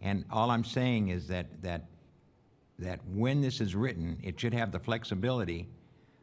And 0.02 0.26
all 0.30 0.52
I'm 0.52 0.66
saying 0.66 1.10
is 1.10 1.28
that, 1.28 1.48
that, 1.62 1.86
that 2.80 3.00
when 3.14 3.42
this 3.42 3.62
is 3.62 3.76
written, 3.76 4.20
it 4.24 4.40
should 4.40 4.54
have 4.54 4.72
the 4.72 4.80
flexibility 4.80 5.68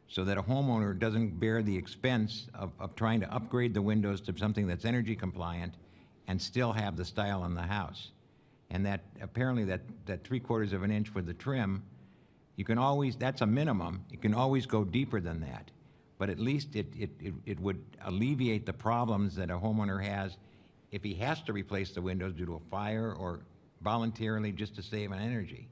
so 0.07 0.23
that 0.23 0.37
a 0.37 0.43
homeowner 0.43 0.97
doesn't 0.97 1.39
bear 1.39 1.63
the 1.63 1.75
expense 1.75 2.47
of, 2.53 2.71
of 2.79 2.95
trying 2.95 3.19
to 3.19 3.33
upgrade 3.33 3.73
the 3.73 3.81
windows 3.81 4.21
to 4.21 4.37
something 4.37 4.67
that's 4.67 4.85
energy 4.85 5.15
compliant 5.15 5.73
and 6.27 6.39
still 6.39 6.71
have 6.71 6.95
the 6.95 7.05
style 7.05 7.45
in 7.45 7.55
the 7.55 7.61
house. 7.63 8.11
And 8.69 8.85
that, 8.85 9.01
apparently 9.21 9.63
that, 9.65 9.81
that 10.05 10.23
three 10.23 10.39
quarters 10.39 10.71
of 10.71 10.83
an 10.83 10.91
inch 10.91 11.13
with 11.13 11.25
the 11.25 11.33
trim, 11.33 11.83
you 12.55 12.65
can 12.65 12.77
always, 12.77 13.15
that's 13.15 13.41
a 13.41 13.45
minimum, 13.45 14.05
you 14.11 14.17
can 14.17 14.33
always 14.33 14.65
go 14.65 14.83
deeper 14.83 15.19
than 15.19 15.41
that. 15.41 15.71
But 16.23 16.29
at 16.29 16.39
least 16.39 16.77
it, 16.77 16.87
it, 16.97 17.09
it- 17.19 17.33
it 17.45 17.59
would 17.59 17.83
alleviate 18.05 18.65
the 18.65 18.71
problems 18.71 19.35
that 19.35 19.49
a 19.51 19.57
homeowner 19.57 20.01
has 20.01 20.37
if 20.93 21.03
he 21.03 21.13
has 21.15 21.41
to 21.41 21.51
replace 21.51 21.91
the 21.91 22.01
windows 22.01 22.31
due 22.33 22.45
to 22.45 22.53
a 22.55 22.59
fire 22.71 23.11
or 23.11 23.41
voluntarily 23.81 24.53
just 24.53 24.73
to 24.77 24.81
save 24.81 25.11
on 25.11 25.19
energy. 25.19 25.67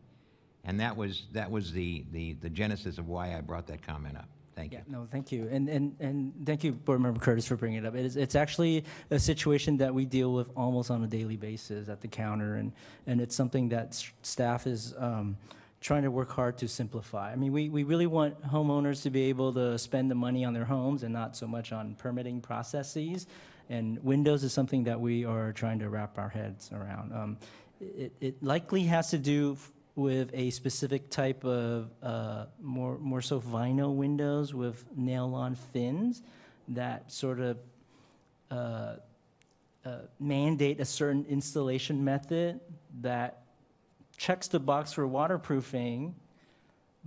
And 0.66 0.78
that 0.82 0.98
was, 0.98 1.28
that 1.32 1.50
was 1.50 1.72
the, 1.72 2.04
the, 2.12 2.34
the 2.42 2.50
genesis 2.50 2.98
of 2.98 3.08
why 3.08 3.34
I 3.38 3.40
brought 3.40 3.66
that 3.68 3.82
comment 3.82 4.18
up. 4.18 4.28
Thank 4.58 4.74
you. 4.74 4.80
Yeah, 4.80 4.84
no, 4.98 5.08
thank 5.10 5.32
you. 5.32 5.48
And, 5.50 5.70
and, 5.70 5.96
and 6.02 6.34
thank 6.46 6.66
you, 6.66 6.74
Board 6.74 7.00
Member 7.00 7.22
Curtis, 7.22 7.48
for 7.48 7.56
bringing 7.56 7.78
it 7.78 7.86
up. 7.86 7.96
It 7.96 8.04
is, 8.04 8.18
it's 8.18 8.36
actually 8.36 8.84
a 9.10 9.20
situation 9.20 9.78
that 9.78 9.94
we 9.94 10.04
deal 10.04 10.34
with 10.34 10.50
almost 10.58 10.92
on 10.92 11.02
a 11.02 11.08
daily 11.08 11.38
basis 11.38 11.88
at 11.88 12.02
the 12.02 12.10
counter, 12.10 12.56
and, 12.56 12.74
and 13.08 13.22
it's 13.22 13.38
something 13.38 13.70
that 13.70 14.04
staff 14.22 14.68
is 14.68 14.94
um, 14.98 15.38
trying 15.82 16.04
to 16.04 16.12
work 16.12 16.32
hard 16.32 16.58
to 16.60 16.68
simplify. 16.68 17.32
I 17.32 17.36
mean, 17.36 17.52
we, 17.52 17.68
we 17.68 17.84
really 17.84 18.06
want 18.06 18.42
homeowners 18.44 19.02
to 19.04 19.10
be 19.10 19.24
able 19.24 19.52
to 19.54 19.78
spend 19.80 20.12
the 20.12 20.16
money 20.16 20.46
on 20.46 20.54
their 20.54 20.66
homes 20.66 21.02
and 21.04 21.12
not 21.12 21.36
so 21.36 21.48
much 21.48 21.72
on 21.72 21.96
permitting 21.96 22.40
processes. 22.40 23.26
And 23.70 24.02
Windows 24.04 24.44
is 24.44 24.54
something 24.54 24.84
that 24.84 25.00
we 25.00 25.26
are 25.26 25.52
trying 25.54 25.80
to 25.80 25.90
wrap 25.90 26.20
our 26.20 26.30
heads 26.30 26.70
around. 26.72 27.14
Um, 27.14 27.38
it, 27.80 28.14
it 28.22 28.44
likely 28.44 28.84
has 28.84 29.10
to 29.10 29.18
do 29.18 29.58
with 29.96 30.30
a 30.34 30.52
specific 30.52 31.10
type 31.10 31.44
of 31.44 31.90
uh, 32.02 32.46
more 32.62 32.98
more 33.00 33.22
so 33.22 33.42
vinyl 33.42 33.96
windows 33.96 34.54
with 34.54 34.86
nail-on 34.96 35.56
fins 35.56 36.22
that 36.70 37.12
sort 37.12 37.40
of 37.40 37.58
uh, 38.50 38.96
uh, 39.84 39.98
mandate 40.20 40.80
a 40.80 40.86
certain 40.86 41.26
installation 41.28 42.04
method 42.04 42.60
that 43.02 43.41
checks 44.22 44.48
the 44.48 44.60
box 44.60 44.94
for 44.94 45.08
waterproofing, 45.08 46.14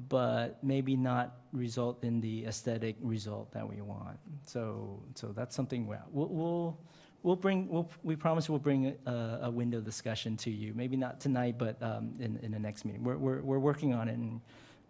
but 0.08 0.58
maybe 0.64 0.96
not 0.96 1.36
result 1.52 2.02
in 2.02 2.20
the 2.20 2.44
aesthetic 2.44 2.96
result 3.00 3.52
that 3.52 3.68
we 3.68 3.80
want. 3.80 4.18
So, 4.46 5.00
so 5.14 5.28
that's 5.28 5.54
something 5.54 5.86
we'll, 5.86 6.00
we'll- 6.10 6.78
we'll, 7.22 7.36
bring, 7.36 7.68
we'll, 7.68 7.88
we 8.02 8.16
promise 8.16 8.50
we'll 8.50 8.58
bring 8.58 8.96
a, 9.06 9.38
a 9.42 9.50
window 9.50 9.80
discussion 9.80 10.36
to 10.38 10.50
you. 10.50 10.74
Maybe 10.74 10.96
not 10.96 11.20
tonight, 11.20 11.54
but 11.56 11.80
um, 11.80 12.14
in, 12.18 12.36
in 12.42 12.50
the 12.50 12.58
next 12.58 12.84
meeting. 12.84 13.04
We're, 13.04 13.16
we're, 13.16 13.42
we're 13.42 13.60
working 13.60 13.94
on 13.94 14.08
it 14.08 14.16
and 14.16 14.40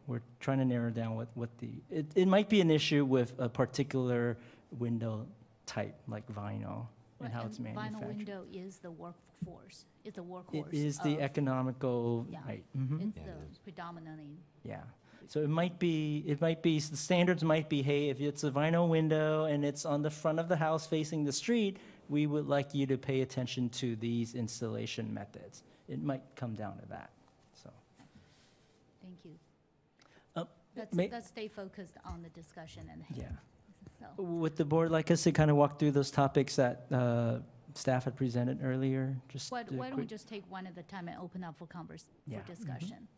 we're 0.06 0.22
trying 0.40 0.58
to 0.58 0.64
narrow 0.64 0.90
down 0.90 1.16
what, 1.16 1.28
what 1.34 1.50
the, 1.58 1.68
it, 1.90 2.06
it 2.14 2.26
might 2.26 2.48
be 2.48 2.62
an 2.62 2.70
issue 2.70 3.04
with 3.04 3.34
a 3.38 3.50
particular 3.50 4.38
window 4.78 5.26
type, 5.66 5.94
like 6.08 6.26
vinyl, 6.32 6.86
and 7.24 7.32
how 7.34 7.42
it's 7.46 7.58
Vinyl 7.58 7.74
manufactured. 7.74 8.16
window 8.16 8.44
is 8.52 8.78
the 8.78 8.90
workforce, 8.90 9.84
it's 10.04 10.16
the 10.16 10.22
It 10.22 10.28
workhorse. 10.28 10.72
is 10.72 10.98
the 10.98 11.14
of- 11.16 11.20
economical, 11.22 12.26
Yeah. 12.30 12.44
right, 12.46 12.64
mhm. 12.76 13.08
It's 13.08 13.18
Yeah, 13.18 13.24
the 13.24 13.30
it 13.42 13.50
is. 13.52 13.58
predominantly, 13.58 14.38
Yeah. 14.62 14.82
So 15.26 15.40
it 15.40 15.48
might 15.48 15.78
be, 15.78 16.18
it 16.26 16.38
might 16.42 16.62
be, 16.62 16.78
the 16.78 16.98
standards 16.98 17.42
might 17.42 17.70
be, 17.70 17.82
hey, 17.82 18.10
if 18.10 18.20
it's 18.20 18.44
a 18.44 18.50
vinyl 18.50 18.90
window 18.90 19.44
and 19.46 19.64
it's 19.64 19.86
on 19.86 20.02
the 20.02 20.10
front 20.10 20.38
of 20.38 20.48
the 20.48 20.56
house 20.56 20.86
facing 20.86 21.24
the 21.24 21.32
street, 21.32 21.78
we 22.10 22.26
would 22.26 22.46
like 22.46 22.74
you 22.74 22.86
to 22.88 22.98
pay 22.98 23.22
attention 23.22 23.70
to 23.70 23.96
these 23.96 24.34
installation 24.34 25.14
methods. 25.14 25.62
It 25.88 26.02
might 26.02 26.22
come 26.36 26.54
down 26.54 26.76
to 26.78 26.86
that, 26.88 27.10
so. 27.54 27.70
thank 29.02 29.24
you. 29.24 29.38
Uh, 30.36 30.44
Let's, 30.76 30.94
may- 30.94 31.08
let's 31.08 31.28
stay 31.28 31.48
focused 31.48 31.96
on 32.04 32.22
the 32.22 32.28
discussion 32.28 32.86
and 32.92 33.02
Yeah. 33.16 33.30
So. 34.16 34.22
Would 34.22 34.56
the 34.56 34.64
board 34.64 34.90
like 34.90 35.10
us 35.10 35.22
to 35.24 35.32
kind 35.32 35.50
of 35.50 35.56
walk 35.56 35.78
through 35.78 35.92
those 35.92 36.10
topics 36.10 36.56
that 36.56 36.86
uh, 36.92 37.38
staff 37.74 38.04
had 38.04 38.16
presented 38.16 38.60
earlier? 38.62 39.16
Just 39.28 39.50
Why, 39.52 39.62
do 39.62 39.74
a 39.74 39.78
why 39.78 39.88
don't 39.90 39.98
we 39.98 40.06
just 40.06 40.28
take 40.28 40.44
one 40.50 40.66
at 40.66 40.76
a 40.78 40.82
time 40.82 41.08
and 41.08 41.18
open 41.20 41.44
up 41.44 41.56
for 41.58 41.66
convers, 41.66 42.04
Yeah, 42.26 42.40
for 42.40 42.52
mhm. 42.52 42.56
discussion? 42.56 43.08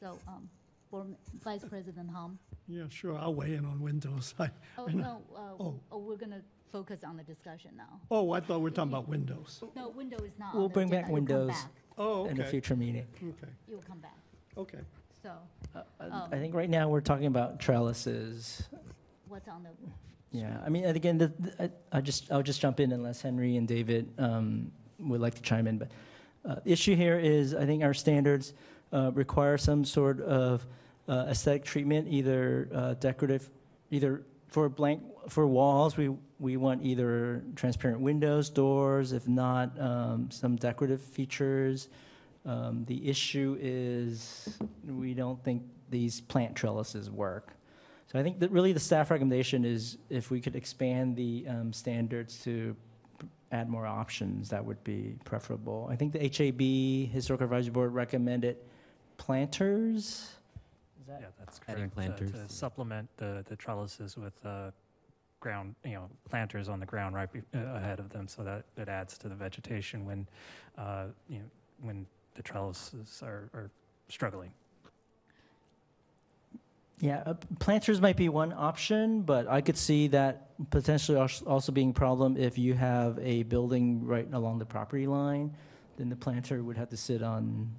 So, 0.00 0.18
um, 0.28 0.48
Board 0.90 1.16
Vice 1.42 1.64
President 1.64 2.10
Hom? 2.10 2.38
Yeah, 2.68 2.84
sure, 2.88 3.18
I'll 3.18 3.34
weigh 3.34 3.54
in 3.54 3.64
on 3.64 3.80
windows. 3.80 4.34
I- 4.38 4.50
Oh, 4.78 4.86
I 4.88 4.92
no, 4.92 5.22
uh, 5.34 5.40
Oh. 5.62 5.80
oh, 5.90 5.98
we're 5.98 6.16
gonna 6.16 6.42
focus 6.70 7.02
on 7.04 7.16
the 7.16 7.22
discussion 7.24 7.72
now. 7.76 8.00
Oh, 8.10 8.32
I 8.32 8.40
thought 8.40 8.58
we 8.58 8.64
were 8.64 8.70
talking 8.70 8.92
about 8.92 9.08
windows. 9.08 9.62
No, 9.74 9.88
window 9.90 10.18
is 10.18 10.38
not 10.38 10.54
on 10.54 10.58
We'll 10.60 10.68
the 10.68 10.74
bring 10.74 10.88
agenda. 10.88 11.02
back 11.02 11.10
You'll 11.10 11.16
come 11.26 11.36
windows. 11.46 11.62
back. 11.62 11.70
Oh, 11.98 12.26
In 12.26 12.38
a 12.38 12.42
okay, 12.42 12.50
future 12.50 12.76
meeting. 12.76 13.06
okay, 13.16 13.52
You'll 13.68 13.82
come 13.82 13.98
back, 14.00 14.18
okay. 14.56 14.80
so, 15.22 15.32
Uh, 15.74 15.82
uh, 16.00 16.04
Um, 16.10 16.28
I 16.32 16.38
think 16.38 16.54
right 16.54 16.68
now 16.70 16.88
we're 16.88 17.00
talking 17.00 17.26
about 17.26 17.58
trellises. 17.58 18.68
what's 19.28 19.48
on 19.48 19.62
the, 19.64 19.70
Yeah, 20.36 20.58
I 20.64 20.68
mean, 20.68 20.84
and 20.84 20.96
again, 20.96 21.16
the, 21.16 21.28
the, 21.38 21.70
I, 21.92 21.96
I 21.98 22.00
just, 22.02 22.30
I'll 22.30 22.42
just 22.42 22.60
jump 22.60 22.78
in 22.78 22.92
unless 22.92 23.22
Henry 23.22 23.56
and 23.56 23.66
David 23.66 24.12
um, 24.18 24.70
would 24.98 25.22
like 25.22 25.34
to 25.34 25.40
chime 25.40 25.66
in. 25.66 25.78
But 25.78 25.90
uh, 26.44 26.56
issue 26.66 26.94
here 26.94 27.18
is, 27.18 27.54
I 27.54 27.64
think 27.64 27.82
our 27.82 27.94
standards 27.94 28.52
uh, 28.92 29.12
require 29.14 29.56
some 29.56 29.82
sort 29.82 30.20
of 30.20 30.66
uh, 31.08 31.26
aesthetic 31.30 31.64
treatment, 31.64 32.08
either 32.08 32.68
uh, 32.74 32.94
decorative, 32.94 33.48
either 33.90 34.24
for 34.48 34.68
blank 34.68 35.02
for 35.30 35.46
walls. 35.46 35.96
We 35.96 36.10
we 36.38 36.58
want 36.58 36.82
either 36.84 37.42
transparent 37.54 38.00
windows, 38.00 38.50
doors. 38.50 39.12
If 39.12 39.26
not, 39.26 39.80
um, 39.80 40.30
some 40.30 40.56
decorative 40.56 41.00
features. 41.00 41.88
Um, 42.44 42.84
the 42.86 43.08
issue 43.08 43.56
is 43.58 44.58
we 44.86 45.14
don't 45.14 45.42
think 45.42 45.62
these 45.88 46.20
plant 46.20 46.54
trellises 46.54 47.10
work. 47.10 47.52
So 48.06 48.18
I 48.18 48.22
think 48.22 48.38
that 48.40 48.50
really 48.50 48.72
the 48.72 48.80
staff 48.80 49.10
recommendation 49.10 49.64
is 49.64 49.98
if 50.10 50.30
we 50.30 50.40
could 50.40 50.54
expand 50.56 51.16
the 51.16 51.44
um, 51.48 51.72
standards 51.72 52.38
to 52.44 52.76
add 53.52 53.68
more 53.68 53.86
options, 53.86 54.48
that 54.50 54.64
would 54.64 54.82
be 54.84 55.16
preferable. 55.24 55.88
I 55.90 55.96
think 55.96 56.12
the 56.12 56.20
HAB, 56.20 57.12
Historic 57.12 57.40
Advisory 57.42 57.72
Board, 57.72 57.92
recommended 57.92 58.56
planters. 59.16 60.04
Is 61.00 61.06
that- 61.08 61.20
Yeah, 61.20 61.26
that's 61.38 61.58
correct. 61.58 61.80
uh, 61.80 61.88
planters. 61.94 62.32
To 62.32 62.48
supplement 62.48 63.08
the, 63.16 63.44
the 63.48 63.56
trellises 63.56 64.16
with 64.16 64.34
uh, 64.44 64.70
ground, 65.40 65.74
you 65.84 65.94
know, 65.94 66.08
planters 66.28 66.68
on 66.68 66.78
the 66.80 66.86
ground 66.86 67.14
right 67.14 67.30
be- 67.32 67.42
uh, 67.54 67.58
ahead 67.74 67.98
of 67.98 68.08
them, 68.10 68.28
so 68.28 68.42
that 68.44 68.64
it 68.76 68.88
adds 68.88 69.18
to 69.18 69.28
the 69.28 69.34
vegetation 69.34 70.04
when, 70.06 70.26
uh, 70.78 71.06
you 71.28 71.38
know, 71.38 71.44
when 71.80 72.06
the 72.34 72.42
trellises 72.42 73.20
are, 73.24 73.50
are 73.54 73.70
struggling. 74.08 74.52
Yeah, 77.00 77.22
uh, 77.26 77.34
planters 77.58 78.00
might 78.00 78.16
be 78.16 78.28
one 78.30 78.52
option, 78.54 79.22
but 79.22 79.46
I 79.48 79.60
could 79.60 79.76
see 79.76 80.08
that 80.08 80.48
potentially 80.70 81.18
also 81.18 81.70
being 81.72 81.90
a 81.90 81.92
problem 81.92 82.36
if 82.38 82.56
you 82.56 82.72
have 82.74 83.18
a 83.18 83.42
building 83.42 84.06
right 84.06 84.26
along 84.32 84.58
the 84.58 84.64
property 84.64 85.06
line, 85.06 85.54
then 85.98 86.08
the 86.08 86.16
planter 86.16 86.62
would 86.62 86.76
have 86.78 86.88
to 86.90 86.96
sit 86.96 87.22
on 87.22 87.70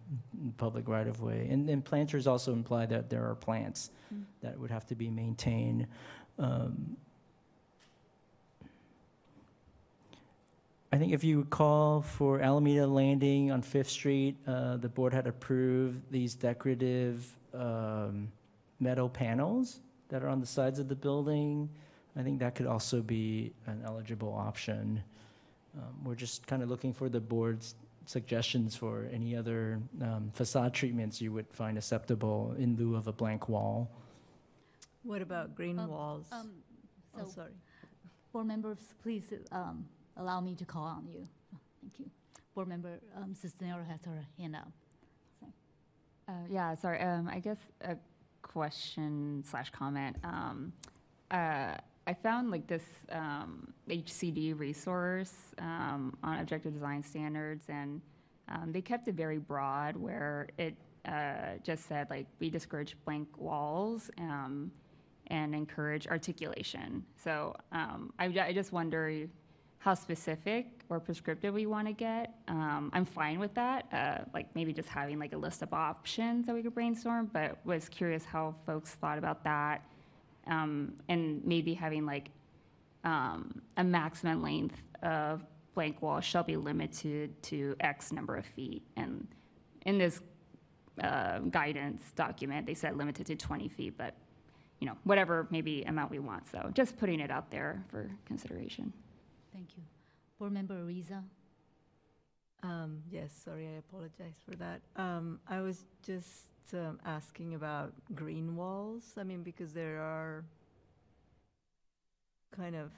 public 0.57 0.87
right 0.87 1.07
of 1.07 1.21
way. 1.21 1.47
And 1.49 1.67
then 1.67 1.81
planters 1.81 2.27
also 2.27 2.53
imply 2.53 2.85
that 2.87 3.09
there 3.09 3.27
are 3.27 3.35
plants 3.35 3.89
Mm. 4.13 4.23
that 4.41 4.57
would 4.57 4.71
have 4.71 4.85
to 4.85 4.95
be 4.95 5.09
maintained. 5.09 5.87
Um, 6.39 6.95
I 10.91 10.97
think 10.97 11.11
if 11.11 11.23
you 11.23 11.39
recall 11.39 12.01
for 12.01 12.39
Alameda 12.39 12.87
Landing 12.87 13.51
on 13.51 13.61
Fifth 13.61 13.89
Street, 13.89 14.37
uh, 14.47 14.77
the 14.77 14.87
board 14.87 15.13
had 15.13 15.27
approved 15.27 16.09
these 16.09 16.33
decorative, 16.35 17.35
um, 17.53 18.31
metal 18.79 19.09
panels 19.09 19.79
that 20.09 20.23
are 20.23 20.29
on 20.29 20.39
the 20.39 20.45
sides 20.45 20.79
of 20.79 20.87
the 20.87 20.95
building. 20.95 21.69
I 22.15 22.23
think 22.23 22.39
that 22.39 22.55
could 22.55 22.65
also 22.67 23.01
be 23.01 23.53
an 23.67 23.81
eligible 23.85 24.33
option. 24.33 25.03
Um, 25.77 26.03
We're 26.03 26.15
just 26.15 26.47
kind 26.47 26.63
of 26.63 26.69
looking 26.69 26.93
for 26.93 27.09
the 27.09 27.19
board's 27.19 27.75
suggestions 28.05 28.75
for 28.75 29.07
any 29.11 29.35
other 29.35 29.79
um, 30.01 30.31
facade 30.33 30.73
treatments 30.73 31.21
you 31.21 31.31
would 31.33 31.51
find 31.51 31.77
acceptable 31.77 32.55
in 32.57 32.75
lieu 32.77 32.95
of 32.95 33.07
a 33.07 33.11
blank 33.11 33.49
wall. 33.49 33.89
What 35.03 35.21
about 35.21 35.55
green 35.55 35.77
Um, 35.79 35.89
walls? 35.89 36.25
um, 36.31 36.51
Oh, 37.15 37.25
so, 37.25 37.29
sorry. 37.31 37.51
board 38.31 38.47
members, 38.47 38.77
please, 39.01 39.33
um, 39.51 39.85
allow 40.15 40.39
me 40.39 40.55
to 40.55 40.65
call 40.65 40.83
on 40.83 41.07
you. 41.07 41.27
Thank 41.81 41.99
you. 41.99 42.09
Board 42.55 42.67
member, 42.67 42.99
um, 43.15 43.35
Cisneros 43.35 43.87
has 43.87 44.03
her 44.05 44.25
hand 44.37 44.55
up. 44.55 44.71
Uh, 46.27 46.31
yeah, 46.49 46.75
sorry. 46.75 46.99
Um, 47.01 47.27
I 47.27 47.39
guess 47.39 47.57
a 47.81 47.95
question 48.47 49.43
slash 49.45 49.69
comment. 49.69 50.15
Um, 50.23 50.73
uh, 51.31 51.75
I 52.07 52.13
found 52.13 52.51
like 52.51 52.67
this 52.67 52.83
um, 53.11 53.73
HCD 53.89 54.57
resource 54.57 55.33
um, 55.59 56.15
on 56.23 56.39
objective 56.39 56.73
design 56.73 57.03
standards, 57.03 57.65
and 57.67 58.01
um, 58.47 58.71
they 58.71 58.81
kept 58.81 59.07
it 59.09 59.15
very 59.15 59.39
broad, 59.39 59.97
where 59.97 60.47
it 60.57 60.75
uh, 61.05 61.57
just 61.63 61.87
said 61.87 62.09
like 62.09 62.27
we 62.39 62.49
discourage 62.49 62.95
blank 63.05 63.27
walls 63.37 64.09
um, 64.19 64.71
and 65.27 65.53
encourage 65.53 66.07
articulation. 66.07 67.03
So 67.21 67.55
um, 67.73 68.13
I, 68.19 68.25
I 68.39 68.53
just 68.53 68.71
wonder 68.71 69.27
how 69.79 69.93
specific 69.93 70.67
or 70.89 70.99
prescriptive 70.99 71.53
we 71.53 71.65
want 71.65 71.87
to 71.87 71.93
get. 71.93 72.35
Um, 72.47 72.89
I'm 72.93 73.05
fine 73.05 73.39
with 73.39 73.53
that, 73.53 73.87
uh, 73.91 74.23
like 74.33 74.47
maybe 74.55 74.73
just 74.73 74.89
having 74.89 75.19
like 75.19 75.33
a 75.33 75.37
list 75.37 75.61
of 75.61 75.73
options 75.73 76.47
that 76.47 76.55
we 76.55 76.63
could 76.63 76.73
brainstorm, 76.73 77.29
but 77.31 77.57
was 77.65 77.87
curious 77.89 78.25
how 78.25 78.55
folks 78.65 78.91
thought 78.91 79.17
about 79.17 79.43
that. 79.43 79.85
Um, 80.47 80.93
and 81.09 81.43
maybe 81.45 81.73
having 81.73 82.05
like 82.05 82.29
um, 83.03 83.61
a 83.77 83.83
maximum 83.83 84.41
length 84.41 84.81
of 85.03 85.43
blank 85.75 86.01
wall 86.01 86.19
shall 86.21 86.43
be 86.43 86.57
limited 86.57 87.41
to 87.43 87.75
X 87.79 88.11
number 88.11 88.35
of 88.35 88.45
feet. 88.45 88.83
And 88.95 89.27
in 89.85 89.97
this 89.97 90.21
uh, 91.03 91.39
guidance 91.39 92.01
document, 92.15 92.65
they 92.65 92.73
said 92.73 92.97
limited 92.97 93.27
to 93.27 93.35
20 93.35 93.67
feet, 93.67 93.97
but 93.97 94.15
you 94.79 94.87
know, 94.87 94.97
whatever 95.03 95.47
maybe 95.49 95.83
amount 95.83 96.11
we 96.11 96.19
want. 96.19 96.47
So 96.49 96.71
just 96.73 96.97
putting 96.97 97.19
it 97.19 97.31
out 97.31 97.51
there 97.51 97.83
for 97.89 98.09
consideration. 98.25 98.93
Thank 99.57 99.75
you. 99.75 99.83
Board 100.37 100.51
member 100.51 100.75
Ariza? 100.75 101.23
Um, 102.61 103.01
yes, 103.09 103.31
sorry, 103.43 103.65
I 103.67 103.79
apologize 103.79 104.37
for 104.47 104.55
that. 104.57 104.81
Um, 104.95 105.39
I 105.49 105.61
was 105.61 105.85
just 106.05 106.49
um, 106.73 106.99
asking 107.03 107.55
about 107.55 107.91
green 108.13 108.55
walls. 108.55 109.15
I 109.17 109.23
mean, 109.23 109.41
because 109.41 109.73
there 109.73 109.99
are 109.99 110.45
kind 112.55 112.75
of 112.75 112.91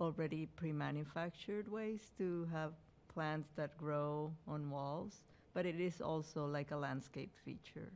already 0.00 0.46
pre-manufactured 0.54 1.66
ways 1.68 2.12
to 2.18 2.46
have 2.52 2.70
plants 3.12 3.50
that 3.56 3.76
grow 3.76 4.32
on 4.46 4.70
walls, 4.70 5.24
but 5.54 5.66
it 5.66 5.80
is 5.80 6.00
also 6.00 6.46
like 6.46 6.70
a 6.70 6.76
landscape 6.76 7.32
feature. 7.44 7.90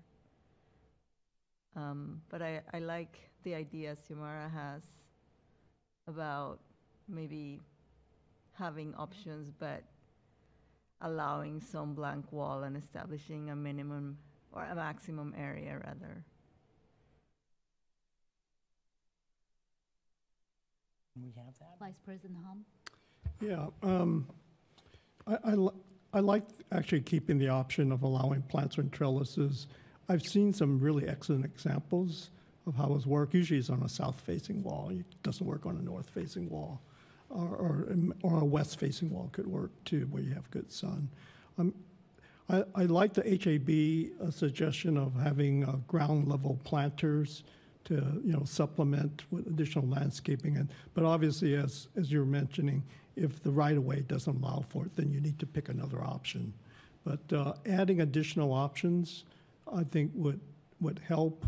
Um, 1.76 2.22
but 2.28 2.42
I, 2.42 2.62
I 2.74 2.80
like 2.80 3.30
the 3.44 3.54
idea 3.54 3.94
Xiomara 3.94 4.50
has 4.52 4.82
about 6.08 6.58
maybe 7.08 7.60
having 8.60 8.94
options, 8.94 9.50
but 9.50 9.82
allowing 11.00 11.60
some 11.60 11.94
blank 11.94 12.30
wall 12.30 12.62
and 12.62 12.76
establishing 12.76 13.50
a 13.50 13.56
minimum 13.56 14.18
or 14.52 14.62
a 14.64 14.74
maximum 14.74 15.34
area 15.36 15.80
rather. 15.84 16.24
We 21.16 21.32
have 21.36 21.54
that? 21.58 21.78
Vice 21.78 21.98
President 22.04 22.38
Hom? 22.46 22.64
Yeah, 23.40 23.66
um, 23.82 24.26
I, 25.26 25.38
I, 25.44 25.54
li- 25.54 25.80
I 26.12 26.20
like 26.20 26.44
actually 26.70 27.00
keeping 27.00 27.38
the 27.38 27.48
option 27.48 27.92
of 27.92 28.02
allowing 28.02 28.42
plants 28.42 28.76
and 28.76 28.92
trellises. 28.92 29.66
I've 30.08 30.26
seen 30.26 30.52
some 30.52 30.78
really 30.78 31.08
excellent 31.08 31.44
examples 31.44 32.30
of 32.66 32.74
how 32.74 32.94
it's 32.94 33.06
worked. 33.06 33.34
Usually 33.34 33.58
it's 33.58 33.70
on 33.70 33.82
a 33.82 33.88
south-facing 33.88 34.62
wall. 34.62 34.90
It 34.90 35.04
doesn't 35.22 35.46
work 35.46 35.66
on 35.66 35.76
a 35.76 35.82
north-facing 35.82 36.50
wall. 36.50 36.82
Or, 37.32 37.46
or, 37.46 37.96
or 38.22 38.40
a 38.40 38.44
west-facing 38.44 39.08
wall 39.08 39.28
could 39.30 39.46
work 39.46 39.70
too, 39.84 40.08
where 40.10 40.20
you 40.20 40.34
have 40.34 40.50
good 40.50 40.72
sun. 40.72 41.08
Um, 41.58 41.72
I, 42.48 42.64
I 42.74 42.84
like 42.86 43.14
the 43.14 43.22
HAB 43.22 44.26
uh, 44.26 44.32
suggestion 44.32 44.96
of 44.96 45.14
having 45.14 45.64
uh, 45.64 45.76
ground-level 45.86 46.58
planters 46.64 47.44
to, 47.84 47.94
you 48.24 48.32
know, 48.32 48.42
supplement 48.44 49.22
with 49.30 49.46
additional 49.46 49.86
landscaping. 49.86 50.56
And, 50.56 50.70
but 50.92 51.04
obviously, 51.04 51.54
as, 51.54 51.86
as 51.96 52.10
you 52.10 52.18
were 52.18 52.26
mentioning, 52.26 52.82
if 53.14 53.40
the 53.44 53.52
right-of-way 53.52 54.00
doesn't 54.08 54.42
allow 54.42 54.64
for 54.68 54.86
it, 54.86 54.96
then 54.96 55.12
you 55.12 55.20
need 55.20 55.38
to 55.38 55.46
pick 55.46 55.68
another 55.68 56.02
option. 56.02 56.52
But 57.04 57.32
uh, 57.32 57.54
adding 57.64 58.00
additional 58.00 58.52
options, 58.52 59.22
I 59.72 59.84
think 59.84 60.10
would, 60.16 60.40
would 60.80 61.00
help, 61.06 61.46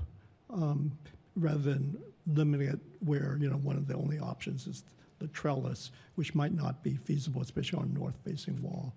um, 0.49 0.93
rather 1.35 1.59
than 1.59 1.99
limiting 2.33 2.69
it 2.69 2.79
where, 3.01 3.37
you 3.41 3.51
know, 3.51 3.57
one 3.57 3.77
of 3.77 3.89
the 3.89 3.97
only 3.97 4.21
options 4.21 4.69
is 4.69 4.85
the 5.23 5.29
trellis, 5.29 5.91
which 6.17 6.35
might 6.35 6.55
not 6.55 6.83
be 6.83 6.95
feasible, 6.97 7.41
especially 7.41 7.79
on 7.79 7.91
a 7.95 7.99
north-facing 7.99 8.61
wall. 8.63 8.93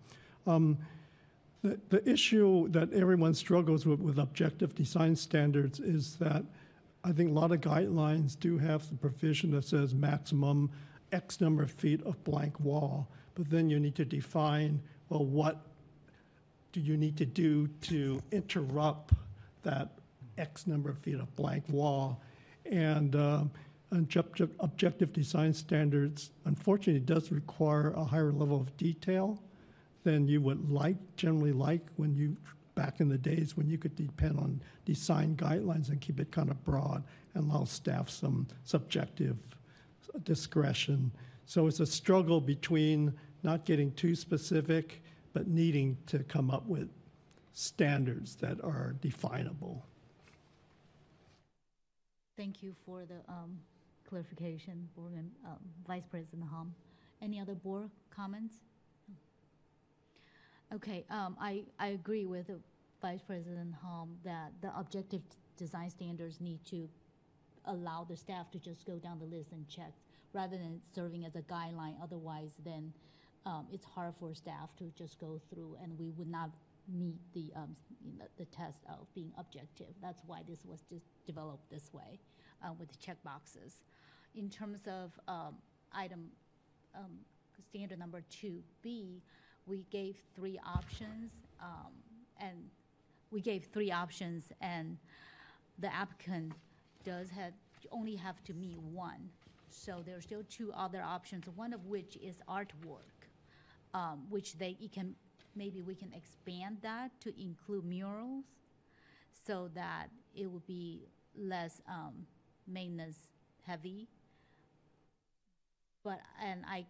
Um, 0.46 0.78
the, 1.64 1.80
the 1.90 2.10
issue 2.10 2.68
that 2.70 2.94
everyone 2.94 3.34
struggles 3.34 3.86
with 3.86 4.00
with 4.00 4.18
objective 4.20 4.76
design 4.76 5.16
standards 5.16 5.80
is 5.80 6.18
that 6.18 6.44
I 7.04 7.12
think 7.12 7.30
a 7.30 7.34
lot 7.34 7.52
of 7.52 7.62
guidelines 7.62 8.38
do 8.40 8.58
have 8.58 8.90
the 8.90 8.96
provision 8.96 9.52
that 9.52 9.64
says 9.64 9.94
maximum 9.94 10.72
X 11.12 11.40
number 11.40 11.62
of 11.64 11.72
feet 11.72 12.02
of 12.04 12.24
blank 12.24 12.60
wall, 12.60 13.08
but 13.36 13.50
then 13.50 13.70
you 13.70 13.80
need 13.80 13.96
to 13.96 14.06
define, 14.06 14.82
well, 15.10 15.26
what 15.26 15.56
do 16.72 16.80
you 16.80 16.98
need 16.98 17.16
to 17.18 17.26
do 17.26 17.68
to 17.82 18.22
interrupt 18.32 19.14
that 19.64 19.90
X 20.38 20.68
number 20.68 20.90
of 20.90 20.98
feet 20.98 21.20
of 21.20 21.34
blank 21.36 21.64
wall? 21.70 22.22
And 22.66 23.16
um, 23.16 23.52
objective, 23.96 25.14
design 25.14 25.54
standards, 25.54 26.32
unfortunately, 26.46 27.00
does 27.00 27.32
require 27.32 27.92
a 27.92 28.04
higher 28.04 28.32
level 28.32 28.60
of 28.60 28.76
detail 28.78 29.42
than 30.04 30.28
you 30.28 30.42
would 30.42 30.70
like, 30.70 30.98
generally 31.16 31.52
like, 31.52 31.88
when 31.96 32.16
you, 32.16 32.38
back 32.76 33.00
in 33.00 33.10
the 33.10 33.18
days 33.18 33.56
when 33.56 33.68
you 33.68 33.78
could 33.78 33.96
depend 33.96 34.38
on 34.38 34.62
design 34.86 35.36
guidelines 35.36 35.90
and 35.90 36.02
keep 36.02 36.20
it 36.20 36.32
kind 36.32 36.50
of 36.50 36.64
broad 36.64 37.04
and 37.34 37.50
allow 37.50 37.64
staff 37.64 38.10
some 38.10 38.48
subjective 38.64 39.38
discretion. 40.24 41.12
So 41.46 41.68
it's 41.68 41.80
a 41.80 41.86
struggle 41.86 42.42
between 42.42 43.14
not 43.44 43.66
getting 43.66 43.92
too 43.94 44.16
specific, 44.16 45.04
but 45.34 45.48
needing 45.48 45.98
to 46.08 46.20
come 46.20 46.50
up 46.50 46.68
with 46.68 46.90
standards 47.54 48.36
that 48.36 48.64
are 48.64 48.96
definable. 49.02 49.86
Thank 52.38 52.62
you 52.62 52.76
for 52.86 53.06
the 53.06 53.20
um, 53.30 53.60
clarification, 54.08 54.88
Board 54.96 55.14
um, 55.46 55.58
Vice 55.88 56.06
President 56.06 56.44
Hom. 56.50 56.74
Any 57.22 57.40
other 57.40 57.56
board 57.56 57.90
comments? 58.16 58.56
Okay, 60.74 61.06
um, 61.10 61.38
I, 61.40 61.64
I 61.80 61.88
agree 61.90 62.26
with 62.26 62.50
Vice 63.02 63.22
President 63.22 63.74
Hom 63.84 64.18
that 64.24 64.52
the 64.62 64.78
objective 64.78 65.22
design 65.58 65.90
standards 65.90 66.42
need 66.42 66.60
to 66.66 66.90
allow 67.66 68.04
the 68.04 68.18
staff 68.18 68.52
to 68.52 68.60
just 68.60 68.86
go 68.86 68.98
down 68.98 69.20
the 69.20 69.26
list 69.26 69.52
and 69.52 69.68
check, 69.68 69.94
rather 70.34 70.58
than 70.58 70.82
serving 70.94 71.26
as 71.26 71.36
a 71.36 71.42
guideline. 71.42 71.96
Otherwise, 72.02 72.52
then 72.64 72.92
um, 73.46 73.68
it's 73.72 73.86
hard 73.86 74.14
for 74.20 74.34
staff 74.34 74.70
to 74.78 74.92
just 74.98 75.20
go 75.20 75.40
through, 75.50 75.78
and 75.82 75.98
we 75.98 76.10
would 76.18 76.30
not 76.30 76.50
meet 76.92 77.18
the, 77.34 77.52
um, 77.56 77.76
the 78.38 78.46
test 78.46 78.80
of 78.90 79.08
being 79.14 79.32
objective. 79.38 79.94
That's 80.02 80.22
why 80.28 80.42
this 80.48 80.60
was 80.66 80.82
just 80.90 81.06
developed 81.26 81.70
this 81.72 81.92
way, 81.94 82.20
uh, 82.64 82.74
with 82.80 82.90
the 82.90 82.98
check 82.98 83.18
boxes. 83.24 83.84
In 84.36 84.50
terms 84.50 84.82
of 84.88 85.12
um, 85.28 85.56
item, 85.94 86.30
um, 86.94 87.20
standard 87.70 88.00
number 88.00 88.22
two 88.30 88.62
B, 88.82 89.22
we 89.66 89.86
gave 89.90 90.18
three 90.36 90.60
options, 90.66 91.32
um, 91.62 91.92
and 92.40 92.70
we 93.32 93.42
gave 93.42 93.66
three 93.74 93.92
options, 93.92 94.52
and 94.62 94.98
the 95.80 95.94
applicant 95.94 96.54
does 97.04 97.30
have, 97.30 97.54
only 97.92 98.16
have 98.16 98.44
to 98.44 98.54
meet 98.54 98.78
one. 98.80 99.30
So 99.70 100.04
there 100.06 100.18
are 100.18 100.22
still 100.22 100.44
two 100.50 100.72
other 100.74 101.02
options, 101.02 101.46
one 101.56 101.74
of 101.74 101.86
which 101.86 102.18
is 102.18 102.36
artwork, 102.48 103.28
um, 103.94 104.26
which 104.30 104.58
they, 104.58 104.78
can, 104.94 105.16
maybe 105.56 105.82
we 105.82 105.96
can 105.96 106.14
expand 106.14 106.78
that 106.82 107.12
to 107.22 107.34
include 107.42 107.86
murals, 107.86 108.46
so 109.46 109.70
that 109.76 110.08
it 110.36 110.50
would 110.50 110.66
be 110.66 111.08
less, 111.38 111.82
um, 111.90 112.26
maintenance 112.68 113.18
heavy. 113.64 114.08
But, 116.04 116.20
and 116.44 116.64
I, 116.68 116.86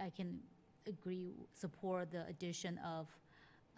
I 0.00 0.10
can 0.10 0.40
agree, 0.86 1.32
support 1.54 2.12
the 2.12 2.26
addition 2.26 2.78
of 2.78 3.08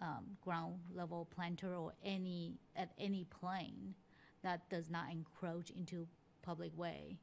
um, 0.01 0.37
ground 0.41 0.75
level 0.93 1.27
planter 1.35 1.75
or 1.75 1.93
any, 2.03 2.59
at 2.75 2.91
any 2.99 3.25
plane 3.25 3.95
that 4.43 4.69
does 4.69 4.89
not 4.89 5.11
encroach 5.11 5.69
into 5.71 6.07
public 6.41 6.77
way. 6.77 7.17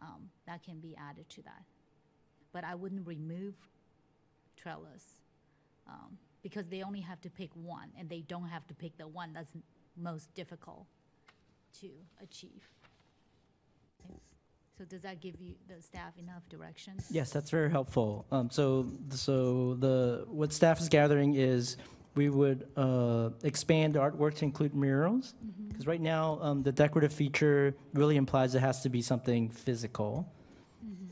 Um, 0.00 0.30
That 0.46 0.62
can 0.62 0.80
be 0.80 0.96
added 0.96 1.28
to 1.30 1.42
that. 1.42 1.62
But 2.52 2.64
I 2.64 2.74
wouldn't 2.74 3.06
remove 3.06 3.54
trellis, 4.56 5.04
um, 5.86 6.18
because 6.42 6.68
they 6.68 6.82
only 6.82 7.00
have 7.00 7.20
to 7.20 7.30
pick 7.30 7.50
one, 7.54 7.90
and 7.98 8.08
they 8.08 8.20
don't 8.20 8.48
have 8.48 8.66
to 8.66 8.74
pick 8.74 8.96
the 8.98 9.06
one 9.06 9.32
that's 9.32 9.52
most 9.96 10.34
difficult 10.34 10.86
to 11.80 11.88
achieve. 12.20 12.68
So 14.78 14.84
does 14.84 15.02
that 15.02 15.20
give 15.20 15.40
you, 15.40 15.54
the 15.68 15.80
staff 15.82 16.18
enough 16.18 16.48
direction? 16.48 16.94
Yes, 17.10 17.30
that's 17.30 17.50
very 17.50 17.70
helpful. 17.70 18.26
Um, 18.32 18.50
so, 18.50 18.86
so 19.10 19.74
the 19.74 20.24
what 20.28 20.52
staff 20.52 20.80
is 20.80 20.88
gathering 20.88 21.34
is 21.34 21.76
we 22.14 22.28
would 22.28 22.66
uh, 22.76 23.30
expand 23.42 23.94
artwork 23.94 24.34
to 24.36 24.44
include 24.44 24.74
murals 24.74 25.34
because 25.68 25.86
right 25.86 26.00
now 26.00 26.38
um, 26.42 26.62
the 26.62 26.72
decorative 26.72 27.12
feature 27.12 27.74
really 27.94 28.16
implies 28.16 28.54
it 28.54 28.60
has 28.60 28.82
to 28.82 28.88
be 28.88 29.02
something 29.02 29.48
physical. 29.50 30.30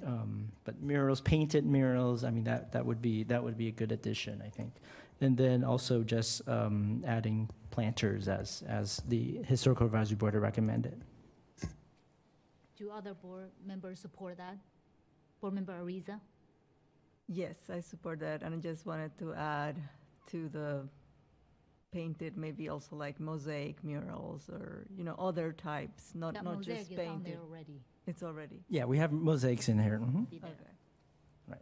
Um, 0.05 0.51
but 0.65 0.81
murals, 0.83 1.21
painted 1.21 1.65
murals, 1.67 2.25
I 2.25 2.31
mean 2.31 2.45
that 2.45 2.73
that 2.73 2.85
would 2.85 3.03
be 3.03 3.25
that 3.25 3.43
would 3.43 3.57
be 3.57 3.69
a 3.69 3.71
good 3.71 3.93
addition, 3.93 4.43
I 4.45 4.49
think. 4.49 4.73
And 5.21 5.37
then 5.37 5.63
also 5.63 6.03
just 6.03 6.49
um, 6.49 7.05
adding 7.07 7.51
planters 7.71 8.27
as 8.27 8.63
as 8.67 9.03
the 9.09 9.41
historical 9.45 9.87
advisory 9.87 10.17
board 10.17 10.35
had 10.35 10.43
recommended. 10.43 11.05
Do 12.81 12.91
other 12.91 13.13
board 13.13 13.51
members 13.67 14.01
support 14.01 14.39
that? 14.39 14.57
Board 15.43 15.53
Member 15.53 15.75
Ariza? 15.79 16.19
Yes, 17.29 17.57
I 17.69 17.81
support 17.81 18.21
that, 18.21 18.43
and 18.43 18.55
I 18.55 18.57
just 18.59 18.87
wanted 18.87 19.17
to 19.19 19.35
add 19.35 19.77
to 20.29 20.49
the 20.49 20.89
painted, 21.93 22.39
maybe 22.39 22.71
also 22.71 22.97
like 22.97 23.21
mosaic 23.21 23.85
murals 23.85 24.49
or, 24.49 24.87
you 24.97 25.05
know, 25.05 25.15
other 25.19 25.53
types, 25.53 26.13
not, 26.15 26.33
That 26.35 26.45
not 26.45 26.57
mosaic 26.57 26.79
just 26.79 26.93
is 26.93 26.99
on 27.01 27.05
painted. 27.05 27.33
there 27.35 27.41
already. 27.43 27.83
It's 28.07 28.23
already, 28.23 28.65
Yeah, 28.71 28.87
we 28.87 28.97
have 28.97 29.13
mosaics 29.13 29.69
in 29.69 29.79
here. 29.79 29.99
mhm. 30.03 30.31
Be 30.31 30.39
there. 30.39 30.51
okay. 30.51 31.61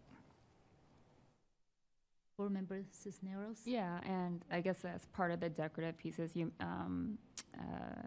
Board 2.37 2.53
Member 2.53 2.85
Cisneros? 2.93 3.63
Yeah, 3.65 3.99
and 4.05 4.45
I 4.53 4.61
guess 4.61 4.85
as 4.85 5.05
part 5.07 5.33
of 5.33 5.41
the 5.41 5.49
decorative 5.49 5.99
pieces, 5.99 6.37
you 6.37 6.53
um, 6.61 7.19
uh, 7.59 8.07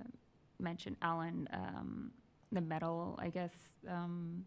mentioned, 0.60 0.96
Alan, 1.02 1.50
um, 1.52 2.12
the 2.52 2.62
metal, 2.62 3.18
I 3.22 3.30
guess, 3.30 3.54
um, 3.88 4.46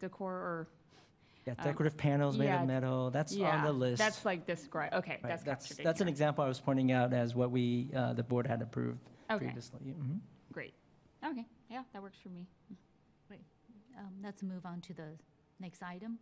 decor 0.00 0.32
or. 0.32 0.68
Yeah, 1.46 1.52
Um, 1.58 1.64
decorative 1.64 1.98
panels 1.98 2.38
made 2.38 2.46
yeah, 2.46 2.62
of 2.62 2.66
metal. 2.66 3.10
That's 3.10 3.36
on 3.36 3.64
the 3.64 3.72
list. 3.72 3.98
That's 3.98 4.24
like 4.24 4.46
describe, 4.46 4.94
okay, 4.94 5.18
Right, 5.22 5.28
that's 5.28 5.42
that's 5.42 5.68
that's 5.76 6.00
an 6.00 6.08
example 6.08 6.42
I 6.42 6.48
was 6.48 6.58
pointing 6.58 6.90
out 6.90 7.12
as 7.12 7.34
what 7.34 7.50
we 7.50 7.90
uh, 7.94 8.14
the 8.14 8.22
board 8.22 8.46
had 8.46 8.62
approved 8.62 8.98
Okay, 9.30 9.44
previously. 9.44 9.80
Mhm. 9.80 10.20
great. 10.52 10.72
Okay, 11.22 11.44
yeah, 11.68 11.82
that 11.92 12.02
works 12.02 12.18
for 12.22 12.30
me. 12.30 12.46
Um, 13.96 14.12
Let's 14.22 14.42
move 14.42 14.66
on 14.66 14.80
to 14.82 14.94
the 14.94 15.10
next 15.60 15.82
item. 15.82 16.18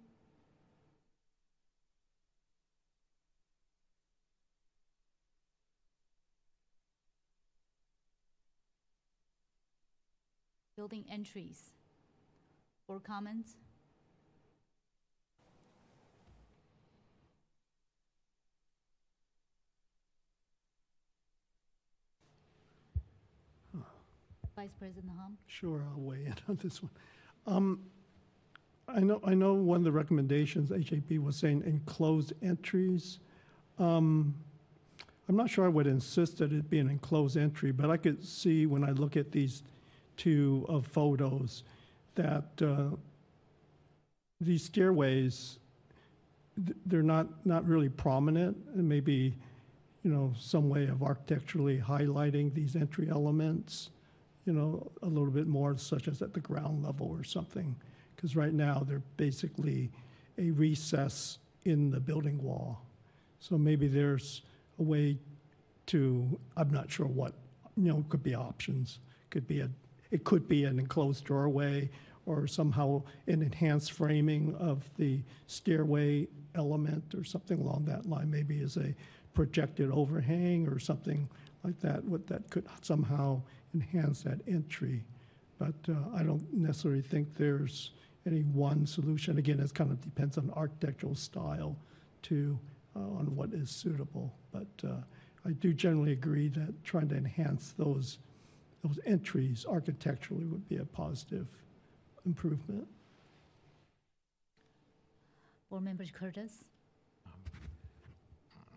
Building 10.76 11.04
entries. 11.10 11.72
or 12.88 13.00
comments? 13.00 13.52
Vice 24.54 24.72
President 24.78 25.12
Hom? 25.18 25.38
Sure, 25.46 25.82
I'll 25.90 26.00
weigh 26.00 26.26
in 26.26 26.34
on 26.48 26.58
this 26.62 26.82
one. 26.82 26.90
Um, 27.46 27.80
I 28.86 29.00
know, 29.00 29.20
I 29.24 29.34
know 29.34 29.54
one 29.54 29.78
of 29.78 29.84
the 29.84 29.92
recommendations, 29.92 30.70
HAB 30.70 31.18
was 31.18 31.36
saying 31.36 31.62
enclosed 31.64 32.32
entries. 32.42 33.18
um, 33.78 34.34
I'm 35.28 35.36
not 35.36 35.48
sure 35.48 35.64
I 35.64 35.68
would 35.68 35.86
insist 35.86 36.38
that 36.38 36.52
it 36.52 36.68
be 36.68 36.78
an 36.78 36.90
enclosed 36.90 37.36
entry, 37.36 37.72
but 37.72 37.90
I 37.90 37.96
could 37.96 38.24
see 38.26 38.66
when 38.66 38.84
I 38.84 38.90
look 38.90 39.16
at 39.16 39.32
these 39.32 39.62
two 40.22 40.64
uh, 40.68 40.80
photos 40.80 41.64
that 42.14 42.50
uh, 42.62 42.94
these 44.40 44.64
stairways 44.64 45.58
they're 46.86 47.02
not, 47.02 47.26
not 47.46 47.66
really 47.66 47.88
prominent, 47.88 48.56
and 48.74 48.88
maybe, 48.88 49.34
you 50.02 50.10
know, 50.10 50.32
some 50.38 50.68
way 50.68 50.86
of 50.86 51.02
architecturally 51.02 51.78
highlighting 51.78 52.54
these 52.54 52.76
entry 52.76 53.08
elements, 53.10 53.90
you 54.44 54.52
know, 54.52 54.90
a 55.02 55.06
little 55.06 55.30
bit 55.30 55.46
more, 55.46 55.76
such 55.78 56.08
as 56.08 56.20
at 56.20 56.34
the 56.34 56.40
ground 56.40 56.84
level 56.84 57.08
or 57.10 57.24
something. 57.24 57.74
Because 58.14 58.36
right 58.36 58.52
now, 58.52 58.84
they're 58.86 59.02
basically 59.16 59.90
a 60.38 60.50
recess 60.50 61.38
in 61.64 61.90
the 61.90 62.00
building 62.00 62.42
wall. 62.42 62.82
So 63.40 63.56
maybe 63.56 63.88
there's 63.88 64.42
a 64.78 64.82
way 64.82 65.18
to, 65.86 66.38
I'm 66.56 66.70
not 66.70 66.90
sure 66.90 67.06
what, 67.06 67.32
you 67.76 67.88
know, 67.88 68.04
could 68.08 68.22
be 68.22 68.34
options. 68.34 68.98
Could 69.30 69.46
be 69.46 69.60
a, 69.60 69.70
it 70.12 70.22
could 70.22 70.46
be 70.46 70.64
an 70.64 70.78
enclosed 70.78 71.24
doorway 71.26 71.90
or 72.24 72.46
somehow 72.46 73.02
an 73.26 73.42
enhanced 73.42 73.92
framing 73.92 74.54
of 74.54 74.88
the 74.96 75.22
stairway 75.48 76.28
element 76.54 77.14
or 77.16 77.24
something 77.24 77.58
along 77.58 77.86
that 77.86 78.06
line. 78.06 78.30
Maybe 78.30 78.60
as 78.60 78.76
a 78.76 78.94
projected 79.34 79.90
overhang 79.90 80.68
or 80.68 80.78
something 80.78 81.28
like 81.64 81.80
that, 81.80 82.04
what 82.04 82.28
that 82.28 82.48
could 82.50 82.66
somehow 82.82 83.42
enhance 83.74 84.22
that 84.22 84.40
entry. 84.46 85.02
But 85.58 85.74
uh, 85.88 86.16
I 86.16 86.22
don't 86.22 86.52
necessarily 86.52 87.02
think 87.02 87.36
there's 87.36 87.90
any 88.26 88.42
one 88.42 88.86
solution. 88.86 89.38
Again, 89.38 89.58
it 89.58 89.74
kind 89.74 89.90
of 89.90 90.00
depends 90.00 90.38
on 90.38 90.52
architectural 90.54 91.14
style 91.14 91.76
too, 92.22 92.58
uh, 92.94 93.00
on 93.00 93.34
what 93.34 93.52
is 93.52 93.70
suitable. 93.70 94.32
But 94.52 94.68
uh, 94.86 95.02
I 95.44 95.52
do 95.52 95.72
generally 95.72 96.12
agree 96.12 96.48
that 96.48 96.84
trying 96.84 97.08
to 97.08 97.16
enhance 97.16 97.74
those, 97.76 98.18
those 98.82 98.98
entries 99.06 99.64
architecturally 99.68 100.44
would 100.44 100.68
be 100.68 100.76
a 100.76 100.84
positive 100.84 101.46
improvement. 102.26 102.86
Board 105.70 105.84
Member 105.84 106.04
Curtis? 106.12 106.64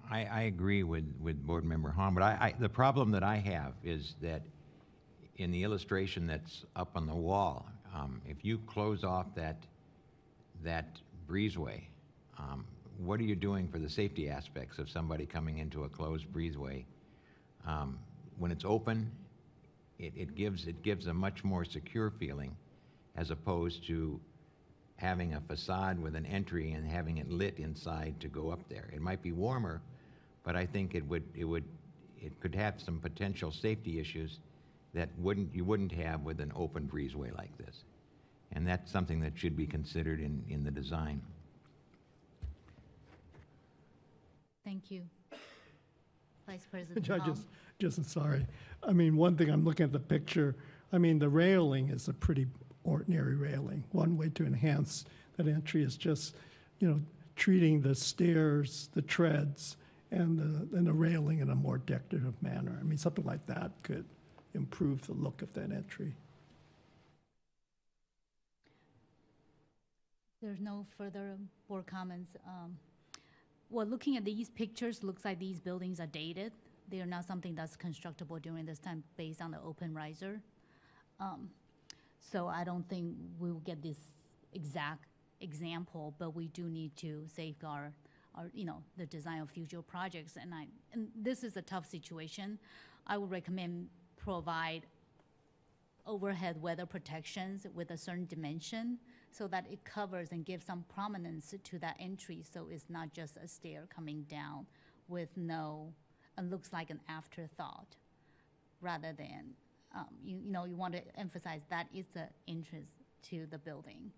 I, 0.10 0.26
I 0.26 0.42
agree 0.44 0.84
with, 0.84 1.06
with 1.20 1.46
Board 1.46 1.66
Member 1.66 1.90
Hom, 1.90 2.14
but 2.14 2.24
I, 2.24 2.38
I, 2.40 2.54
the 2.60 2.70
problem 2.70 3.12
that 3.12 3.24
I 3.24 3.38
have 3.38 3.74
is 3.84 4.16
that 4.22 4.44
in 5.38 5.52
the 5.52 5.64
illustration 5.64 6.28
that's 6.28 6.66
up 6.76 6.92
on 6.96 7.08
the 7.08 7.16
wall, 7.16 7.68
um, 7.94 8.22
if 8.28 8.46
you 8.46 8.60
close 8.60 9.04
off 9.04 9.34
that, 9.36 9.64
that 10.64 11.00
breezeway, 11.28 11.82
um, 12.38 12.66
what 13.00 13.20
are 13.20 13.24
you 13.24 13.36
doing 13.36 13.68
for 13.68 13.80
the 13.80 13.90
safety 13.90 14.30
aspects 14.30 14.78
of 14.78 14.90
somebody 14.90 15.26
coming 15.26 15.58
into 15.58 15.84
a 15.84 15.90
closed 15.90 16.32
breezeway? 16.32 16.86
Um, 17.66 17.98
when 18.38 18.52
it's 18.52 18.64
open, 18.64 19.12
it, 20.00 20.14
it 20.16 20.36
gives, 20.36 20.68
it 20.68 20.82
gives 20.84 21.08
a 21.08 21.14
much 21.14 21.44
more 21.44 21.66
secure 21.66 22.12
feeling 22.12 22.56
as 23.16 23.32
opposed 23.32 23.86
to 23.88 24.20
having 24.98 25.34
a 25.34 25.42
facade 25.42 26.00
with 26.00 26.16
an 26.16 26.26
entry 26.26 26.72
and 26.72 26.88
having 26.88 27.18
it 27.18 27.30
lit 27.30 27.58
inside 27.60 28.20
to 28.20 28.28
go 28.28 28.50
up 28.50 28.68
there. 28.70 28.90
It 28.94 29.02
might 29.02 29.22
be 29.22 29.32
warmer, 29.32 29.82
but 30.44 30.56
I 30.56 30.66
think 30.66 30.96
it 30.96 31.06
would, 31.08 31.24
it 31.36 31.46
would, 31.46 31.66
it 32.22 32.40
could 32.40 32.56
have 32.56 32.80
some 32.82 33.00
potential 33.00 33.52
safety 33.52 34.00
issues 34.00 34.40
that 34.94 35.10
wouldn't, 35.18 35.54
you 35.54 35.66
wouldn't 35.66 35.92
have 35.92 36.22
with 36.22 36.40
an 36.40 36.52
open 36.56 36.90
breezeway 36.92 37.36
like 37.38 37.58
this. 37.58 37.84
And 38.54 38.66
that's 38.66 38.90
something 38.92 39.20
that 39.22 39.34
should 39.38 39.58
be 39.58 39.68
considered 39.68 40.22
in, 40.22 40.44
in 40.50 40.64
the 40.64 40.72
design. 40.72 41.22
Thank 44.64 44.90
you. 44.90 45.02
Vice 46.48 46.66
President 46.70 47.10
I 47.12 47.18
Hom? 47.18 47.46
Just, 47.80 48.04
sorry. 48.10 48.46
I 48.88 48.94
mean, 48.94 49.18
one 49.18 49.36
thing, 49.36 49.50
I'm 49.50 49.64
looking 49.64 49.84
at 49.84 49.92
the 49.92 50.00
picture, 50.00 50.56
I 50.94 50.98
mean, 50.98 51.20
the 51.20 51.30
railing 51.30 51.90
is 51.90 52.08
a 52.08 52.14
pretty 52.14 52.48
ordinary 52.84 53.36
railing. 53.36 53.84
One 53.92 54.18
way 54.18 54.30
to 54.36 54.46
enhance 54.46 55.06
that 55.38 55.48
entry 55.48 55.84
is 55.84 55.98
just, 55.98 56.36
you 56.80 56.88
know, 56.88 57.02
treating 57.36 57.82
the 57.82 57.96
stairs, 57.96 58.90
the 58.94 59.02
treads, 59.02 59.78
and 60.12 60.38
the, 60.38 60.78
and 60.78 60.88
the 60.88 60.94
railing 60.94 61.40
in 61.40 61.50
a 61.50 61.56
more 61.56 61.80
decorative 61.80 62.42
manner. 62.42 62.78
I 62.80 62.84
mean, 62.84 62.98
something 62.98 63.26
like 63.26 63.46
that 63.48 63.72
could 63.84 64.06
improve 64.54 65.06
the 65.08 65.14
look 65.14 65.42
of 65.42 65.54
that 65.54 65.72
entry. 65.72 66.16
There's 70.42 70.62
no 70.62 70.86
further 70.98 71.38
board 71.68 71.88
comments. 71.88 72.36
Um, 72.48 72.78
Well, 73.70 73.88
looking 73.88 74.16
at 74.16 74.24
these 74.24 74.50
pictures, 74.50 75.04
looks 75.04 75.26
like 75.26 75.40
these 75.40 75.60
buildings 75.60 76.00
are 76.00 76.08
dated. 76.08 76.54
They 76.90 77.00
are 77.02 77.06
not 77.06 77.26
something 77.26 77.56
that's 77.56 77.76
constructible 77.76 78.40
during 78.40 78.66
this 78.66 78.80
time 78.80 79.04
based 79.18 79.42
on 79.42 79.52
the 79.52 79.60
open 79.62 79.94
riser. 79.94 80.42
Um, 81.20 81.50
So 82.20 82.48
I 82.48 82.64
don't 82.64 82.88
think 82.90 83.16
we'll 83.40 83.62
get 83.64 83.82
this 83.82 84.00
exact 84.52 85.06
example, 85.42 86.14
but 86.18 86.36
we 86.36 86.48
do 86.48 86.64
need 86.70 86.96
to 86.98 87.28
safeguard 87.28 87.94
our, 88.34 88.50
you 88.54 88.66
know, 88.66 88.82
the 88.98 89.06
design 89.06 89.42
of 89.42 89.50
future 89.52 89.82
projects. 89.82 90.36
And 90.36 90.54
I, 90.54 90.68
and 90.94 91.10
this 91.16 91.44
is 91.44 91.56
a 91.56 91.62
tough 91.62 91.86
situation. 91.86 92.58
I 93.06 93.18
would 93.18 93.30
recommend 93.30 93.90
provide 94.18 94.88
overhead 96.08 96.62
weather 96.62 96.86
protections 96.86 97.68
with 97.74 97.92
a 97.92 97.98
certain 97.98 98.26
dimension 98.26 98.98
so 99.32 99.48
that 99.48 99.66
it 99.72 99.84
covers 99.84 100.32
and 100.32 100.46
gives 100.46 100.66
some 100.66 100.84
prominence 100.94 101.54
to 101.64 101.80
that 101.80 101.96
entry, 102.00 102.44
so 102.54 102.68
it's 102.72 102.90
not 102.90 103.14
just 103.14 103.38
a 103.38 103.48
stair 103.48 103.88
coming 103.96 104.24
down 104.30 104.66
with 105.08 105.30
no, 105.36 105.94
it 106.38 106.50
looks 106.50 106.74
like 106.74 106.90
an 106.90 107.00
afterthought, 107.08 107.96
rather 108.82 109.14
than, 109.14 109.54
um, 109.96 110.08
you, 110.24 110.38
you 110.44 110.52
know, 110.52 110.66
you 110.66 110.76
want 110.76 110.94
to 110.94 111.02
emphasize 111.18 111.62
that 111.70 111.88
is 111.94 112.06
the 112.14 112.28
entrance 112.48 112.90
to 113.30 113.46
the 113.50 113.58
building. 113.58 114.12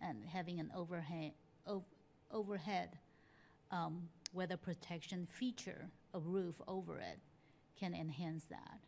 And 0.00 0.24
having 0.24 0.60
an 0.60 0.70
overhead, 0.74 1.32
ov- 1.66 1.82
overhead, 2.30 2.98
um, 3.70 4.08
weather 4.32 4.56
protection 4.56 5.26
feature, 5.30 5.88
a 6.14 6.20
roof 6.20 6.54
over 6.68 6.98
it, 6.98 7.18
can 7.78 7.94
enhance 7.94 8.44
that. 8.44 8.78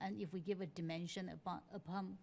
And 0.00 0.20
if 0.20 0.32
we 0.32 0.40
give 0.40 0.60
a 0.60 0.66
dimension 0.66 1.30
upon, 1.30 1.60
upon, 1.74 2.18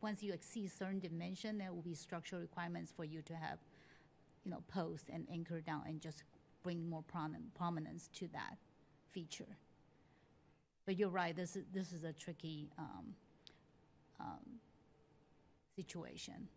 once 0.00 0.22
you 0.22 0.32
exceed 0.32 0.70
certain 0.70 1.00
dimension, 1.00 1.58
there 1.58 1.72
will 1.72 1.82
be 1.82 1.94
structural 1.94 2.40
requirements 2.40 2.92
for 2.96 3.04
you 3.04 3.20
to 3.22 3.34
have, 3.34 3.58
you 4.44 4.50
know, 4.52 4.62
post 4.68 5.06
and 5.12 5.26
anchor 5.30 5.60
down 5.60 5.82
and 5.86 6.00
just 6.00 6.22
bring 6.62 6.88
more 6.88 7.04
prominence 7.56 8.08
to 8.14 8.28
that 8.28 8.56
feature. 9.18 9.56
But 10.86 10.96
you're 10.96 11.08
right, 11.08 11.34
this 11.34 11.56
is, 11.56 11.64
this 11.74 11.92
is 11.92 12.04
a 12.04 12.12
tricky, 12.12 12.70
um, 12.78 13.04
um, 14.20 14.44
situation. 15.74 16.48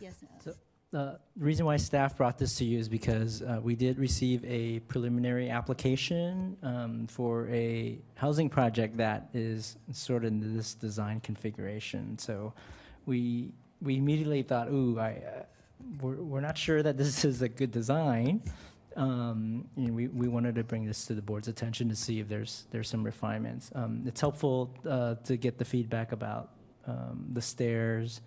Yes, 0.00 0.14
uh, 0.22 0.42
So- 0.42 0.54
Uh, 0.94 1.16
The 1.38 1.44
reason 1.44 1.64
why 1.64 1.78
staff 1.78 2.18
brought 2.18 2.36
this 2.36 2.56
to 2.58 2.64
you 2.64 2.78
is 2.78 2.88
because 2.88 3.40
uh, 3.40 3.60
we 3.62 3.74
did 3.74 3.98
receive 3.98 4.44
a 4.44 4.80
preliminary 4.92 5.48
application 5.48 6.56
um, 6.62 7.06
for 7.06 7.48
a 7.48 7.98
housing 8.14 8.50
project 8.50 8.96
that 8.98 9.20
is 9.32 9.76
sort 9.92 10.24
of 10.24 10.32
in 10.32 10.56
this 10.56 10.74
design 10.74 11.20
configuration. 11.20 12.18
So 12.18 12.52
we, 13.06 13.52
we 13.80 13.96
immediately 13.96 14.42
thought, 14.42 14.68
ooh, 14.68 14.98
I, 14.98 15.10
uh, 15.12 15.42
we're, 16.02 16.16
we're 16.16 16.46
not 16.48 16.58
sure 16.58 16.82
that 16.82 16.96
this 16.98 17.24
is 17.30 17.40
a 17.40 17.48
good 17.48 17.70
design. 17.70 18.42
Um, 18.96 19.66
and 19.76 19.94
we, 19.94 20.08
we 20.08 20.28
wanted 20.28 20.54
to 20.56 20.64
bring 20.64 20.84
this 20.84 21.06
to 21.06 21.14
the 21.14 21.22
board's 21.22 21.48
attention 21.48 21.88
to 21.88 21.96
see 21.96 22.20
if 22.20 22.28
there's, 22.28 22.66
there's 22.70 22.88
some 22.88 23.02
refinements. 23.04 23.70
Um, 23.74 24.02
It's 24.06 24.20
helpful 24.20 24.74
uh, 24.88 25.14
to 25.24 25.36
get 25.36 25.58
the 25.58 25.64
feedback 25.64 26.12
about 26.12 26.50
um, 26.86 27.26
the 27.32 27.40
stairs, 27.42 28.20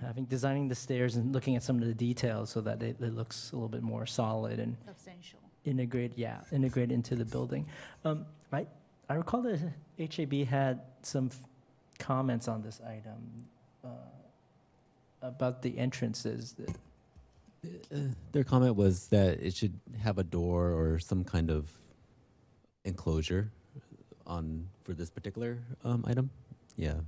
having 0.00 0.24
designing 0.26 0.68
the 0.68 0.74
stairs 0.74 1.16
and 1.16 1.32
looking 1.32 1.56
at 1.56 1.62
some 1.62 1.78
of 1.80 1.86
the 1.86 1.94
details 1.94 2.50
so 2.50 2.60
that 2.60 2.82
it, 2.82 2.96
it 3.00 3.14
looks 3.14 3.50
a 3.52 3.56
little 3.56 3.68
bit 3.68 3.82
more 3.82 4.06
solid 4.06 4.58
and 4.58 4.76
substantial. 4.86 5.38
integrate 5.64 6.12
yeah 6.16 6.40
integrate 6.52 6.92
into 6.92 7.14
the 7.16 7.24
building 7.24 7.64
um, 8.04 8.26
I, 8.52 8.66
I 9.08 9.14
recall 9.14 9.40
that 9.42 9.60
HAB 9.98 10.46
had 10.46 10.80
some 11.02 11.30
f- 11.32 11.38
comments 11.98 12.48
on 12.48 12.60
this 12.62 12.80
item 12.86 13.46
uh, 13.84 13.88
about 15.22 15.62
the 15.62 15.78
entrances 15.78 16.52
that, 16.58 16.76
their 18.32 18.44
comment 18.44 18.76
was 18.76 19.08
that 19.08 19.40
it 19.40 19.54
should 19.54 19.78
have 20.02 20.18
a 20.18 20.24
door 20.24 20.70
or 20.72 20.98
some 20.98 21.24
kind 21.24 21.50
of 21.50 21.70
enclosure 22.84 23.50
on 24.26 24.68
for 24.84 24.94
this 24.94 25.10
particular 25.10 25.58
um, 25.84 26.04
item. 26.06 26.30
Yeah. 26.76 27.00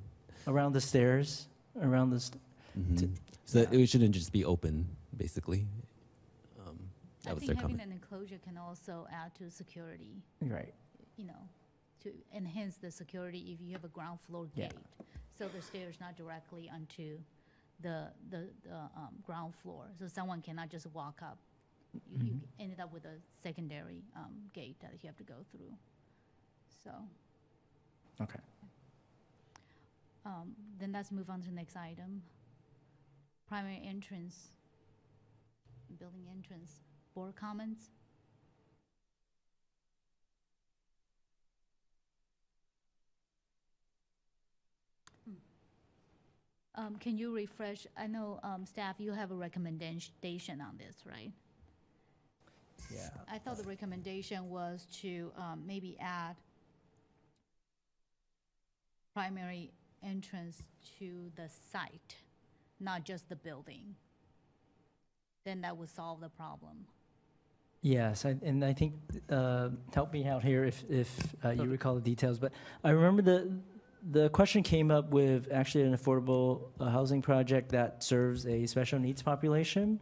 around 0.46 0.74
the 0.74 0.80
stairs 0.80 1.48
around 1.82 2.10
the 2.10 2.20
st- 2.20 2.40
Mhm. 2.78 3.08
So 3.46 3.58
that 3.60 3.72
yeah. 3.72 3.80
it 3.80 3.88
shouldn't 3.88 4.14
just 4.14 4.32
be 4.32 4.44
open, 4.44 4.86
basically. 5.16 5.66
Um, 6.66 6.78
that 7.24 7.30
I 7.30 7.32
was 7.32 7.40
think 7.40 7.46
their 7.52 7.56
having 7.62 7.76
comment. 7.78 7.90
an 7.90 7.92
enclosure 7.92 8.38
can 8.38 8.56
also 8.58 9.06
add 9.10 9.34
to 9.36 9.50
security, 9.50 10.22
right 10.42 10.74
you 11.16 11.24
know, 11.24 11.48
to 12.02 12.12
enhance 12.34 12.76
the 12.76 12.90
security 12.90 13.52
if 13.52 13.60
you 13.60 13.72
have 13.72 13.84
a 13.84 13.88
ground 13.88 14.20
floor 14.20 14.46
Yeah. 14.54 14.68
gate. 14.68 14.78
So 15.38 15.48
the 15.48 15.62
stairs 15.62 15.96
not 16.00 16.16
directly 16.16 16.68
onto 16.70 17.18
the, 17.80 18.08
the, 18.30 18.48
the, 18.64 18.74
um, 18.74 19.16
ground 19.24 19.54
floor, 19.62 19.86
so 19.98 20.06
someone 20.08 20.42
cannot 20.42 20.70
just 20.70 20.86
walk 20.88 21.20
up 21.22 21.38
You, 21.94 22.02
you 22.20 22.34
Mhm. 22.34 22.40
ended 22.60 22.80
up 22.80 22.92
with 22.92 23.04
a 23.06 23.16
secondary 23.42 24.04
um, 24.16 24.50
gate 24.54 24.76
that 24.80 24.92
you 25.02 25.08
have 25.08 25.16
to 25.18 25.24
go 25.24 25.44
through. 25.52 25.72
So, 26.84 26.90
Okay. 28.20 28.40
um, 30.24 30.54
then 30.78 30.92
let's 30.92 31.10
move 31.12 31.30
on 31.30 31.40
to 31.42 31.48
the 31.48 31.54
next 31.54 31.76
item. 31.76 32.22
Primary 33.48 33.80
entrance, 33.84 34.50
building 35.98 36.26
entrance, 36.30 36.80
board 37.14 37.34
comments? 37.36 37.90
Um, 46.78 46.96
can 46.96 47.16
you 47.16 47.34
refresh, 47.34 47.86
I 47.96 48.06
know, 48.06 48.38
um, 48.42 48.66
staff, 48.66 48.96
you 48.98 49.12
have 49.12 49.30
a 49.30 49.34
recommendation 49.34 50.60
on 50.60 50.76
this, 50.76 50.96
right? 51.06 51.32
Yeah. 52.92 53.08
I 53.32 53.38
thought 53.38 53.56
the 53.56 53.64
recommendation 53.64 54.50
was 54.50 54.86
to, 55.00 55.32
um, 55.38 55.62
maybe 55.66 55.96
add 55.98 56.36
primary 59.14 59.72
entrance 60.02 60.62
to 60.98 61.32
the 61.34 61.48
site, 61.72 62.16
not 62.78 63.04
just 63.04 63.28
the 63.30 63.36
building. 63.36 63.94
Then 65.46 65.62
that 65.62 65.76
would 65.78 65.88
solve 65.88 66.20
the 66.20 66.28
problem. 66.28 66.86
Yes, 67.80 68.26
I, 68.26 68.36
and 68.42 68.62
I 68.62 68.74
think, 68.74 68.94
uh, 69.30 69.70
help 69.94 70.12
me 70.12 70.26
out 70.26 70.42
here 70.42 70.64
if, 70.64 70.84
if 70.90 71.34
uh, 71.42 71.50
you 71.50 71.64
recall 71.64 71.94
the 71.94 72.00
details, 72.02 72.38
but 72.38 72.52
I 72.84 72.90
remember 72.90 73.22
the, 73.22 73.50
the 74.10 74.28
question 74.30 74.62
came 74.62 74.90
up 74.90 75.10
with 75.10 75.48
actually 75.52 75.84
an 75.84 75.96
affordable 75.96 76.68
uh, 76.78 76.90
housing 76.90 77.22
project 77.22 77.70
that 77.70 78.02
serves 78.02 78.46
a 78.46 78.66
special 78.66 78.98
needs 78.98 79.22
population. 79.22 80.00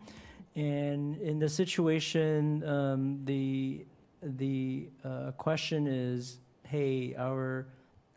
And 0.57 1.17
in 1.19 1.39
the 1.39 1.49
situation, 1.49 2.63
um, 2.69 3.21
the, 3.25 3.85
the 4.23 4.89
uh, 5.05 5.33
question 5.33 5.87
is, 5.87 6.39
hey, 6.65 7.15
our, 7.19 7.67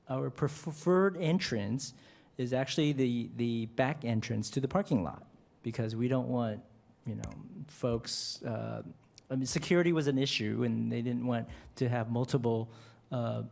our 0.09 0.29
preferred 0.29 1.17
entrance 1.19 1.93
is 2.37 2.53
actually 2.53 2.93
the, 2.93 3.29
the 3.37 3.65
back 3.67 4.05
entrance 4.05 4.49
to 4.51 4.59
the 4.59 4.67
parking 4.67 5.03
lot 5.03 5.23
because 5.63 5.95
we 5.95 6.07
don't 6.07 6.27
want, 6.27 6.59
you 7.05 7.15
know, 7.15 7.31
folks, 7.67 8.43
uh, 8.43 8.83
I 9.29 9.35
mean, 9.35 9.45
security 9.45 9.91
was 9.91 10.07
an 10.07 10.17
issue, 10.17 10.63
and 10.63 10.91
they 10.91 11.01
didn't 11.01 11.25
want 11.25 11.47
to 11.77 11.89
have 11.89 12.09
multiple 12.09 12.69
uh, 13.11 13.43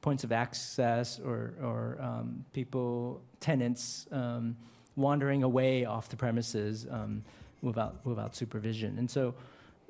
points 0.00 0.24
of 0.24 0.32
access 0.32 1.18
or, 1.18 1.54
or 1.62 1.98
um, 2.00 2.44
people, 2.52 3.20
tenants 3.40 4.06
um, 4.12 4.56
wandering 4.96 5.42
away 5.42 5.84
off 5.84 6.08
the 6.08 6.16
premises 6.16 6.86
um, 6.90 7.22
without, 7.62 8.04
without 8.04 8.34
supervision. 8.34 8.98
And 8.98 9.10
so, 9.10 9.34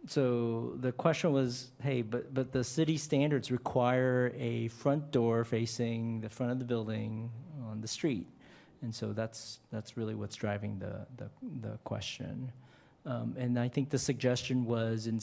so 0.06 0.74
the 0.80 0.92
question 0.92 1.32
was, 1.32 1.70
hey, 1.82 2.02
but, 2.02 2.32
but 2.32 2.52
the 2.52 2.64
city 2.64 2.96
standards 2.96 3.50
require 3.50 4.32
a 4.36 4.68
front 4.68 5.10
door 5.10 5.44
facing 5.44 6.20
the 6.20 6.28
front 6.28 6.52
of 6.52 6.58
the 6.58 6.64
building 6.64 7.30
on 7.68 7.80
the 7.80 7.88
street. 7.88 8.26
And 8.82 8.94
so 8.94 9.12
that's, 9.12 9.58
that's 9.72 9.96
really 9.96 10.14
what's 10.14 10.36
driving 10.36 10.78
the, 10.78 11.06
the, 11.16 11.28
the 11.62 11.78
question. 11.84 12.52
Um, 13.04 13.34
and 13.38 13.58
I 13.58 13.68
think 13.68 13.90
the 13.90 13.98
suggestion 13.98 14.64
was 14.64 15.06
in, 15.06 15.20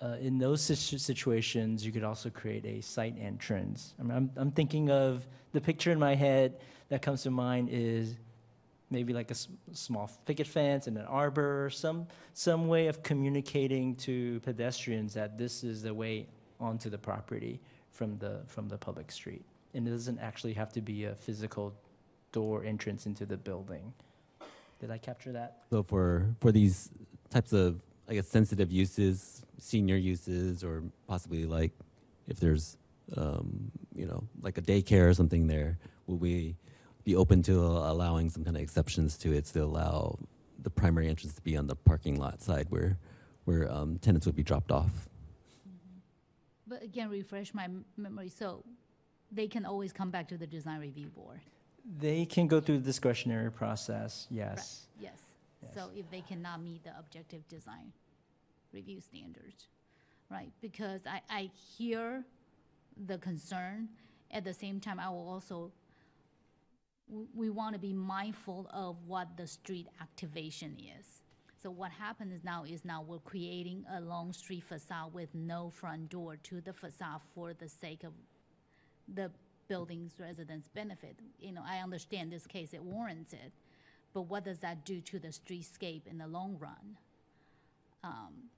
uh, 0.00 0.16
in 0.20 0.38
those 0.38 0.62
situ- 0.62 0.98
situations, 0.98 1.84
you 1.84 1.92
could 1.92 2.04
also 2.04 2.30
create 2.30 2.64
a 2.66 2.80
site 2.80 3.16
entrance. 3.20 3.94
I 3.98 4.02
mean, 4.02 4.16
I'm, 4.16 4.30
I'm 4.36 4.50
thinking 4.50 4.90
of 4.90 5.26
the 5.52 5.60
picture 5.60 5.90
in 5.90 5.98
my 5.98 6.14
head 6.14 6.58
that 6.88 7.02
comes 7.02 7.22
to 7.22 7.30
mind 7.30 7.68
is 7.70 8.14
maybe 8.90 9.12
like 9.12 9.30
a 9.30 9.34
small 9.72 10.10
picket 10.26 10.46
fence 10.46 10.86
and 10.86 10.96
an 10.96 11.06
arbor, 11.06 11.64
or 11.64 11.70
some, 11.70 12.06
some 12.34 12.68
way 12.68 12.86
of 12.86 13.02
communicating 13.02 13.96
to 13.96 14.40
pedestrians 14.40 15.14
that 15.14 15.36
this 15.36 15.64
is 15.64 15.82
the 15.82 15.92
way 15.92 16.26
onto 16.60 16.88
the 16.88 16.98
property 16.98 17.60
from 17.90 18.16
the, 18.18 18.40
from 18.46 18.68
the 18.68 18.78
public 18.78 19.10
street. 19.10 19.44
And 19.74 19.88
it 19.88 19.90
doesn't 19.90 20.20
actually 20.20 20.52
have 20.54 20.72
to 20.74 20.80
be 20.80 21.04
a 21.04 21.14
physical 21.14 21.74
door 22.32 22.64
entrance 22.64 23.06
into 23.06 23.26
the 23.26 23.36
building. 23.36 23.92
Did 24.80 24.90
I 24.90 24.98
capture 24.98 25.32
that? 25.32 25.62
So 25.70 25.82
for 25.82 26.34
for 26.40 26.52
these 26.52 26.90
types 27.30 27.52
of 27.52 27.80
I 28.08 28.14
guess 28.14 28.28
sensitive 28.28 28.70
uses, 28.70 29.42
senior 29.58 29.96
uses, 29.96 30.62
or 30.62 30.82
possibly 31.08 31.44
like 31.44 31.72
if 32.28 32.38
there's 32.38 32.76
um, 33.16 33.70
you 33.94 34.06
know 34.06 34.24
like 34.42 34.58
a 34.58 34.62
daycare 34.62 35.08
or 35.08 35.14
something 35.14 35.46
there, 35.46 35.78
will 36.06 36.18
we 36.18 36.56
be 37.04 37.16
open 37.16 37.42
to 37.42 37.60
allowing 37.60 38.30
some 38.30 38.44
kind 38.44 38.56
of 38.56 38.62
exceptions 38.62 39.16
to 39.18 39.32
it 39.32 39.44
to 39.46 39.60
allow 39.62 40.18
the 40.62 40.70
primary 40.70 41.08
entrance 41.08 41.34
to 41.34 41.42
be 41.42 41.56
on 41.56 41.66
the 41.66 41.76
parking 41.76 42.18
lot 42.18 42.42
side 42.42 42.66
where 42.70 42.98
where 43.44 43.70
um, 43.70 43.98
tenants 43.98 44.26
would 44.26 44.36
be 44.36 44.42
dropped 44.42 44.70
off? 44.70 45.08
But 46.68 46.82
again, 46.82 47.10
refresh 47.10 47.54
my 47.54 47.64
m- 47.64 47.84
memory, 47.96 48.28
so 48.28 48.64
they 49.30 49.46
can 49.46 49.64
always 49.64 49.92
come 49.92 50.10
back 50.10 50.28
to 50.28 50.36
the 50.36 50.46
design 50.46 50.80
review 50.80 51.06
board. 51.06 51.40
They 52.00 52.24
can 52.26 52.48
go 52.48 52.60
through 52.60 52.78
the 52.78 52.84
discretionary 52.84 53.52
process, 53.52 54.26
yes. 54.30 54.86
Yes. 55.00 55.12
So 55.74 55.90
if 55.94 56.10
they 56.10 56.20
cannot 56.20 56.62
meet 56.62 56.84
the 56.84 56.92
objective 56.98 57.46
design 57.48 57.92
review 58.72 59.00
standards, 59.00 59.68
right? 60.30 60.50
Because 60.60 61.02
I, 61.06 61.20
I 61.30 61.50
hear 61.76 62.24
the 63.06 63.18
concern. 63.18 63.88
At 64.30 64.44
the 64.44 64.54
same 64.54 64.80
time, 64.80 64.98
I 64.98 65.08
will 65.08 65.28
also, 65.28 65.72
we 67.34 67.50
want 67.50 67.74
to 67.74 67.78
be 67.78 67.92
mindful 67.92 68.68
of 68.72 68.96
what 69.06 69.36
the 69.36 69.46
street 69.46 69.86
activation 70.00 70.76
is. 70.98 71.22
So 71.62 71.70
what 71.70 71.90
happens 71.90 72.44
now 72.44 72.64
is 72.64 72.84
now 72.84 73.02
we're 73.02 73.18
creating 73.18 73.84
a 73.92 74.00
long 74.00 74.32
street 74.32 74.64
facade 74.64 75.12
with 75.12 75.34
no 75.34 75.70
front 75.70 76.10
door 76.10 76.36
to 76.44 76.60
the 76.60 76.72
facade 76.72 77.20
for 77.34 77.54
the 77.54 77.68
sake 77.68 78.04
of 78.04 78.12
the 79.12 79.30
building's 79.68 80.12
residents' 80.18 80.68
benefit. 80.68 81.16
You 81.38 81.52
know, 81.52 81.62
I 81.66 81.78
understand 81.78 82.32
this 82.32 82.46
case, 82.46 82.72
it 82.72 82.82
warrants 82.82 83.32
it, 83.32 83.52
but 84.16 84.30
what 84.30 84.46
does 84.46 84.60
that 84.60 84.86
do 84.86 85.02
to 85.02 85.18
the 85.18 85.28
streetscape 85.28 86.06
in 86.06 86.16
the 86.16 86.26
long 86.26 86.56
run? 86.58 86.96
Um, 88.02 88.48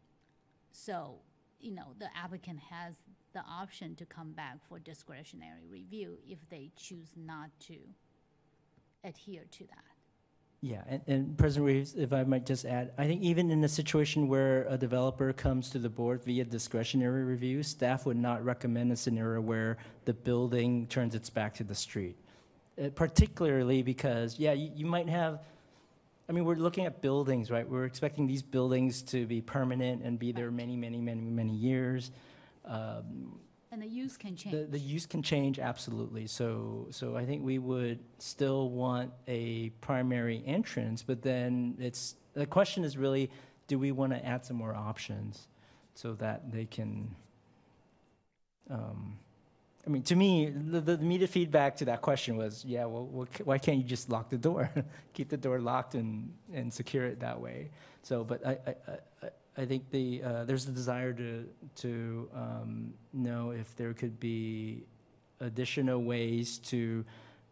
So, 0.70 1.16
you 1.59 1.73
know, 1.73 1.95
the 1.99 2.07
applicant 2.16 2.61
has 2.70 2.95
the 3.33 3.41
option 3.41 3.97
to 3.97 4.07
come 4.07 4.31
back 4.31 4.59
for 4.69 4.78
discretionary 4.78 5.66
review 5.69 6.19
if 6.28 6.39
they 6.49 6.70
choose 6.77 7.09
not 7.16 7.51
to 7.66 7.74
adhere 9.03 9.47
to 9.51 9.65
that. 9.65 9.95
Yeah, 10.61 10.83
and, 10.87 11.03
and 11.09 11.37
President 11.37 11.66
Ruiz, 11.66 11.95
if 11.97 12.12
I 12.12 12.23
might 12.23 12.47
just 12.47 12.65
add, 12.65 12.93
I 12.97 13.09
think 13.09 13.23
even 13.23 13.51
in 13.51 13.65
a 13.65 13.69
situation 13.69 14.28
where 14.28 14.65
a 14.69 14.78
developer 14.78 15.33
comes 15.33 15.70
to 15.70 15.81
the 15.81 15.89
board 15.89 16.23
via 16.23 16.45
discretionary 16.45 17.24
review, 17.24 17.65
staff 17.65 18.07
would 18.07 18.16
not 18.16 18.45
recommend 18.45 18.93
a 18.93 18.97
scenario 18.97 19.41
where 19.41 19.78
the 20.05 20.15
building 20.15 20.87
turns 20.87 21.16
its 21.16 21.31
back 21.31 21.55
to 21.55 21.65
the 21.65 21.74
street. 21.74 22.16
Uh, 22.79 22.91
particularly 22.91 23.83
because, 23.83 24.39
yeah, 24.39 24.53
you, 24.53 24.71
you 24.77 24.87
might 24.87 25.09
have, 25.09 25.41
I 26.29 26.33
mean, 26.33 26.45
we're 26.45 26.55
looking 26.55 26.87
at 26.87 27.03
buildings, 27.03 27.51
right? 27.51 27.69
We're 27.69 27.87
expecting 27.87 28.27
these 28.29 28.43
buildings 28.43 29.03
to 29.03 29.27
be 29.27 29.41
permanent 29.41 30.03
and 30.05 30.17
be 30.19 30.31
there 30.31 30.51
many, 30.53 30.77
many, 30.77 31.01
many, 31.01 31.23
many 31.23 31.55
years. 31.55 32.13
Um, 32.65 33.41
And 33.73 33.83
the 33.83 33.87
use 33.87 34.17
can 34.17 34.33
the, 34.33 34.37
change. 34.37 34.71
the 34.71 34.79
use 34.79 35.07
can 35.07 35.23
change, 35.23 35.59
absolutely. 35.59 36.29
So, 36.29 36.87
so 36.91 37.17
I 37.17 37.25
think 37.25 37.43
we 37.43 37.59
would 37.59 37.99
still 38.19 38.71
want 38.71 39.11
a 39.27 39.71
primary 39.81 40.43
entrance, 40.47 41.03
but 41.03 41.23
then 41.23 41.77
it's, 41.81 42.15
the 42.35 42.47
question 42.47 42.85
is 42.85 42.97
really, 42.97 43.29
do 43.67 43.79
we 43.79 43.91
want 43.91 44.13
to 44.13 44.25
add 44.25 44.45
some 44.45 44.57
more 44.57 44.75
options 44.75 45.49
so 45.95 46.13
that 46.15 46.53
they 46.53 46.67
can, 46.67 47.15
um, 48.71 49.19
I 49.89 49.90
mean, 49.90 50.02
to 50.02 50.16
me, 50.16 50.51
the, 50.51 50.82
the 50.82 50.93
immediate 50.93 51.31
feedback 51.31 51.77
to 51.77 51.86
that 51.86 52.02
question 52.02 52.36
was, 52.36 52.62
yeah, 52.62 52.85
well, 52.85 53.27
why 53.44 53.56
can't 53.56 53.78
you 53.78 53.85
just 53.85 54.10
lock 54.10 54.28
the 54.28 54.36
door? 54.36 54.70
Keep 55.15 55.31
the 55.31 55.39
door 55.39 55.60
locked 55.60 55.94
and, 55.94 56.31
and 56.52 56.70
secure 56.70 57.06
it 57.06 57.20
that 57.20 57.40
way. 57.40 57.70
So, 58.02 58.23
but 58.23 58.47
I, 58.47 58.59
I, 58.66 58.74
I- 59.56 59.65
think 59.65 59.90
the, 59.90 60.23
uh, 60.23 60.44
there's 60.44 60.69
a 60.69 60.70
desire 60.70 61.12
to, 61.15 61.48
to 61.77 62.28
um, 62.32 62.94
know 63.12 63.51
if 63.51 63.74
there 63.74 63.93
could 63.93 64.20
be 64.20 64.85
additional 65.40 66.01
ways 66.01 66.59
to 66.59 67.05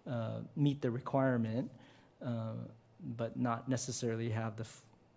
uh, 0.08 0.38
meet 0.54 0.80
the 0.80 0.90
requirement, 0.90 1.68
uh, 2.24 2.52
but 3.16 3.36
not 3.36 3.68
necessarily 3.68 4.28
have 4.30 4.56
the, 4.56 4.66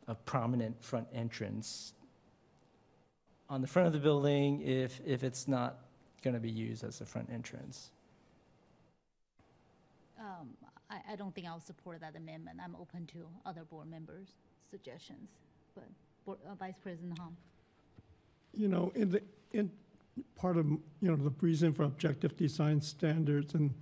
a 0.07 0.15
prominent 0.15 0.81
front 0.83 1.07
entrance 1.13 1.93
on 3.49 3.61
the 3.61 3.67
front 3.67 3.87
of 3.87 3.93
the 3.93 3.99
building 3.99 4.61
if, 4.61 4.99
if 5.05 5.23
it's 5.23 5.47
not 5.47 5.77
going 6.19 6.33
to 6.33 6.39
be 6.39 6.49
used 6.51 6.83
as 6.83 6.99
the 6.99 7.05
front 7.05 7.29
entrance. 7.31 7.89
Um, 10.19 10.49
I, 10.89 11.13
I 11.13 11.15
don't 11.15 11.33
think 11.33 11.47
I'll 11.47 11.59
support 11.61 12.01
that 12.01 12.15
amendment. 12.15 12.59
I'm 12.63 12.75
open 12.75 13.05
to 13.13 13.27
other 13.45 13.63
board 13.63 13.89
members' 13.89 14.29
suggestions, 14.69 15.29
but, 15.75 15.85
Board- 16.25 16.39
uh, 16.49 16.55
Vice 16.55 16.77
President 16.81 17.17
Hom. 17.19 17.37
You 18.53 18.67
know, 18.67 18.91
in 18.95 19.11
the, 19.11 19.21
in 19.53 19.71
part 20.35 20.57
of, 20.57 20.65
you 20.67 20.79
know, 21.01 21.15
the 21.15 21.31
reason 21.41 21.73
for 21.73 21.83
objective 21.83 22.35
design 22.35 22.81
standards 22.81 23.53
and 23.53 23.73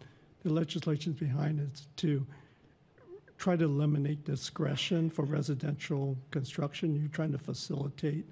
the 0.43 0.53
legislation 0.53 1.13
behind 1.13 1.59
it 1.59 1.73
is 1.73 1.87
to 1.97 2.25
try 3.37 3.55
to 3.55 3.65
eliminate 3.65 4.25
discretion 4.25 5.09
for 5.09 5.23
residential 5.23 6.17
construction. 6.31 6.95
You're 6.95 7.09
trying 7.09 7.31
to 7.31 7.37
facilitate 7.37 8.25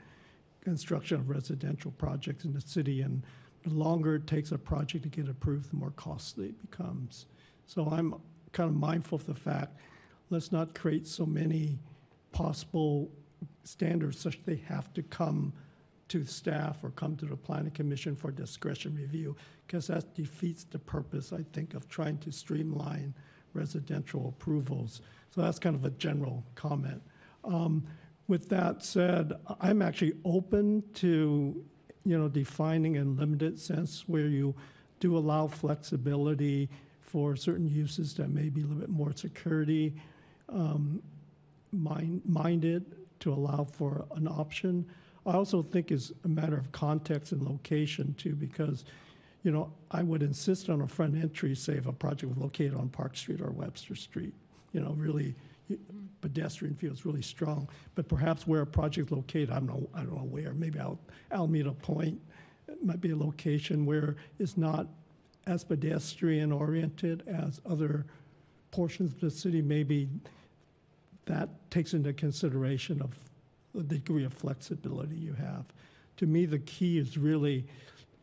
construction 0.62 1.18
of 1.18 1.30
residential 1.30 1.92
projects 1.92 2.44
in 2.44 2.54
the 2.54 2.62
city, 2.62 3.02
and 3.02 3.22
the 3.22 3.28
longer 3.72 4.16
it 4.16 4.28
takes 4.28 4.52
a 4.52 4.58
project 4.58 5.04
to 5.04 5.10
get 5.10 5.30
approved, 5.30 5.72
the 5.72 5.76
more 5.76 5.92
costly 5.92 6.48
it 6.48 6.62
becomes. 6.70 7.26
So 7.68 7.88
I'm 7.88 8.16
kind 8.52 8.70
of 8.70 8.76
mindful 8.76 9.18
of 9.18 9.26
the 9.26 9.36
fact, 9.36 9.78
let's 10.30 10.52
not 10.52 10.76
create 10.76 11.08
so 11.08 11.26
many 11.26 11.80
possible 12.32 13.10
standards 13.64 14.20
such 14.20 14.44
they 14.46 14.58
have 14.68 14.94
to 14.94 15.04
come 15.04 15.54
to 16.08 16.24
staff 16.24 16.84
or 16.84 16.92
come 16.92 17.16
to 17.18 17.26
the 17.26 17.36
planning 17.36 17.72
commission 17.72 18.16
for 18.16 18.32
discretion 18.32 18.96
review, 18.96 19.36
because 19.66 19.88
that 19.88 20.14
defeats 20.14 20.64
the 20.64 20.80
purpose, 20.80 21.34
I 21.34 21.44
think, 21.54 21.74
of 21.74 21.90
trying 21.90 22.20
to 22.20 22.32
streamline 22.32 23.14
residential 23.54 24.28
approvals. 24.30 25.02
So 25.32 25.42
that's 25.42 25.60
kind 25.60 25.76
of 25.76 25.84
a 25.84 25.90
general 25.92 26.44
comment. 26.56 27.02
Um, 27.44 27.88
With 28.28 28.50
that 28.50 28.84
said, 28.84 29.34
I'm 29.60 29.82
actually 29.82 30.14
open 30.24 30.84
to, 30.96 31.64
you 32.06 32.18
know, 32.18 32.28
defining 32.28 32.96
in 32.96 33.18
limited 33.18 33.60
sense 33.60 34.04
where 34.08 34.28
you 34.28 34.56
do 35.00 35.18
allow 35.18 35.48
flexibility 35.48 36.70
for 37.02 37.36
certain 37.36 37.68
uses 37.68 38.14
that 38.16 38.30
may 38.30 38.50
be 38.50 38.62
a 38.62 38.66
little 38.66 38.80
bit 38.80 38.90
more 38.90 39.12
security 39.14 39.96
um, 40.50 41.02
mind- 41.72 42.22
minded 42.26 42.86
to 43.20 43.34
allow 43.34 43.64
for 43.64 44.06
an 44.16 44.28
option. 44.28 44.86
I 45.26 45.34
also 45.34 45.64
think 45.64 45.92
is 45.92 46.14
a 46.24 46.28
matter 46.28 46.58
of 46.58 46.72
context 46.72 47.32
and 47.32 47.42
location 47.42 48.14
too, 48.18 48.36
because, 48.36 48.86
you 49.44 49.52
know, 49.52 49.72
I 49.90 50.04
would 50.04 50.22
insist 50.22 50.70
on 50.70 50.82
a 50.82 50.88
front 50.88 51.16
entry, 51.16 51.56
say 51.56 51.74
if 51.74 51.88
a 51.88 51.94
project 51.94 52.36
was 52.36 52.38
located 52.38 52.76
on 52.76 52.90
Park 52.90 53.18
Street 53.18 53.42
or 53.42 53.50
Webster 53.50 53.96
Street, 53.96 54.34
you 54.72 54.82
know, 54.82 54.92
really 54.98 55.36
pedestrian 56.22 56.76
feels 56.76 57.06
really 57.06 57.22
strong. 57.22 57.70
But 57.96 58.08
perhaps 58.08 58.48
where 58.48 58.62
a 58.62 58.68
project 58.68 59.12
located, 59.12 59.52
I 59.52 59.56
don't 59.56 59.68
know, 59.68 59.90
I 59.94 60.00
don't 60.00 60.16
know 60.16 60.28
where, 60.30 60.54
maybe 60.54 60.80
Alameda 61.32 61.72
Point 61.72 62.20
might 62.84 63.02
be 63.02 63.12
a 63.12 63.16
location 63.16 63.86
where 63.86 64.16
it's 64.40 64.58
not 64.58 64.88
as 65.48 65.64
pedestrian 65.64 66.52
oriented 66.52 67.24
as 67.28 67.62
other 67.70 68.06
portions 68.72 69.14
of 69.14 69.20
the 69.20 69.30
city, 69.30 69.62
maybe 69.62 70.10
that 71.26 71.50
takes 71.72 71.94
into 71.94 72.12
consideration 72.14 73.02
of 73.02 73.18
the 73.74 73.84
degree 73.84 74.24
of 74.24 74.34
flexibility 74.34 75.16
you 75.16 75.34
have. 75.34 75.66
To 76.18 76.26
me, 76.26 76.46
the 76.46 76.60
key 76.60 76.98
is 76.98 77.18
really, 77.18 77.68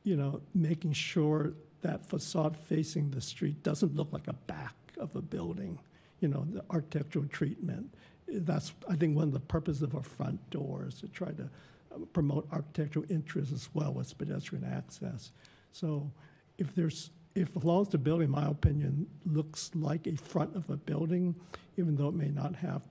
you 0.03 0.17
know, 0.17 0.41
making 0.55 0.95
sure 0.95 1.53
that 1.83 2.07
facade 2.07 2.57
facing 2.57 3.11
the 3.11 3.21
street 3.21 3.63
doesn't 3.63 3.95
look 3.95 4.13
like 4.13 4.29
a 4.29 4.33
back 4.33 4.75
of 4.99 5.15
a 5.17 5.23
building, 5.23 5.79
you 6.23 6.29
know, 6.29 6.47
the 6.51 6.65
architectural 6.71 7.27
treatment. 7.27 7.93
That's, 8.29 8.73
I 8.89 8.95
think, 8.95 9.17
one 9.17 9.25
of 9.25 9.35
the 9.35 9.41
purposes 9.41 9.83
of 9.83 9.95
our 9.95 10.03
front 10.03 10.39
doors 10.51 11.01
to 11.01 11.09
try 11.09 11.33
to 11.33 11.43
uh, 11.43 11.99
promote 12.15 12.49
architectural 12.51 13.05
interest 13.11 13.53
as 13.53 13.69
well 13.75 13.99
as 14.01 14.15
pedestrian 14.15 14.65
access. 14.65 15.33
So 15.73 16.11
if 16.57 16.75
there's, 16.75 17.11
if 17.35 17.55
as 17.57 17.65
long 17.65 17.83
as 17.83 17.89
the 17.89 17.99
building, 17.99 18.27
in 18.27 18.31
my 18.31 18.47
opinion, 18.47 19.07
looks 19.27 19.71
like 19.75 20.07
a 20.07 20.17
front 20.17 20.57
of 20.57 20.71
a 20.71 20.77
building, 20.77 21.35
even 21.77 21.97
though 21.97 22.09
it 22.09 22.15
may 22.15 22.29
not 22.29 22.55
have 22.57 22.83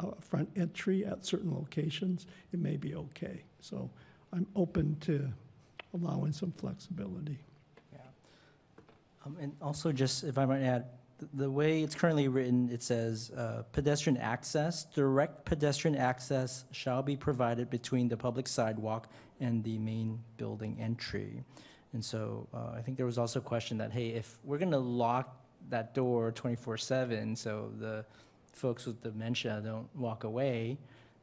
a 0.00 0.14
front 0.22 0.48
entry 0.56 1.04
at 1.04 1.26
certain 1.26 1.52
locations, 1.52 2.26
it 2.52 2.60
may 2.60 2.76
be 2.76 2.94
okay. 2.94 3.42
So 3.60 3.90
I'm 4.32 4.46
open 4.54 4.96
to 5.00 5.28
allowing 5.92 6.32
some 6.32 6.52
flexibility. 6.52 7.38
Yeah. 7.92 7.98
Um, 9.26 9.36
And 9.40 9.52
also, 9.60 9.90
just 9.90 10.22
if 10.22 10.38
I 10.38 10.46
might 10.46 10.62
add, 10.62 10.84
the 11.34 11.50
way 11.50 11.82
it's 11.82 11.94
currently 11.94 12.28
written, 12.28 12.68
it 12.70 12.82
says 12.82 13.30
uh, 13.30 13.62
pedestrian 13.72 14.16
access, 14.16 14.84
direct 14.84 15.44
pedestrian 15.44 15.96
access 15.96 16.64
shall 16.70 17.02
be 17.02 17.16
provided 17.16 17.70
between 17.70 18.08
the 18.08 18.16
public 18.16 18.46
sidewalk 18.46 19.08
and 19.40 19.64
the 19.64 19.78
main 19.78 20.20
building 20.36 20.76
entry. 20.80 21.42
And 21.92 22.04
so 22.04 22.46
uh, 22.54 22.76
I 22.76 22.82
think 22.82 22.96
there 22.96 23.06
was 23.06 23.18
also 23.18 23.40
a 23.40 23.42
question 23.42 23.78
that, 23.78 23.92
hey, 23.92 24.08
if 24.08 24.38
we're 24.44 24.58
going 24.58 24.70
to 24.70 24.78
lock 24.78 25.36
that 25.70 25.94
door 25.94 26.32
24/7, 26.32 27.36
so 27.36 27.72
the 27.78 28.04
folks 28.52 28.86
with 28.86 29.02
dementia 29.02 29.60
don't 29.64 29.88
walk 29.96 30.24
away, 30.24 30.78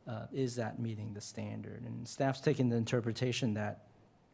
uh, 0.07 0.25
is 0.33 0.55
that 0.55 0.79
meeting 0.79 1.13
the 1.13 1.21
standard? 1.21 1.83
And 1.85 2.07
staff's 2.07 2.41
taking 2.41 2.69
the 2.69 2.75
interpretation 2.75 3.53
that 3.53 3.85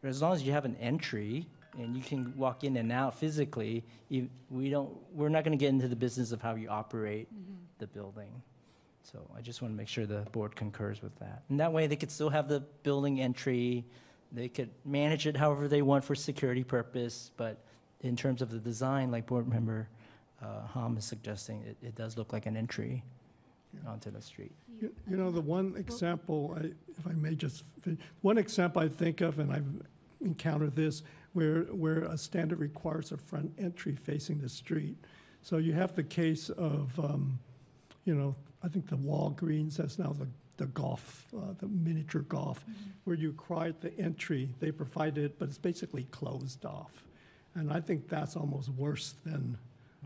as 0.03 0.21
long 0.21 0.33
as 0.33 0.43
you 0.43 0.51
have 0.51 0.65
an 0.65 0.75
entry 0.77 1.47
and 1.77 1.95
you 1.95 2.03
can 2.03 2.34
walk 2.38 2.64
in 2.64 2.77
and 2.77 2.91
out 2.91 3.18
physically, 3.18 3.84
you, 4.10 4.30
we 4.49 4.69
don't, 4.69 4.91
we're 5.14 5.30
not 5.30 5.43
going 5.43 5.57
to 5.57 5.61
get 5.61 5.69
into 5.69 5.88
the 5.88 5.95
business 5.95 6.31
of 6.31 6.41
how 6.41 6.56
you 6.56 6.68
operate 6.69 7.27
the 7.80 7.88
building. 7.88 8.30
So 9.03 9.19
I 9.35 9.41
just 9.41 9.61
want 9.61 9.73
to 9.73 9.77
make 9.77 9.88
sure 9.88 10.06
the 10.06 10.26
board 10.31 10.56
concurs 10.56 11.02
with 11.02 11.18
that. 11.19 11.43
And 11.49 11.60
that 11.60 11.72
way, 11.73 11.88
they 11.88 11.95
could 11.95 12.11
still 12.11 12.30
have 12.30 12.48
the 12.48 12.60
building 12.84 13.19
entry, 13.22 13.85
they 14.31 14.48
could 14.48 14.69
manage 14.85 15.27
it 15.27 15.35
however 15.35 15.68
they 15.68 15.81
want 15.81 16.03
for 16.03 16.15
security 16.15 16.64
purpose, 16.64 17.31
but 17.38 17.57
in 18.02 18.15
terms 18.15 18.41
of 18.41 18.52
the 18.52 18.60
design, 18.60 19.11
like 19.11 19.26
board 19.26 19.48
member 19.48 19.88
uh, 20.41 20.61
Hom 20.68 20.98
is 20.98 21.06
suggesting, 21.06 21.61
it, 21.64 21.77
it 21.85 21.95
does 21.95 22.18
look 22.18 22.34
like 22.34 22.45
an 22.45 22.57
entry 22.57 23.03
onto 23.88 24.11
the 24.11 24.22
street. 24.22 24.52
You 24.81 24.91
you 25.10 25.15
know, 25.18 25.31
the 25.31 25.41
one 25.41 25.76
example, 25.77 26.57
I- 26.60 26.72
if 26.98 27.07
I 27.07 27.11
may 27.14 27.35
just, 27.35 27.64
one 28.22 28.38
example 28.38 28.81
I 28.81 28.88
think 28.89 29.22
of, 29.22 29.39
and 29.39 29.52
I've 29.52 29.65
encountered 30.22 30.76
this, 30.76 31.03
where, 31.33 31.61
where 31.63 32.03
a 32.03 32.17
standard 32.17 32.59
requires 32.59 33.11
a 33.11 33.17
front 33.17 33.53
entry 33.57 33.95
facing 33.95 34.39
the 34.39 34.49
street. 34.49 34.97
So 35.41 35.57
you 35.57 35.73
have 35.73 35.95
the 35.95 36.03
case 36.03 36.49
of, 36.49 36.99
um, 36.99 37.39
you 38.05 38.13
know, 38.13 38.35
I 38.63 38.67
think 38.67 38.89
the 38.89 38.97
Walgreens, 38.97 39.77
that's 39.77 39.97
now 39.97 40.13
the, 40.13 40.27
the 40.57 40.67
golf, 40.67 41.25
uh, 41.35 41.53
the 41.57 41.67
miniature 41.67 42.21
golf, 42.21 42.63
where 43.05 43.15
you 43.15 43.29
require 43.29 43.73
the 43.79 43.97
entry, 43.97 44.49
they 44.59 44.71
provide 44.71 45.17
it, 45.17 45.39
but 45.39 45.49
it's 45.49 45.57
basically 45.57 46.03
closed 46.11 46.65
off. 46.65 47.03
And 47.55 47.71
I 47.71 47.81
think 47.81 48.07
that's 48.07 48.35
almost 48.35 48.69
worse 48.69 49.15
than, 49.25 49.57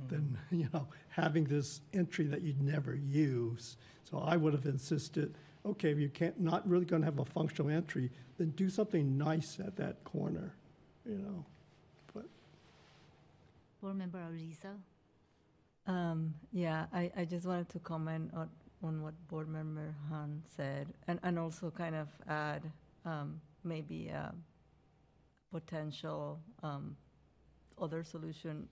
than, 0.08 0.38
you 0.52 0.70
know, 0.74 0.88
having 1.10 1.46
this 1.46 1.82
entry 1.94 2.26
that 2.28 2.42
you'd 2.42 2.62
never 2.62 2.96
use. 2.96 3.78
So 4.10 4.20
I 4.20 4.38
would 4.38 4.54
have 4.54 4.66
insisted, 4.66 5.36
okay, 5.66 5.92
if 5.92 5.98
you 5.98 6.10
can't, 6.10 6.40
not 6.40 6.68
really 6.68 6.86
gonna 6.86 7.06
have 7.06 7.20
a 7.20 7.26
functional 7.26 7.72
entry, 7.72 8.10
then 8.38 8.52
do 8.52 8.70
something 8.70 9.18
nice 9.18 9.60
at 9.60 9.76
that 9.78 10.04
corner, 10.04 10.54
you 11.06 11.18
know? 11.18 11.46
But 12.14 12.26
Board 13.82 13.98
Member 13.98 14.20
Ariza? 14.20 14.76
Um, 15.88 16.34
yeah, 16.52 16.86
I, 16.94 17.12
I 17.16 17.26
just 17.26 17.46
wanted 17.46 17.70
to 17.70 17.80
comment 17.80 18.32
on, 18.36 18.50
on 18.84 19.04
what 19.04 19.14
Board 19.28 19.48
Member 19.48 19.94
Hom 20.10 20.42
said, 20.56 20.88
and, 21.08 21.20
and 21.24 21.38
also 21.38 21.72
kind 21.72 21.96
of 21.96 22.08
add 22.28 22.64
um, 23.06 23.40
maybe 23.64 24.08
a 24.08 24.34
potential 25.52 26.40
um, 26.64 26.96
other 27.80 28.04
solution. 28.04 28.68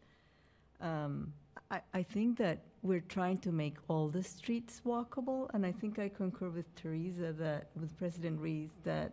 Um, 0.81 1.34
I, 1.69 1.81
I 1.93 2.03
think 2.03 2.38
that 2.39 2.60
we're 2.81 2.99
trying 2.99 3.38
to 3.39 3.51
make 3.51 3.77
all 3.88 4.10
the 4.10 4.23
streets 4.23 4.81
walkable, 4.85 5.49
and 5.53 5.65
I 5.65 5.72
think 5.72 5.99
I 5.99 6.10
concur 6.10 6.49
with 6.49 6.73
Teresa 6.76 7.31
that 7.34 7.68
with 7.80 7.95
President 7.97 8.39
Ruiz 8.39 8.72
that 8.84 9.11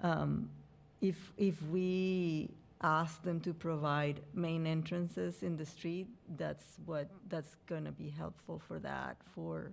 um, 0.00 0.48
if 1.00 1.32
if 1.36 1.62
we 1.62 2.50
ask 2.82 3.22
them 3.22 3.40
to 3.40 3.52
provide 3.52 4.20
main 4.34 4.66
entrances 4.66 5.42
in 5.42 5.56
the 5.56 5.66
street, 5.66 6.08
that's 6.36 6.78
what 6.86 7.08
that's 7.28 7.56
going 7.66 7.84
to 7.84 7.92
be 7.92 8.08
helpful 8.08 8.60
for 8.66 8.78
that 8.78 9.16
for 9.34 9.72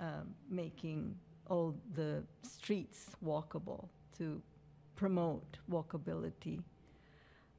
um, 0.00 0.34
making 0.48 1.14
all 1.48 1.74
the 1.94 2.22
streets 2.42 3.10
walkable 3.24 3.88
to 4.16 4.40
promote 4.96 5.58
walkability. 5.70 6.62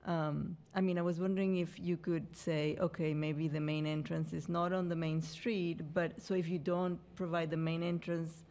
Um, 0.05 0.57
I 0.73 0.81
mean, 0.81 0.97
I 0.97 1.03
was 1.03 1.19
wondering 1.19 1.57
if 1.57 1.79
you 1.79 1.97
could 1.97 2.35
say, 2.35 2.75
okay, 2.79 3.13
maybe 3.13 3.47
the 3.47 3.59
main 3.59 3.85
entrance 3.85 4.33
is 4.33 4.49
not 4.49 4.73
on 4.73 4.89
the 4.89 4.95
main 4.95 5.21
street, 5.21 5.93
but 5.93 6.19
so 6.19 6.33
if 6.33 6.47
you 6.47 6.57
don't 6.57 6.99
provide 7.15 7.51
the 7.51 7.57
main 7.57 7.83
entrance, 7.83 8.43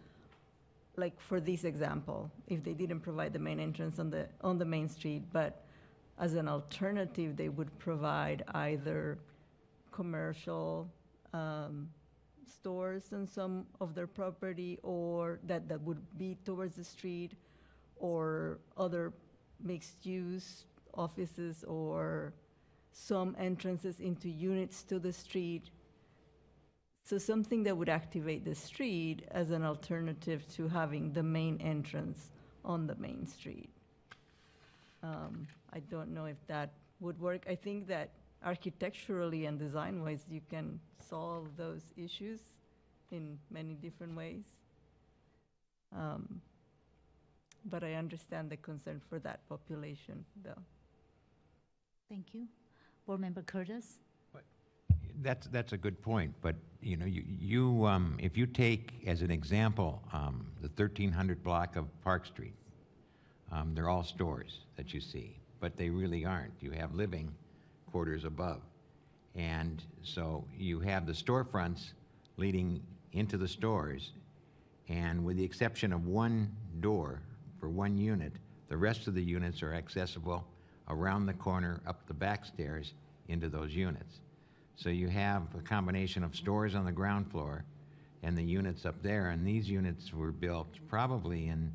like 0.97 1.21
for 1.21 1.41
this 1.41 1.65
example, 1.65 2.31
if 2.49 2.62
they 2.65 2.75
didn't 2.75 3.01
provide 3.01 3.33
the 3.33 3.39
main 3.39 3.61
entrance 3.61 3.99
on 3.99 4.11
the 4.11 4.29
on 4.43 4.59
the 4.59 4.65
main 4.65 4.89
street, 4.89 5.25
but 5.33 5.65
as 6.19 6.35
an 6.35 6.49
alternative, 6.49 7.37
they 7.37 7.49
would 7.49 7.77
provide 7.79 8.45
either 8.55 9.19
commercial 9.91 10.89
um, 11.33 11.89
stores 12.47 13.05
on 13.12 13.27
some 13.27 13.67
of 13.81 13.95
their 13.95 14.07
property, 14.07 14.79
or 14.83 15.39
that 15.45 15.69
that 15.69 15.81
would 15.81 16.03
be 16.19 16.37
towards 16.45 16.77
the 16.77 16.85
street, 16.85 17.33
or 17.97 18.59
other 18.77 19.12
mixed-use 19.62 20.65
offices, 20.95 21.65
or 21.65 22.35
some 22.93 23.35
entrances 23.39 24.01
into 24.01 24.29
units 24.29 24.83
to 24.83 24.99
the 24.99 25.12
street. 25.12 25.71
So 27.11 27.19
something 27.19 27.65
that 27.65 27.77
would 27.77 27.89
activate 27.89 28.45
the 28.45 28.55
street 28.55 29.24
as 29.32 29.51
an 29.51 29.65
alternative 29.65 30.47
to 30.55 30.69
having 30.69 31.12
the 31.12 31.24
main 31.24 31.61
entrance 31.61 32.31
on 32.65 32.87
the 32.87 32.95
main 32.95 33.27
street. 33.27 33.69
Um, 35.03 35.49
I 35.73 35.81
don't 35.81 36.15
know 36.15 36.27
if 36.27 36.37
that 36.47 36.70
would 37.01 37.20
work. 37.20 37.47
I 37.51 37.57
think 37.57 37.89
that 37.89 38.11
architecturally 38.45 39.47
and 39.47 39.59
design-wise, 39.59 40.24
you 40.31 40.41
can 40.49 40.78
solve 41.01 41.57
those 41.57 41.82
issues 41.97 42.39
in 43.11 43.41
many 43.51 43.74
different 43.74 44.15
ways. 44.16 44.45
Um, 45.93 46.41
but 47.65 47.82
I 47.82 47.95
understand 47.95 48.51
the 48.51 48.57
concern 48.57 49.01
for 49.09 49.19
that 49.19 49.41
population, 49.49 50.24
though. 50.45 50.62
Thank 52.09 52.35
you. 52.35 52.47
Board 53.05 53.19
Member 53.19 53.43
Curtis? 53.43 53.99
That's, 55.23 55.47
that's 55.49 55.73
a 55.73 55.77
good 55.77 56.01
point, 56.01 56.35
but, 56.41 56.57
you 56.81 56.97
know, 56.97 57.05
you, 57.05 57.23
you, 57.39 57.85
um, 57.85 58.17
if 58.19 58.39
you 58.39 58.47
take 58.47 58.95
as 59.07 59.21
an 59.21 59.31
example, 59.31 60.03
um, 60.15 60.47
the 60.63 60.69
thirteen 60.69 61.13
hundred 61.13 61.43
block 61.43 61.77
of 61.77 61.85
Park 62.03 62.25
Street, 62.25 62.55
um, 63.53 63.75
they're 63.75 63.91
all 63.91 64.03
stores 64.03 64.61
that 64.77 64.95
you 64.95 65.01
see, 65.01 65.37
but 65.61 65.77
they 65.77 65.91
really 65.91 66.25
aren't. 66.25 66.55
You 66.61 66.71
have 66.71 66.95
living 66.95 67.35
quarters 67.91 68.25
above. 68.25 68.63
And 69.35 69.83
so 70.03 70.45
you 70.57 70.81
have 70.81 71.07
the 71.07 71.13
storefronts 71.13 71.93
leading 72.39 72.83
into 73.13 73.37
the 73.37 73.49
stores, 73.49 74.13
and 74.89 75.23
with 75.23 75.37
the 75.37 75.45
exception 75.45 75.93
of 75.93 76.07
one 76.07 76.51
door 76.81 77.21
for 77.59 77.69
one 77.69 77.99
unit, 77.99 78.33
the 78.69 78.77
rest 78.77 79.07
of 79.07 79.15
the 79.15 79.23
units 79.23 79.63
are 79.63 79.75
accessible 79.75 80.47
around 80.89 81.27
the 81.27 81.35
corner, 81.35 81.83
up 81.87 82.07
the 82.07 82.15
back 82.15 82.47
stairs, 82.47 82.95
into 83.29 83.51
those 83.51 83.75
units. 83.75 84.21
So 84.77 84.89
you 84.89 85.09
have 85.09 85.43
a 85.59 85.63
combination 85.63 86.25
of 86.25 86.35
stores 86.35 86.75
on 86.75 86.85
the 86.85 86.93
ground 86.93 87.31
floor 87.31 87.65
and 88.23 88.37
the 88.37 88.43
units 88.43 88.85
up 88.85 89.03
there, 89.03 89.31
and 89.31 89.47
these 89.47 89.69
units 89.69 90.13
were 90.13 90.33
built 90.33 90.69
probably 90.89 91.49
in, 91.49 91.73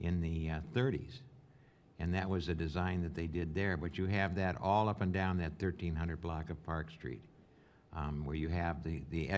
in 0.00 0.20
the 0.20 0.50
uh, 0.50 0.60
30s. 0.74 1.20
And 1.98 2.14
that 2.14 2.28
was 2.28 2.48
a 2.48 2.54
design 2.54 3.02
that 3.02 3.14
they 3.14 3.26
did 3.26 3.54
there, 3.54 3.76
but 3.76 3.96
you 3.98 4.06
have 4.06 4.34
that 4.36 4.56
all 4.60 4.88
up 4.88 5.02
and 5.02 5.12
down 5.12 5.38
that 5.38 5.52
1300 5.52 6.20
block 6.20 6.50
of 6.50 6.62
Park 6.64 6.90
Street, 6.90 7.22
um, 7.94 8.24
where 8.24 8.36
you 8.36 8.48
have 8.48 8.82
the, 8.82 9.02
the 9.10 9.30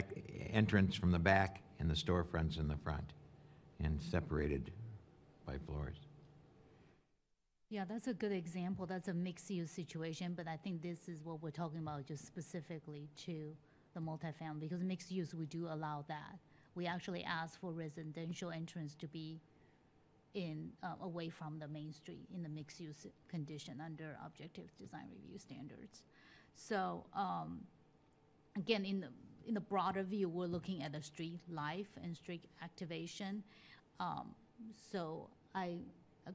entrance 0.51 0.95
from 0.95 1.11
the 1.11 1.19
back 1.19 1.61
and 1.79 1.91
the 1.91 1.95
storefronts 1.95 2.59
in 2.59 2.69
the 2.69 2.77
front, 2.77 3.13
and 3.83 4.01
separated 4.01 4.71
by 5.47 5.59
floors. 5.67 5.97
Yeah, 7.75 7.85
that's 7.89 8.07
a 8.07 8.15
good 8.15 8.31
example. 8.31 8.87
That's 8.87 9.09
a 9.09 9.13
mixed-use 9.13 9.69
situation, 9.69 10.35
but 10.37 10.47
I 10.47 10.57
think 10.57 10.81
this 10.81 11.09
is 11.09 11.19
what 11.25 11.43
we're 11.43 11.51
talking 11.51 11.81
about, 11.81 12.07
just 12.07 12.25
specifically 12.25 13.09
to 13.25 13.51
the 13.95 14.01
multifamily, 14.01 14.61
because 14.61 14.85
mixed 14.85 15.11
use, 15.11 15.35
we 15.35 15.47
do 15.47 15.67
allow 15.69 16.05
that. 16.07 16.39
We 16.77 16.87
actually 16.87 17.25
ask 17.25 17.61
for 17.61 17.73
residential 17.73 18.53
entrance 18.53 18.95
to 19.01 19.09
be 19.09 19.41
in, 20.35 20.71
uh, 20.85 20.95
away 21.03 21.31
from 21.31 21.59
the 21.59 21.67
main 21.67 21.93
street 21.93 22.29
in 22.33 22.45
the 22.45 22.49
mixed-use 22.49 23.09
condition 23.27 23.83
under 23.85 24.19
objective 24.25 24.71
design 24.79 25.09
review 25.13 25.41
standards. 25.41 26.05
So, 26.55 27.05
um, 27.13 27.63
again, 28.57 28.85
in 28.85 29.01
the, 29.01 29.09
in 29.49 29.55
the 29.55 29.61
broader 29.61 30.05
view, 30.05 30.29
we're 30.29 30.47
looking 30.47 30.85
at 30.85 30.93
the 30.93 31.03
street 31.03 31.41
life 31.51 31.89
and 32.05 32.17
street 32.17 32.45
activation. 32.63 33.43
Um, 33.99 34.37
so 34.93 35.29
I 35.57 35.79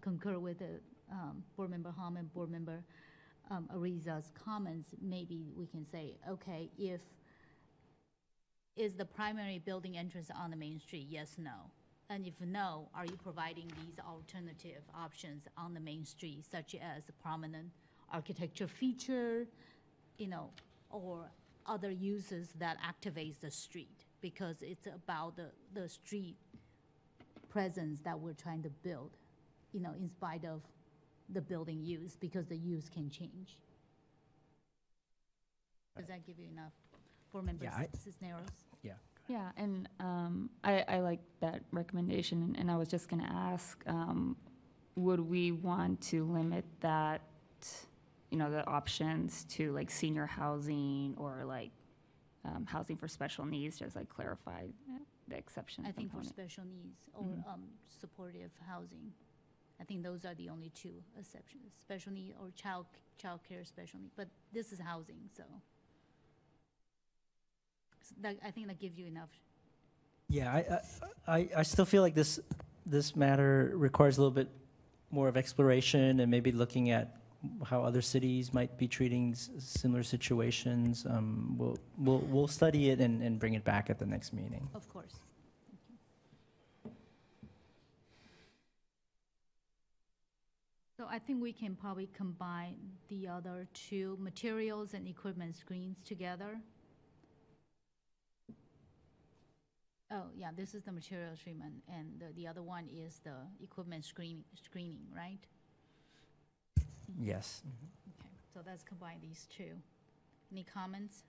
concur 0.02 0.38
with 0.38 0.60
the, 0.60 0.82
um, 1.12 1.44
Board 1.56 1.70
Member 1.70 1.92
Hom 1.92 2.18
and 2.18 2.32
Board 2.34 2.50
Member, 2.50 2.84
um, 3.52 3.70
Ariza's 3.76 4.32
comments. 4.34 4.90
Maybe 5.02 5.52
we 5.56 5.66
can 5.68 5.86
say, 5.86 6.18
okay, 6.30 6.70
if, 6.78 7.02
is 8.76 8.96
the 8.96 9.06
primary 9.06 9.60
building 9.60 9.98
entrance 9.98 10.30
on 10.36 10.52
the 10.52 10.58
main 10.58 10.80
street? 10.80 11.08
Yes, 11.10 11.36
no. 11.38 11.72
And 12.10 12.26
if 12.26 12.34
no, 12.42 12.90
are 12.96 13.06
you 13.06 13.18
providing 13.22 13.68
these 13.68 14.00
alternative 14.00 14.82
options 14.96 15.44
on 15.58 15.74
the 15.74 15.80
main 15.80 16.06
street, 16.06 16.44
such 16.50 16.76
as 16.76 17.08
a 17.08 17.12
prominent 17.12 17.70
architecture 18.12 18.68
feature, 18.68 19.46
you 20.18 20.28
know, 20.28 20.50
or 20.90 21.30
other 21.68 21.92
uses 21.92 22.50
that 22.58 22.78
activates 22.82 23.40
the 23.40 23.52
street? 23.52 24.06
Because 24.22 24.58
it's 24.62 24.88
about 24.88 25.36
the, 25.38 25.52
the 25.74 25.88
street 25.88 26.36
presence 27.50 28.02
that 28.02 28.20
we're 28.20 28.34
trying 28.34 28.64
to 28.64 28.70
build, 28.70 29.12
you 29.72 29.80
know, 29.80 29.94
in 30.00 30.10
spite 30.10 30.46
of 30.46 30.62
the 31.32 31.42
building 31.42 31.84
use, 31.84 32.16
because 32.16 32.46
the 32.48 32.58
use 32.58 32.90
can 32.90 33.10
change. 33.10 33.58
Does 35.98 36.08
that 36.08 36.26
give 36.26 36.40
you 36.40 36.48
enough? 36.52 36.74
Board 37.32 37.46
Member 37.46 37.66
Yeah, 37.66 37.76
I- 37.76 37.90
Cisneros? 37.98 38.48
Yeah. 38.84 38.94
Yeah, 39.28 39.52
and 39.58 39.88
um, 40.00 40.50
I, 40.64 40.84
I 40.88 41.00
like 41.02 41.20
that 41.40 41.62
recommendation, 41.72 42.56
and 42.58 42.72
I 42.72 42.78
was 42.78 42.88
just 42.88 43.10
going 43.10 43.22
to 43.22 43.32
ask, 43.32 43.84
um, 43.86 44.36
would 44.96 45.20
we 45.20 45.52
want 45.52 46.02
to 46.02 46.26
limit 46.26 46.66
that, 46.80 47.22
you 48.32 48.38
know, 48.40 48.50
the 48.50 48.66
options 48.66 49.44
to 49.50 49.72
like 49.72 49.92
senior 49.92 50.26
housing 50.26 51.14
or 51.18 51.44
like 51.46 51.70
um, 52.44 52.66
housing 52.66 52.96
for 52.98 53.08
special 53.08 53.46
needs, 53.46 53.78
just 53.78 53.96
like 53.96 54.10
clarify 54.10 54.66
the 55.28 55.36
exception 55.38 55.86
I 55.86 55.92
think 55.92 56.08
for 56.10 56.18
component? 56.18 56.30
special 56.30 56.64
needs 56.66 57.02
or 57.14 57.24
Mhm. 57.26 57.54
um, 57.54 57.64
supportive 57.88 58.50
housing. 58.68 59.14
I 59.80 59.84
think 59.86 60.04
those 60.04 60.26
are 60.26 60.36
the 60.36 60.50
only 60.50 60.70
two 60.70 60.94
exceptions, 61.18 61.72
special 61.80 62.12
need 62.12 62.34
or 62.42 62.50
child, 62.56 62.86
childcare 63.22 63.66
special 63.66 64.00
need, 64.00 64.12
but 64.16 64.28
this 64.54 64.72
is 64.72 64.80
housing, 64.80 65.30
so. 65.36 65.44
So 68.02 68.16
That, 68.22 68.38
I 68.46 68.52
think 68.52 68.68
that 68.68 68.80
gives 68.80 68.98
you 68.98 69.06
enough. 69.06 69.30
Yeah, 70.28 70.52
I, 70.52 70.80
I, 71.28 71.38
I, 71.38 71.50
I 71.58 71.64
still 71.64 71.86
feel 71.86 72.02
like 72.02 72.14
this, 72.14 72.40
this 72.86 73.16
matter 73.16 73.72
requires 73.76 74.18
a 74.18 74.22
little 74.22 74.36
bit 74.36 74.50
more 75.12 75.28
of 75.28 75.38
exploration 75.38 76.20
and 76.20 76.30
maybe 76.30 76.52
looking 76.52 76.92
at 76.92 77.16
how 77.66 77.82
other 77.82 78.02
cities 78.02 78.54
might 78.54 78.78
be 78.78 78.88
treating 78.88 79.32
s- 79.32 79.50
similar 79.58 80.04
situations. 80.04 81.06
Um, 81.10 81.56
we'll, 81.58 81.78
we'll, 81.98 82.20
we'll 82.20 82.48
study 82.48 82.90
it 82.90 83.00
and, 83.00 83.24
and 83.24 83.40
bring 83.40 83.54
it 83.54 83.64
back 83.64 83.90
at 83.90 83.98
the 83.98 84.06
next 84.06 84.34
meeting. 84.34 84.68
Of 84.76 84.88
course. 84.90 85.16
So 91.00 91.08
I 91.10 91.18
think 91.18 91.42
we 91.42 91.54
can 91.54 91.78
probably 91.78 92.10
combine 92.14 92.76
the 93.08 93.26
other 93.26 93.70
two 93.74 94.18
materials 94.20 94.94
and 94.94 95.08
equipment 95.08 95.56
screens 95.56 95.96
together. 96.04 96.60
Oh, 100.12 100.24
yeah, 100.36 100.50
this 100.54 100.76
is 100.76 100.84
the 100.84 100.92
material 100.92 101.38
treatment, 101.42 101.76
and 101.88 102.20
the, 102.20 102.34
the 102.36 102.46
other 102.46 102.62
one 102.62 102.90
is 102.94 103.22
the 103.24 103.36
equipment 103.64 104.04
screening, 104.04 104.44
screening, 104.62 105.06
right? 105.16 105.40
Yes. 107.18 107.62
Okay, 108.20 108.34
so 108.54 108.60
let's 108.68 108.84
combine 108.84 109.20
these 109.22 109.48
two. 109.56 109.72
Any 110.52 110.66
comments? 110.66 111.24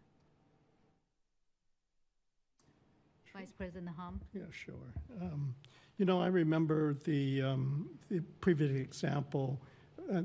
Vice 3.32 3.52
President 3.56 3.94
Hom? 3.96 4.20
Yeah, 4.34 4.42
sure. 4.50 4.92
Um, 5.20 5.54
You 6.00 6.06
know, 6.06 6.18
I 6.18 6.28
remember 6.28 6.94
the, 7.04 7.42
um, 7.42 7.90
the 8.10 8.22
previous 8.40 8.70
example, 8.70 9.60
uh, 10.10 10.22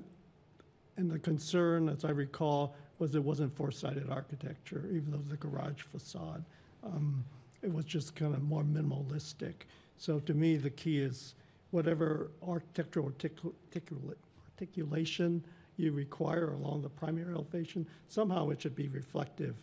and 0.95 1.11
the 1.11 1.19
concern, 1.19 1.89
as 1.89 2.05
I 2.05 2.11
recall, 2.11 2.77
was 2.97 3.13
it 3.13 3.21
wasn't 3.21 3.53
four-sided 3.53 4.09
architecture, 4.09 4.85
even 4.89 5.11
though 5.11 5.17
the 5.17 5.35
garage 5.35 5.81
facade. 5.81 6.45
Um, 6.81 7.25
It 7.61 7.73
was 7.73 7.83
just 7.83 8.15
kind 8.15 8.33
of 8.33 8.41
more 8.41 8.63
minimalistic. 8.63 9.65
So 9.97 10.19
to 10.19 10.33
me, 10.33 10.55
the 10.55 10.69
key 10.69 10.99
is 10.99 11.35
whatever 11.71 12.31
architectural 12.41 13.11
articula- 13.11 14.15
articulation 14.51 15.43
you 15.75 15.91
require 15.91 16.53
along 16.53 16.83
the 16.83 16.89
primary 16.89 17.33
elevation, 17.33 17.85
somehow 18.07 18.49
it 18.49 18.61
should 18.61 18.77
be 18.77 18.87
reflective 18.87 19.55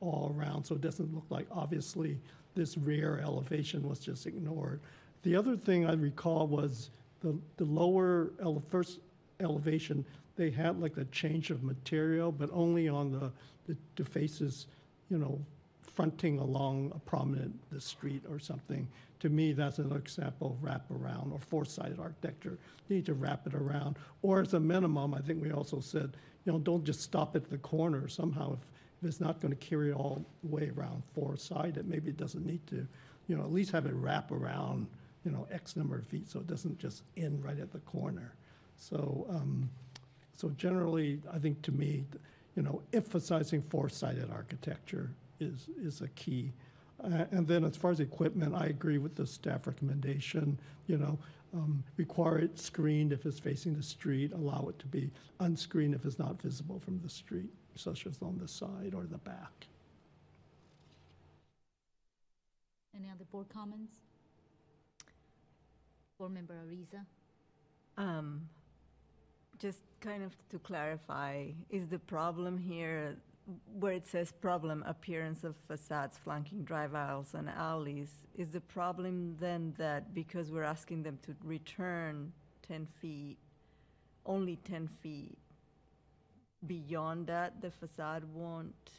all 0.00 0.34
around, 0.36 0.64
so 0.64 0.74
it 0.74 0.80
doesn't 0.80 1.14
look 1.14 1.26
like, 1.30 1.46
obviously, 1.52 2.18
this 2.56 2.76
rear 2.76 3.20
elevation 3.22 3.88
was 3.88 4.00
just 4.00 4.26
ignored. 4.26 4.80
The 5.22 5.36
other 5.36 5.56
thing 5.56 5.86
I 5.86 5.94
recall 5.94 6.46
was 6.46 6.90
the, 7.20 7.38
the 7.56 7.64
lower, 7.64 8.30
ele- 8.40 8.62
first 8.68 9.00
elevation, 9.40 10.04
they 10.36 10.50
had 10.50 10.80
like 10.80 10.96
a 10.96 11.04
change 11.06 11.50
of 11.50 11.62
material, 11.62 12.32
but 12.32 12.48
only 12.52 12.88
on 12.88 13.12
the, 13.12 13.30
the, 13.66 13.76
the 13.96 14.04
faces, 14.04 14.66
you 15.10 15.18
know, 15.18 15.38
fronting 15.82 16.38
along 16.38 16.92
a 16.94 16.98
prominent, 17.00 17.54
the 17.70 17.80
street 17.80 18.22
or 18.30 18.38
something. 18.38 18.88
To 19.20 19.28
me, 19.28 19.52
that's 19.52 19.78
an 19.78 19.92
example 19.94 20.56
of 20.56 20.66
wraparound 20.66 21.32
or 21.32 21.40
four-sided 21.40 21.98
architecture. 21.98 22.56
You 22.88 22.96
need 22.96 23.06
to 23.06 23.14
wrap 23.14 23.46
it 23.46 23.54
around. 23.54 23.96
Or 24.22 24.40
as 24.40 24.54
a 24.54 24.60
minimum, 24.60 25.12
I 25.12 25.20
think 25.20 25.42
we 25.42 25.52
also 25.52 25.80
said, 25.80 26.16
you 26.46 26.52
know, 26.52 26.58
don't 26.58 26.84
just 26.84 27.02
stop 27.02 27.36
at 27.36 27.50
the 27.50 27.58
corner. 27.58 28.08
Somehow, 28.08 28.54
if, 28.54 28.60
if 29.02 29.08
it's 29.08 29.20
not 29.20 29.42
going 29.42 29.54
to 29.54 29.66
carry 29.66 29.92
all 29.92 30.24
the 30.42 30.48
way 30.48 30.72
around 30.74 31.02
four-sided, 31.14 31.86
maybe 31.86 32.08
it 32.08 32.16
doesn't 32.16 32.46
need 32.46 32.66
to, 32.68 32.86
you 33.26 33.36
know, 33.36 33.42
at 33.42 33.52
least 33.52 33.72
have 33.72 33.84
it 33.84 33.92
wrap 33.92 34.32
around, 34.32 34.86
you 35.24 35.30
know, 35.30 35.46
X 35.50 35.76
number 35.76 35.96
of 35.96 36.06
feet, 36.06 36.28
so 36.28 36.40
it 36.40 36.46
doesn't 36.46 36.78
just 36.78 37.02
end 37.16 37.44
right 37.44 37.58
at 37.58 37.72
the 37.72 37.80
corner. 37.80 38.34
So, 38.76 39.26
um, 39.28 39.68
so 40.36 40.48
generally, 40.50 41.20
I 41.32 41.38
think 41.38 41.60
to 41.62 41.72
me, 41.72 42.04
you 42.56 42.62
know, 42.62 42.82
emphasizing 42.92 43.62
four-sided 43.62 44.30
architecture 44.30 45.10
is, 45.38 45.68
is 45.82 46.00
a 46.00 46.08
key. 46.08 46.52
Uh, 47.02 47.24
And 47.30 47.46
then 47.46 47.64
as 47.64 47.76
far 47.76 47.90
as 47.90 48.00
equipment, 48.00 48.54
I 48.54 48.66
agree 48.66 48.98
with 48.98 49.14
the 49.14 49.26
staff 49.26 49.66
recommendation, 49.66 50.58
you 50.86 50.98
know, 50.98 51.18
um, 51.52 51.82
require 51.96 52.38
it 52.38 52.58
screened 52.58 53.12
if 53.12 53.26
it's 53.26 53.38
facing 53.38 53.74
the 53.74 53.82
street, 53.82 54.32
allow 54.32 54.68
it 54.68 54.78
to 54.78 54.86
be 54.86 55.10
unscreened 55.40 55.94
if 55.94 56.04
it's 56.04 56.18
not 56.18 56.40
visible 56.40 56.78
from 56.78 57.00
the 57.02 57.08
street, 57.08 57.50
such 57.74 58.06
as 58.06 58.18
on 58.22 58.38
the 58.38 58.48
side 58.48 58.94
or 58.94 59.04
the 59.04 59.18
back. 59.18 59.66
Any 62.94 63.10
other 63.10 63.24
board 63.30 63.48
comments? 63.52 63.96
Board 66.20 66.32
Member 66.34 66.54
Ariza? 66.54 67.06
Um, 67.96 68.42
just 69.58 69.80
kind 70.02 70.22
of 70.22 70.36
to 70.50 70.58
clarify, 70.58 71.46
is 71.70 71.86
the 71.86 71.98
problem 71.98 72.58
here 72.58 73.16
where 73.78 73.94
it 73.94 74.06
says 74.06 74.30
problem 74.30 74.84
appearance 74.86 75.44
of 75.44 75.56
facades 75.66 76.18
flanking 76.18 76.62
drive 76.62 76.94
aisles 76.94 77.32
and 77.32 77.48
alleys? 77.48 78.10
Is 78.34 78.50
the 78.50 78.60
problem 78.60 79.38
then 79.40 79.72
that 79.78 80.12
because 80.12 80.52
we're 80.52 80.62
asking 80.62 81.04
them 81.04 81.18
to 81.22 81.34
return 81.42 82.34
10 82.68 82.86
feet, 83.00 83.38
only 84.26 84.56
10 84.56 84.88
feet, 84.88 85.38
beyond 86.66 87.28
that, 87.28 87.62
the 87.62 87.70
facade 87.70 88.24
won't 88.34 88.90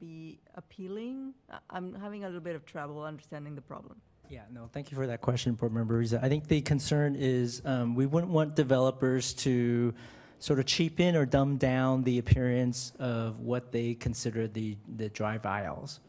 be 0.00 0.38
appealing? 0.54 1.34
I- 1.50 1.58
I'm 1.68 1.94
having 1.96 2.24
a 2.24 2.28
little 2.28 2.40
bit 2.40 2.56
of 2.56 2.64
trouble 2.64 3.02
understanding 3.04 3.56
the 3.56 3.60
problem. 3.60 4.00
Yeah, 4.32 4.44
no, 4.50 4.66
thank 4.72 4.90
you 4.90 4.96
for 4.96 5.06
that 5.08 5.20
question, 5.20 5.52
Board 5.52 5.74
Member 5.74 5.98
Riza. 5.98 6.18
I 6.22 6.30
think 6.30 6.48
the 6.48 6.62
concern 6.62 7.16
is 7.16 7.60
um, 7.66 7.94
we 7.94 8.06
wouldn't 8.06 8.32
want 8.32 8.56
developers 8.56 9.34
to 9.34 9.92
sort 10.38 10.58
of 10.58 10.64
cheapen 10.64 11.16
or 11.16 11.26
dumb 11.26 11.58
down 11.58 12.02
the 12.02 12.18
appearance 12.18 12.94
of 12.98 13.40
what 13.40 13.72
they 13.72 13.92
consider 13.92 14.48
the, 14.48 14.78
the 14.96 15.10
drive 15.10 15.44
aisles. 15.44 16.00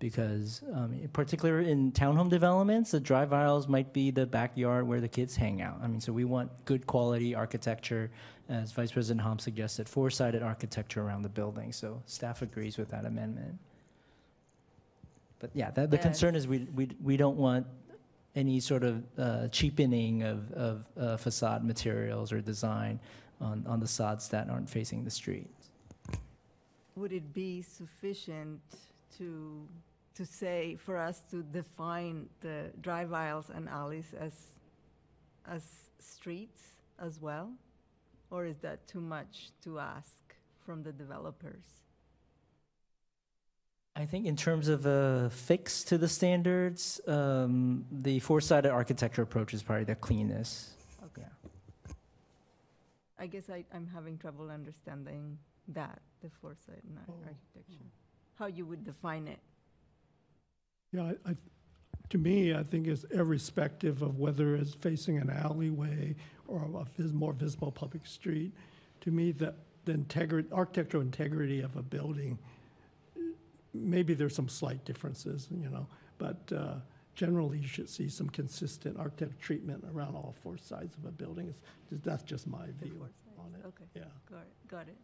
Because 0.00 0.60
um, 0.74 1.00
particularly 1.14 1.70
in 1.70 1.92
townhome 1.92 2.28
developments, 2.28 2.90
the 2.90 3.00
drive 3.00 3.32
aisles 3.32 3.66
might 3.66 3.94
be 3.94 4.10
the 4.10 4.26
backyard 4.26 4.86
where 4.86 5.00
the 5.00 5.08
kids 5.08 5.34
hang 5.34 5.62
out. 5.62 5.78
I 5.82 5.86
mean, 5.86 6.02
so 6.02 6.12
we 6.12 6.26
want 6.26 6.50
good 6.66 6.86
quality 6.86 7.34
architecture, 7.34 8.10
as 8.50 8.70
Vice 8.72 8.92
President 8.92 9.22
Hom 9.22 9.38
suggested, 9.38 9.88
four-sided 9.88 10.42
architecture 10.42 11.00
around 11.00 11.22
the 11.22 11.30
building. 11.30 11.72
So 11.72 12.02
staff 12.04 12.42
agrees 12.42 12.76
with 12.76 12.90
that 12.90 13.06
amendment. 13.06 13.58
But 15.42 15.50
yeah, 15.54 15.72
that, 15.72 15.90
the 15.90 15.98
concern 15.98 16.36
is 16.36 16.46
we, 16.46 16.68
we, 16.72 16.88
we 17.02 17.16
don't 17.16 17.36
want 17.36 17.66
any 18.36 18.60
sort 18.60 18.84
of 18.84 19.02
uh, 19.18 19.48
cheapening 19.48 20.22
of, 20.22 20.52
of 20.52 20.88
uh, 20.96 21.16
facade 21.16 21.64
materials 21.64 22.32
or 22.32 22.40
design 22.40 23.00
on, 23.40 23.64
on 23.66 23.80
the 23.80 23.88
sods 23.88 24.28
that 24.28 24.48
aren't 24.48 24.70
facing 24.70 25.02
the 25.02 25.10
street. 25.10 25.50
Would 26.94 27.12
it 27.12 27.34
be 27.34 27.60
sufficient 27.60 28.60
to, 29.18 29.66
to 30.14 30.24
say, 30.24 30.76
for 30.76 30.96
us 30.96 31.22
to 31.32 31.42
define 31.42 32.28
the 32.40 32.70
drive 32.80 33.12
aisles 33.12 33.50
and 33.52 33.68
alleys 33.68 34.14
as, 34.20 34.32
as 35.48 35.64
streets 35.98 36.62
as 37.00 37.20
well? 37.20 37.50
Or 38.30 38.46
is 38.46 38.58
that 38.58 38.86
too 38.86 39.00
much 39.00 39.50
to 39.64 39.80
ask 39.80 40.22
from 40.64 40.84
the 40.84 40.92
developers? 40.92 41.81
I 43.94 44.06
think 44.06 44.26
in 44.26 44.36
terms 44.36 44.68
of 44.68 44.86
a 44.86 45.28
fix 45.30 45.84
to 45.84 45.98
the 45.98 46.08
standards, 46.08 47.00
um, 47.06 47.84
the 47.92 48.20
four-sided 48.20 48.70
architecture 48.70 49.22
approach 49.22 49.52
is 49.52 49.62
probably 49.62 49.84
the 49.84 49.94
cleanest. 49.94 50.70
Okay. 51.04 51.26
Yeah. 51.86 51.92
I 53.18 53.26
guess 53.26 53.50
I, 53.50 53.64
I'm 53.74 53.86
having 53.92 54.16
trouble 54.16 54.50
understanding 54.50 55.38
that, 55.68 56.00
the 56.22 56.30
foresight 56.40 56.82
and 56.88 56.96
ar- 56.98 57.04
Oh. 57.08 57.14
architecture. 57.26 57.84
How 58.38 58.46
you 58.46 58.64
would 58.64 58.82
define 58.84 59.28
it. 59.28 59.38
Yeah, 60.92 61.12
I, 61.26 61.30
I, 61.30 61.36
to 62.08 62.18
me, 62.18 62.54
I 62.54 62.62
think 62.62 62.86
it's 62.86 63.04
irrespective 63.04 64.00
of 64.00 64.18
whether 64.18 64.56
it's 64.56 64.74
facing 64.74 65.18
an 65.18 65.28
alleyway 65.28 66.16
or 66.48 66.64
a 66.80 66.84
vis- 67.02 67.12
more 67.12 67.34
visible 67.34 67.70
public 67.70 68.06
street. 68.06 68.52
To 69.02 69.10
me, 69.10 69.32
the, 69.32 69.54
the 69.84 69.92
integrity, 69.92 70.48
architectural 70.50 71.02
integrity 71.02 71.60
of 71.60 71.76
a 71.76 71.82
building, 71.82 72.38
maybe 73.74 74.14
there's 74.14 74.34
some 74.34 74.48
slight 74.48 74.84
differences, 74.84 75.48
you 75.50 75.68
know, 75.70 75.86
but 76.18 76.52
uh, 76.54 76.74
generally 77.14 77.58
you 77.58 77.66
should 77.66 77.88
see 77.88 78.08
some 78.08 78.28
consistent 78.28 78.98
architect 78.98 79.40
treatment 79.40 79.84
around 79.94 80.14
all 80.14 80.34
four 80.42 80.56
sides 80.58 80.96
of 80.96 81.04
a 81.04 81.10
building. 81.12 81.48
It's- 81.48 82.00
That's 82.04 82.22
just 82.22 82.46
my 82.46 82.66
the 82.66 82.72
view 82.86 83.06
on 83.38 83.54
it. 83.54 83.66
Okay, 83.66 83.84
Yeah. 83.94 84.04
got 84.30 84.40
it, 84.42 84.68
got 84.68 84.88
it. 84.88 84.96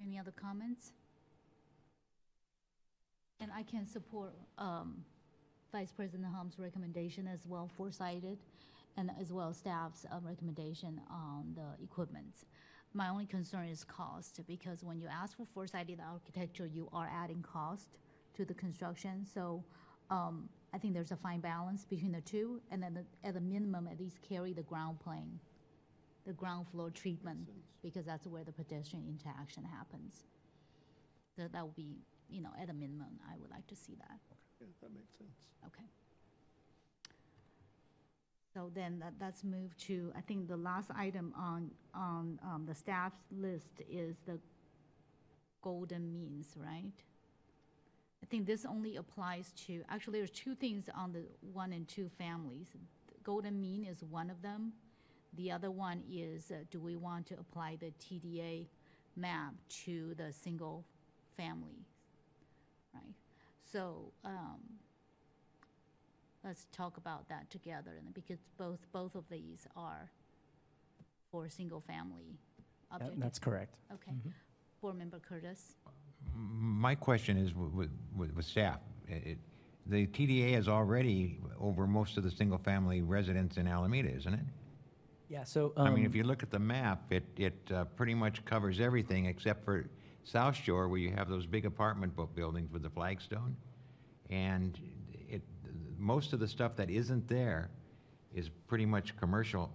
Any 0.00 0.18
other 0.18 0.32
comments? 0.32 0.92
And 3.40 3.50
I 3.52 3.62
can 3.64 3.86
support 3.86 4.34
um, 4.58 5.04
Vice 5.72 5.92
President 5.92 6.32
Hom's 6.32 6.58
recommendation 6.58 7.26
as 7.26 7.46
well, 7.46 7.68
four-sided, 7.76 8.38
and 8.96 9.10
as 9.20 9.32
well 9.32 9.52
staff's 9.52 10.04
uh, 10.12 10.18
recommendation 10.22 11.00
on 11.10 11.54
the 11.56 11.82
equipment. 11.84 12.34
My 12.94 13.08
only 13.08 13.24
concern 13.26 13.66
is 13.68 13.84
cost, 13.84 14.40
because 14.46 14.84
when 14.84 15.00
you 15.00 15.06
ask 15.06 15.36
for 15.36 15.46
four-sided 15.54 15.98
architecture, 16.00 16.66
you 16.66 16.88
are 16.92 17.10
adding 17.10 17.42
cost 17.42 17.88
to 18.36 18.44
the 18.44 18.52
construction. 18.54 19.24
So 19.24 19.64
um, 20.10 20.48
I 20.74 20.78
think 20.78 20.92
there's 20.92 21.10
a 21.12 21.16
fine 21.16 21.40
balance 21.40 21.86
between 21.86 22.12
the 22.12 22.20
two, 22.20 22.60
and 22.70 22.82
then 22.82 22.94
the- 22.94 23.28
at 23.28 23.34
the 23.34 23.40
minimum, 23.40 23.88
at 23.88 23.98
least 23.98 24.20
carry 24.20 24.52
the 24.52 24.62
ground 24.62 25.00
plane, 25.00 25.40
the 26.26 26.34
ground 26.34 26.68
floor 26.68 26.90
treatment, 26.90 27.48
because 27.82 28.04
that's 28.04 28.26
where 28.26 28.44
the 28.44 28.52
pedestrian 28.52 29.06
interaction 29.08 29.64
happens. 29.64 30.24
So 31.36 31.48
that 31.48 31.64
would 31.64 31.74
be, 31.76 31.96
you 32.28 32.42
know, 32.42 32.50
at 32.60 32.68
a 32.68 32.74
minimum, 32.74 33.18
I 33.26 33.38
would 33.38 33.50
like 33.50 33.66
to 33.68 33.76
see 33.76 33.94
that. 33.94 34.18
Okay, 34.30 34.36
yeah, 34.60 34.66
That 34.82 34.92
makes 34.94 35.16
sense. 35.16 35.48
Okay. 35.66 35.84
So 38.54 38.70
then 38.74 38.98
that, 38.98 39.14
let's 39.20 39.44
move 39.44 39.76
to, 39.86 40.12
I 40.16 40.20
think 40.20 40.48
the 40.48 40.56
last 40.56 40.90
item 40.94 41.32
on, 41.36 41.70
on, 41.94 42.38
um, 42.42 42.64
the 42.66 42.74
staff's 42.74 43.16
list 43.30 43.82
is 43.90 44.16
the 44.26 44.38
golden 45.62 46.12
means, 46.12 46.48
right? 46.56 46.92
I 48.22 48.26
think 48.26 48.46
this 48.46 48.66
only 48.66 48.96
applies 48.96 49.52
to, 49.66 49.82
actually, 49.88 50.18
there's 50.18 50.30
two 50.30 50.54
things 50.54 50.88
on 50.94 51.12
the 51.12 51.22
one 51.52 51.72
and 51.72 51.88
two 51.88 52.10
families. 52.18 52.66
Golden 53.24 53.60
mean 53.60 53.84
is 53.84 54.02
one 54.02 54.28
of 54.28 54.42
them. 54.42 54.72
The 55.34 55.50
other 55.50 55.70
one 55.70 56.02
is, 56.10 56.50
uh, 56.50 56.64
do 56.70 56.78
we 56.78 56.96
want 56.96 57.26
to 57.28 57.34
apply 57.34 57.78
the 57.80 57.92
TDA 58.04 58.66
map 59.16 59.54
to 59.84 60.14
the 60.16 60.32
single 60.32 60.84
family, 61.36 61.86
right? 62.94 63.14
So, 63.72 64.12
um, 64.24 64.60
let's 66.44 66.66
talk 66.72 66.96
about 66.96 67.28
that 67.28 67.50
together, 67.50 67.92
and 67.98 68.12
because 68.14 68.38
both, 68.58 68.80
both 68.92 69.14
of 69.14 69.24
these 69.30 69.66
are 69.76 70.10
for 71.30 71.48
single-family 71.48 72.38
That- 72.90 73.02
object. 73.02 73.20
That's 73.20 73.38
correct. 73.38 73.76
Okay. 73.92 74.12
Board 74.80 74.96
Member 74.96 75.18
Curtis? 75.20 75.76
My 76.34 76.94
question 76.94 77.36
is 77.36 77.54
with, 77.54 77.90
with, 78.16 78.32
with 78.34 78.44
staff. 78.44 78.80
It- 79.08 79.26
it- 79.26 79.38
The 79.86 80.06
TDA 80.06 80.56
is 80.58 80.68
already 80.68 81.40
over 81.58 81.86
most 81.86 82.16
of 82.16 82.22
the 82.22 82.30
single-family 82.30 83.02
residents 83.02 83.56
in 83.56 83.66
Alameda, 83.66 84.10
isn't 84.10 84.34
it? 84.34 84.44
Yeah, 85.28 85.44
so. 85.44 85.72
I 85.76 85.84
mean, 85.90 86.04
um, 86.04 86.06
if 86.06 86.14
you 86.14 86.24
look 86.24 86.42
at 86.42 86.50
the 86.50 86.58
map, 86.58 87.10
it, 87.10 87.24
it 87.36 87.54
uh, 87.72 87.84
pretty 87.96 88.14
much 88.14 88.44
covers 88.44 88.78
everything 88.80 89.26
except 89.26 89.64
for 89.64 89.86
South 90.24 90.54
Shore, 90.54 90.88
where 90.88 91.00
you 91.00 91.10
have 91.12 91.28
those 91.28 91.46
big 91.46 91.64
apartment 91.64 92.14
bu- 92.14 92.26
buildings 92.28 92.70
with 92.70 92.82
the 92.82 92.90
flagstone. 92.90 93.56
And 94.30 94.76
it, 94.76 94.82
most 96.02 96.32
of 96.32 96.40
the 96.40 96.48
stuff 96.48 96.74
that 96.76 96.90
isn't 96.90 97.28
there 97.28 97.70
is 98.34 98.50
pretty 98.66 98.84
much 98.84 99.16
commercial, 99.16 99.70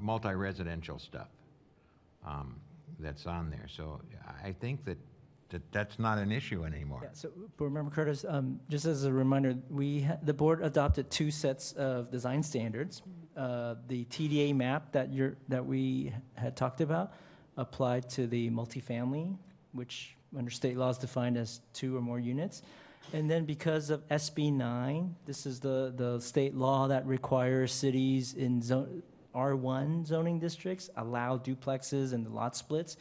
multi-residential 0.00 0.98
stuff 0.98 1.28
um, 2.26 2.56
that's 3.00 3.26
on 3.26 3.50
there. 3.50 3.66
So 3.68 4.00
I 4.44 4.52
think 4.52 4.84
that, 4.84 4.98
that 5.48 5.62
that's 5.72 5.98
not 5.98 6.18
an 6.18 6.30
issue 6.30 6.64
anymore. 6.64 7.00
Yeah, 7.04 7.08
so, 7.14 7.30
Board 7.56 7.72
Member 7.72 7.90
Curtis, 7.90 8.24
um, 8.28 8.60
just 8.68 8.84
as 8.84 9.04
a 9.04 9.12
reminder, 9.12 9.56
we, 9.70 10.06
the 10.22 10.34
board 10.34 10.62
adopted 10.62 11.10
two 11.10 11.30
sets 11.30 11.72
of 11.72 12.10
design 12.10 12.42
standards. 12.42 13.02
Uh, 13.36 13.76
The 13.88 14.04
TDA 14.06 14.54
map 14.54 14.92
that 14.92 15.12
you're, 15.12 15.36
that 15.48 15.64
we 15.64 16.12
had 16.34 16.54
talked 16.56 16.82
about 16.82 17.14
applied 17.56 18.08
to 18.10 18.26
the 18.26 18.50
multifamily, 18.50 19.36
which 19.72 20.16
under 20.36 20.50
state 20.50 20.76
law 20.76 20.90
is 20.90 20.98
defined 20.98 21.38
as 21.38 21.60
two 21.72 21.96
or 21.96 22.02
more 22.02 22.18
units. 22.18 22.60
And 23.12 23.30
then 23.30 23.44
because 23.44 23.90
of 23.90 24.06
SB 24.08 24.52
9, 24.52 25.14
this 25.26 25.46
is 25.46 25.60
the, 25.60 25.92
the 25.96 26.20
state 26.20 26.54
law 26.54 26.88
that 26.88 27.06
requires 27.06 27.72
cities 27.72 28.34
in 28.34 28.60
zone, 28.60 29.02
R1 29.34 30.06
zoning 30.06 30.38
districts 30.38 30.90
allow 30.96 31.36
duplexes 31.38 32.12
and 32.12 32.26
lot 32.34 32.56
splits. 32.56 32.96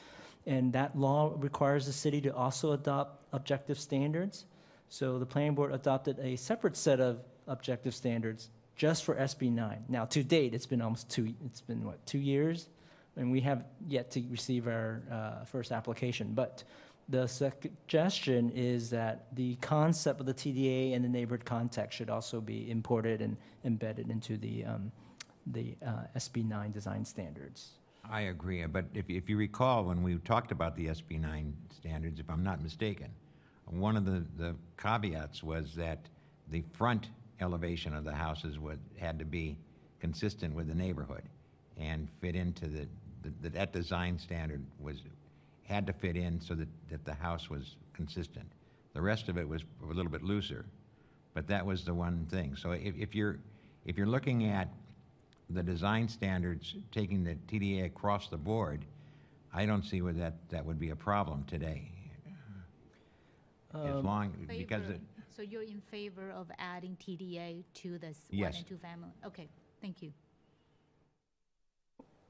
And 0.45 0.73
that 0.73 0.98
law 0.98 1.34
requires 1.38 1.86
the 1.88 1.94
city 1.94 2.22
to 2.22 2.36
also 2.36 2.73
adopt 2.73 3.23
objective 3.34 3.80
standards. 3.80 4.45
So 4.90 5.18
the 5.18 5.26
planning 5.26 5.56
board 5.56 5.73
adopted 5.73 6.19
a 6.19 6.36
separate 6.36 6.77
set 6.77 6.99
of 6.99 7.22
objective 7.48 7.95
standards 7.95 8.49
just 8.76 9.03
for 9.03 9.15
SB 9.15 9.52
9. 9.52 9.86
Now, 9.88 10.06
to 10.06 10.23
date, 10.23 10.53
it's 10.53 10.65
been 10.65 10.82
almost 10.82 11.10
two, 11.10 11.34
it's 11.45 11.61
been 11.61 11.84
what, 11.86 12.06
two 12.06 12.19
years? 12.19 12.68
And 13.15 13.32
we 13.32 13.40
have 13.41 13.65
yet 13.88 14.11
to 14.11 14.23
receive 14.30 14.68
our 14.68 15.02
uh, 15.10 15.45
first 15.45 15.72
application. 15.72 16.34
But 16.34 16.64
the 17.07 17.27
suggestion 17.27 18.49
is 18.52 18.90
that 18.90 19.27
the 19.36 19.56
concept 19.57 20.19
of 20.19 20.26
the 20.26 20.34
TDA 20.34 20.95
and 20.95 21.03
the 21.06 21.10
neighborhood 21.10 21.45
context 21.45 21.98
should 21.98 22.10
also 22.10 22.41
be 22.41 22.69
imported 22.69 23.22
and 23.22 23.38
embedded 23.64 24.10
into 24.10 24.38
the, 24.38 24.65
um, 24.65 24.91
the 25.48 25.76
uh, 25.86 26.03
SB 26.15 26.48
9 26.48 26.72
design 26.72 27.06
standards. 27.06 27.73
I 28.10 28.22
agree, 28.22 28.65
but 28.65 28.86
if, 28.94 29.10
if 29.10 29.30
you 29.30 29.38
recall, 29.38 29.84
when 29.84 30.03
we 30.03 30.15
talked 30.18 30.52
about 30.52 30.76
the 30.76 30.88
SB 30.88 31.19
9 31.19 31.53
standards, 31.76 32.19
if 32.19 32.30
I'm 32.30 32.44
not 32.44 32.61
mistaken, 32.61 33.10
one 33.65 33.98
of 33.98 34.06
the, 34.06 34.23
the 34.38 34.56
caveats 34.77 35.44
was 35.44 35.73
that 35.76 35.99
the 36.49 36.64
front 36.73 37.10
elevation 37.41 37.94
of 37.95 38.03
the 38.03 38.14
houses 38.14 38.60
would, 38.60 38.80
had 38.98 39.18
to 39.19 39.26
be 39.26 39.57
consistent 39.99 40.53
with 40.53 40.68
the 40.68 40.76
neighborhood 40.76 41.23
and 41.77 42.07
fit 42.22 42.36
into 42.36 42.68
the, 42.68 42.88
the- 43.41 43.49
that 43.49 43.73
design 43.73 44.18
standard 44.19 44.64
was, 44.80 45.02
had 45.66 45.86
to 45.88 45.94
fit 45.94 46.16
in 46.16 46.40
so 46.40 46.56
that, 46.56 46.68
that 46.90 47.04
the 47.06 47.14
house 47.14 47.50
was 47.50 47.76
consistent. 47.94 48.46
The 48.94 49.02
rest 49.02 49.30
of 49.30 49.38
it 49.38 49.48
was 49.48 49.64
a 49.84 49.94
little 49.94 50.12
bit 50.12 50.24
looser, 50.24 50.66
but 51.34 51.48
that 51.48 51.66
was 51.66 51.84
the 51.84 51.94
one 51.94 52.26
thing. 52.30 52.56
So 52.56 52.72
if, 52.72 52.96
if 52.98 53.14
you're, 53.16 53.40
if 53.86 53.98
you're 53.98 54.08
looking 54.08 54.46
at 54.46 54.70
the 55.50 55.62
design 55.64 56.08
standards, 56.08 56.76
taking 56.92 57.24
the 57.24 57.36
TDA 57.48 57.86
across 57.86 58.30
the 58.30 58.38
board, 58.38 58.86
I 59.54 59.66
don't 59.66 59.84
see 59.84 60.02
where 60.02 60.14
that, 60.14 60.34
that 60.50 60.66
would 60.66 60.80
be 60.80 60.90
a 60.92 60.96
problem 60.96 61.44
today. 61.44 61.92
As 63.74 63.96
Um, 63.96 64.06
long, 64.06 64.32
because 64.48 64.84
Favor- 64.84 64.94
it, 64.94 65.02
So 65.36 65.42
you're 65.42 65.64
in 65.64 65.82
favor 65.82 66.30
of 66.32 66.50
adding 66.60 66.96
TDA 66.98 67.66
to 67.76 67.98
this 67.98 68.18
one 68.30 68.40
Yes. 68.40 68.58
and 68.60 68.68
two 68.68 68.78
family? 68.78 69.10
Okay, 69.26 69.50
thank 69.82 70.02
you. 70.02 70.14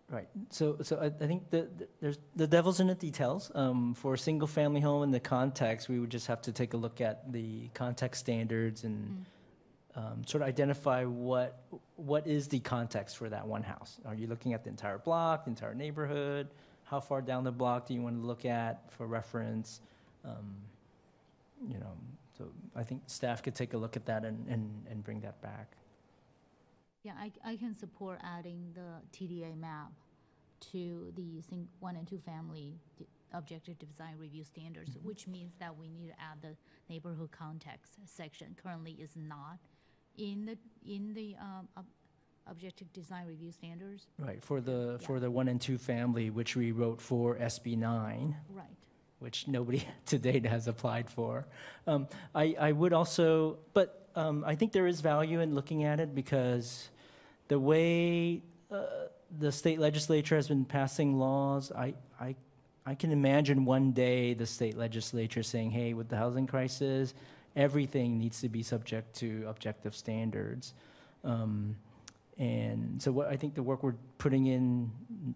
Right, 0.07 0.27
so, 0.51 0.77
so 0.83 0.97
I, 0.97 1.05
I 1.05 1.27
think 1.27 1.49
the, 1.49 1.67
the- 1.77 1.87
there's, 1.99 2.19
the 2.35 2.45
devil's 2.45 2.79
in 2.79 2.87
the 2.87 2.93
details. 2.95 3.51
Um, 3.55 3.95
for 3.95 4.13
a 4.13 4.17
single-family 4.17 4.81
home 4.81 5.01
in 5.01 5.09
the 5.11 5.19
context, 5.19 5.89
we 5.89 5.99
would 5.99 6.11
just 6.11 6.27
have 6.27 6.41
to 6.43 6.51
take 6.51 6.73
a 6.75 6.77
look 6.77 7.01
at 7.01 7.31
the 7.31 7.69
context 7.73 8.19
standards 8.21 8.83
and 8.83 9.25
um, 9.95 10.21
sort 10.27 10.43
of 10.43 10.47
identify 10.47 11.05
what, 11.05 11.63
what 11.95 12.27
is 12.27 12.47
the 12.47 12.59
context 12.59 13.17
for 13.17 13.29
that 13.29 13.47
one 13.47 13.63
house? 13.63 13.97
Are 14.05 14.13
you 14.13 14.27
looking 14.27 14.53
at 14.53 14.63
the 14.63 14.69
entire 14.69 14.99
block, 14.99 15.45
the 15.45 15.49
entire 15.49 15.73
neighborhood? 15.73 16.49
How 16.83 16.99
far 16.99 17.21
down 17.21 17.43
the 17.43 17.51
block 17.51 17.87
do 17.87 17.95
you 17.95 18.01
want 18.01 18.21
to 18.21 18.27
look 18.27 18.45
at 18.45 18.91
for 18.91 19.07
reference? 19.07 19.81
Um, 20.23 20.55
You 21.67 21.79
know, 21.79 21.93
so 22.37 22.45
I 22.75 22.83
think 22.83 23.01
staff 23.07 23.41
could 23.41 23.55
take 23.55 23.73
a 23.73 23.77
look 23.77 23.95
at 23.95 24.05
that 24.05 24.23
and, 24.23 24.45
and, 24.47 24.69
and 24.91 25.03
bring 25.03 25.21
that 25.21 25.41
back. 25.41 25.71
Yeah, 27.05 27.13
I, 27.19 27.31
I 27.45 27.55
can 27.55 27.77
support 27.77 28.19
adding 28.23 28.73
the 28.73 28.99
TDA 29.15 29.55
map 29.55 29.91
to 30.71 31.13
the 31.15 31.39
sing, 31.47 31.67
one 31.79 31.95
and 31.97 32.07
two 32.07 32.17
family 32.17 32.79
d- 32.97 33.05
objective 33.31 33.77
design 33.77 34.15
review 34.17 34.43
standards, 34.43 34.95
Mm-hmm. 34.95 35.07
which 35.07 35.27
means 35.27 35.53
that 35.59 35.77
we 35.77 35.87
need 35.87 36.07
to 36.07 36.13
add 36.19 36.41
the 36.41 36.55
neighborhood 36.89 37.29
context 37.31 37.93
section. 38.05 38.55
Currently 38.61 38.93
is 38.93 39.11
not 39.15 39.59
in 40.17 40.45
the, 40.47 40.57
in 40.83 41.13
the, 41.13 41.35
um, 41.39 41.67
ob- 41.77 41.85
objective 42.47 42.91
design 42.91 43.27
review 43.27 43.51
standards. 43.51 44.07
Right, 44.17 44.43
for 44.43 44.59
the, 44.59 44.97
for 45.03 45.19
the 45.19 45.29
one 45.29 45.47
and 45.47 45.61
two 45.61 45.77
family, 45.77 46.31
which 46.31 46.55
we 46.55 46.71
wrote 46.71 46.99
for 46.99 47.35
SB 47.35 47.77
nine. 47.77 48.35
Right. 48.49 48.65
which 49.19 49.47
nobody 49.47 49.83
to 50.07 50.17
date 50.17 50.45
has 50.47 50.67
applied 50.67 51.07
for. 51.07 51.45
Um, 51.85 52.07
I, 52.33 52.55
I 52.59 52.71
would 52.71 52.93
also, 52.93 53.59
but 53.75 54.09
um, 54.15 54.43
I 54.47 54.55
think 54.55 54.71
there 54.71 54.87
is 54.87 55.01
value 55.01 55.39
in 55.41 55.53
looking 55.53 55.83
at 55.83 55.99
it 55.99 56.15
because 56.15 56.89
the 57.47 57.59
way 57.59 58.41
uh, 58.71 58.83
the 59.39 59.51
state 59.51 59.79
legislature 59.79 60.35
has 60.35 60.47
been 60.47 60.65
passing 60.65 61.19
laws, 61.19 61.71
I, 61.71 61.93
I, 62.19 62.35
I 62.85 62.95
can 62.95 63.11
imagine 63.11 63.65
one 63.65 63.91
day 63.91 64.33
the 64.33 64.45
state 64.45 64.77
legislature 64.77 65.43
saying, 65.43 65.71
hey, 65.71 65.93
with 65.93 66.09
the 66.09 66.17
housing 66.17 66.47
crisis, 66.47 67.13
everything 67.55 68.17
needs 68.17 68.41
to 68.41 68.49
be 68.49 68.63
subject 68.63 69.15
to 69.17 69.45
objective 69.47 69.95
standards. 69.95 70.73
Um, 71.23 71.75
and 72.37 73.01
so 73.01 73.11
what 73.11 73.27
I 73.27 73.37
think 73.37 73.55
the 73.55 73.63
work 73.63 73.81
we're 73.81 73.95
putting 74.17 74.47
in 74.47 74.91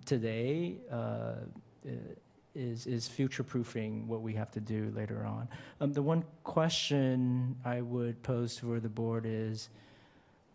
today 0.06 0.77
uh, 0.91 1.36
is, 2.53 2.88
is 2.88 3.07
future-proofing 3.07 4.07
what 4.07 4.22
we 4.22 4.34
have 4.34 4.52
to 4.52 4.60
do 4.60 4.91
later 4.95 5.26
on. 5.26 5.48
Um, 5.80 5.94
the 5.94 6.02
one 6.02 6.23
question 6.44 7.56
I 7.64 7.81
would 7.81 8.22
pose 8.22 8.60
for 8.60 8.80
the 8.80 8.90
board 8.90 9.26
is, 9.26 9.69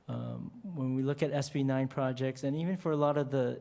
um, 0.08 0.50
when 0.62 0.94
we 0.94 1.02
look 1.02 1.22
at 1.22 1.32
SB 1.32 1.64
nine 1.64 1.88
projects, 1.88 2.44
and 2.44 2.56
even 2.56 2.76
for 2.76 2.92
a 2.92 2.96
lot 2.96 3.16
of 3.16 3.30
the, 3.30 3.60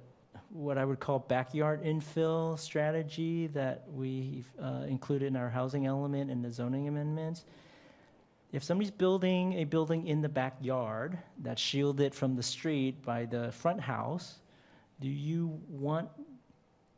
what 0.49 0.77
I 0.77 0.85
would 0.85 0.99
call 0.99 1.19
backyard 1.19 1.83
infill 1.83 2.59
strategy 2.59 3.47
that 3.47 3.85
we've 3.91 4.51
uh, 4.61 4.83
included 4.87 5.27
in 5.27 5.35
our 5.35 5.49
housing 5.49 5.85
element 5.85 6.29
and 6.29 6.43
the 6.43 6.51
zoning 6.51 6.87
amendments, 6.87 7.45
if 8.51 8.63
somebody's 8.63 8.91
building 8.91 9.53
a 9.53 9.63
building 9.63 10.05
in 10.05 10.21
the 10.21 10.29
backyard 10.29 11.17
that's 11.41 11.61
shielded 11.61 12.13
from 12.13 12.35
the 12.35 12.43
street 12.43 13.03
by 13.03 13.25
the 13.25 13.51
front 13.51 13.81
house, 13.81 14.39
do 14.99 15.09
you 15.09 15.59
want 15.67 16.07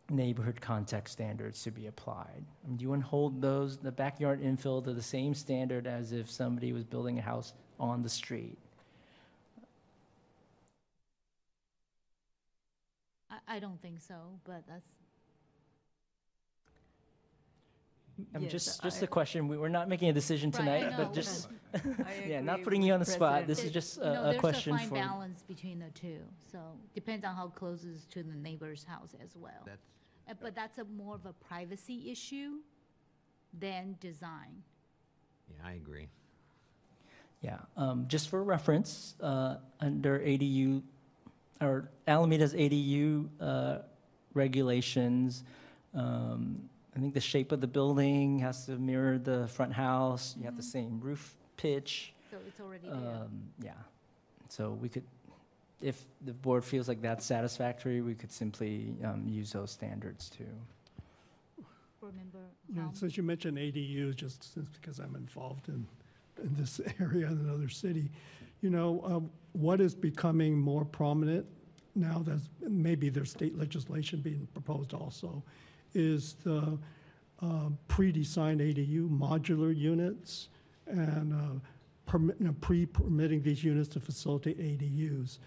neighborhood 0.10 0.60
context 0.60 1.14
standards 1.14 1.64
to 1.64 1.72
be 1.72 1.88
applied? 1.88 2.44
I 2.64 2.68
mean, 2.68 2.78
do 2.78 2.84
you 2.84 2.90
want 2.90 3.04
to 3.04 3.08
hold 3.08 3.42
those, 3.42 3.78
the 3.78 3.92
backyard 3.92 4.42
infill 4.42 4.84
to 4.84 4.94
the 4.94 5.02
same 5.02 5.34
standard 5.34 5.88
as 5.88 6.12
if 6.12 6.30
somebody 6.30 6.74
was 6.74 6.84
building 6.84 7.20
a 7.20 7.22
house 7.22 7.54
on 7.80 8.02
the 8.02 8.10
street? 8.10 8.58
I, 13.48 13.56
I 13.56 13.60
don't 13.60 13.82
think 13.82 14.02
so, 14.02 14.16
but 14.44 14.64
that's, 14.68 14.86
I'm 18.34 18.44
Yes, 18.44 18.52
just, 18.52 18.84
just 18.84 19.02
I- 19.02 19.06
a 19.06 19.08
question. 19.08 19.48
We, 19.50 19.58
we're 19.58 19.68
not 19.68 19.90
making 19.90 20.08
a 20.10 20.14
decision 20.14 20.50
Right, 20.52 20.62
I 20.62 20.80
tonight, 20.80 20.92
know, 20.98 21.04
but 21.06 21.14
just, 21.14 21.50
I 21.74 21.80
yeah, 22.28 22.40
not 22.42 22.64
putting 22.64 22.82
you 22.82 22.94
on 22.94 23.00
the 23.00 23.06
spot. 23.06 23.46
This 23.46 23.58
is 23.60 23.66
There- 23.66 23.74
just 23.74 23.98
you 23.98 24.04
a, 24.04 24.14
know, 24.14 24.30
a 24.32 24.36
question 24.36 24.74
There's 24.76 24.86
a 24.86 24.90
for. 24.90 24.96
fine 24.96 25.08
balance 25.08 25.44
between 25.44 25.80
the 25.80 25.90
two, 25.90 26.20
so 26.52 26.60
depends 26.94 27.26
on 27.26 27.36
how 27.36 27.48
close 27.48 27.84
it 27.84 27.90
is 27.90 28.06
to 28.12 28.24
the 28.24 28.34
neighbor's 28.36 28.84
house 28.86 29.14
as 29.22 29.36
well. 29.36 29.52
that's, 29.66 29.82
Uh, 30.30 30.34
But 30.42 30.56
that's 30.56 30.78
a 30.78 30.86
more 30.86 31.16
of 31.16 31.26
a 31.26 31.34
privacy 31.34 32.10
issue 32.10 32.60
than 33.60 33.98
design. 34.00 34.64
yeah, 35.50 35.68
I 35.68 35.74
agree. 35.74 36.08
Yeah, 37.42 37.60
um, 37.78 38.06
just 38.08 38.30
for 38.30 38.44
reference, 38.44 39.16
uh, 39.22 39.58
under 39.80 40.20
ADU, 40.20 40.82
or 41.62 41.90
Alameda's 42.08 42.54
ADU, 42.54 43.30
uh, 43.40 43.78
regulations, 44.34 45.44
um, 45.94 46.70
I 46.96 47.00
think 47.00 47.14
the 47.14 47.22
shape 47.22 47.52
of 47.52 47.62
the 47.62 47.68
building 47.68 48.40
has 48.40 48.66
to 48.66 48.74
mirror 48.78 49.18
the 49.18 49.48
front 49.48 49.74
house, 49.74 50.36
you 50.38 50.44
have 50.46 50.56
the 50.58 50.62
Mhm. 50.64 50.66
same 50.66 51.00
roof 51.02 51.36
pitch, 51.58 52.14
So 52.32 52.38
it's 52.48 52.60
already 52.60 52.88
there. 52.90 52.98
um, 52.98 53.52
yeah. 53.62 53.74
So 54.50 54.74
we 54.74 54.90
could, 54.90 55.04
if 55.82 56.06
the 56.22 56.34
board 56.34 56.64
feels 56.64 56.88
like 56.88 57.02
that's 57.02 57.26
satisfactory, 57.26 58.02
we 58.02 58.16
could 58.16 58.32
simply, 58.32 58.96
um, 59.04 59.28
use 59.28 59.52
those 59.52 59.72
standards 59.72 60.30
too. 60.30 60.48
Board 62.02 62.16
member 62.16 62.40
You 62.70 62.76
know, 62.76 62.92
since 62.94 63.16
you 63.18 63.24
mentioned 63.24 63.58
ADUs, 63.58 64.16
just 64.16 64.54
since, 64.54 64.70
because 64.70 65.00
I'm 65.00 65.16
involved 65.16 65.70
in, 65.70 65.88
in 66.44 66.54
this 66.56 66.80
area 67.00 67.28
in 67.28 67.38
another 67.40 67.70
city, 67.70 68.12
you 68.62 68.70
know, 68.70 69.02
um, 69.06 69.30
what 69.54 69.80
is 69.80 69.96
becoming 69.96 70.58
more 70.58 70.86
prominent 70.86 71.46
now 71.96 72.20
that 72.26 72.42
maybe 72.62 73.10
there's 73.10 73.32
state 73.32 73.58
legislation 73.58 74.20
being 74.20 74.48
proposed 74.54 74.94
also, 74.94 75.44
is 75.94 76.34
the 76.44 76.78
um, 77.40 77.78
pre-designed 77.88 78.60
ADU 78.60 79.10
modular 79.10 79.76
units 79.76 80.50
and 80.88 81.34
uh, 81.34 81.60
permit, 82.06 82.62
pre-permitting 82.62 83.42
these 83.42 83.64
units 83.64 83.88
to 83.90 84.00
facilitate 84.00 84.60
ADUs. 84.60 85.40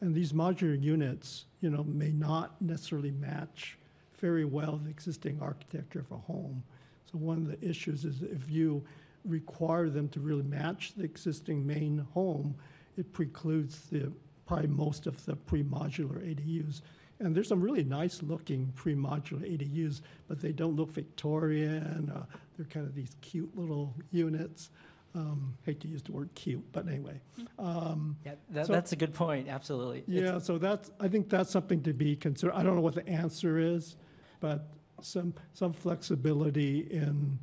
And 0.00 0.14
these 0.14 0.32
modular 0.32 0.80
units, 0.80 1.46
you 1.60 1.70
know, 1.70 1.82
may 1.84 2.12
not 2.12 2.60
necessarily 2.62 3.10
match 3.10 3.78
very 4.18 4.44
well 4.44 4.80
the 4.82 4.90
existing 4.90 5.38
architecture 5.42 6.00
of 6.00 6.10
a 6.12 6.16
home. 6.16 6.62
So 7.10 7.18
one 7.18 7.38
of 7.38 7.60
the 7.60 7.68
issues 7.68 8.04
is 8.04 8.22
if 8.22 8.50
you 8.50 8.84
require 9.26 9.88
them 9.90 10.08
to 10.10 10.20
really 10.20 10.42
match 10.42 10.94
the 10.96 11.04
existing 11.04 11.66
main 11.66 12.06
home, 12.14 12.54
it 12.96 13.12
precludes 13.12 13.80
the, 13.90 14.12
probably 14.46 14.68
most 14.68 15.06
of 15.06 15.24
the 15.26 15.36
pre-modular 15.36 16.22
ADUs. 16.24 16.80
And 17.18 17.34
there's 17.34 17.48
some 17.48 17.60
really 17.62 17.82
nice-looking 17.84 18.72
pre-modular 18.74 19.42
ADUs, 19.42 20.02
but 20.28 20.40
they 20.40 20.52
don't 20.52 20.76
look 20.76 20.90
Victorian. 20.92 22.12
Uh, 22.14 22.24
they're 22.56 22.66
kind 22.66 22.86
of 22.86 22.94
these 22.94 23.16
cute 23.20 23.56
little 23.56 23.94
units. 24.10 24.70
Um, 25.14 25.56
hate 25.64 25.80
to 25.80 25.88
use 25.88 26.02
the 26.02 26.12
word 26.12 26.28
cute, 26.34 26.62
but 26.72 26.86
anyway. 26.86 27.18
Um, 27.58 28.16
Yeah, 28.26 28.34
that, 28.50 28.66
So- 28.66 28.72
that's 28.74 28.92
a 28.92 28.96
good 28.96 29.14
point, 29.14 29.48
absolutely. 29.48 30.00
It's- 30.00 30.20
yeah, 30.32 30.38
so 30.38 30.58
that's, 30.58 30.90
I 31.00 31.08
think 31.08 31.30
that's 31.30 31.50
something 31.50 31.82
to 31.84 31.94
be 31.94 32.16
considered. 32.16 32.52
I 32.54 32.62
don't 32.62 32.74
know 32.74 32.82
what 32.82 32.94
the 32.96 33.08
answer 33.08 33.58
is, 33.58 33.96
but 34.40 34.68
some, 35.00 35.32
some 35.54 35.72
flexibility 35.72 36.80
in, 36.80 37.38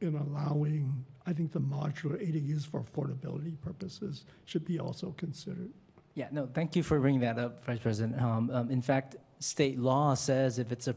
in 0.00 0.14
allowing, 0.16 1.04
I 1.26 1.32
think 1.32 1.52
the 1.52 1.60
modular 1.60 2.16
ADUs 2.20 2.66
for 2.66 2.82
affordability 2.82 3.60
purposes 3.60 4.24
should 4.44 4.64
be 4.64 4.78
also 4.78 5.12
considered. 5.16 5.70
Yeah, 6.14 6.28
no, 6.32 6.48
thank 6.52 6.74
you 6.76 6.82
for 6.82 6.98
bringing 6.98 7.20
that 7.20 7.38
up, 7.38 7.64
Vice 7.64 7.78
President. 7.78 8.20
Um, 8.20 8.50
um, 8.50 8.70
in 8.70 8.82
fact, 8.82 9.16
state 9.40 9.78
law 9.78 10.14
says 10.14 10.58
if 10.58 10.72
it's 10.72 10.88
a 10.88 10.96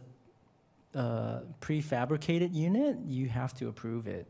uh, 0.95 1.41
prefabricated 1.61 2.53
unit, 2.53 2.97
you 3.05 3.29
have 3.29 3.53
to 3.55 3.67
approve 3.69 4.07
it. 4.07 4.27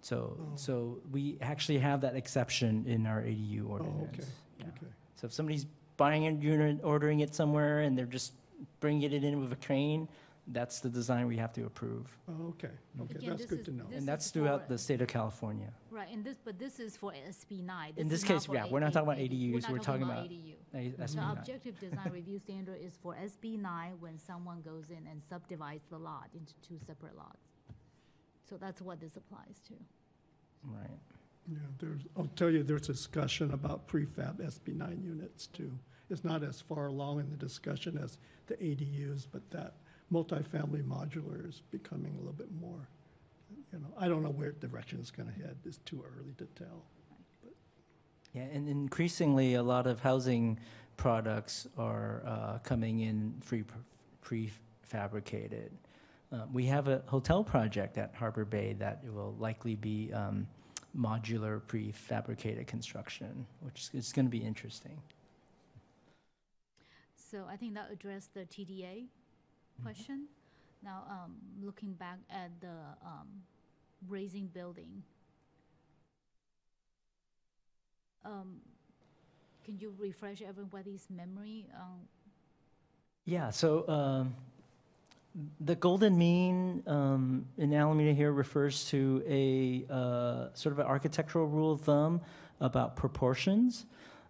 So, 0.00 0.36
Oh. 0.40 0.52
so 0.56 0.98
we 1.10 1.36
actually 1.40 1.78
have 1.78 2.00
that 2.02 2.16
exception 2.16 2.84
in 2.86 3.06
our 3.06 3.22
ADU 3.22 3.68
ordinance. 3.68 4.26
Yeah. 4.58 4.66
Okay. 4.68 4.86
So 5.16 5.26
if 5.26 5.32
somebody's 5.32 5.66
buying 5.96 6.26
a 6.26 6.30
unit, 6.32 6.80
ordering 6.82 7.20
it 7.20 7.34
somewhere, 7.34 7.80
and 7.80 7.96
they're 7.96 8.04
just 8.06 8.32
bringing 8.80 9.02
it 9.02 9.12
in 9.24 9.40
with 9.40 9.52
a 9.52 9.56
crane, 9.56 10.08
that's 10.48 10.78
the 10.80 10.88
design 10.88 11.26
we 11.26 11.36
have 11.36 11.52
to 11.54 11.64
approve. 11.66 12.16
Oh, 12.28 12.48
okay, 12.50 12.68
mm-hmm. 12.68 13.02
okay, 13.02 13.14
Again, 13.16 13.30
that's 13.30 13.42
this 13.42 13.50
good 13.50 13.58
is- 13.60 13.64
to 13.66 13.72
know. 13.72 13.84
this 13.88 13.98
And 13.98 14.06
that's 14.08 14.26
is 14.26 14.30
throughout 14.32 14.62
for- 14.66 14.72
the 14.74 14.78
state 14.78 15.00
of 15.00 15.08
California. 15.08 15.72
Right, 15.90 16.08
and 16.12 16.24
this, 16.24 16.36
but 16.44 16.58
this 16.58 16.78
is 16.78 16.96
for 16.96 17.12
SB 17.12 17.62
nine. 17.64 17.94
In 17.96 18.08
This 18.08 18.20
this 18.22 18.22
is 18.22 18.28
not 18.48 18.54
case, 18.54 18.54
yeah, 18.66 18.72
we're 18.72 18.80
not 18.80 18.92
talking 18.92 19.08
about 19.08 19.18
ADUs, 19.18 19.68
we're 19.70 19.78
talking 19.78 20.02
about 20.02 20.24
ADU. 20.28 20.54
A- 20.74 20.90
The 20.90 21.02
SB 21.04 21.16
9. 21.16 21.36
objective 21.38 21.80
design 21.80 22.10
review 22.12 22.38
standard 22.38 22.78
is 22.80 22.96
for 23.02 23.14
SB 23.16 23.56
nine 23.58 23.94
when 24.00 24.18
someone 24.18 24.60
goes 24.62 24.90
in 24.90 25.06
and 25.10 25.22
subdivides 25.28 25.84
the 25.90 25.98
lot 25.98 26.28
into 26.34 26.54
two 26.66 26.78
separate 26.86 27.16
lots. 27.16 27.40
So 28.48 28.56
that's 28.56 28.80
what 28.80 29.00
this 29.00 29.16
applies 29.16 29.58
to. 29.68 29.74
Right. 30.64 30.90
Yeah, 31.48 31.58
there's, 31.78 32.00
I'll 32.16 32.26
tell 32.36 32.50
you, 32.50 32.62
there's 32.62 32.82
discussion 32.86 33.52
about 33.52 33.86
prefab 33.88 34.40
SB 34.40 34.76
nine 34.76 35.00
units 35.02 35.46
too. 35.46 35.72
It's 36.10 36.22
not 36.24 36.44
as 36.44 36.60
far 36.60 36.86
along 36.86 37.20
in 37.20 37.30
the 37.30 37.36
discussion 37.36 37.98
as 37.98 38.18
the 38.46 38.54
ADUs, 38.56 39.26
but 39.30 39.48
that 39.50 39.74
multifamily 40.12 40.84
modular 40.84 41.48
is 41.48 41.62
becoming 41.70 42.14
a 42.14 42.18
little 42.18 42.32
bit 42.32 42.48
more, 42.60 42.88
you 43.72 43.78
know, 43.78 43.88
I 43.98 44.08
don't 44.08 44.22
know 44.22 44.30
where 44.30 44.52
direction 44.52 45.00
is 45.00 45.10
gonna 45.10 45.32
head. 45.32 45.56
It's 45.64 45.78
too 45.78 46.04
early 46.04 46.34
to 46.38 46.46
tell. 46.54 46.84
Yeah, 48.32 48.42
and 48.42 48.68
increasingly, 48.68 49.54
a 49.54 49.62
lot 49.62 49.86
of 49.86 50.00
housing 50.00 50.58
products 50.96 51.66
are 51.78 52.22
uh, 52.26 52.58
coming 52.58 53.00
in 53.00 53.34
free 53.40 53.64
prefabricated. 54.22 55.70
Uh, 56.32 56.42
we 56.52 56.66
have 56.66 56.88
a 56.88 57.02
hotel 57.06 57.42
project 57.44 57.96
at 57.96 58.14
Harbor 58.14 58.44
Bay 58.44 58.74
that 58.74 59.02
will 59.12 59.34
likely 59.38 59.76
be 59.76 60.12
um, 60.12 60.46
modular 60.96 61.62
prefabricated 61.62 62.66
construction, 62.66 63.46
which 63.60 63.90
is 63.94 64.12
going 64.12 64.26
to 64.26 64.30
be 64.30 64.44
interesting. 64.44 65.00
So 67.14 67.44
I 67.48 67.56
think 67.56 67.74
that 67.74 67.88
addressed 67.92 68.34
the 68.34 68.40
TDA 68.40 69.06
question. 69.82 70.26
Now, 70.82 71.04
um, 71.10 71.36
looking 71.62 71.92
back 71.94 72.18
at 72.30 72.50
the, 72.60 72.76
um, 73.04 73.28
raising 74.08 74.46
building. 74.46 75.02
Um, 78.24 78.60
can 79.64 79.78
you 79.78 79.94
refresh 79.98 80.42
everybody's 80.42 81.06
memory 81.10 81.66
Yeah, 83.24 83.50
so 83.50 83.88
um, 83.88 84.34
the 85.60 85.74
golden 85.74 86.16
mean 86.16 86.82
um, 86.86 87.46
in 87.58 87.74
Alameda 87.74 88.12
here 88.12 88.32
refers 88.32 88.86
to 88.90 89.22
a 89.28 89.84
uh, 89.92 90.48
sort 90.54 90.72
of 90.72 90.78
an 90.78 90.86
architectural 90.86 91.46
rule 91.46 91.72
of 91.72 91.80
thumb 91.80 92.20
about 92.60 92.96
proportions. 92.96 93.86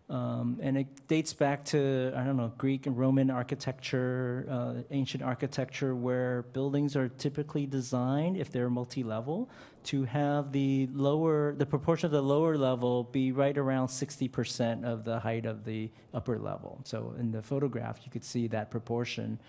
Um, 0.08 0.58
and 0.62 0.78
it 0.78 1.08
dates 1.08 1.32
back 1.32 1.64
to, 1.66 2.12
I 2.14 2.22
don't 2.22 2.36
know, 2.36 2.52
Greek 2.58 2.86
and 2.86 2.96
Roman 2.96 3.28
architecture, 3.28 4.46
uh, 4.48 4.82
ancient 4.92 5.22
architecture, 5.22 5.96
where 5.96 6.42
buildings 6.52 6.94
are 6.94 7.08
typically 7.08 7.66
designed, 7.66 8.36
if 8.36 8.52
they're 8.52 8.70
multi 8.70 9.02
level, 9.02 9.50
to 9.84 10.04
have 10.04 10.52
the 10.52 10.88
lower, 10.92 11.54
the 11.56 11.66
proportion 11.66 12.06
of 12.06 12.12
the 12.12 12.22
lower 12.22 12.56
level 12.56 13.04
be 13.04 13.32
right 13.32 13.58
around 13.58 13.88
60% 13.88 14.84
of 14.84 15.04
the 15.04 15.18
height 15.18 15.44
of 15.44 15.64
the 15.64 15.90
upper 16.14 16.38
level. 16.38 16.80
So 16.84 17.14
in 17.18 17.32
the 17.32 17.42
photograph, 17.42 17.98
you 18.04 18.10
could 18.10 18.24
see 18.24 18.46
that 18.48 18.70
proportion 18.70 19.40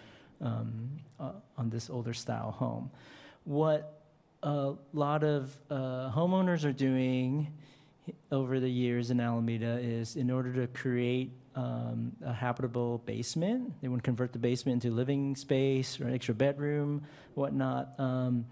um, 0.42 0.90
uh, 1.20 1.34
on 1.58 1.70
this 1.70 1.88
older 1.90 2.14
style 2.14 2.52
home. 2.52 2.90
What 3.44 4.02
a 4.42 4.74
lot 4.94 5.24
of 5.24 5.56
uh, 5.70 6.12
homeowners 6.12 6.66
are 6.66 6.74
doing 6.74 7.54
over 8.32 8.60
the 8.60 8.70
years 8.70 9.12
in 9.12 9.20
Alameda 9.20 9.80
is 9.82 10.16
in 10.16 10.30
order 10.32 10.54
to 10.54 10.68
create 10.68 11.32
um, 11.56 12.12
a 12.24 12.34
habitable 12.34 13.00
basement, 13.00 13.74
they 13.82 13.88
want 13.88 14.04
to 14.04 14.06
convert 14.06 14.32
the 14.32 14.40
basement 14.40 14.84
into 14.84 14.96
living 14.96 15.36
space 15.36 16.00
or 16.00 16.08
an 16.08 16.14
extra 16.14 16.36
bedroom, 16.36 17.04
whatnot. 17.34 18.00
Um, 18.00 18.46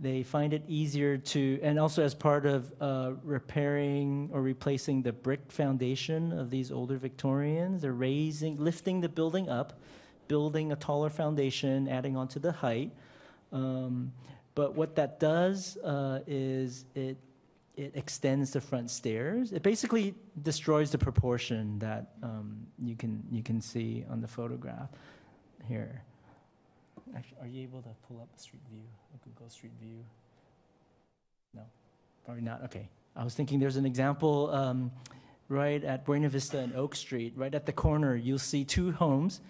they 0.00 0.22
find 0.22 0.52
it 0.52 0.62
easier 0.68 1.18
to, 1.18 1.58
and 1.62 1.78
also 1.78 2.04
as 2.04 2.14
part 2.14 2.46
of 2.46 2.72
uh, 2.80 3.12
repairing 3.24 4.30
or 4.32 4.42
replacing 4.42 5.02
the 5.02 5.12
brick 5.12 5.50
foundation 5.50 6.32
of 6.32 6.50
these 6.50 6.70
older 6.70 6.96
Victorians, 6.96 7.82
they're 7.82 7.92
raising, 7.92 8.56
lifting 8.56 9.00
the 9.00 9.08
building 9.08 9.48
up, 9.48 9.80
building 10.28 10.70
a 10.72 10.76
taller 10.76 11.10
foundation, 11.10 11.88
adding 11.88 12.16
onto 12.16 12.38
the 12.38 12.52
height. 12.52 12.92
Um, 13.52 14.12
but 14.54 14.74
what 14.74 14.96
that 14.96 15.18
does 15.18 15.76
uh, 15.78 16.20
is 16.26 16.84
it 16.94 17.16
it 17.78 17.92
extends 17.94 18.50
the 18.50 18.60
front 18.60 18.90
stairs. 18.90 19.52
It 19.52 19.62
basically 19.62 20.14
destroys 20.42 20.90
the 20.90 20.98
proportion 20.98 21.78
that 21.78 22.10
um, 22.24 22.66
you 22.82 22.96
can 22.96 23.22
you 23.30 23.42
can 23.42 23.60
see 23.60 24.04
on 24.10 24.20
the 24.20 24.26
photograph 24.26 24.90
here. 25.68 26.02
Actually, 27.16 27.38
are 27.40 27.46
you 27.46 27.62
able 27.62 27.80
to 27.82 27.88
pull 28.06 28.20
up 28.20 28.28
a 28.36 28.40
street 28.40 28.62
view, 28.68 28.82
a 29.14 29.28
Google 29.28 29.48
Street 29.48 29.72
View? 29.80 30.04
No, 31.54 31.62
probably 32.24 32.42
not. 32.42 32.64
Okay, 32.64 32.88
I 33.14 33.22
was 33.22 33.34
thinking 33.34 33.60
there's 33.60 33.76
an 33.76 33.86
example 33.86 34.50
um, 34.52 34.90
right 35.48 35.82
at 35.84 36.04
Buena 36.04 36.28
Vista 36.28 36.58
and 36.58 36.74
Oak 36.74 36.96
Street. 36.96 37.32
Right 37.36 37.54
at 37.54 37.64
the 37.64 37.72
corner, 37.72 38.16
you'll 38.16 38.40
see 38.40 38.64
two 38.64 38.90
homes. 38.90 39.40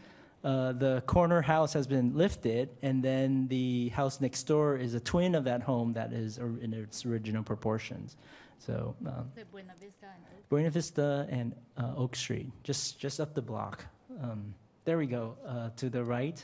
Uh, 0.45 0.73
the 0.73 1.03
corner 1.07 1.43
house 1.43 1.73
has 1.73 1.87
been 1.87 2.17
lifted, 2.17 2.69
and 2.83 3.03
then 3.03 3.49
the 3.49 3.89
house 3.89 4.21
next 4.21 4.45
door 4.45 4.77
is 4.77 4.95
a 4.95 5.01
twin 5.01 5.35
of 5.35 5.45
that 5.45 5.63
home 5.63 5.93
that 5.93 6.13
is 6.13 6.39
or- 6.39 6.59
in 6.61 6.73
its 6.73 7.05
original 7.05 7.43
proportions. 7.43 8.17
So 8.59 8.95
um, 9.07 9.31
the 9.35 9.45
Buena 9.47 9.73
Vista 9.81 10.07
and 10.07 10.25
Oak? 10.37 10.49
Buena 10.49 10.71
Vista 10.71 11.27
and 11.29 11.55
uh, 11.77 11.93
Oak 11.97 12.15
Street, 12.15 12.51
just 12.63 13.01
just 13.01 13.21
up 13.21 13.35
the 13.35 13.43
block. 13.43 13.85
Um, 14.23 14.55
there 14.85 14.97
we 14.97 15.07
go, 15.07 15.37
uh, 15.47 15.71
to 15.77 15.91
the 15.91 16.05
right. 16.05 16.43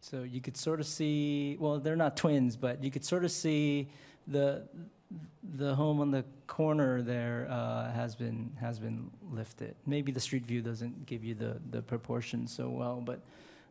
So 0.00 0.22
you 0.22 0.40
could 0.40 0.56
sort 0.56 0.78
of 0.78 0.86
see, 0.86 1.56
well, 1.58 1.80
they're 1.80 1.96
not 1.96 2.16
twins, 2.16 2.56
but 2.56 2.84
you 2.84 2.90
could 2.90 3.04
sort 3.04 3.24
of 3.24 3.30
see 3.32 3.88
the 4.28 4.62
the 5.56 5.74
home 5.74 6.00
on 6.00 6.10
the 6.10 6.24
corner 6.46 7.02
there 7.02 7.46
uh, 7.50 7.92
has 7.92 8.14
been 8.14 8.52
has 8.60 8.78
been 8.78 9.10
lifted. 9.30 9.74
Maybe 9.86 10.12
the 10.12 10.20
street 10.20 10.44
view 10.44 10.62
doesn't 10.62 11.06
give 11.06 11.24
you 11.24 11.34
the 11.34 11.60
the 11.70 11.82
proportions 11.82 12.54
so 12.54 12.68
well, 12.68 13.00
but 13.00 13.20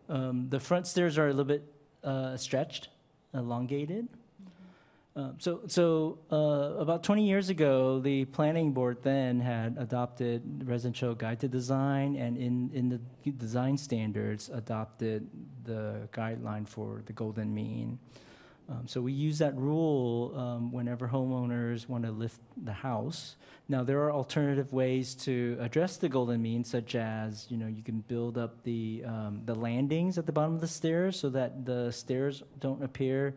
um, 0.09 0.47
the 0.49 0.59
front 0.59 0.87
stairs 0.87 1.17
are 1.17 1.27
a 1.27 1.31
little 1.31 1.45
bit 1.45 1.63
uh, 2.03 2.37
stretched, 2.37 2.89
elongated. 3.33 4.07
Uh, 5.15 5.29
so, 5.37 5.61
so 5.67 6.17
uh, 6.29 6.77
about 6.77 7.01
20 7.01 7.25
years 7.25 7.49
ago, 7.49 7.99
the 7.99 8.25
planning 8.25 8.73
board 8.73 8.97
then 9.01 9.39
had 9.39 9.77
adopted 9.79 10.67
residential 10.67 11.15
guide 11.15 11.39
to 11.39 11.47
design, 11.47 12.17
and 12.17 12.37
in, 12.37 12.69
in 12.73 12.89
the 12.89 13.31
design 13.31 13.77
standards, 13.77 14.49
adopted 14.53 15.25
the 15.63 16.09
guideline 16.11 16.67
for 16.67 17.01
the 17.05 17.13
golden 17.13 17.53
mean. 17.53 17.97
Um, 18.67 18.87
so 18.87 18.99
we 18.99 19.11
use 19.11 19.37
that 19.39 19.55
rule 19.55 20.33
um, 20.35 20.71
whenever 20.71 21.07
homeowners 21.07 21.87
want 21.87 22.03
to 22.03 22.11
lift 22.11 22.39
the 22.63 22.73
house. 22.73 23.35
Now 23.69 23.83
there 23.83 23.99
are 24.01 24.11
alternative 24.11 24.73
ways 24.73 25.13
to 25.15 25.57
address 25.59 25.97
the 25.97 26.09
golden 26.09 26.41
mean, 26.41 26.63
such 26.63 26.95
as 26.95 27.47
you 27.49 27.57
know 27.57 27.67
you 27.67 27.83
can 27.83 27.99
build 28.01 28.37
up 28.37 28.63
the 28.63 29.03
um, 29.05 29.41
the 29.45 29.55
landings 29.55 30.17
at 30.17 30.25
the 30.25 30.31
bottom 30.31 30.55
of 30.55 30.61
the 30.61 30.67
stairs 30.67 31.19
so 31.19 31.29
that 31.29 31.65
the 31.65 31.91
stairs 31.91 32.43
don't 32.59 32.83
appear 32.83 33.35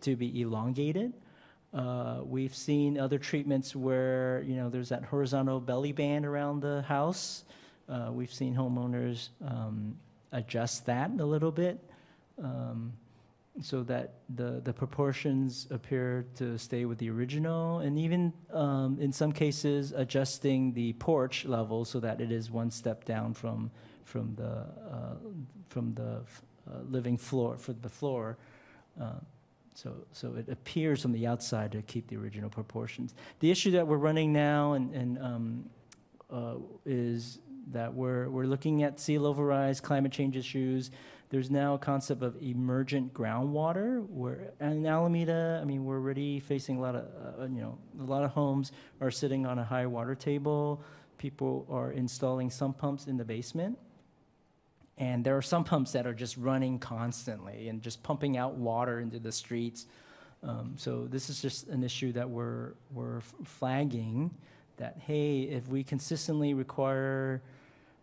to 0.00 0.16
be 0.16 0.40
elongated. 0.40 1.12
Uh, 1.72 2.20
we've 2.24 2.54
seen 2.54 2.98
other 2.98 3.18
treatments 3.18 3.74
where 3.74 4.42
you 4.46 4.56
know 4.56 4.68
there's 4.68 4.88
that 4.88 5.04
horizontal 5.04 5.60
belly 5.60 5.92
band 5.92 6.26
around 6.26 6.60
the 6.60 6.82
house. 6.82 7.44
Uh, 7.88 8.10
we've 8.10 8.32
seen 8.32 8.54
homeowners 8.54 9.28
um, 9.44 9.96
adjust 10.32 10.86
that 10.86 11.10
a 11.18 11.24
little 11.24 11.52
bit 11.52 11.78
um, 12.42 12.92
so 13.62 13.82
that 13.84 14.14
the 14.34 14.60
the 14.64 14.72
proportions 14.72 15.66
appear 15.70 16.26
to 16.36 16.58
stay 16.58 16.84
with 16.84 16.98
the 16.98 17.08
original, 17.08 17.78
and 17.78 17.98
even 17.98 18.32
um, 18.52 18.98
in 19.00 19.12
some 19.12 19.32
cases 19.32 19.92
adjusting 19.92 20.72
the 20.72 20.92
porch 20.94 21.44
level 21.44 21.84
so 21.84 22.00
that 22.00 22.20
it 22.20 22.32
is 22.32 22.50
one 22.50 22.70
step 22.70 23.04
down 23.04 23.32
from 23.32 23.70
from 24.04 24.34
the 24.34 24.66
uh, 24.90 25.16
from 25.68 25.94
the 25.94 26.22
uh, 26.70 26.80
living 26.88 27.16
floor 27.16 27.56
for 27.56 27.72
the 27.72 27.88
floor. 27.88 28.36
Uh, 29.00 29.20
so, 29.74 29.92
so 30.12 30.34
it 30.36 30.48
appears 30.48 31.04
on 31.04 31.12
the 31.12 31.26
outside 31.26 31.72
to 31.72 31.82
keep 31.82 32.06
the 32.06 32.16
original 32.16 32.48
proportions. 32.48 33.14
The 33.40 33.50
issue 33.50 33.72
that 33.72 33.86
we're 33.86 33.96
running 33.96 34.32
now 34.32 34.74
and, 34.74 34.94
and 34.94 35.18
um, 35.18 35.64
uh, 36.30 36.54
is 36.86 37.40
that 37.72 37.92
we're, 37.92 38.28
we're 38.28 38.46
looking 38.46 38.84
at 38.84 39.00
sea 39.00 39.18
level 39.18 39.44
rise, 39.44 39.80
climate 39.80 40.12
change 40.12 40.36
issues. 40.36 40.92
There's 41.34 41.50
now 41.50 41.74
a 41.74 41.78
concept 41.78 42.22
of 42.22 42.40
emergent 42.40 43.12
groundwater. 43.12 44.06
Where 44.08 44.52
in 44.60 44.86
Alameda, 44.86 45.58
I 45.60 45.64
mean, 45.64 45.84
we're 45.84 45.96
already 45.96 46.38
facing 46.38 46.76
a 46.76 46.80
lot 46.80 46.94
of, 46.94 47.40
uh, 47.40 47.42
you 47.46 47.60
know, 47.60 47.76
a 48.00 48.04
lot 48.04 48.22
of 48.22 48.30
homes 48.30 48.70
are 49.00 49.10
sitting 49.10 49.44
on 49.44 49.58
a 49.58 49.64
high 49.64 49.86
water 49.86 50.14
table. 50.14 50.80
People 51.18 51.66
are 51.68 51.90
installing 51.90 52.50
sump 52.50 52.78
pumps 52.78 53.08
in 53.08 53.16
the 53.16 53.24
basement. 53.24 53.76
And 54.96 55.24
there 55.24 55.36
are 55.36 55.42
some 55.42 55.64
pumps 55.64 55.90
that 55.90 56.06
are 56.06 56.14
just 56.14 56.36
running 56.36 56.78
constantly 56.78 57.68
and 57.68 57.82
just 57.82 58.04
pumping 58.04 58.36
out 58.36 58.54
water 58.54 59.00
into 59.00 59.18
the 59.18 59.32
streets. 59.32 59.86
Um, 60.44 60.74
so 60.76 61.08
this 61.08 61.28
is 61.28 61.42
just 61.42 61.66
an 61.66 61.82
issue 61.82 62.12
that 62.12 62.30
we're, 62.30 62.74
we're 62.92 63.22
flagging 63.42 64.30
that, 64.76 64.98
hey, 65.04 65.40
if 65.40 65.66
we 65.66 65.82
consistently 65.82 66.54
require 66.54 67.42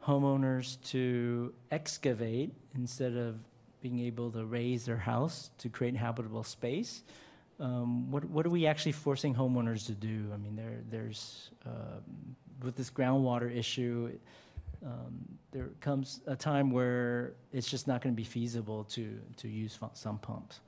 homeowners 0.05 0.77
to 0.89 1.53
excavate 1.71 2.53
instead 2.75 3.15
of 3.15 3.39
being 3.81 3.99
able 3.99 4.31
to 4.31 4.45
raise 4.45 4.85
their 4.85 4.97
house 4.97 5.51
to 5.57 5.69
create 5.69 5.95
habitable 5.95 6.43
space, 6.43 7.03
um, 7.59 8.09
what, 8.11 8.23
what 8.25 8.45
are 8.45 8.49
we 8.49 8.65
actually 8.65 8.91
forcing 8.91 9.35
homeowners 9.35 9.85
to 9.85 9.93
do? 9.93 10.29
I 10.33 10.37
mean, 10.37 10.55
there, 10.55 10.79
there's 10.89 11.51
uh, 11.65 11.99
with 12.63 12.75
this 12.75 12.89
groundwater 12.89 13.55
issue, 13.55 14.11
um, 14.85 15.25
there 15.51 15.69
comes 15.79 16.21
a 16.25 16.35
time 16.35 16.71
where 16.71 17.33
it's 17.53 17.69
just 17.69 17.87
not 17.87 18.01
going 18.01 18.13
to 18.15 18.17
be 18.17 18.23
feasible 18.23 18.83
to, 18.85 19.19
to 19.37 19.47
use 19.47 19.77
some 19.93 20.17
pumps. 20.19 20.59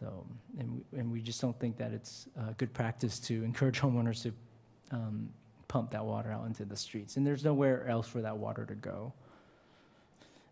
So, 0.00 0.24
and, 0.58 0.82
we- 0.92 0.98
and 0.98 1.12
we 1.12 1.20
just 1.20 1.40
don't 1.40 1.58
think 1.58 1.76
that 1.78 1.92
it's 1.92 2.28
uh, 2.38 2.52
good 2.56 2.72
practice 2.72 3.18
to 3.20 3.44
encourage 3.44 3.80
homeowners 3.80 4.22
to 4.22 4.32
um, 4.90 5.28
pump 5.68 5.90
that 5.90 6.04
water 6.04 6.32
out 6.32 6.46
into 6.46 6.64
the 6.64 6.76
streets. 6.76 7.16
And 7.16 7.26
there's 7.26 7.44
nowhere 7.44 7.86
else 7.86 8.08
for 8.08 8.22
that 8.22 8.36
water 8.36 8.64
to 8.64 8.74
go. 8.74 9.12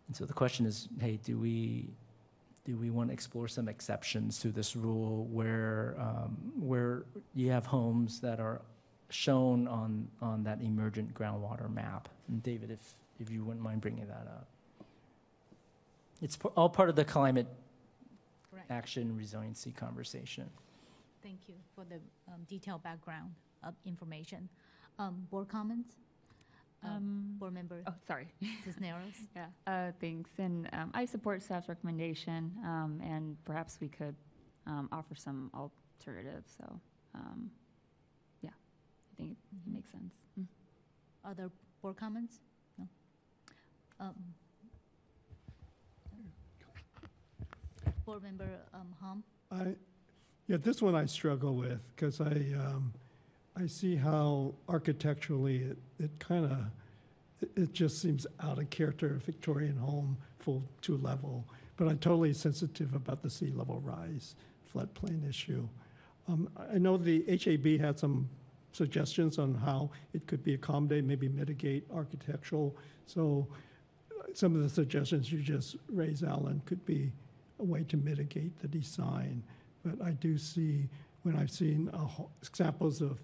And 0.07 0.15
so 0.15 0.25
the 0.25 0.33
question 0.33 0.65
is, 0.65 0.87
hey, 0.99 1.19
do 1.23 1.37
we, 1.37 1.89
do 2.65 2.77
we 2.77 2.89
want 2.89 3.09
to 3.09 3.13
explore 3.13 3.47
some 3.47 3.67
exceptions 3.67 4.39
to 4.39 4.49
this 4.49 4.75
rule 4.75 5.25
where, 5.25 5.95
um, 5.99 6.37
where 6.59 7.03
you 7.35 7.51
have 7.51 7.65
homes 7.65 8.21
that 8.21 8.39
are 8.39 8.61
shown 9.09 9.67
on, 9.67 10.07
on 10.21 10.43
that 10.43 10.61
emergent 10.61 11.13
groundwater 11.13 11.71
map? 11.73 12.07
And 12.29 12.41
David, 12.41 12.71
if, 12.71 12.93
if 13.19 13.29
you 13.29 13.43
wouldn't 13.43 13.63
mind 13.63 13.81
bringing 13.81 14.07
that 14.07 14.27
up. 14.29 14.47
It's 16.21 16.37
all 16.55 16.69
part 16.69 16.89
of 16.89 16.95
the 16.95 17.05
climate 17.05 17.47
Correct. 18.49 18.71
action 18.71 19.15
resiliency 19.15 19.71
conversation. 19.71 20.49
Thank 21.21 21.39
you 21.47 21.55
for 21.75 21.83
the 21.83 21.97
um, 22.27 22.41
detailed 22.47 22.81
background 22.83 23.33
of 23.63 23.73
information. 23.85 24.49
Um, 24.99 25.27
Board 25.29 25.47
comments? 25.47 25.89
Um, 26.83 26.89
Um, 26.91 27.35
Board 27.39 27.53
Member 27.53 27.83
oh, 27.87 27.93
sorry. 28.07 28.27
Cisneros? 28.65 29.13
Yeah, 29.35 29.47
uh, 29.65 29.91
thanks. 29.99 30.31
And 30.37 30.69
um, 30.73 30.91
I 30.93 31.05
support 31.05 31.41
staff's 31.41 31.69
recommendation, 31.69 32.51
um, 32.63 32.99
and 33.03 33.37
perhaps 33.45 33.77
we 33.81 33.87
could 33.89 34.15
um, 34.65 34.89
offer 34.91 35.15
some 35.15 35.49
alternatives. 35.53 36.53
So, 36.57 36.79
um, 37.15 37.49
yeah, 38.41 38.49
I 38.51 39.15
think 39.15 39.31
it 39.31 39.69
Mhm. 39.69 39.73
makes 39.73 39.91
sense. 39.91 40.15
Mm. 40.39 40.45
Other 41.23 41.51
board 41.81 41.97
comments? 41.97 42.39
No? 42.77 42.87
Um, 43.99 44.15
Board 48.05 48.23
Member 48.23 48.47
um, 48.73 48.95
Hom? 49.01 49.23
I, 49.51 49.75
yeah, 50.47 50.57
this 50.57 50.81
one 50.81 50.95
I 50.95 51.05
struggle 51.07 51.55
with 51.55 51.81
because 51.95 52.21
I, 52.21 52.53
um, 52.57 52.93
I 53.59 53.65
see 53.65 53.95
how 53.95 54.53
architecturally 54.69 55.57
it, 55.57 55.77
it 55.99 56.11
kind 56.19 56.45
of, 56.45 56.57
it, 57.41 57.49
it 57.55 57.73
just 57.73 58.01
seems 58.01 58.27
out 58.41 58.59
of 58.59 58.69
character, 58.69 59.15
a 59.15 59.19
Victorian 59.19 59.77
home, 59.77 60.17
full 60.39 60.63
two 60.81 60.97
level. 60.97 61.45
But 61.75 61.87
I'm 61.87 61.97
totally 61.97 62.33
sensitive 62.33 62.93
about 62.93 63.23
the 63.23 63.29
sea 63.29 63.51
level 63.51 63.79
rise 63.83 64.35
floodplain 64.73 65.27
issue. 65.27 65.67
Um, 66.27 66.49
I- 66.73 66.77
know 66.77 66.97
the 66.97 67.23
HAB 67.27 67.79
had 67.79 67.97
some 67.97 68.29
suggestions 68.73 69.39
on 69.39 69.55
how 69.55 69.89
it 70.13 70.27
could 70.27 70.43
be 70.43 70.53
accommodated, 70.53 71.07
maybe 71.07 71.27
mitigate 71.27 71.85
architectural. 71.93 72.75
So 73.07 73.47
uh, 74.11 74.23
some 74.33 74.55
of 74.55 74.61
the 74.61 74.69
suggestions 74.69 75.31
you 75.31 75.39
just 75.39 75.77
raised, 75.89 76.23
Alan, 76.23 76.61
could 76.65 76.85
be 76.85 77.11
a 77.59 77.63
way 77.63 77.85
to 77.87 77.97
mitigate 77.97 78.59
the 78.59 78.67
design. 78.67 79.41
But 79.83 80.05
I 80.05 80.11
do 80.11 80.37
see, 80.37 80.89
when 81.23 81.35
I've 81.35 81.49
seen 81.49 81.89
uh, 81.93 82.07
examples 82.43 83.01
of, 83.01 83.19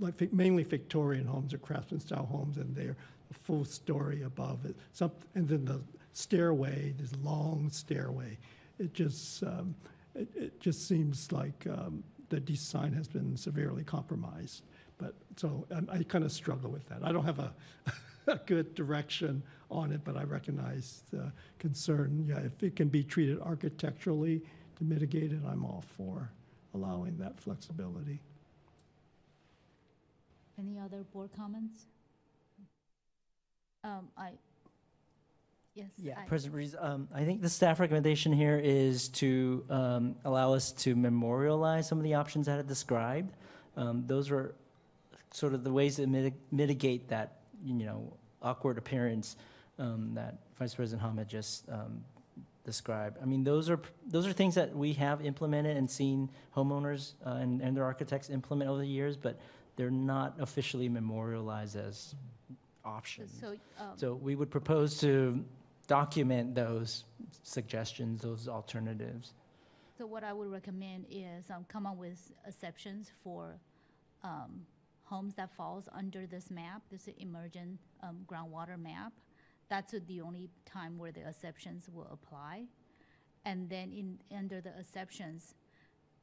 like 0.00 0.32
mainly 0.32 0.64
Victorian 0.64 1.26
homes 1.26 1.54
or 1.54 1.58
craftsman 1.58 2.00
style 2.00 2.26
homes, 2.26 2.56
and 2.56 2.74
they're 2.74 2.96
a 3.30 3.34
full 3.34 3.64
story 3.64 4.22
above 4.22 4.64
it. 4.64 4.76
Some, 4.92 5.12
and 5.34 5.48
then 5.48 5.64
the 5.64 5.82
stairway, 6.12 6.94
this 6.98 7.14
long 7.22 7.70
stairway, 7.70 8.38
it 8.78 8.94
just, 8.94 9.42
um, 9.42 9.74
it, 10.14 10.28
it 10.34 10.60
just 10.60 10.88
seems 10.88 11.30
like 11.30 11.66
um, 11.68 12.02
the 12.30 12.40
design 12.40 12.92
has 12.94 13.08
been 13.08 13.36
severely 13.36 13.84
compromised. 13.84 14.62
But 14.98 15.14
so 15.36 15.66
um, 15.70 15.88
I 15.92 16.02
kind 16.02 16.24
of 16.24 16.32
struggle 16.32 16.70
with 16.70 16.88
that. 16.88 17.00
I 17.04 17.12
don't 17.12 17.24
have 17.24 17.38
a, 17.38 17.52
a 18.26 18.36
good 18.46 18.74
direction 18.74 19.42
on 19.70 19.92
it, 19.92 20.02
but 20.04 20.16
I 20.16 20.24
recognize 20.24 21.02
the 21.10 21.32
concern. 21.58 22.26
Yeah, 22.28 22.40
if 22.40 22.62
it 22.62 22.76
can 22.76 22.88
be 22.88 23.04
treated 23.04 23.40
architecturally 23.40 24.42
to 24.76 24.84
mitigate 24.84 25.32
it, 25.32 25.40
I'm 25.46 25.64
all 25.64 25.84
for 25.96 26.30
allowing 26.74 27.16
that 27.18 27.40
flexibility. 27.40 28.20
Any 30.60 30.78
other 30.78 31.04
board 31.12 31.30
comments? 31.34 31.86
Um, 33.82 34.08
I, 34.16 34.32
yes. 35.74 35.88
Yeah, 35.96 36.18
I- 36.18 36.26
President 36.26 36.54
Ruiz, 36.54 36.76
um, 36.78 37.08
I 37.14 37.24
think 37.24 37.40
the 37.40 37.48
staff 37.48 37.80
recommendation 37.80 38.30
here 38.32 38.60
is 38.62 39.08
to 39.08 39.64
um, 39.70 40.16
allow 40.24 40.52
us 40.52 40.72
to 40.72 40.94
memorialize 40.94 41.88
some 41.88 41.96
of 41.96 42.04
the 42.04 42.14
options 42.14 42.44
that 42.46 42.58
I 42.58 42.62
described. 42.62 43.32
Um, 43.76 44.04
Those 44.06 44.30
are 44.30 44.54
sort 45.32 45.54
of 45.54 45.64
the 45.64 45.72
ways 45.72 45.96
to 45.96 46.02
mitig- 46.06 46.34
mitigate 46.52 47.08
that, 47.08 47.38
you 47.64 47.72
know, 47.74 48.12
awkward 48.42 48.76
appearance 48.76 49.36
um, 49.78 50.12
that 50.14 50.40
Vice 50.58 50.74
President 50.74 51.00
Hom 51.00 51.24
just 51.26 51.66
um, 51.70 52.04
described. 52.66 53.16
I 53.22 53.24
mean, 53.24 53.44
those 53.44 53.70
are, 53.70 53.80
those 54.06 54.26
are 54.26 54.32
things 54.34 54.56
that 54.56 54.76
we 54.76 54.92
have 54.94 55.24
implemented 55.24 55.78
and 55.78 55.90
seen 55.90 56.28
homeowners 56.54 57.12
uh, 57.24 57.30
and 57.30 57.62
and 57.62 57.74
their 57.74 57.84
architects 57.84 58.28
implement 58.28 58.70
over 58.70 58.80
the 58.80 58.86
years, 58.86 59.16
but 59.16 59.38
they're 59.80 59.90
not 59.90 60.34
officially 60.40 60.90
memorialized 60.90 61.74
as 61.74 62.14
options. 62.84 63.32
So, 63.40 63.56
um, 63.78 63.96
So 63.96 64.12
we 64.12 64.34
would 64.34 64.50
propose 64.50 65.00
to 65.00 65.42
document 65.86 66.54
those 66.54 67.04
suggestions, 67.42 68.20
those 68.20 68.46
alternatives. 68.46 69.32
So 69.96 70.04
what 70.04 70.22
I 70.22 70.34
would 70.34 70.52
recommend 70.52 71.06
is 71.10 71.48
um, 71.48 71.64
come 71.66 71.86
up 71.86 71.96
with 71.96 72.30
exceptions 72.46 73.10
for 73.24 73.56
um, 74.22 74.66
homes 75.04 75.34
that 75.36 75.56
falls 75.56 75.88
under 75.94 76.26
this 76.26 76.50
map, 76.50 76.82
this 76.92 77.08
emergent 77.18 77.78
um, 78.02 78.18
groundwater 78.30 78.78
map. 78.78 79.14
That's 79.70 79.94
the 80.06 80.20
only 80.20 80.50
time 80.66 80.98
where 80.98 81.10
the 81.10 81.26
exceptions 81.26 81.88
will 81.90 82.08
apply. 82.12 82.64
And 83.46 83.70
then 83.70 83.92
in, 83.92 84.18
under 84.36 84.60
the 84.60 84.78
exceptions, 84.78 85.54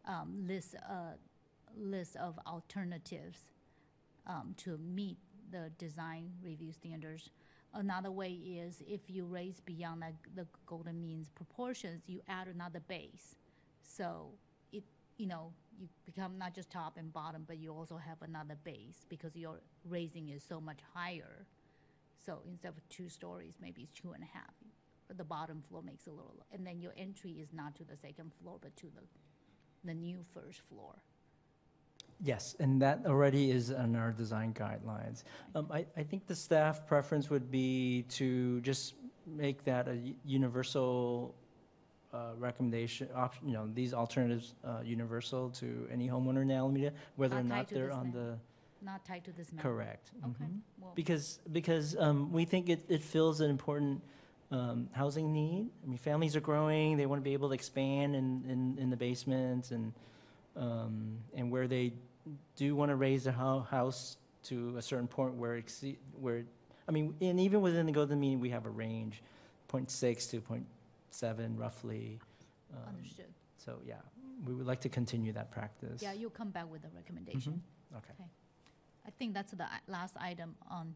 um, 0.06 0.46
list, 0.48 0.76
uh, 0.76 1.14
list 1.80 2.16
of 2.16 2.40
alternatives 2.48 3.40
um, 4.26 4.54
to 4.58 4.78
meet 4.78 5.18
the 5.52 5.72
design 5.78 6.32
review 6.44 6.72
standards. 6.72 7.30
Another 7.74 8.12
way 8.12 8.32
is 8.32 8.82
if 8.88 9.02
you 9.08 9.26
raise 9.26 9.60
beyond 9.62 10.02
the, 10.02 10.42
the 10.42 10.48
golden 10.66 11.02
means 11.02 11.30
proportions, 11.30 12.04
you 12.08 12.22
add 12.28 12.48
another 12.48 12.80
base. 12.88 13.36
So 13.82 14.30
it, 14.72 14.84
you 15.18 15.28
know, 15.28 15.52
you 15.80 15.88
become 16.06 16.38
not 16.38 16.54
just 16.56 16.70
top 16.70 16.98
and 16.98 17.14
bottom, 17.14 17.44
but 17.48 17.58
you 17.58 17.72
also 17.72 17.98
have 17.98 18.22
another 18.22 18.56
base 18.64 19.06
because 19.10 19.36
your 19.36 19.60
raising 19.88 20.30
is 20.30 20.44
so 20.48 20.60
much 20.60 20.80
higher. 20.94 21.46
So 22.26 22.40
instead 22.50 22.70
of 22.70 22.90
two 22.90 23.10
stories, 23.10 23.54
maybe 23.62 23.84
it's 23.84 23.92
two 23.92 24.12
and 24.12 24.24
a 24.24 24.38
half. 24.38 24.54
But 25.08 25.18
the 25.18 25.24
bottom 25.24 25.64
floor 25.70 25.82
makes 25.82 26.08
a 26.08 26.10
little, 26.12 26.44
and 26.52 26.68
then 26.68 26.82
your 26.82 26.94
entry 26.98 27.32
is 27.34 27.54
not 27.54 27.76
to 27.76 27.86
the 27.86 27.96
second 27.96 28.34
floor, 28.42 28.58
but 28.62 28.76
to 28.78 28.88
the, 28.88 29.04
the 29.86 29.94
new 29.94 30.26
first 30.34 30.62
floor. 30.68 30.96
Yes, 32.24 32.56
and 32.60 32.82
that 32.82 33.02
already 33.06 33.52
is 33.52 33.70
in 33.70 33.96
our 33.96 34.12
design 34.12 34.54
guidelines. 34.54 35.24
Um, 35.54 35.68
I, 35.72 35.86
I 35.96 36.04
think 36.04 36.26
the 36.26 36.36
staff 36.36 36.88
preference 36.88 37.30
would 37.30 37.52
be 37.52 38.06
to 38.10 38.60
just 38.62 38.96
make 39.28 39.64
that 39.66 39.88
a 39.88 39.98
universal 40.26 41.36
uh, 42.14 42.32
recommendation, 42.38 43.08
you 43.46 43.54
know, 43.54 43.70
these 43.74 43.94
alternatives 43.94 44.56
uh, 44.66 44.80
universal 44.84 45.50
to 45.52 45.88
any 45.92 46.08
homeowner 46.10 46.42
in 46.42 46.50
Alameda, 46.50 46.92
whether 47.18 47.38
or 47.38 47.44
Not 47.44 47.50
tied 47.50 47.58
not 47.58 47.68
to 47.68 47.74
they're 47.76 47.88
this 47.88 47.96
on 47.96 48.04
map. 48.06 48.14
the, 48.14 48.38
Not 48.82 49.06
tied 49.06 49.26
to 49.26 49.32
this 49.34 49.52
map. 49.52 49.62
correct. 49.62 50.12
Okay, 50.24 50.46
mhm. 50.46 50.60
well, 50.80 50.94
Because, 50.96 51.40
because 51.52 51.96
um, 52.00 52.32
we 52.32 52.46
think 52.46 52.70
it, 52.70 52.84
it 52.90 53.04
fills 53.04 53.42
an 53.42 53.50
important 53.52 54.02
um, 54.50 54.90
housing 54.94 55.32
need. 55.34 55.68
I 55.84 55.88
mean, 55.88 55.98
families 55.98 56.36
are 56.36 56.40
growing, 56.42 56.98
they 56.98 57.06
want 57.06 57.22
to 57.22 57.24
be 57.24 57.34
able 57.34 57.50
to 57.50 57.54
expand 57.54 58.16
in, 58.16 58.44
in, 58.50 58.78
in 58.82 58.90
the 58.90 58.98
basements 58.98 59.72
and, 59.72 59.94
um, 60.56 61.18
and 61.36 61.52
where 61.52 61.68
they 61.68 61.94
do 62.56 62.66
you 62.66 62.76
want 62.76 62.90
to 62.90 62.96
raise 62.96 63.24
their 63.24 63.34
hou- 63.34 63.62
house 63.62 64.18
to 64.44 64.76
a 64.78 64.82
certain 64.82 65.08
point 65.08 65.34
where 65.36 65.56
exceed, 65.56 65.98
where, 66.20 66.44
I 66.88 66.92
mean, 66.92 67.16
and 67.22 67.40
even 67.40 67.62
within 67.62 67.86
the 67.86 67.92
golden 67.92 68.20
mean, 68.20 68.40
we 68.40 68.50
have 68.50 68.66
a 68.66 68.70
range, 68.70 69.22
0.6 69.70 70.30
to 70.32 70.42
0.7 70.42 71.58
roughly. 71.60 72.20
Um, 72.74 72.96
understood. 72.96 73.26
So, 73.58 73.80
yeah, 73.86 73.96
we 74.46 74.54
would 74.54 74.66
like 74.68 74.82
to 74.82 74.90
continue 74.90 75.34
that 75.34 75.52
practice. 75.52 76.02
Yeah, 76.02 76.14
you'll 76.14 76.30
come 76.30 76.52
back 76.52 76.70
with 76.72 76.84
a 76.86 76.90
recommendation. 76.96 77.62
Mhm. 77.94 77.98
Okay. 77.98 78.14
I 79.06 79.10
think 79.12 79.34
that's 79.34 79.52
the 79.52 79.68
last 79.88 80.16
item 80.18 80.56
on 80.70 80.96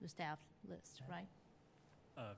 the 0.00 0.08
staff 0.08 0.38
list, 0.68 1.02
right? 1.10 1.26
Uh, 2.16 2.34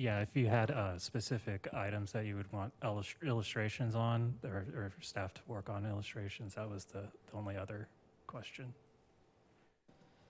Yeah, 0.00 0.20
if 0.20 0.34
you 0.34 0.46
had 0.46 0.70
uh, 0.70 0.96
specific 0.96 1.68
items 1.74 2.10
that 2.12 2.24
you 2.24 2.34
would 2.34 2.50
want 2.54 2.72
illus- 2.82 3.14
illustrations 3.22 3.94
on, 3.94 4.32
or 4.42 4.64
or 4.74 4.92
staff 5.02 5.34
to 5.34 5.42
work 5.46 5.68
on 5.68 5.84
illustrations, 5.84 6.54
that 6.54 6.66
was 6.70 6.86
the 6.86 7.02
the 7.30 7.36
only 7.36 7.54
other 7.54 7.86
question. 8.26 8.72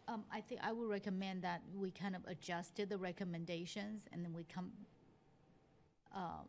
Um, 0.09 0.25
I 0.33 0.41
think 0.41 0.61
I 0.65 0.73
would 0.73 0.91
recommend 0.91 1.43
that 1.43 1.63
we 1.73 1.93
kind 1.93 2.17
of 2.17 2.23
adjusted 2.27 2.89
the 2.89 2.99
recommendations 2.99 4.09
and 4.13 4.25
then 4.25 4.33
we 4.35 4.43
come, 4.43 4.73
um, 6.17 6.49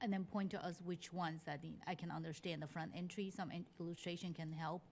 and 0.00 0.12
then 0.12 0.22
point 0.22 0.52
to 0.52 0.64
us 0.64 0.76
which 0.84 1.12
ones 1.12 1.42
that 1.46 1.64
I 1.88 1.96
can 1.96 2.12
understand 2.12 2.62
the 2.62 2.68
front 2.68 2.92
entry, 2.94 3.28
some 3.36 3.50
in- 3.50 3.66
illustration 3.80 4.32
can 4.34 4.52
help. 4.52 4.82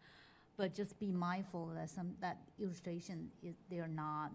But 0.57 0.75
just 0.75 0.99
be 0.99 1.13
mindful 1.13 1.71
that 1.77 1.89
some, 1.89 2.17
that 2.21 2.39
illustration 2.59 3.31
is, 3.45 3.55
they're 3.71 3.87
not 3.87 4.33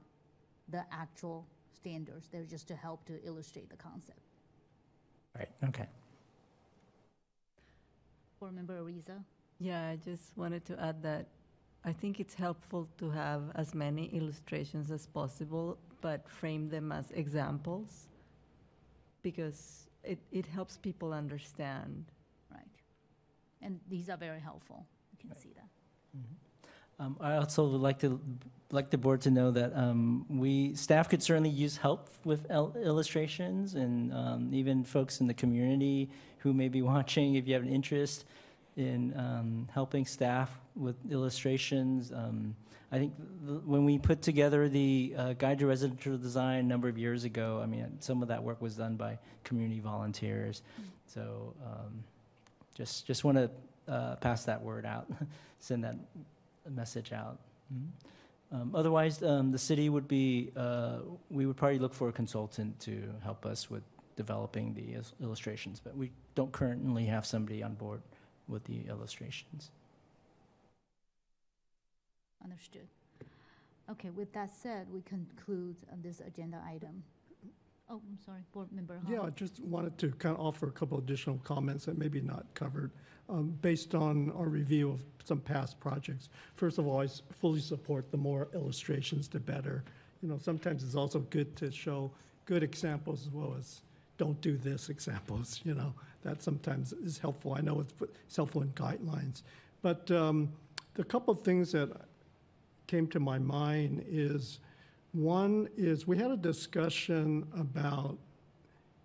the 0.70 0.86
actual 0.90 1.46
standards. 1.76 2.28
They're 2.32 2.44
just 2.44 2.68
to 2.70 2.76
help 2.76 3.06
to 3.06 3.24
illustrate 3.26 3.70
the 3.70 3.78
concept. 3.78 4.20
Right, 5.38 5.50
okay. 5.66 5.88
Board 8.40 8.54
Member 8.56 8.82
Ariza? 8.82 9.24
Yeah, 9.60 9.90
I 9.90 9.98
just 9.98 10.38
wanted 10.38 10.66
to 10.66 10.80
add 10.82 11.02
that 11.04 11.28
I 11.86 11.94
think 11.94 12.20
it's 12.20 12.34
helpful 12.34 12.90
to 12.98 13.10
have 13.12 13.44
as 13.56 13.76
many 13.76 14.08
illustrations 14.08 14.92
as 14.92 15.06
possible, 15.08 15.78
but 16.02 16.28
frame 16.30 16.70
them 16.70 16.92
as 16.92 17.12
examples 17.12 18.08
because 19.22 19.88
it, 20.04 20.20
it 20.32 20.46
helps 20.46 20.78
people 20.78 21.14
understand. 21.14 22.06
Right. 22.52 22.62
And 23.62 23.80
these 23.90 24.10
are 24.10 24.18
very 24.18 24.40
helpful. 24.40 24.86
You 25.12 25.18
can 25.20 25.30
Right. 25.30 25.40
see 25.40 25.54
that. 25.56 25.70
Um, 27.00 27.18
I 27.20 27.36
also 27.38 27.68
would 27.68 27.82
like 27.82 28.00
to, 28.00 28.20
like 28.76 28.90
the 28.90 28.98
board 28.98 29.22
to 29.22 29.32
know 29.32 29.50
that 29.52 29.76
um, 29.76 30.26
we, 30.30 30.76
staff 30.76 31.10
could 31.10 31.24
certainly 31.24 31.50
use 31.50 31.78
help 31.78 32.10
with 32.26 32.46
il- 32.52 32.76
illustrations, 32.84 33.76
and 33.76 34.14
um, 34.14 34.50
even 34.54 34.84
folks 34.84 35.22
in 35.22 35.28
the 35.28 35.34
community 35.34 36.10
who 36.40 36.54
may 36.54 36.68
be 36.68 36.82
watching, 36.94 37.36
if 37.36 37.48
you 37.48 37.54
have 37.54 37.64
an 37.64 37.70
interest 37.70 38.26
in 38.78 39.18
um, 39.18 39.68
helping 39.74 40.06
staff 40.06 40.60
with 40.76 40.96
illustrations. 41.10 42.12
Um, 42.12 42.56
I 42.92 42.98
think 42.98 43.14
th- 43.48 43.62
when 43.66 43.86
we 43.86 43.98
put 43.98 44.22
together 44.22 44.68
the 44.68 45.16
uh, 45.18 45.34
Guide 45.34 45.60
to 45.60 45.68
Residential 45.68 46.18
Design 46.18 46.60
a 46.60 46.64
number 46.64 46.90
of 46.90 46.98
years 46.98 47.24
ago, 47.24 47.62
I 47.64 47.66
mean, 47.66 47.88
some 48.02 48.22
of 48.22 48.28
that 48.28 48.44
work 48.44 48.62
was 48.62 48.76
done 48.76 48.96
by 48.98 49.18
community 49.46 49.80
volunteers. 49.80 50.62
So 51.08 51.54
um, 51.66 52.04
just, 52.76 53.08
just 53.08 53.24
want 53.24 53.38
to 53.38 53.50
uh, 53.92 54.16
pass 54.18 54.44
that 54.46 54.62
word 54.62 54.86
out, 54.86 55.10
send 55.60 55.84
that 55.86 55.96
message 56.70 57.14
out. 57.14 57.40
Mhm. 57.74 57.88
Um, 58.52 58.76
Otherwise, 58.76 59.24
um, 59.24 59.52
the 59.52 59.58
city 59.58 59.90
would 59.90 60.08
be, 60.08 60.52
uh, 60.56 61.00
we 61.30 61.46
would 61.46 61.58
probably 61.58 61.80
look 61.80 61.94
for 61.94 62.10
a 62.10 62.12
consultant 62.12 62.80
to 62.82 63.04
help 63.24 63.46
us 63.46 63.70
with 63.70 63.84
developing 64.16 64.74
the 64.74 65.02
illustrations, 65.24 65.82
but 65.84 65.96
we 65.96 66.12
don't 66.36 66.52
currently 66.52 67.06
have 67.06 67.26
somebody 67.26 67.64
on 67.64 67.74
board 67.74 68.02
with 68.48 68.64
the 68.66 68.82
illustrations. 68.88 69.72
Understood. 72.44 72.88
Okay, 73.90 74.10
with 74.10 74.32
that 74.34 74.52
said, 74.52 74.88
we 74.92 75.02
conclude 75.02 75.76
uh, 75.92 75.96
this 76.02 76.22
agenda 76.26 76.62
item. 76.66 77.04
Oh, 77.90 78.02
I'm 78.10 78.18
sorry, 78.26 78.42
Board 78.52 78.72
Member 78.72 78.98
Hall. 78.98 79.14
Yeah, 79.14 79.22
I 79.22 79.30
just 79.30 79.60
wanted 79.60 79.98
to 80.00 80.10
kind 80.12 80.36
of 80.36 80.42
offer 80.44 80.68
a 80.68 80.72
couple 80.72 80.98
additional 80.98 81.38
comments 81.44 81.86
that 81.86 81.98
maybe 81.98 82.20
not 82.20 82.46
covered, 82.56 82.92
um, 83.30 83.56
based 83.62 83.94
on 83.94 84.32
our 84.32 84.48
review 84.48 84.90
of 84.90 85.02
some 85.24 85.40
past 85.40 85.80
projects. 85.80 86.30
First 86.56 86.80
of 86.80 86.88
all, 86.88 87.02
I 87.02 87.08
fully 87.32 87.60
support 87.60 88.10
the 88.10 88.18
more 88.18 88.48
illustrations, 88.56 89.28
the 89.28 89.40
better. 89.40 89.84
You 90.22 90.30
know, 90.30 90.40
sometimes 90.40 90.84
it's 90.84 90.96
also 90.96 91.20
good 91.20 91.56
to 91.58 91.72
show 91.72 92.12
good 92.46 92.64
examples 92.64 93.28
as 93.28 93.34
well 93.34 93.56
as 93.58 93.82
don't 94.18 94.40
do 94.42 94.58
this 94.58 94.90
examples, 94.96 95.62
you 95.64 95.76
know. 95.76 95.94
That 96.24 96.42
sometimes 96.42 96.92
is 96.92 97.20
helpful. 97.20 97.54
I 97.54 97.62
know 97.62 97.82
it's 97.82 97.94
it's 98.26 98.36
helpful 98.36 98.64
in 98.64 98.70
guidelines. 98.70 99.44
But 99.84 100.10
um, 100.10 100.52
the 100.96 101.04
couple 101.04 101.32
of 101.32 101.44
things 101.44 101.72
that 101.74 101.92
came 102.88 103.06
to 103.08 103.20
my 103.20 103.38
mind 103.38 104.04
is, 104.08 104.60
one 105.16 105.70
is, 105.78 106.06
we 106.06 106.18
had 106.18 106.30
a 106.30 106.38
discussion 106.38 107.48
about 107.58 108.18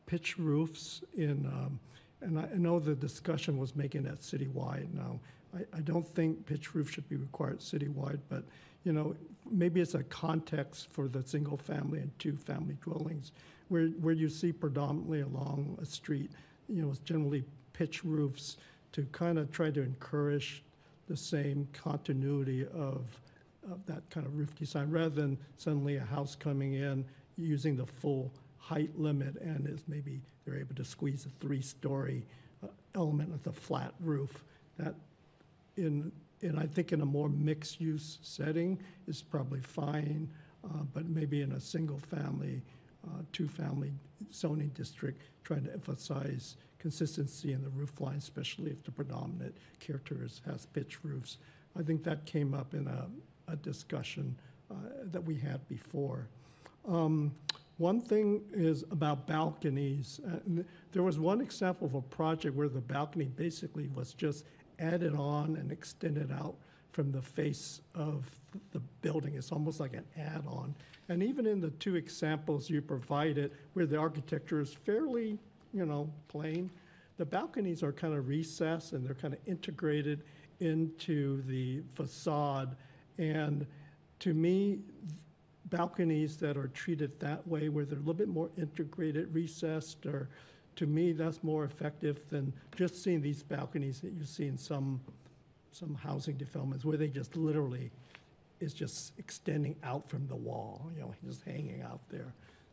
pitch 0.07 0.39
roofs 0.39 1.03
in, 1.17 1.47
um, 1.47 1.79
and 2.21 2.39
I 2.39 2.49
know 2.57 2.81
the 2.81 2.95
discussion 2.95 3.59
was 3.59 3.77
making 3.77 4.03
that 4.03 4.21
citywide 4.21 4.93
now. 4.93 5.21
I, 5.55 5.79
I 5.79 5.81
don't 5.81 6.07
think 6.07 6.47
pitch 6.47 6.75
roof 6.75 6.91
should 6.91 7.09
be 7.09 7.17
required 7.17 7.61
citywide, 7.61 8.19
but, 8.29 8.43
you 8.85 8.93
know, 8.93 9.15
maybe 9.51 9.81
it's 9.81 9.95
a 9.95 10.03
context 10.03 10.89
for 10.91 11.07
the 11.07 11.23
single-family 11.23 12.01
and 12.01 12.19
two-family 12.19 12.77
dwellings, 12.83 13.31
where, 13.69 13.87
where 13.87 14.15
you 14.15 14.29
see 14.29 14.53
predominantly 14.53 15.21
along 15.21 15.79
a 15.81 15.87
street, 15.87 16.31
you 16.69 16.83
know, 16.83 16.91
it's 16.91 16.99
generally 17.01 17.45
pitch 17.73 18.05
roofs 18.05 18.57
to 18.93 19.07
kind 19.13 19.39
of 19.39 19.51
try 19.53 19.71
to 19.71 19.81
encourage 19.81 20.63
the 21.09 21.17
same 21.17 21.69
continuity 21.73 22.67
of, 22.75 23.05
of 23.71 23.85
that 23.87 24.09
kind 24.11 24.27
of 24.27 24.37
roof 24.37 24.55
design, 24.55 24.91
rather 24.91 25.11
than 25.11 25.39
suddenly 25.57 25.97
a 25.97 26.05
house 26.05 26.35
coming 26.35 26.75
in 26.75 27.05
using 27.37 27.77
the 27.77 27.87
full 27.87 28.33
height 28.59 28.99
limit 28.99 29.37
and 29.41 29.67
is 29.67 29.83
maybe 29.89 30.21
they're 30.45 30.59
able 30.59 30.75
to 30.75 30.85
squeeze 30.85 31.27
a 31.27 31.29
three-story 31.45 32.25
uh, 32.63 32.69
element 32.95 33.31
with 33.31 33.47
a 33.47 33.53
flat 33.53 33.95
roof. 34.01 34.45
That 34.79 34.95
in, 35.77 36.13
and 36.43 36.59
I 36.59 36.67
think 36.67 36.93
in 36.93 37.01
a 37.01 37.07
more 37.07 37.29
mixed-use 37.29 38.19
setting 38.23 38.79
is 39.07 39.23
probably 39.23 39.61
fine, 39.61 40.29
uh, 40.65 40.83
but 40.93 41.07
maybe 41.09 41.43
in 41.43 41.53
a 41.53 41.61
single-family, 41.61 42.63
uh, 43.07 43.23
two-family 43.33 43.93
zoning 44.33 44.69
district, 44.75 45.23
trying 45.45 45.65
to 45.65 45.73
emphasize 45.73 46.57
consistency 46.79 47.53
in 47.53 47.63
the 47.63 47.69
roof 47.71 48.01
line, 48.01 48.17
especially 48.17 48.71
if 48.71 48.83
the 48.85 48.91
predominant 48.91 49.57
character 49.81 50.17
has 50.47 50.67
pitch 50.67 51.05
roofs. 51.05 51.39
I 51.79 51.83
think 51.83 52.03
that 52.05 52.25
came 52.27 52.55
up 52.55 52.75
in 52.75 52.87
a, 52.87 53.07
a 53.51 53.57
discussion 53.57 54.37
uh, 54.71 54.75
that 55.05 55.23
we 55.23 55.37
had 55.37 55.67
before. 55.69 56.29
Um, 56.89 57.33
One 57.79 58.01
thing 58.01 58.43
is 58.53 58.85
about 58.91 59.27
balconies. 59.27 60.21
Uh, 60.27 60.63
There 60.93 61.03
was 61.03 61.19
one 61.19 61.41
example 61.41 61.87
of 61.87 61.95
a 61.95 62.03
project 62.03 62.55
where 62.55 62.69
the 62.69 62.81
balcony 62.81 63.25
basically 63.25 63.89
was 63.95 64.15
just 64.15 64.45
added 64.79 65.15
on 65.15 65.57
and 65.57 65.73
extended 65.73 66.31
out 66.31 66.57
from 66.93 67.11
the 67.13 67.23
face 67.23 67.81
of 67.95 68.29
the 68.73 68.81
building. 69.01 69.35
It's 69.35 69.53
almost 69.53 69.81
like 69.81 69.95
an 69.95 70.05
add-on. 70.17 70.75
And 71.09 71.23
even 71.23 71.47
in 71.47 71.61
the 71.61 71.71
two 71.71 71.97
examples 71.97 72.69
you 72.69 72.83
provided, 72.83 73.53
where 73.75 73.87
the 73.87 73.97
architecture 73.97 74.61
is 74.61 74.75
fairly, 74.75 75.39
you 75.73 75.87
know, 75.87 76.11
plain, 76.29 76.71
the 77.17 77.25
balconies 77.25 77.83
are 77.83 77.93
kind 77.93 78.15
of 78.15 78.29
recessed 78.29 78.93
and 78.93 79.05
they're 79.05 79.15
kind 79.15 79.35
of 79.35 79.41
integrated 79.47 80.25
into 80.61 81.43
the 81.43 81.83
facade. 81.95 82.77
And 83.21 83.67
to 84.21 84.33
me, 84.33 84.79
balconies 85.67 86.37
that 86.39 86.57
are 86.57 86.69
treated 86.69 87.21
that 87.21 87.47
way, 87.47 87.69
where 87.69 87.85
they're 87.85 87.99
a 87.99 88.01
little 88.01 88.15
bit 88.15 88.29
more 88.29 88.51
integrated, 88.57 89.33
recessed, 89.35 90.07
or 90.07 90.29
to 90.77 90.87
me, 90.87 91.13
that's 91.13 91.45
more 91.45 91.65
effective 91.65 92.21
than 92.31 92.53
just 92.75 93.03
seeing 93.03 93.21
these 93.21 93.43
balconies 93.43 94.01
that 94.01 94.13
you 94.13 94.25
see 94.25 94.47
in 94.47 94.57
some, 94.57 95.01
some 95.71 95.95
housing 95.95 96.37
developments, 96.37 96.85
where 96.85 96.97
they 96.97 97.09
just 97.09 97.37
literally 97.37 97.91
is 98.61 98.73
just 98.73 99.13
extending 99.19 99.77
out 99.85 100.09
from 100.09 100.27
the 100.27 100.35
wall, 100.37 100.91
you 100.95 101.03
know, 101.03 101.15
just 101.27 101.45
hanging 101.45 101.83
out 101.83 102.01
there. 102.09 102.33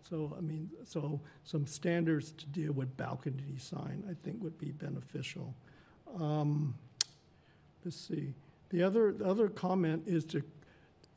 So, 0.10 0.34
I 0.38 0.42
mean, 0.42 0.70
so 0.86 1.20
some 1.44 1.68
standards 1.68 2.32
to 2.32 2.46
deal 2.48 2.72
with 2.72 2.96
balcony 2.96 3.44
design, 3.54 4.04
I 4.10 4.14
think 4.24 4.42
would 4.42 4.58
be 4.58 4.72
beneficial. 4.72 5.54
Um, 6.18 6.74
Let's 7.88 7.96
see. 7.96 8.34
The 8.70 8.84
other, 8.84 9.14
the 9.14 9.26
other 9.26 9.48
comment 9.50 10.04
is 10.06 10.26
to, 10.26 10.44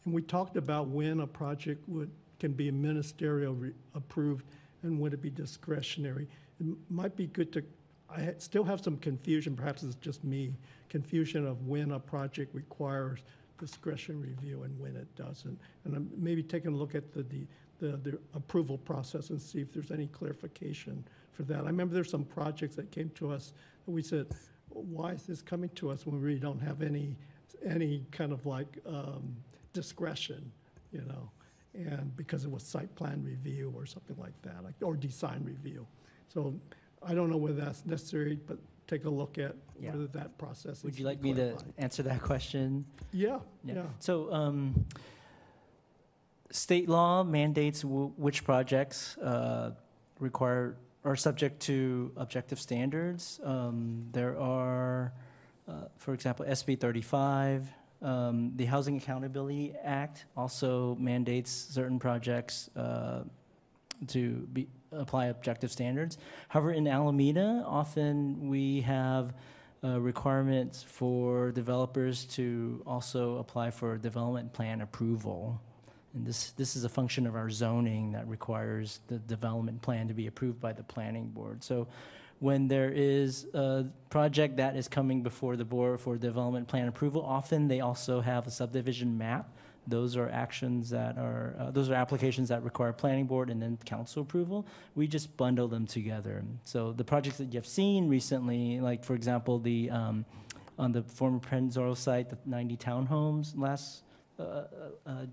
and 0.05 0.15
we 0.15 0.23
talked 0.23 0.57
about 0.57 0.89
when 0.89 1.21
a 1.21 1.27
project 1.27 1.89
would, 1.89 2.11
can 2.39 2.53
be 2.53 2.71
ministerial 2.71 3.55
re- 3.55 3.73
approved 3.95 4.47
and 4.83 4.99
would 5.01 5.13
it 5.13 5.21
be 5.21 5.31
discretionary. 5.31 6.27
It 6.61 6.67
might 6.89 7.17
be 7.17 7.27
good 7.27 7.53
to, 7.53 7.65
I 8.09 8.23
ha- 8.23 8.31
still 8.39 8.65
have 8.65 8.81
some 8.81 8.97
confusion, 8.97 9.57
perhaps 9.57 9.83
it's 9.83 9.97
just 9.97 10.25
me, 10.25 10.55
confusion 10.89 11.47
of 11.47 11.67
when 11.67 11.93
a 11.93 11.99
project 11.99 12.55
requires 12.55 13.21
discretion 13.59 14.21
review 14.21 14.63
and 14.63 14.79
when 14.81 14.97
it 14.97 15.15
doesn't. 15.17 15.59
And 15.85 15.95
I'm 15.95 16.11
maybe 16.17 16.43
taking 16.43 16.73
a 16.73 16.77
look 16.77 16.95
at 16.95 17.13
the, 17.13 17.23
the, 17.25 17.47
the, 17.79 17.97
the 17.99 18.19
approval 18.35 18.79
process 18.79 19.31
and 19.31 19.41
see 19.41 19.61
if 19.61 19.73
there's 19.73 19.91
any 19.91 20.07
clarification 20.07 21.05
for 21.33 21.43
that. 21.45 21.61
I 21.61 21.67
remember 21.67 21.95
there's 21.95 22.11
some 22.11 22.25
projects 22.25 22.77
that 22.77 22.91
came 22.91 23.11
to 23.17 23.31
us 23.31 23.53
that 23.85 23.91
we 23.91 24.03
said, 24.03 24.27
why 24.71 25.13
is 25.13 25.25
this 25.25 25.43
coming 25.43 25.71
to 25.75 25.91
us 25.91 26.07
when 26.07 26.15
we 26.17 26.27
really 26.27 26.41
don't 26.41 26.61
have 26.61 26.81
any, 26.81 27.17
any 27.65 28.05
kind 28.11 28.32
of 28.32 28.47
like 28.47 28.78
um, 28.87 29.35
discretion, 29.73 30.51
you 30.93 31.03
know? 31.03 31.31
And 31.74 32.15
because 32.16 32.45
it 32.45 32.51
was 32.51 32.62
site 32.65 32.93
plan 32.97 33.23
review 33.24 33.73
or 33.77 33.87
something 33.87 34.16
like 34.19 34.41
that, 34.43 34.65
like, 34.65 34.74
or 34.82 34.97
design 34.97 35.43
review. 35.45 35.87
So 36.28 36.55
I 37.03 37.15
don't 37.15 37.31
know 37.31 37.37
whether 37.37 37.55
that's 37.61 37.87
necessary, 37.87 38.39
but 38.47 38.59
take 38.89 39.05
a 39.05 39.11
look 39.11 39.39
at 39.39 39.55
Yeah. 39.81 39.93
whether 39.93 40.09
that 40.09 40.37
process 40.37 40.82
Would 40.82 40.91
needs 40.95 40.99
you 40.99 41.05
be 41.05 41.07
like 41.07 41.23
me 41.23 41.32
to 41.35 41.41
clarified. 41.53 41.74
answer 41.78 42.03
that 42.03 42.23
question? 42.23 42.85
Yeah, 43.12 43.39
yeah. 43.65 43.85
So, 44.01 44.32
um, 44.32 44.85
state 46.51 46.89
law 46.89 47.23
mandates 47.23 47.82
w- 47.82 48.12
which 48.16 48.43
projects, 48.45 49.16
uh, 49.19 49.73
require, 50.19 50.77
are 51.05 51.16
subject 51.16 51.61
to 51.62 52.12
objective 52.16 52.59
standards. 52.61 53.41
Um, 53.45 54.09
there 54.12 54.37
are, 54.39 55.12
for 55.97 56.15
example, 56.15 56.47
SB 56.47 56.79
thirty-five, 56.79 57.69
um, 58.03 58.53
the 58.57 58.65
Housing 58.65 58.97
Accountability 58.97 59.75
Act 59.83 60.25
also 60.37 60.97
mandates 60.99 61.51
certain 61.51 61.99
projects, 61.99 62.71
uh, 62.77 63.25
to 64.09 64.49
be, 64.53 64.67
apply 64.93 65.27
objective 65.27 65.71
standards. 65.71 66.19
However, 66.49 66.73
in 66.73 66.87
Alameda, 66.87 67.63
often 67.67 68.49
we 68.49 68.81
have 68.83 69.35
uh, 69.83 70.01
requirements 70.01 70.83
for 70.83 71.53
developers 71.53 72.25
to 72.25 72.83
also 72.87 73.37
apply 73.37 73.71
for 73.71 73.97
development 73.99 74.53
plan 74.53 74.81
approval. 74.81 75.61
And 76.15 76.27
this, 76.27 76.51
this 76.53 76.77
is 76.77 76.85
a 76.85 76.89
function 76.89 77.27
of 77.27 77.35
our 77.37 77.51
zoning 77.51 78.13
that 78.13 78.27
requires 78.27 79.01
the 79.07 79.19
development 79.19 79.81
plan 79.81 80.09
to 80.09 80.15
be 80.15 80.27
approved 80.27 80.61
by 80.61 80.73
the 80.73 80.83
planning 80.83 81.29
board. 81.29 81.63
So 81.63 81.87
when 82.41 82.69
there 82.69 82.91
is 82.91 83.47
a 83.53 83.85
project 84.09 84.57
that 84.57 84.75
is 84.75 84.89
coming 84.89 85.23
before 85.23 85.57
the 85.57 85.65
board 85.65 86.01
for 86.01 86.17
development 86.17 86.67
plan 86.67 86.89
approval, 86.89 87.23
often 87.23 87.69
they 87.69 87.81
also 87.81 88.21
have 88.23 88.47
a 88.47 88.51
subdivision 88.51 89.17
map. 89.17 89.55
Those 89.87 90.17
are 90.17 90.29
actions 90.29 90.89
that 90.91 91.19
are, 91.19 91.55
uh, 91.59 91.71
those 91.71 91.91
are 91.91 91.95
applications 91.95 92.49
that 92.49 92.62
require 92.62 92.93
planning 92.95 93.27
board 93.27 93.51
and 93.51 93.61
then 93.61 93.79
council 93.85 94.23
approval. 94.23 94.67
We 94.95 95.07
just 95.07 95.37
bundle 95.37 95.69
them 95.69 95.87
together. 95.87 96.43
So 96.65 96.93
the 96.93 97.05
projects 97.05 97.37
that 97.39 97.53
you've 97.53 97.67
seen 97.67 98.09
recently, 98.09 98.81
like 98.81 99.05
for 99.05 99.15
example, 99.15 99.59
the, 99.59 99.91
um, 99.91 100.25
on 100.79 100.93
the 100.93 101.03
former 101.03 101.41
Pennzoil 101.41 101.97
site, 101.97 102.31
the 102.31 102.39
90 102.47 102.79
townhomes 102.79 103.53
last, 103.55 104.03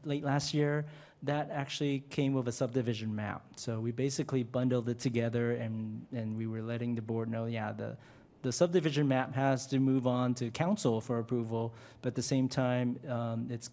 late 0.03 0.23
last 0.23 0.53
year, 0.53 0.85
that 1.23 1.49
actually 1.51 2.03
came 2.09 2.34
with 2.34 2.47
a 2.47 2.51
subdivision 2.51 3.15
map. 3.15 3.41
So 3.55 3.79
we 3.79 3.91
basically 3.91 4.43
bundled 4.43 4.88
it 4.89 4.99
together 4.99 5.53
and, 5.53 6.05
and 6.13 6.38
we 6.38 6.45
were 6.47 6.61
letting 6.61 6.95
the 6.95 7.01
board 7.01 7.29
know, 7.29 7.45
yeah, 7.45 7.71
the, 7.71 7.97
the 8.43 8.51
subdivision 8.51 9.07
map 9.07 9.34
has 9.34 9.65
to 9.67 9.79
move 9.79 10.05
on 10.05 10.35
to 10.35 10.51
council 10.51 11.01
for 11.01 11.17
approval, 11.19 11.73
but 12.01 12.09
at 12.09 12.15
the 12.15 12.21
same 12.21 12.47
time, 12.47 12.99
um, 13.09 13.47
it's, 13.49 13.71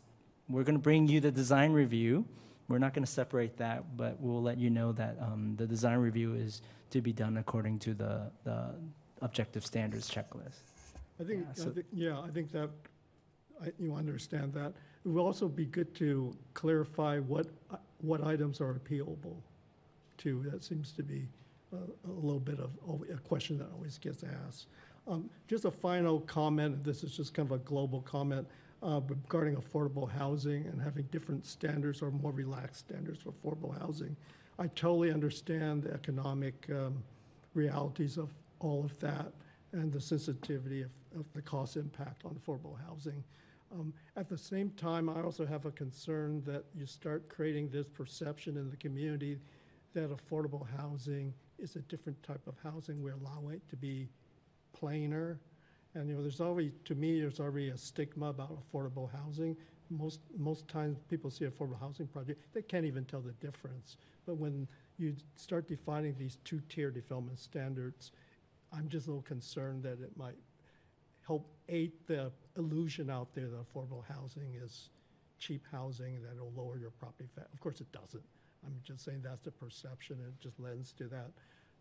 we're 0.49 0.63
gonna 0.65 0.79
bring 0.79 1.07
you 1.07 1.21
the 1.21 1.31
design 1.31 1.73
review. 1.73 2.25
We're 2.69 2.79
not 2.79 2.95
gonna 2.95 3.07
separate 3.07 3.59
that, 3.59 3.95
but 3.97 4.19
we'll 4.21 4.43
let 4.43 4.57
you 4.59 4.71
know 4.71 4.93
that, 4.93 5.19
um, 5.21 5.55
the 5.57 5.67
design 5.67 5.99
review 5.99 6.35
is 6.35 6.63
to 6.91 7.03
be 7.03 7.13
done 7.13 7.37
according 7.37 7.79
to 7.81 7.93
the, 7.93 8.31
the 8.45 8.75
objective 9.21 9.67
standards 9.67 10.11
checklist. 10.11 10.61
I 11.21 11.25
think, 11.25 11.41
Yeah, 11.45 11.51
I 11.51 11.55
so- 11.55 11.71
think, 11.71 11.87
yeah, 11.93 12.21
I 12.21 12.31
think 12.31 12.51
that, 12.53 12.71
I, 13.63 13.71
you 13.79 13.95
understand 13.95 14.55
that. 14.55 14.73
It 15.05 15.09
would 15.09 15.21
also 15.21 15.49
be 15.49 15.67
good 15.67 15.95
to 15.97 16.35
clarify 16.55 17.19
what, 17.19 17.47
what 18.01 18.25
items 18.25 18.61
are 18.61 18.75
appealable 18.75 19.37
too. 20.17 20.45
That 20.51 20.65
seems 20.65 20.93
to 20.93 21.03
be 21.03 21.27
a, 21.73 21.77
a 22.09 22.13
little 22.13 22.41
bit 22.41 22.59
of, 22.59 22.71
a 23.13 23.19
question 23.19 23.59
that 23.59 23.69
always 23.75 23.99
gets 23.99 24.25
asked. 24.47 24.67
Um, 25.07 25.29
just 25.49 25.67
a 25.67 25.71
final 25.71 26.21
comment, 26.21 26.83
this 26.83 27.05
is 27.05 27.15
just 27.15 27.35
kind 27.35 27.47
of 27.51 27.53
a 27.53 27.59
global 27.59 28.01
comment, 28.01 28.47
uh, 28.83 29.01
regarding 29.07 29.57
affordable 29.57 30.11
housing 30.11 30.67
and 30.67 30.81
having 30.81 31.05
different 31.11 31.45
standards 31.45 32.01
or 32.01 32.11
more 32.11 32.33
relaxed 32.33 32.89
standards 32.89 33.21
for 33.23 33.33
affordable 33.33 33.79
housing. 33.81 34.17
I 34.59 34.69
totally 34.69 35.13
understand 35.13 35.83
the 35.83 35.93
economic, 35.93 36.55
um, 36.71 37.03
realities 37.55 38.17
of 38.19 38.31
all 38.61 38.85
of 38.85 38.99
that 39.01 39.33
and 39.73 39.93
the 39.93 40.01
sensitivity 40.01 40.83
of, 40.83 40.91
of 41.19 41.25
the 41.35 41.43
cost 41.43 41.77
impact 41.77 42.25
on 42.25 42.35
affordable 42.35 42.77
housing. 42.87 43.23
Um, 43.75 43.93
At 44.17 44.29
the 44.29 44.39
same 44.39 44.71
time, 44.71 45.09
I 45.09 45.21
also 45.23 45.45
have 45.45 45.67
a 45.67 45.71
concern 45.73 46.43
that 46.47 46.65
you 46.75 46.87
start 46.87 47.29
creating 47.29 47.71
this 47.71 47.89
perception 47.89 48.57
in 48.57 48.71
the 48.71 48.77
community 48.77 49.41
that 49.95 50.11
affordable 50.11 50.67
housing 50.79 51.35
is 51.59 51.77
a 51.77 51.81
different 51.81 52.23
type 52.23 52.47
of 52.47 52.55
housing. 52.63 53.03
We 53.03 53.11
allow 53.11 53.49
it 53.51 53.69
to 53.71 53.77
be 53.77 54.09
plainer. 54.73 55.41
And, 55.95 56.09
you 56.09 56.17
know, 56.17 56.23
there's 56.23 56.41
already, 56.41 56.73
to 56.85 56.95
me, 56.95 57.21
there's 57.21 57.41
already 57.41 57.71
a 57.71 57.77
stigma 57.77 58.27
about 58.27 58.57
affordable 58.61 59.11
housing. 59.11 59.57
Most, 59.91 60.21
most 60.37 60.67
times, 60.69 60.99
people 61.09 61.31
see 61.31 61.45
affordable 61.45 61.79
housing 61.81 62.07
project, 62.07 62.41
they 62.53 62.63
can't 62.63 62.85
even 62.85 63.05
tell 63.05 63.21
the 63.21 63.33
difference. 63.33 63.97
But 64.27 64.37
when 64.37 64.67
you 64.99 65.15
start 65.37 65.69
defining 65.69 66.15
these 66.19 66.39
two-tier 66.45 66.91
development 66.91 67.39
standards, 67.39 68.13
I'm 68.73 68.89
just 68.89 69.07
a 69.07 69.11
little 69.11 69.23
concerned 69.23 69.83
that 69.83 70.01
it 70.01 70.17
might 70.17 70.37
help 71.27 71.49
aid 71.69 71.93
the 72.07 72.33
illusion 72.57 73.11
out 73.11 73.35
there 73.35 73.49
that 73.49 73.61
affordable 73.61 74.05
housing 74.09 74.55
is 74.63 74.91
cheap 75.39 75.65
housing, 75.71 76.23
that 76.23 76.33
it'll 76.37 76.53
lower 76.57 76.79
your 76.79 76.91
property 76.91 77.29
value. 77.35 77.49
Of 77.53 77.61
course, 77.61 77.81
it 77.81 77.91
doesn't. 77.93 78.23
I'm 78.65 78.75
just 78.83 79.05
saying 79.05 79.21
that's 79.23 79.43
the 79.43 79.51
perception, 79.51 80.19
it 80.27 80.41
just 80.41 80.59
lends 80.59 80.93
to 80.95 81.05
that. 81.09 81.31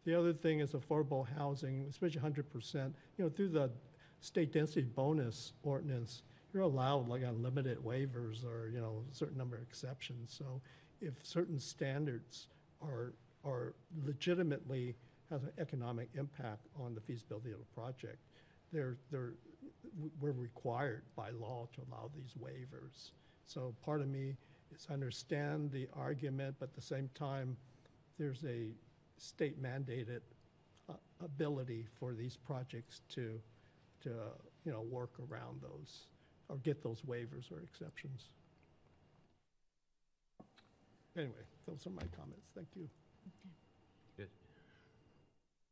The 0.05 0.19
other 0.19 0.33
thing 0.33 0.59
is 0.59 0.71
affordable 0.71 1.25
housing, 1.37 1.85
especially 1.89 2.19
hundred 2.19 2.51
percent, 2.51 2.93
you 3.17 3.23
know, 3.23 3.29
through 3.29 3.49
the 3.49 3.71
state 4.19 4.51
density 4.51 4.81
bonus 4.81 5.53
ordinance, 5.63 6.23
you're 6.53 6.63
allowed 6.63 7.07
like 7.07 7.23
unlimited 7.23 7.77
waivers 7.77 8.45
or, 8.45 8.69
you 8.69 8.79
know, 8.79 9.03
a 9.11 9.15
certain 9.15 9.37
number 9.37 9.55
of 9.55 9.63
exceptions. 9.63 10.35
So 10.37 10.61
if 11.01 11.13
certain 11.23 11.59
standards 11.59 12.47
are, 12.81 13.13
are 13.45 13.73
legitimately 14.05 14.95
has 15.29 15.43
an 15.43 15.51
economic 15.57 16.09
impact 16.15 16.67
on 16.79 16.93
the 16.93 17.01
feasibility 17.01 17.51
of 17.51 17.59
a 17.59 17.79
project, 17.79 18.17
they're, 18.71 18.97
they're, 19.09 19.33
we're 20.19 20.31
required 20.31 21.03
by 21.15 21.29
law 21.31 21.67
to 21.73 21.81
allow 21.89 22.09
these 22.15 22.33
waivers. 22.41 23.11
So 23.45 23.75
part 23.83 24.01
of 24.01 24.07
me 24.07 24.35
is 24.73 24.87
understand 24.91 25.71
the 25.71 25.87
argument, 25.93 26.55
but 26.59 26.69
at 26.69 26.75
the 26.75 26.81
same 26.81 27.09
time, 27.15 27.57
there's 28.17 28.43
a 28.45 28.69
state 29.17 29.61
mandated 29.61 30.21
uh, 30.89 30.93
ability 31.23 31.87
for 31.99 32.13
these 32.13 32.37
projects 32.37 33.01
to, 33.09 33.39
to, 34.01 34.09
uh, 34.09 34.13
you 34.65 34.71
know, 34.71 34.81
work 34.81 35.11
around 35.29 35.61
those 35.61 36.07
or 36.49 36.57
get 36.57 36.83
those 36.83 37.01
waivers 37.01 37.51
or 37.51 37.61
exceptions. 37.61 38.29
Anyway, 41.15 41.33
those 41.67 41.85
are 41.85 41.91
my 41.91 42.03
comments. 42.17 42.47
Thank 42.55 42.67
you. 42.75 42.89
Good. 44.17 44.29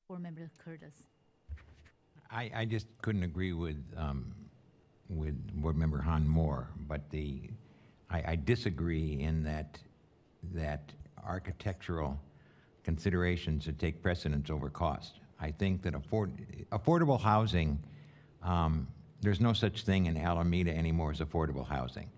Board 0.07 0.21
Member 0.21 0.49
Curtis. 0.63 1.07
I, 2.31 2.49
I 2.55 2.65
just 2.65 2.87
couldn't 3.01 3.23
agree 3.23 3.51
with, 3.51 3.83
um, 3.97 4.33
with 5.09 5.35
Board 5.61 5.75
Member 5.75 6.01
Hom 6.01 6.25
Moore, 6.25 6.69
but 6.87 7.09
the, 7.09 7.41
I, 8.09 8.23
I 8.27 8.35
disagree 8.35 9.19
in 9.19 9.43
that, 9.43 9.77
that 10.53 10.93
architectural 11.25 12.17
considerations 12.83 13.65
should 13.65 13.79
take 13.79 14.01
precedence 14.01 14.49
over 14.49 14.69
cost. 14.69 15.19
I 15.41 15.51
think 15.51 15.81
that 15.81 15.93
afford, 15.93 16.31
affordable 16.71 17.19
housing, 17.19 17.83
um, 18.41 18.87
there's 19.21 19.41
no 19.41 19.51
such 19.51 19.83
thing 19.83 20.05
in 20.05 20.15
Alameda 20.15 20.75
anymore 20.75 21.11
as 21.11 21.19
affordable 21.19 21.67
housing. 21.67 22.09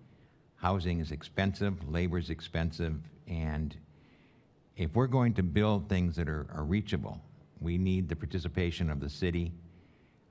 Housing 0.56 1.00
is 1.00 1.10
expensive, 1.10 1.88
labor 1.88 2.18
is 2.18 2.30
expensive, 2.30 2.94
and 3.26 3.76
if 4.76 4.94
we're 4.94 5.08
going 5.08 5.34
to 5.34 5.42
build 5.42 5.88
things 5.88 6.14
that 6.16 6.28
are, 6.28 6.46
are 6.54 6.64
reachable, 6.64 7.20
we 7.60 7.78
need 7.78 8.08
the 8.08 8.16
participation 8.16 8.90
of 8.90 9.00
the 9.00 9.10
city 9.10 9.52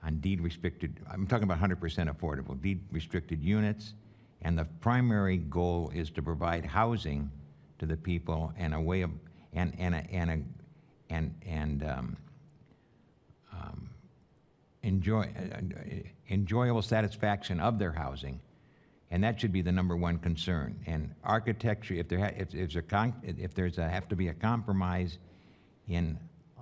on 0.04 0.20
deed 0.20 0.42
restricted, 0.42 1.00
I'm 1.12 1.28
talking 1.28 1.44
about 1.44 1.60
100% 1.60 1.80
affordable, 2.14 2.62
deed 2.62 2.82
restricted 2.92 3.42
units. 3.42 3.94
And 4.42 4.58
the 4.58 4.66
primary 4.82 5.38
goal 5.38 5.92
is 5.96 6.10
to 6.12 6.22
provide 6.22 6.66
housing 6.66 7.32
to 7.80 7.86
the 7.86 7.96
people 7.96 8.54
and 8.58 8.74
a 8.74 8.82
way 8.82 9.02
of, 9.02 9.12
and, 9.54 9.74
and, 9.80 9.96
a, 9.96 10.00
and, 10.12 10.30
a, 10.30 11.14
and, 11.14 11.36
and 11.46 11.84
um, 11.84 12.18
um, 13.54 13.90
enjoy, 14.84 15.22
uh, 15.22 15.56
uh, 15.56 15.60
enjoyable 16.30 16.82
satisfaction 16.82 17.62
of 17.62 17.80
their 17.80 17.94
housing. 17.94 18.42
And 19.12 19.24
that 19.24 19.40
should 19.40 19.54
be 19.54 19.62
the 19.62 19.72
number 19.72 19.96
one 19.96 20.18
concern. 20.18 20.78
And 20.86 21.14
architecture, 21.24 21.94
if 21.94 22.10
there, 22.10 22.20
ha- 22.20 22.34
if, 22.36 22.54
if 22.54 22.74
there's 22.74 22.76
a 22.76 22.82
con, 22.82 23.14
if 23.24 23.54
there's 23.54 23.78
a, 23.78 23.88
have 23.88 24.10
to 24.10 24.16
be 24.16 24.28
a 24.28 24.34
compromise 24.34 25.20
in 25.88 26.18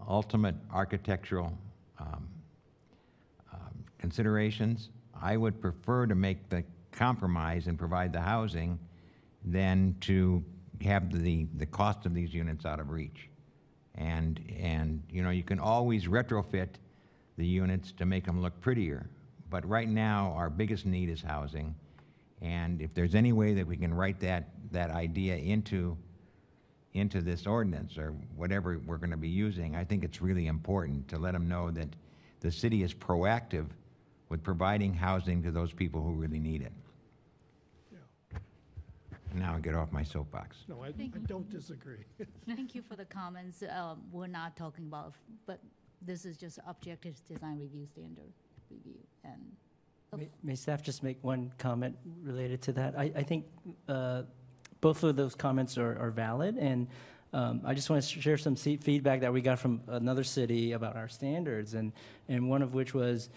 ultimate 0.07 0.55
architectural 0.71 1.57
um, 1.97 2.27
considerations, 4.01 4.89
I 5.21 5.37
would 5.37 5.61
prefer 5.61 6.07
to 6.07 6.15
make 6.15 6.49
the 6.49 6.63
compromise 6.91 7.67
and 7.67 7.77
provide 7.77 8.11
the 8.11 8.21
housing 8.21 8.79
than 9.45 9.95
to 10.01 10.43
have 10.83 11.11
the, 11.23 11.47
the 11.55 11.65
cost 11.65 12.05
of 12.05 12.13
these 12.13 12.33
units 12.33 12.65
out 12.65 12.79
of 12.79 12.89
reach. 12.89 13.29
And, 13.95 14.41
and, 14.59 15.03
you 15.09 15.21
know, 15.23 15.29
you 15.29 15.43
can 15.43 15.59
always 15.59 16.07
retrofit 16.07 16.69
the 17.37 17.45
units 17.45 17.91
to 17.93 18.05
make 18.05 18.25
them 18.25 18.41
look 18.41 18.59
prettier. 18.61 19.09
But 19.49 19.67
right 19.67 19.87
now, 19.87 20.33
our 20.35 20.49
biggest 20.49 20.85
need 20.85 21.09
is 21.09 21.21
housing. 21.21 21.75
And 22.41 22.81
if 22.81 22.93
there's 22.93 23.15
any 23.15 23.33
way 23.33 23.53
that 23.53 23.67
we 23.67 23.77
can 23.77 23.93
write 23.93 24.19
that, 24.21 24.49
that 24.71 24.89
idea 24.89 25.35
into, 25.35 25.97
into 26.93 27.21
this 27.21 27.45
ordinance 27.45 27.97
or 27.97 28.13
whatever 28.35 28.81
we're 28.85 28.97
going 28.97 29.11
to 29.11 29.17
be 29.17 29.29
using, 29.29 29.75
I 29.75 29.83
think 29.83 30.03
it's 30.03 30.21
really 30.21 30.47
important 30.47 31.07
to 31.09 31.19
let 31.19 31.33
them 31.33 31.47
know 31.47 31.69
that 31.71 31.89
the 32.39 32.51
city 32.51 32.81
is 32.81 32.93
proactive 32.93 33.67
with 34.31 34.41
providing 34.41 34.93
housing 34.93 35.43
to 35.43 35.51
those 35.51 35.73
people 35.73 36.01
who 36.01 36.13
really 36.13 36.39
need 36.39 36.61
it. 36.61 36.71
Now 39.35 39.55
I 39.55 39.59
get 39.59 39.75
off 39.75 39.91
my 39.91 40.03
soapbox. 40.03 40.57
No, 40.67 40.81
I, 40.81 40.87
I 40.87 40.91
Thank 40.91 41.27
don't 41.27 41.49
disagree. 41.49 42.05
Thank 42.45 42.73
you 42.75 42.81
for 42.81 42.95
the 42.95 43.05
comments. 43.05 43.63
Um, 43.63 44.01
We're 44.11 44.27
not 44.27 44.57
talking 44.57 44.85
about, 44.87 45.13
but 45.45 45.59
this 46.01 46.25
is 46.25 46.37
just 46.37 46.59
objective 46.67 47.15
design 47.27 47.59
review 47.59 47.85
standard 47.85 48.31
review. 48.69 48.99
And 49.23 49.41
May- 50.17 50.29
May 50.43 50.55
staff 50.55 50.81
just 50.81 51.03
make 51.03 51.17
one 51.21 51.53
comment 51.57 51.97
related 52.23 52.61
to 52.63 52.73
that? 52.73 52.97
I, 52.97 53.11
I 53.15 53.23
think 53.23 53.45
uh, 53.87 54.23
both 54.81 55.03
of 55.03 55.15
those 55.15 55.35
comments 55.35 55.77
are, 55.77 55.97
are 55.97 56.11
valid, 56.11 56.57
and 56.57 56.87
um, 57.33 57.61
I 57.63 57.73
just 57.73 57.89
want 57.89 58.03
to 58.03 58.21
share 58.21 58.37
some 58.37 58.55
feedback 58.55 59.21
that 59.21 59.31
we 59.31 59.41
got 59.41 59.59
from 59.59 59.81
another 59.87 60.25
city 60.25 60.73
about 60.73 60.97
our 60.97 61.07
standards, 61.07 61.73
and, 61.73 61.93
and 62.27 62.49
one 62.49 62.61
of 62.61 62.73
which 62.73 62.93
was 62.93 63.29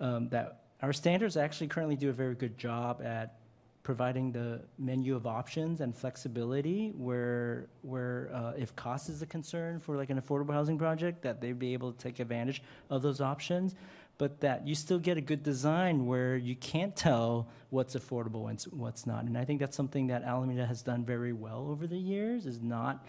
um, 0.00 0.28
that 0.28 0.64
our 0.82 0.92
standards 0.92 1.36
actually 1.36 1.68
currently 1.68 1.96
do 1.96 2.08
a 2.08 2.12
very 2.12 2.34
good 2.34 2.56
job 2.56 3.02
at 3.02 3.38
providing 3.82 4.30
the 4.32 4.60
menu 4.78 5.16
of 5.16 5.26
options 5.26 5.80
and 5.80 5.96
flexibility 5.96 6.90
where, 6.90 7.68
where 7.80 8.30
uh, 8.34 8.52
if 8.56 8.76
cost 8.76 9.08
is 9.08 9.22
a 9.22 9.26
concern 9.26 9.78
for 9.78 9.96
like 9.96 10.10
an 10.10 10.20
affordable 10.20 10.52
housing 10.52 10.76
project, 10.76 11.22
that 11.22 11.40
they'd 11.40 11.58
be 11.58 11.72
able 11.72 11.90
to 11.90 11.98
take 11.98 12.20
advantage 12.20 12.62
of 12.90 13.00
those 13.00 13.20
options, 13.20 13.74
but 14.18 14.40
that 14.40 14.66
you 14.68 14.74
still 14.74 14.98
get 14.98 15.16
a 15.16 15.22
good 15.22 15.42
design 15.42 16.04
where 16.04 16.36
you 16.36 16.54
can't 16.56 16.94
tell 16.94 17.48
what's 17.70 17.96
affordable 17.96 18.50
and 18.50 18.60
what's 18.72 19.06
not. 19.06 19.24
And 19.24 19.38
I 19.38 19.44
think 19.46 19.58
that's 19.58 19.76
something 19.76 20.08
that 20.08 20.22
Alameda 20.22 20.66
has 20.66 20.82
done 20.82 21.04
very 21.04 21.32
well 21.32 21.68
over 21.70 21.86
the 21.86 21.96
years, 21.96 22.44
is 22.44 22.60
not 22.60 23.06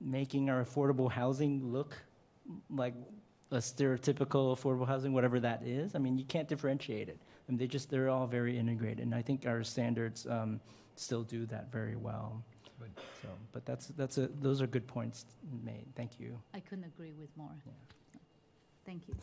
making 0.00 0.50
our 0.50 0.62
affordable 0.62 1.10
housing 1.10 1.72
look 1.72 1.96
like 2.68 2.94
a 3.54 3.58
stereotypical 3.58 4.56
affordable 4.56 4.86
housing, 4.86 5.12
whatever 5.12 5.40
that 5.40 5.62
is. 5.64 5.94
I 5.94 5.98
mean, 5.98 6.18
you 6.18 6.24
can't 6.24 6.48
differentiate 6.48 7.08
it. 7.08 7.18
And 7.48 7.58
they 7.58 7.66
just, 7.66 7.90
they're 7.90 8.08
all 8.08 8.26
very 8.26 8.58
integrated. 8.58 9.00
And 9.00 9.14
I 9.14 9.22
think 9.22 9.46
our 9.46 9.62
standards 9.62 10.26
um, 10.26 10.60
still 10.96 11.22
do 11.22 11.46
that 11.46 11.70
very 11.70 11.96
well. 11.96 12.42
Good. 12.78 12.90
So, 13.22 13.28
but 13.52 13.64
that's, 13.64 13.86
that's 13.88 14.18
a, 14.18 14.28
those 14.40 14.60
are 14.60 14.66
good 14.66 14.86
points 14.86 15.26
made. 15.64 15.86
Thank 15.96 16.18
you. 16.18 16.38
I 16.52 16.60
couldn't 16.60 16.84
agree 16.84 17.12
with 17.18 17.28
more. 17.36 17.50
Thank 18.84 19.08
you. 19.08 19.14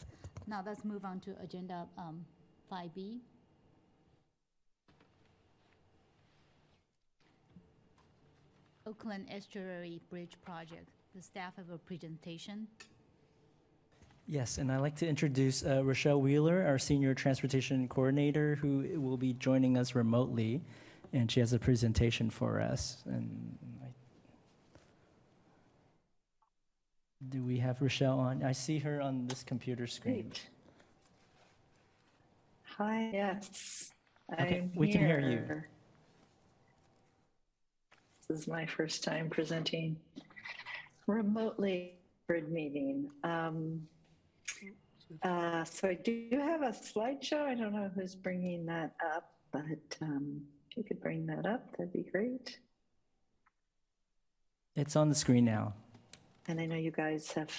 Now 0.47 0.63
let's 0.65 0.83
move 0.83 1.05
on 1.05 1.19
to 1.21 1.35
agenda 1.41 1.87
um, 1.97 2.25
5B. 2.71 3.19
Oakland 8.87 9.27
Estuary 9.29 10.01
Bridge 10.09 10.33
Project. 10.43 10.89
The 11.15 11.21
staff 11.21 11.55
have 11.57 11.69
a 11.69 11.77
presentation. 11.77 12.67
Yes, 14.27 14.57
and 14.59 14.71
I'd 14.71 14.77
like 14.77 14.95
to 14.97 15.07
introduce 15.07 15.65
uh, 15.65 15.83
Rochelle 15.83 16.21
Wheeler, 16.21 16.65
our 16.65 16.79
Senior 16.79 17.13
Transportation 17.13 17.87
Coordinator, 17.87 18.55
who 18.55 18.87
will 18.99 19.17
be 19.17 19.33
joining 19.33 19.77
us 19.77 19.93
remotely. 19.93 20.61
And 21.13 21.29
she 21.29 21.41
has 21.41 21.51
a 21.51 21.59
presentation 21.59 22.29
for 22.29 22.61
us. 22.61 23.03
And 23.05 23.57
I, 23.83 23.87
do 27.27 27.43
we 27.43 27.57
have 27.57 27.81
Rochelle 27.81 28.19
on? 28.19 28.43
I 28.43 28.53
see 28.53 28.79
her 28.79 29.01
on 29.01 29.27
this 29.27 29.43
computer 29.43 29.85
screen. 29.87 30.29
Great. 30.29 30.47
Hi, 32.77 33.09
yes. 33.11 33.91
Okay, 34.31 34.59
I'm 34.59 34.71
we 34.75 34.91
can 34.91 35.01
hear 35.01 35.19
you. 35.19 35.61
This 38.29 38.39
is 38.39 38.47
my 38.47 38.65
first 38.65 39.03
time 39.03 39.29
presenting 39.29 39.97
remotely 41.05 41.95
for 42.25 42.35
a 42.37 42.41
meeting. 42.43 43.09
Um, 43.25 43.81
uh, 45.23 45.63
so 45.63 45.87
I 45.89 45.93
do 45.95 46.27
have 46.31 46.61
a 46.61 46.69
slideshow. 46.71 47.41
I 47.43 47.55
don't 47.55 47.73
know 47.73 47.89
who's 47.93 48.15
bringing 48.15 48.65
that 48.67 48.93
up, 49.15 49.31
but 49.51 49.97
um, 50.01 50.41
if 50.69 50.77
you 50.77 50.83
could 50.83 51.01
bring 51.01 51.25
that 51.27 51.45
up, 51.45 51.71
that'd 51.77 51.91
be 51.93 52.03
great. 52.11 52.59
It's 54.75 54.95
on 54.95 55.09
the 55.09 55.15
screen 55.15 55.45
now. 55.45 55.73
And 56.47 56.59
I 56.59 56.65
know 56.65 56.75
you 56.77 56.91
guys 56.91 57.31
have. 57.33 57.51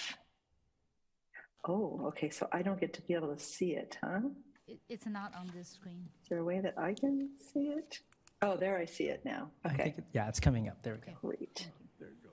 Oh, 1.69 2.01
okay. 2.09 2.31
So 2.31 2.49
I 2.53 2.63
don't 2.63 2.81
get 2.81 2.93
to 2.95 3.03
be 3.03 3.15
able 3.15 3.35
to 3.35 3.39
see 3.43 3.73
it, 3.77 3.97
huh? 4.03 4.21
It- 4.67 4.81
It's 4.89 5.07
not 5.07 5.35
on 5.35 5.51
this 5.55 5.69
screen. 5.69 6.09
Is 6.23 6.29
there 6.29 6.39
a 6.39 6.45
way 6.45 6.61
that 6.61 6.75
I 6.79 6.95
can 6.95 7.31
see 7.39 7.69
it? 7.69 8.01
Oh, 8.41 8.57
there 8.57 8.77
I 8.79 8.85
see 8.87 9.05
it 9.05 9.25
now. 9.25 9.51
I 9.65 9.69
Okay. 9.69 9.83
think 9.85 9.99
it- 9.99 10.05
yeah, 10.13 10.29
it's 10.29 10.41
coming 10.41 10.69
up. 10.69 10.83
There 10.83 10.95
we 10.95 11.01
go. 11.13 11.19
Great. 11.21 11.69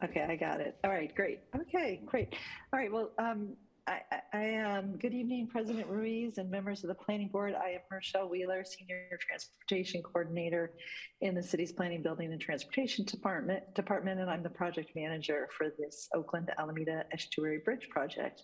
Okay, 0.03 0.23
I 0.23 0.35
got 0.37 0.61
it. 0.61 0.77
All 0.83 0.89
right, 0.89 1.13
great. 1.13 1.41
Okay, 1.55 2.01
great. 2.05 2.33
All 2.73 2.79
right, 2.79 2.91
well, 2.91 3.11
um, 3.19 3.55
I, 3.89 4.01
I, 4.33 4.55
um, 4.57 4.97
good 4.97 5.15
evening, 5.15 5.47
President 5.47 5.87
Ruiz 5.87 6.37
and 6.37 6.51
members 6.51 6.83
of 6.83 6.89
the 6.89 6.93
Planning 6.93 7.29
Board. 7.29 7.55
I 7.55 7.69
am 7.69 7.79
Rochelle 7.91 8.29
Wheeler, 8.29 8.63
Senior 8.63 9.17
Transportation 9.19 10.03
Coordinator 10.03 10.73
in 11.21 11.33
the 11.33 11.41
city's 11.41 11.71
Planning, 11.71 12.03
Building, 12.03 12.31
and 12.31 12.39
Transportation 12.39 13.03
Department, 13.05 13.63
Department, 13.73 14.19
and 14.19 14.29
I'm 14.29 14.43
the 14.43 14.49
project 14.49 14.91
manager 14.95 15.49
for 15.57 15.69
this 15.79 16.07
Oakland 16.13 16.51
Alameda 16.59 17.05
Estuary 17.11 17.61
Bridge 17.65 17.89
project. 17.89 18.43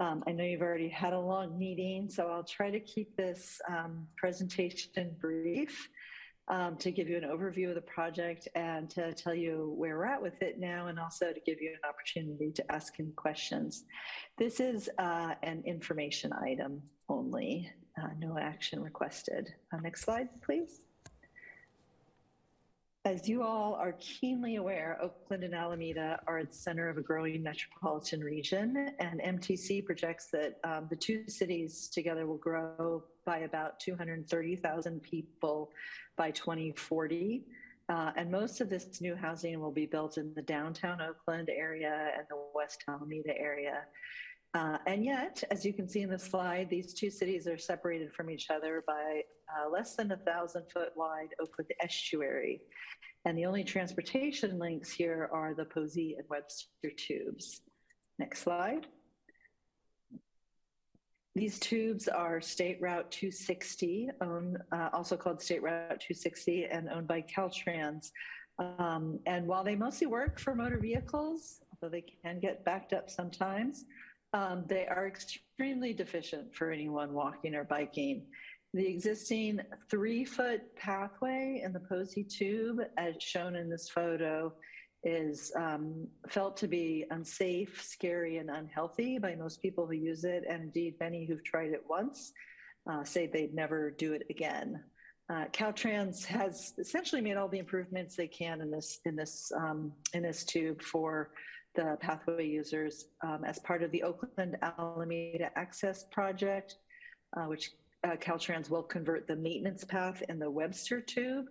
Um, 0.00 0.24
I 0.26 0.32
know 0.32 0.42
you've 0.42 0.62
already 0.62 0.88
had 0.88 1.12
a 1.12 1.20
long 1.20 1.56
meeting, 1.56 2.08
so 2.10 2.26
I'll 2.26 2.42
try 2.42 2.72
to 2.72 2.80
keep 2.80 3.16
this 3.16 3.60
um, 3.68 4.08
presentation 4.16 5.14
brief 5.20 5.88
um, 6.52 6.76
to 6.76 6.90
give 6.90 7.08
you 7.08 7.16
an 7.16 7.22
overview 7.22 7.70
of 7.70 7.74
the 7.74 7.80
project 7.80 8.46
and 8.54 8.88
to 8.90 9.14
tell 9.14 9.34
you 9.34 9.72
where 9.78 9.96
we're 9.96 10.04
at 10.04 10.20
with 10.20 10.40
it 10.42 10.60
now, 10.60 10.88
and 10.88 11.00
also 11.00 11.32
to 11.32 11.40
give 11.40 11.62
you 11.62 11.70
an 11.70 11.88
opportunity 11.88 12.52
to 12.52 12.72
ask 12.72 12.92
any 13.00 13.12
questions. 13.12 13.84
This 14.36 14.60
is 14.60 14.90
uh, 14.98 15.34
an 15.42 15.62
information 15.64 16.30
item 16.34 16.82
only, 17.08 17.70
uh, 18.00 18.08
no 18.18 18.36
action 18.38 18.82
requested. 18.82 19.48
Uh, 19.72 19.78
next 19.78 20.02
slide, 20.02 20.28
please. 20.42 20.82
As 23.06 23.26
you 23.26 23.42
all 23.42 23.74
are 23.74 23.96
keenly 23.98 24.56
aware, 24.56 24.98
Oakland 25.02 25.44
and 25.44 25.54
Alameda 25.54 26.20
are 26.26 26.38
at 26.38 26.50
the 26.50 26.56
center 26.56 26.88
of 26.90 26.98
a 26.98 27.02
growing 27.02 27.42
metropolitan 27.42 28.20
region, 28.20 28.90
and 29.00 29.20
MTC 29.20 29.86
projects 29.86 30.28
that 30.32 30.58
um, 30.64 30.86
the 30.90 30.96
two 30.96 31.24
cities 31.28 31.88
together 31.88 32.26
will 32.26 32.36
grow 32.36 33.02
by 33.24 33.38
about 33.38 33.80
230,000 33.80 35.02
people 35.02 35.70
by 36.16 36.30
2040. 36.30 37.44
Uh, 37.88 38.12
and 38.16 38.30
most 38.30 38.60
of 38.60 38.68
this 38.68 39.00
new 39.00 39.14
housing 39.14 39.58
will 39.60 39.72
be 39.72 39.86
built 39.86 40.16
in 40.16 40.32
the 40.34 40.42
downtown 40.42 41.00
Oakland 41.00 41.50
area 41.50 42.10
and 42.16 42.26
the 42.30 42.36
West 42.54 42.84
Alameda 42.88 43.36
area. 43.38 43.82
Uh, 44.54 44.78
and 44.86 45.04
yet, 45.04 45.42
as 45.50 45.64
you 45.64 45.72
can 45.72 45.88
see 45.88 46.02
in 46.02 46.10
the 46.10 46.18
slide, 46.18 46.68
these 46.68 46.92
two 46.92 47.10
cities 47.10 47.46
are 47.46 47.58
separated 47.58 48.12
from 48.12 48.30
each 48.30 48.50
other 48.50 48.84
by 48.86 49.22
uh, 49.48 49.68
less 49.70 49.96
than 49.96 50.12
a 50.12 50.16
thousand 50.18 50.64
foot 50.70 50.90
wide 50.94 51.28
Oakland 51.40 51.70
estuary. 51.80 52.60
And 53.24 53.38
the 53.38 53.46
only 53.46 53.64
transportation 53.64 54.58
links 54.58 54.90
here 54.90 55.30
are 55.32 55.54
the 55.54 55.64
Posey 55.64 56.16
and 56.18 56.28
Webster 56.28 56.90
tubes. 56.96 57.62
Next 58.18 58.40
slide. 58.40 58.86
These 61.34 61.58
tubes 61.60 62.08
are 62.08 62.42
State 62.42 62.78
Route 62.80 63.10
260, 63.10 64.10
owned, 64.20 64.58
uh, 64.70 64.90
also 64.92 65.16
called 65.16 65.40
State 65.40 65.62
Route 65.62 65.98
260, 66.00 66.66
and 66.66 66.90
owned 66.90 67.08
by 67.08 67.22
Caltrans. 67.22 68.10
Um, 68.58 69.18
and 69.24 69.46
while 69.46 69.64
they 69.64 69.74
mostly 69.74 70.06
work 70.06 70.38
for 70.38 70.54
motor 70.54 70.78
vehicles, 70.78 71.60
although 71.72 71.90
they 71.90 72.04
can 72.22 72.38
get 72.38 72.64
backed 72.66 72.92
up 72.92 73.08
sometimes, 73.08 73.86
um, 74.34 74.64
they 74.66 74.86
are 74.86 75.06
extremely 75.06 75.94
deficient 75.94 76.54
for 76.54 76.70
anyone 76.70 77.14
walking 77.14 77.54
or 77.54 77.64
biking. 77.64 78.26
The 78.74 78.86
existing 78.86 79.60
three 79.90 80.26
foot 80.26 80.74
pathway 80.76 81.62
in 81.64 81.72
the 81.72 81.80
Posey 81.80 82.24
tube, 82.24 82.80
as 82.98 83.14
shown 83.20 83.56
in 83.56 83.70
this 83.70 83.88
photo, 83.88 84.52
is 85.04 85.52
um, 85.56 86.06
felt 86.28 86.56
to 86.58 86.68
be 86.68 87.04
unsafe, 87.10 87.82
scary, 87.82 88.38
and 88.38 88.50
unhealthy 88.50 89.18
by 89.18 89.34
most 89.34 89.60
people 89.60 89.86
who 89.86 89.94
use 89.94 90.24
it. 90.24 90.44
And 90.48 90.62
indeed, 90.62 90.94
many 91.00 91.24
who've 91.26 91.42
tried 91.44 91.70
it 91.72 91.82
once 91.88 92.32
uh, 92.90 93.04
say 93.04 93.26
they'd 93.26 93.54
never 93.54 93.90
do 93.90 94.12
it 94.12 94.22
again. 94.30 94.82
Uh, 95.30 95.46
Caltrans 95.52 96.24
has 96.24 96.74
essentially 96.78 97.22
made 97.22 97.36
all 97.36 97.48
the 97.48 97.58
improvements 97.58 98.16
they 98.16 98.26
can 98.26 98.60
in 98.60 98.70
this 98.70 98.98
in 99.04 99.16
this 99.16 99.50
um, 99.56 99.92
in 100.14 100.22
this 100.22 100.44
tube 100.44 100.82
for 100.82 101.30
the 101.74 101.96
pathway 102.00 102.46
users 102.46 103.06
um, 103.22 103.44
as 103.44 103.58
part 103.60 103.82
of 103.82 103.90
the 103.92 104.02
Oakland 104.02 104.58
Alameda 104.60 105.50
Access 105.56 106.04
Project, 106.10 106.76
uh, 107.36 107.44
which 107.44 107.70
uh, 108.04 108.16
Caltrans 108.16 108.68
will 108.68 108.82
convert 108.82 109.26
the 109.26 109.36
maintenance 109.36 109.84
path 109.84 110.22
in 110.28 110.38
the 110.38 110.50
Webster 110.50 111.00
tube 111.00 111.46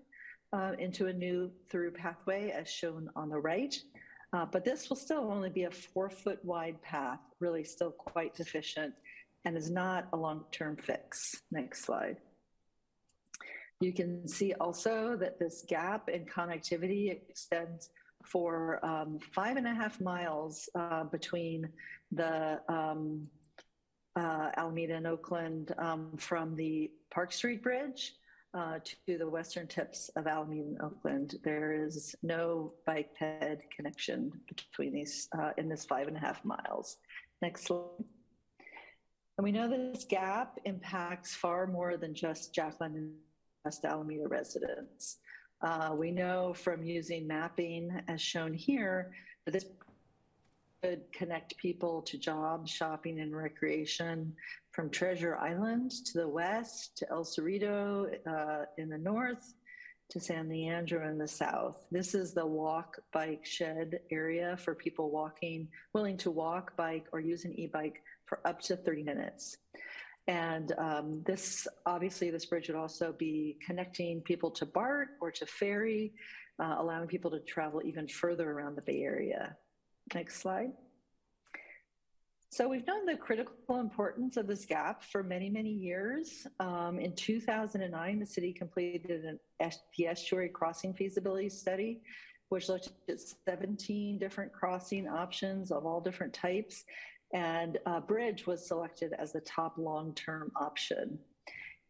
uh, 0.53 0.73
into 0.79 1.07
a 1.07 1.13
new 1.13 1.51
through 1.69 1.91
pathway 1.91 2.51
as 2.51 2.69
shown 2.69 3.09
on 3.15 3.29
the 3.29 3.39
right. 3.39 3.75
Uh, 4.33 4.45
but 4.45 4.63
this 4.63 4.89
will 4.89 4.95
still 4.95 5.29
only 5.31 5.49
be 5.49 5.63
a 5.63 5.71
four 5.71 6.09
foot 6.09 6.43
wide 6.45 6.81
path, 6.81 7.19
really 7.39 7.63
still 7.63 7.91
quite 7.91 8.33
deficient 8.35 8.93
and 9.45 9.57
is 9.57 9.69
not 9.69 10.07
a 10.13 10.17
long-term 10.17 10.77
fix. 10.77 11.41
Next 11.51 11.83
slide. 11.83 12.17
You 13.79 13.91
can 13.91 14.27
see 14.27 14.53
also 14.53 15.17
that 15.17 15.39
this 15.39 15.65
gap 15.67 16.07
in 16.07 16.25
connectivity 16.25 17.11
extends 17.11 17.89
for 18.23 18.83
um, 18.85 19.17
five 19.33 19.57
and 19.57 19.65
a 19.65 19.73
half 19.73 19.99
miles 19.99 20.69
uh, 20.75 21.05
between 21.05 21.67
the 22.11 22.61
um, 22.69 23.27
uh, 24.15 24.49
Alameda 24.55 24.95
and 24.95 25.07
Oakland 25.07 25.73
um, 25.79 26.11
from 26.17 26.55
the 26.55 26.91
Park 27.09 27.31
Street 27.31 27.63
Bridge 27.63 28.13
uh, 28.53 28.79
to 28.83 29.17
the 29.17 29.29
western 29.29 29.67
tips 29.67 30.09
of 30.15 30.27
Alameda 30.27 30.67
and 30.67 30.81
Oakland. 30.81 31.35
There 31.43 31.73
is 31.73 32.15
no 32.21 32.73
bike 32.85 33.09
ped 33.17 33.61
connection 33.75 34.31
between 34.47 34.93
these 34.93 35.27
uh, 35.37 35.51
in 35.57 35.69
this 35.69 35.85
five 35.85 36.07
and 36.07 36.17
a 36.17 36.19
half 36.19 36.43
miles. 36.43 36.97
Next 37.41 37.65
slide. 37.65 38.03
And 39.37 39.45
we 39.45 39.51
know 39.51 39.69
this 39.69 40.05
gap 40.05 40.59
impacts 40.65 41.33
far 41.33 41.65
more 41.65 41.97
than 41.97 42.13
just 42.13 42.53
Jack 42.53 42.75
London 42.81 43.03
and 43.03 43.13
West 43.65 43.85
Alameda 43.85 44.27
residents. 44.27 45.17
Uh, 45.61 45.95
we 45.97 46.11
know 46.11 46.53
from 46.53 46.83
using 46.83 47.27
mapping 47.27 47.89
as 48.07 48.21
shown 48.21 48.53
here 48.53 49.13
that 49.45 49.51
this 49.51 49.65
connect 51.11 51.57
people 51.57 52.01
to 52.03 52.17
jobs, 52.17 52.71
shopping, 52.71 53.19
and 53.19 53.35
recreation 53.35 54.33
from 54.71 54.89
Treasure 54.89 55.37
Island 55.37 55.91
to 56.05 56.17
the 56.19 56.27
west, 56.27 56.97
to 56.97 57.09
El 57.11 57.23
Cerrito 57.23 58.07
uh, 58.27 58.65
in 58.77 58.89
the 58.89 58.97
north, 58.97 59.53
to 60.09 60.19
San 60.19 60.49
Leandro 60.49 61.07
in 61.07 61.17
the 61.17 61.27
south. 61.27 61.85
This 61.91 62.15
is 62.15 62.33
the 62.33 62.45
walk 62.45 62.97
bike 63.13 63.45
shed 63.45 63.99
area 64.11 64.57
for 64.57 64.73
people 64.75 65.11
walking, 65.11 65.67
willing 65.93 66.17
to 66.17 66.31
walk, 66.31 66.75
bike, 66.75 67.05
or 67.11 67.19
use 67.19 67.45
an 67.45 67.57
e 67.57 67.67
bike 67.67 68.01
for 68.25 68.39
up 68.45 68.61
to 68.61 68.75
30 68.75 69.03
minutes. 69.03 69.57
And 70.27 70.73
um, 70.77 71.21
this, 71.25 71.67
obviously, 71.85 72.29
this 72.31 72.45
bridge 72.45 72.67
would 72.67 72.77
also 72.77 73.13
be 73.13 73.57
connecting 73.65 74.21
people 74.21 74.51
to 74.51 74.65
BART 74.65 75.09
or 75.19 75.31
to 75.31 75.45
ferry, 75.45 76.13
uh, 76.59 76.75
allowing 76.79 77.07
people 77.07 77.31
to 77.31 77.39
travel 77.39 77.81
even 77.83 78.07
further 78.07 78.51
around 78.51 78.75
the 78.75 78.81
Bay 78.81 79.01
Area. 79.01 79.55
Next 80.13 80.41
slide. 80.41 80.71
So 82.53 82.67
we've 82.67 82.85
known 82.85 83.05
the 83.05 83.15
critical 83.15 83.79
importance 83.79 84.35
of 84.35 84.45
this 84.45 84.65
gap 84.65 85.05
for 85.05 85.23
many, 85.23 85.49
many 85.49 85.69
years. 85.69 86.45
Um, 86.59 86.99
in 86.99 87.15
2009, 87.15 88.19
the 88.19 88.25
city 88.25 88.51
completed 88.51 89.23
an 89.23 89.39
the 89.97 90.07
estuary 90.07 90.49
crossing 90.49 90.93
feasibility 90.93 91.47
study, 91.47 92.01
which 92.49 92.67
looked 92.67 92.89
at 93.07 93.21
17 93.47 94.19
different 94.19 94.51
crossing 94.51 95.07
options 95.07 95.71
of 95.71 95.85
all 95.85 96.01
different 96.01 96.33
types. 96.33 96.83
And 97.33 97.77
uh, 97.85 98.01
bridge 98.01 98.45
was 98.45 98.67
selected 98.67 99.13
as 99.17 99.31
the 99.31 99.39
top 99.41 99.77
long-term 99.77 100.51
option. 100.59 101.17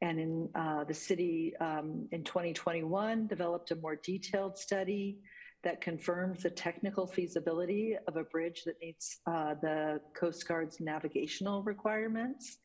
And 0.02 0.20
in 0.20 0.50
uh, 0.54 0.84
the 0.84 0.94
city 0.94 1.56
um, 1.60 2.08
in 2.12 2.24
2021 2.24 3.26
developed 3.26 3.72
a 3.72 3.76
more 3.78 3.96
detailed 3.96 4.60
study 4.60 5.18
that 5.64 5.82
confirms 5.82 6.44
the 6.44 6.50
technical 6.50 7.06
feasibility 7.06 7.96
of 8.08 8.16
a 8.16 8.24
bridge 8.24 8.64
that 8.66 8.80
meets 8.82 9.20
uh, 9.28 9.56
the 9.62 10.02
Coast 10.16 10.48
Guard's 10.48 10.80
navigational 10.80 11.64
requirements. 11.64 12.58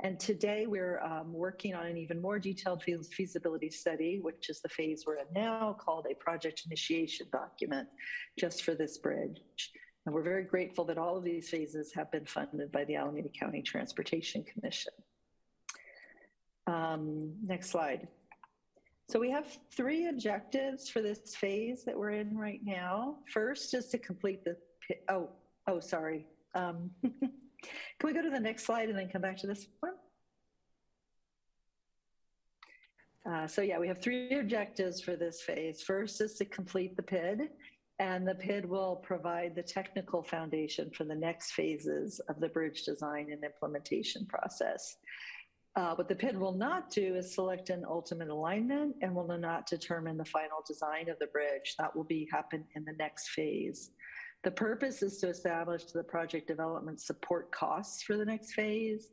And 0.00 0.18
today 0.18 0.66
we're 0.66 1.00
um, 1.02 1.32
working 1.32 1.74
on 1.74 1.86
an 1.86 1.96
even 1.96 2.20
more 2.20 2.38
detailed 2.38 2.82
feasibility 2.82 3.70
study, 3.70 4.18
which 4.20 4.50
is 4.50 4.60
the 4.60 4.68
phase 4.68 5.04
we're 5.06 5.18
in 5.18 5.26
now, 5.34 5.76
called 5.80 6.06
a 6.10 6.14
project 6.14 6.62
initiation 6.66 7.26
document 7.32 7.88
just 8.38 8.64
for 8.64 8.74
this 8.74 8.98
bridge. 8.98 9.40
And 10.06 10.14
we're 10.14 10.22
very 10.22 10.44
grateful 10.44 10.84
that 10.86 10.98
all 10.98 11.16
of 11.16 11.24
these 11.24 11.48
phases 11.48 11.92
have 11.94 12.10
been 12.10 12.26
funded 12.26 12.70
by 12.70 12.84
the 12.84 12.96
Alameda 12.96 13.28
County 13.28 13.62
Transportation 13.62 14.44
Commission. 14.44 14.92
Um, 16.66 17.34
next 17.42 17.70
slide. 17.70 18.08
So 19.08 19.20
we 19.20 19.30
have 19.30 19.58
three 19.70 20.08
objectives 20.08 20.88
for 20.88 21.02
this 21.02 21.36
phase 21.36 21.84
that 21.84 21.96
we're 21.96 22.10
in 22.10 22.36
right 22.36 22.60
now. 22.64 23.16
First 23.30 23.74
is 23.74 23.88
to 23.88 23.98
complete 23.98 24.44
the, 24.44 24.56
oh, 25.10 25.28
oh, 25.66 25.80
sorry. 25.80 26.26
Um, 26.54 26.90
can 27.02 27.30
we 28.02 28.12
go 28.12 28.22
to 28.22 28.30
the 28.30 28.40
next 28.40 28.64
slide 28.64 28.88
and 28.88 28.98
then 28.98 29.08
come 29.08 29.22
back 29.22 29.36
to 29.38 29.46
this 29.46 29.66
one? 29.80 29.92
Uh, 33.30 33.46
so 33.46 33.62
yeah, 33.62 33.78
we 33.78 33.88
have 33.88 34.02
three 34.02 34.38
objectives 34.38 35.00
for 35.00 35.16
this 35.16 35.40
phase. 35.40 35.82
First 35.82 36.20
is 36.20 36.34
to 36.34 36.44
complete 36.44 36.94
the 36.96 37.02
PID, 37.02 37.48
and 37.98 38.26
the 38.26 38.34
PID 38.34 38.66
will 38.66 38.96
provide 38.96 39.54
the 39.54 39.62
technical 39.62 40.22
foundation 40.22 40.90
for 40.90 41.04
the 41.04 41.14
next 41.14 41.52
phases 41.52 42.20
of 42.28 42.38
the 42.40 42.48
bridge 42.48 42.82
design 42.82 43.28
and 43.32 43.42
implementation 43.42 44.26
process. 44.26 44.96
Uh, 45.76 45.92
what 45.96 46.08
the 46.08 46.14
PID 46.14 46.38
will 46.38 46.54
not 46.54 46.88
do 46.90 47.16
is 47.16 47.34
select 47.34 47.68
an 47.68 47.84
ultimate 47.88 48.28
alignment 48.28 48.94
and 49.02 49.12
will 49.12 49.26
not 49.26 49.66
determine 49.66 50.16
the 50.16 50.24
final 50.24 50.62
design 50.66 51.08
of 51.08 51.18
the 51.18 51.26
bridge. 51.26 51.74
That 51.78 51.94
will 51.94 52.04
be 52.04 52.28
happen 52.30 52.64
in 52.76 52.84
the 52.84 52.92
next 52.92 53.30
phase. 53.30 53.90
The 54.44 54.52
purpose 54.52 55.02
is 55.02 55.18
to 55.18 55.28
establish 55.28 55.84
the 55.86 56.04
project 56.04 56.46
development 56.46 57.00
support 57.00 57.50
costs 57.50 58.04
for 58.04 58.16
the 58.16 58.24
next 58.24 58.52
phase, 58.52 59.10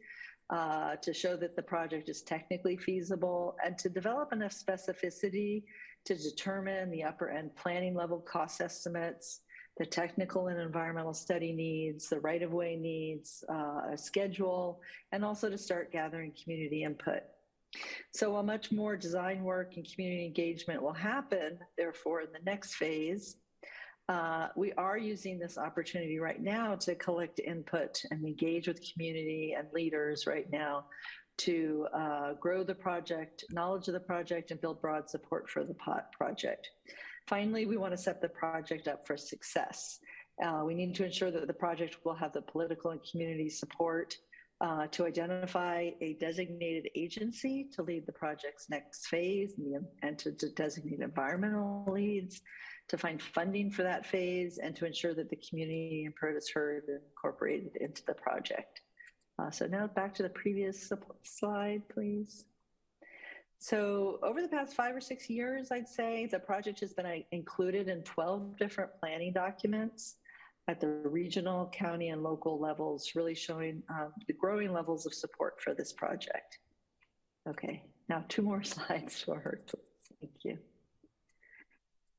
uh, 0.51 0.97
to 0.97 1.13
show 1.13 1.35
that 1.37 1.55
the 1.55 1.63
project 1.63 2.09
is 2.09 2.21
technically 2.21 2.77
feasible, 2.77 3.55
and 3.65 3.75
to 3.79 3.89
develop 3.89 4.31
enough 4.31 4.53
specificity 4.53 5.63
to 6.05 6.15
determine 6.15 6.91
the 6.91 7.03
upper 7.03 7.29
end 7.29 7.55
planning 7.55 7.95
level 7.95 8.19
cost 8.19 8.61
estimates 8.61 9.41
the 9.81 9.85
technical 9.87 10.49
and 10.49 10.59
environmental 10.59 11.11
study 11.11 11.51
needs, 11.51 12.07
the 12.07 12.19
right 12.19 12.43
of 12.43 12.53
way 12.53 12.75
needs, 12.75 13.43
uh, 13.49 13.93
a 13.93 13.97
schedule, 13.97 14.79
and 15.11 15.25
also 15.25 15.49
to 15.49 15.57
start 15.57 15.91
gathering 15.91 16.31
community 16.43 16.83
input. 16.83 17.23
So, 18.13 18.33
while 18.33 18.43
much 18.43 18.71
more 18.71 18.95
design 18.95 19.43
work 19.43 19.77
and 19.77 19.91
community 19.91 20.23
engagement 20.23 20.83
will 20.83 20.93
happen, 20.93 21.57
therefore, 21.79 22.21
in 22.21 22.27
the 22.31 22.45
next 22.45 22.75
phase, 22.75 23.37
uh, 24.07 24.49
we 24.55 24.71
are 24.73 24.99
using 24.99 25.39
this 25.39 25.57
opportunity 25.57 26.19
right 26.19 26.43
now 26.43 26.75
to 26.75 26.93
collect 26.93 27.39
input 27.39 28.03
and 28.11 28.23
engage 28.23 28.67
with 28.67 28.79
community 28.93 29.55
and 29.57 29.67
leaders 29.73 30.27
right 30.27 30.45
now 30.51 30.85
to 31.37 31.87
uh, 31.91 32.33
grow 32.33 32.63
the 32.63 32.75
project, 32.75 33.45
knowledge 33.49 33.87
of 33.87 33.95
the 33.95 33.99
project, 33.99 34.51
and 34.51 34.61
build 34.61 34.79
broad 34.79 35.09
support 35.09 35.49
for 35.49 35.63
the 35.63 35.73
POT 35.73 36.11
project. 36.11 36.69
Finally, 37.27 37.65
we 37.65 37.77
want 37.77 37.91
to 37.91 37.97
set 37.97 38.21
the 38.21 38.29
project 38.29 38.87
up 38.87 39.05
for 39.05 39.17
success. 39.17 39.99
Uh, 40.43 40.63
we 40.65 40.73
need 40.73 40.95
to 40.95 41.05
ensure 41.05 41.31
that 41.31 41.47
the 41.47 41.53
project 41.53 41.97
will 42.03 42.15
have 42.15 42.33
the 42.33 42.41
political 42.41 42.91
and 42.91 43.01
community 43.09 43.49
support 43.49 44.15
uh, 44.61 44.85
to 44.87 45.05
identify 45.05 45.89
a 46.01 46.13
designated 46.19 46.89
agency 46.95 47.67
to 47.73 47.81
lead 47.81 48.05
the 48.05 48.11
project's 48.11 48.69
next 48.69 49.07
phase 49.07 49.53
and, 49.57 49.73
the, 49.73 50.07
and 50.07 50.19
to, 50.19 50.31
to, 50.33 50.49
designate 50.49 50.99
environmental 50.99 51.83
leads, 51.91 52.41
to 52.87 52.97
find 52.97 53.21
funding 53.21 53.71
for 53.71 53.81
that 53.81 54.05
phase, 54.05 54.59
and 54.59 54.75
to 54.75 54.85
ensure 54.85 55.15
that 55.15 55.29
the 55.29 55.39
community 55.49 56.03
input 56.05 56.35
is 56.35 56.49
heard 56.49 56.83
and 56.87 56.99
incorporated 57.09 57.75
into 57.77 58.03
the 58.05 58.13
project. 58.13 58.81
Uh, 59.39 59.49
so 59.49 59.65
now 59.65 59.87
back 59.87 60.13
to 60.13 60.23
the 60.23 60.29
previous 60.29 60.91
slide, 61.23 61.81
please. 61.89 62.45
So 63.61 64.17
over 64.23 64.41
the 64.41 64.47
past 64.47 64.73
five 64.73 64.95
or 64.95 64.99
six 64.99 65.29
years, 65.29 65.71
I'd 65.71 65.87
say 65.87 66.25
the 66.25 66.39
project 66.39 66.79
has 66.79 66.93
been 66.93 67.05
uh, 67.05 67.17
included 67.31 67.89
in 67.89 68.01
12 68.01 68.57
different 68.57 68.89
planning 68.99 69.33
documents 69.33 70.15
at 70.67 70.81
the 70.81 70.87
regional, 70.87 71.67
county, 71.67 72.09
and 72.09 72.23
local 72.23 72.59
levels, 72.59 73.11
really 73.13 73.35
showing 73.35 73.83
um, 73.87 74.13
the 74.27 74.33
growing 74.33 74.73
levels 74.73 75.05
of 75.05 75.13
support 75.13 75.61
for 75.61 75.75
this 75.75 75.93
project. 75.93 76.57
Okay, 77.47 77.83
now 78.09 78.25
two 78.29 78.41
more 78.41 78.63
slides 78.63 79.21
forward, 79.21 79.61
please. 79.67 80.17
Thank 80.19 80.33
you. 80.43 80.57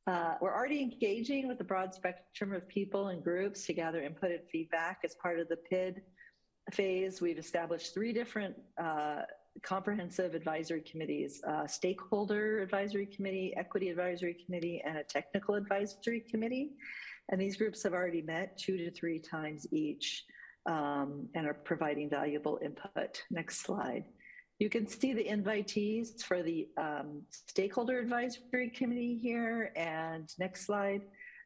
Uh, 0.06 0.36
we're 0.40 0.54
already 0.54 0.80
engaging 0.80 1.48
with 1.48 1.60
a 1.60 1.64
broad 1.64 1.92
spectrum 1.92 2.52
of 2.52 2.68
people 2.68 3.08
and 3.08 3.22
groups 3.22 3.66
to 3.66 3.72
gather 3.72 4.00
input 4.00 4.30
and 4.30 4.48
feedback 4.48 5.00
as 5.04 5.16
part 5.16 5.40
of 5.40 5.48
the 5.48 5.56
PID 5.56 6.02
phase. 6.70 7.20
We've 7.20 7.38
established 7.38 7.94
three 7.94 8.12
different 8.12 8.54
uh, 8.80 9.22
comprehensive 9.62 10.34
advisory 10.34 10.80
committees, 10.82 11.42
stakeholder 11.66 12.60
advisory 12.60 13.06
committee, 13.06 13.54
equity 13.56 13.90
advisory 13.90 14.36
committee, 14.44 14.82
and 14.84 14.98
a 14.98 15.04
technical 15.04 15.54
advisory 15.54 16.20
committee. 16.20 16.70
And 17.30 17.40
these 17.40 17.56
groups 17.56 17.82
have 17.82 17.92
already 17.92 18.22
met 18.22 18.58
two 18.58 18.76
to 18.76 18.90
three 18.90 19.18
times 19.18 19.66
each 19.72 20.24
um, 20.66 21.28
and 21.34 21.46
are 21.46 21.54
providing 21.54 22.08
valuable 22.10 22.58
input. 22.62 23.22
Next 23.30 23.60
slide. 23.60 24.04
You 24.58 24.68
can 24.68 24.86
see 24.86 25.12
the 25.12 25.24
invitees 25.24 26.22
for 26.22 26.42
the 26.42 26.68
um, 26.76 27.22
stakeholder 27.30 27.98
advisory 27.98 28.70
committee 28.70 29.18
here. 29.20 29.72
And 29.76 30.28
next 30.38 30.66
slide 30.66 31.02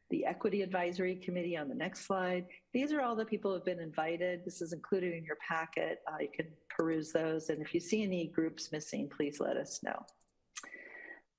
the 0.09 0.25
Equity 0.25 0.61
Advisory 0.61 1.15
Committee 1.15 1.57
on 1.57 1.67
the 1.67 1.75
next 1.75 2.05
slide. 2.05 2.45
These 2.73 2.93
are 2.93 3.01
all 3.01 3.15
the 3.15 3.25
people 3.25 3.51
who 3.51 3.55
have 3.55 3.65
been 3.65 3.79
invited. 3.79 4.45
This 4.45 4.61
is 4.61 4.73
included 4.73 5.13
in 5.13 5.23
your 5.23 5.37
packet. 5.47 5.99
Uh, 6.07 6.17
you 6.21 6.29
can 6.33 6.47
peruse 6.69 7.11
those. 7.11 7.49
And 7.49 7.61
if 7.61 7.73
you 7.73 7.79
see 7.79 8.03
any 8.03 8.27
groups 8.27 8.71
missing, 8.71 9.09
please 9.09 9.39
let 9.39 9.57
us 9.57 9.81
know. 9.83 10.05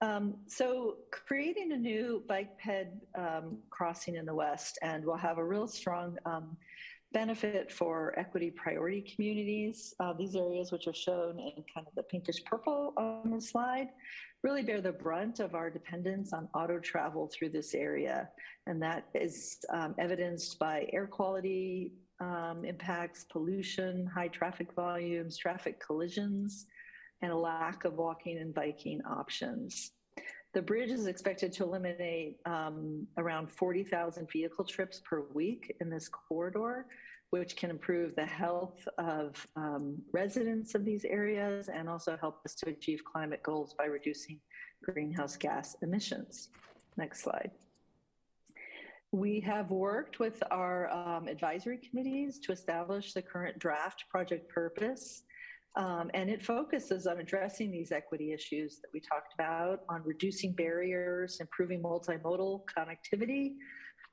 Um, 0.01 0.35
so 0.47 0.99
creating 1.11 1.73
a 1.73 1.77
new 1.77 2.23
bike 2.29 2.57
ped 2.59 2.93
um, 3.17 3.59
crossing 3.71 4.15
in 4.15 4.27
the 4.27 4.35
West, 4.35 4.79
and 4.83 5.05
we'll 5.05 5.17
have 5.17 5.39
a 5.39 5.45
real 5.45 5.67
strong 5.67 6.17
um, 6.25 6.57
benefit 7.13 7.73
for 7.73 8.19
equity 8.19 8.51
priority 8.51 9.01
communities. 9.01 9.95
Uh, 10.01 10.13
these 10.13 10.37
areas, 10.37 10.71
which 10.73 10.87
are 10.87 10.95
shown 10.95 11.39
in 11.39 11.65
kind 11.75 11.87
of 11.87 11.95
the 11.95 12.03
pinkish 12.03 12.45
purple 12.45 12.93
on 12.97 13.31
the 13.31 13.41
slide, 13.41 13.89
really 14.43 14.63
bear 14.63 14.81
the 14.81 14.93
brunt 14.93 15.41
of 15.41 15.55
our 15.55 15.71
dependence 15.71 16.33
on 16.33 16.49
auto 16.55 16.79
travel 16.79 17.31
through 17.33 17.49
this 17.49 17.75
area. 17.75 18.29
And 18.67 18.81
that 18.83 19.07
is 19.15 19.59
um, 19.71 19.95
evidenced 19.99 20.59
by 20.59 20.89
air 20.93 21.07
quality 21.07 21.93
um, 22.21 22.65
impacts, 22.65 23.25
pollution, 23.25 24.07
high 24.07 24.29
traffic 24.29 24.73
volumes, 24.75 25.37
traffic 25.37 25.81
collisions, 25.85 26.67
and 27.23 27.33
a 27.33 27.37
lack 27.37 27.85
of 27.85 27.95
walking 27.95 28.39
and 28.39 28.55
biking 28.55 29.01
options. 29.05 29.93
The 30.55 30.63
bridge 30.63 30.91
is 30.91 31.07
expected 31.07 31.53
to 31.55 31.65
eliminate 31.65 32.39
um, 32.47 33.07
around 33.19 33.51
40,000 33.51 34.29
vehicle 34.31 34.65
trips 34.65 35.01
per 35.05 35.25
week 35.35 35.77
in 35.81 35.91
this 35.91 36.09
corridor, 36.09 36.87
which 37.31 37.57
can 37.57 37.69
improve 37.69 38.17
the 38.17 38.25
health 38.25 38.89
of 38.97 39.47
um, 39.57 39.99
residents 40.13 40.75
of 40.75 40.85
these 40.85 41.05
areas 41.05 41.69
and 41.69 41.89
also 41.89 42.17
help 42.17 42.41
us 42.47 42.55
to 42.57 42.71
achieve 42.71 43.01
climate 43.05 43.43
goals 43.43 43.75
by 43.77 43.85
reducing 43.85 44.41
greenhouse 44.83 45.37
gas 45.37 45.77
emissions. 45.83 46.49
Next 46.97 47.23
slide. 47.23 47.51
We 49.13 49.41
have 49.41 49.71
worked 49.71 50.19
with 50.19 50.43
our 50.51 50.91
um, 50.91 51.29
advisory 51.29 51.79
committees 51.79 52.39
to 52.41 52.53
establish 52.53 53.13
the 53.13 53.23
current 53.23 53.59
draft 53.59 54.05
project 54.11 54.49
purpose. 54.51 55.23
Um, 55.79 56.11
and 56.13 56.29
it 56.29 56.45
focuses 56.45 57.07
on 57.07 57.21
addressing 57.21 57.71
these 57.71 57.93
equity 57.93 58.33
issues 58.33 58.81
that 58.81 58.89
we 58.93 58.99
talked 58.99 59.33
about, 59.33 59.83
on 59.89 60.03
reducing 60.05 60.53
barriers, 60.53 61.39
improving 61.41 61.81
multimodal 61.81 62.63
connectivity, 62.77 63.55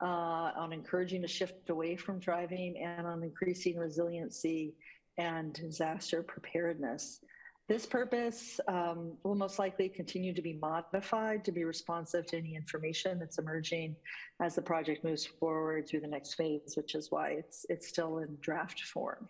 uh, 0.00 0.52
on 0.56 0.72
encouraging 0.72 1.24
a 1.24 1.28
shift 1.28 1.68
away 1.68 1.96
from 1.96 2.20
driving, 2.20 2.78
and 2.78 3.04
on 3.04 3.24
increasing 3.24 3.76
resiliency 3.76 4.74
and 5.18 5.54
disaster 5.54 6.22
preparedness. 6.22 7.20
This 7.68 7.84
purpose 7.84 8.60
um, 8.68 9.14
will 9.24 9.34
most 9.34 9.58
likely 9.58 9.88
continue 9.88 10.32
to 10.34 10.42
be 10.42 10.52
modified 10.52 11.44
to 11.46 11.50
be 11.50 11.64
responsive 11.64 12.26
to 12.26 12.36
any 12.36 12.54
information 12.54 13.18
that's 13.18 13.38
emerging 13.38 13.96
as 14.40 14.54
the 14.54 14.62
project 14.62 15.02
moves 15.02 15.26
forward 15.26 15.88
through 15.88 16.02
the 16.02 16.06
next 16.06 16.34
phase, 16.34 16.74
which 16.76 16.94
is 16.94 17.10
why 17.10 17.30
it's, 17.30 17.66
it's 17.68 17.88
still 17.88 18.18
in 18.18 18.36
draft 18.40 18.82
form. 18.82 19.26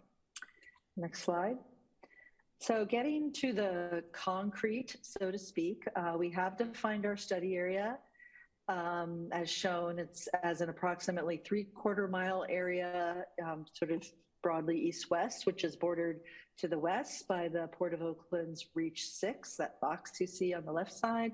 Next 0.98 1.22
slide. 1.22 1.56
So 2.58 2.84
getting 2.84 3.32
to 3.34 3.52
the 3.52 4.04
concrete, 4.12 4.96
so 5.02 5.30
to 5.30 5.38
speak, 5.38 5.84
uh, 5.94 6.14
we 6.18 6.30
have 6.30 6.56
defined 6.56 7.04
our 7.04 7.16
study 7.16 7.54
area. 7.54 7.98
Um, 8.68 9.28
as 9.30 9.48
shown, 9.48 9.98
it's 9.98 10.26
as 10.42 10.60
an 10.60 10.70
approximately 10.70 11.36
three 11.36 11.64
quarter 11.64 12.08
mile 12.08 12.44
area, 12.48 13.24
um, 13.44 13.66
sort 13.74 13.92
of 13.92 14.04
broadly 14.42 14.78
east-west, 14.78 15.46
which 15.46 15.64
is 15.64 15.76
bordered 15.76 16.20
to 16.58 16.66
the 16.66 16.78
west 16.78 17.28
by 17.28 17.48
the 17.48 17.68
Port 17.68 17.92
of 17.92 18.02
Oakland's 18.02 18.66
Reach 18.74 19.06
6, 19.06 19.56
that 19.56 19.80
box 19.80 20.12
you 20.20 20.26
see 20.26 20.54
on 20.54 20.64
the 20.64 20.72
left 20.72 20.92
side, 20.92 21.32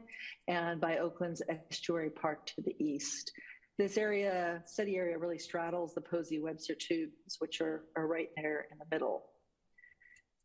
and 0.48 0.80
by 0.80 0.98
Oakland's 0.98 1.42
Estuary 1.48 2.10
Park 2.10 2.44
to 2.46 2.60
the 2.62 2.74
east. 2.78 3.32
This 3.78 3.96
area, 3.96 4.62
study 4.66 4.96
area, 4.96 5.16
really 5.16 5.38
straddles 5.38 5.94
the 5.94 6.00
Posey 6.00 6.40
Webster 6.40 6.74
tubes, 6.74 7.36
which 7.38 7.60
are, 7.60 7.84
are 7.96 8.06
right 8.06 8.28
there 8.36 8.66
in 8.70 8.78
the 8.78 8.84
middle. 8.90 9.31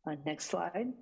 Uh, 0.08 0.16
next 0.26 0.46
slide. 0.46 0.94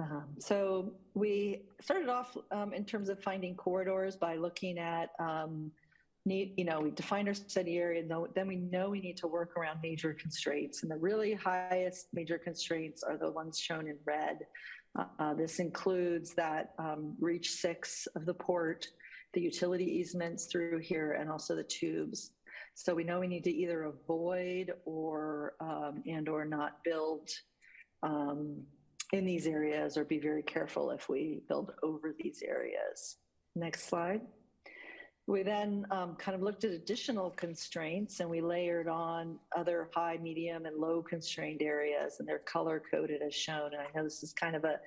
Um, 0.00 0.28
so 0.38 0.94
we 1.14 1.66
started 1.80 2.08
off 2.08 2.36
um, 2.50 2.72
in 2.72 2.84
terms 2.84 3.08
of 3.08 3.22
finding 3.22 3.54
corridors 3.54 4.16
by 4.16 4.36
looking 4.36 4.78
at 4.78 5.10
um, 5.18 5.70
need, 6.24 6.54
you 6.56 6.64
know, 6.64 6.80
we 6.80 6.90
defined 6.90 7.28
our 7.28 7.34
study 7.34 7.76
area, 7.76 8.00
and 8.00 8.10
then 8.34 8.48
we 8.48 8.56
know 8.56 8.88
we 8.88 9.00
need 9.00 9.16
to 9.18 9.26
work 9.26 9.56
around 9.56 9.80
major 9.82 10.14
constraints. 10.14 10.82
And 10.82 10.90
the 10.90 10.96
really 10.96 11.34
highest 11.34 12.08
major 12.12 12.38
constraints 12.38 13.02
are 13.02 13.18
the 13.18 13.30
ones 13.30 13.58
shown 13.58 13.86
in 13.86 13.96
red. 14.06 14.46
Uh, 15.18 15.34
this 15.34 15.58
includes 15.58 16.34
that 16.34 16.72
um, 16.78 17.14
reach 17.20 17.50
six 17.50 18.08
of 18.16 18.24
the 18.24 18.34
port, 18.34 18.86
the 19.34 19.40
utility 19.40 19.84
easements 19.84 20.46
through 20.46 20.78
here, 20.78 21.12
and 21.12 21.30
also 21.30 21.54
the 21.54 21.64
tubes. 21.64 22.30
So 22.74 22.94
we 22.94 23.04
know 23.04 23.20
we 23.20 23.26
need 23.26 23.44
to 23.44 23.54
either 23.54 23.84
avoid 23.84 24.72
or 24.84 25.54
um, 25.60 26.02
and 26.06 26.28
or 26.28 26.44
not 26.44 26.82
build 26.84 27.28
um, 28.04 28.62
in 29.12 29.24
these 29.24 29.46
areas 29.46 29.96
or 29.96 30.04
be 30.04 30.18
very 30.18 30.42
careful 30.42 30.90
if 30.90 31.08
we 31.08 31.40
build 31.48 31.72
over 31.82 32.14
these 32.20 32.42
areas. 32.46 33.16
Next 33.56 33.88
slide. 33.88 34.20
We 35.26 35.42
then 35.42 35.86
um, 35.90 36.16
kind 36.16 36.34
of 36.34 36.42
looked 36.42 36.64
at 36.64 36.72
additional 36.72 37.30
constraints 37.30 38.20
and 38.20 38.28
we 38.28 38.42
layered 38.42 38.88
on 38.88 39.38
other 39.56 39.88
high, 39.94 40.18
medium, 40.20 40.66
and 40.66 40.76
low 40.76 41.00
constrained 41.00 41.62
areas, 41.62 42.16
and 42.18 42.28
they're 42.28 42.40
color 42.40 42.82
coded 42.92 43.22
as 43.22 43.34
shown. 43.34 43.72
And 43.72 43.80
I 43.80 43.86
know 43.96 44.04
this 44.04 44.22
is 44.22 44.34
kind 44.34 44.54
of 44.54 44.64
a, 44.64 44.78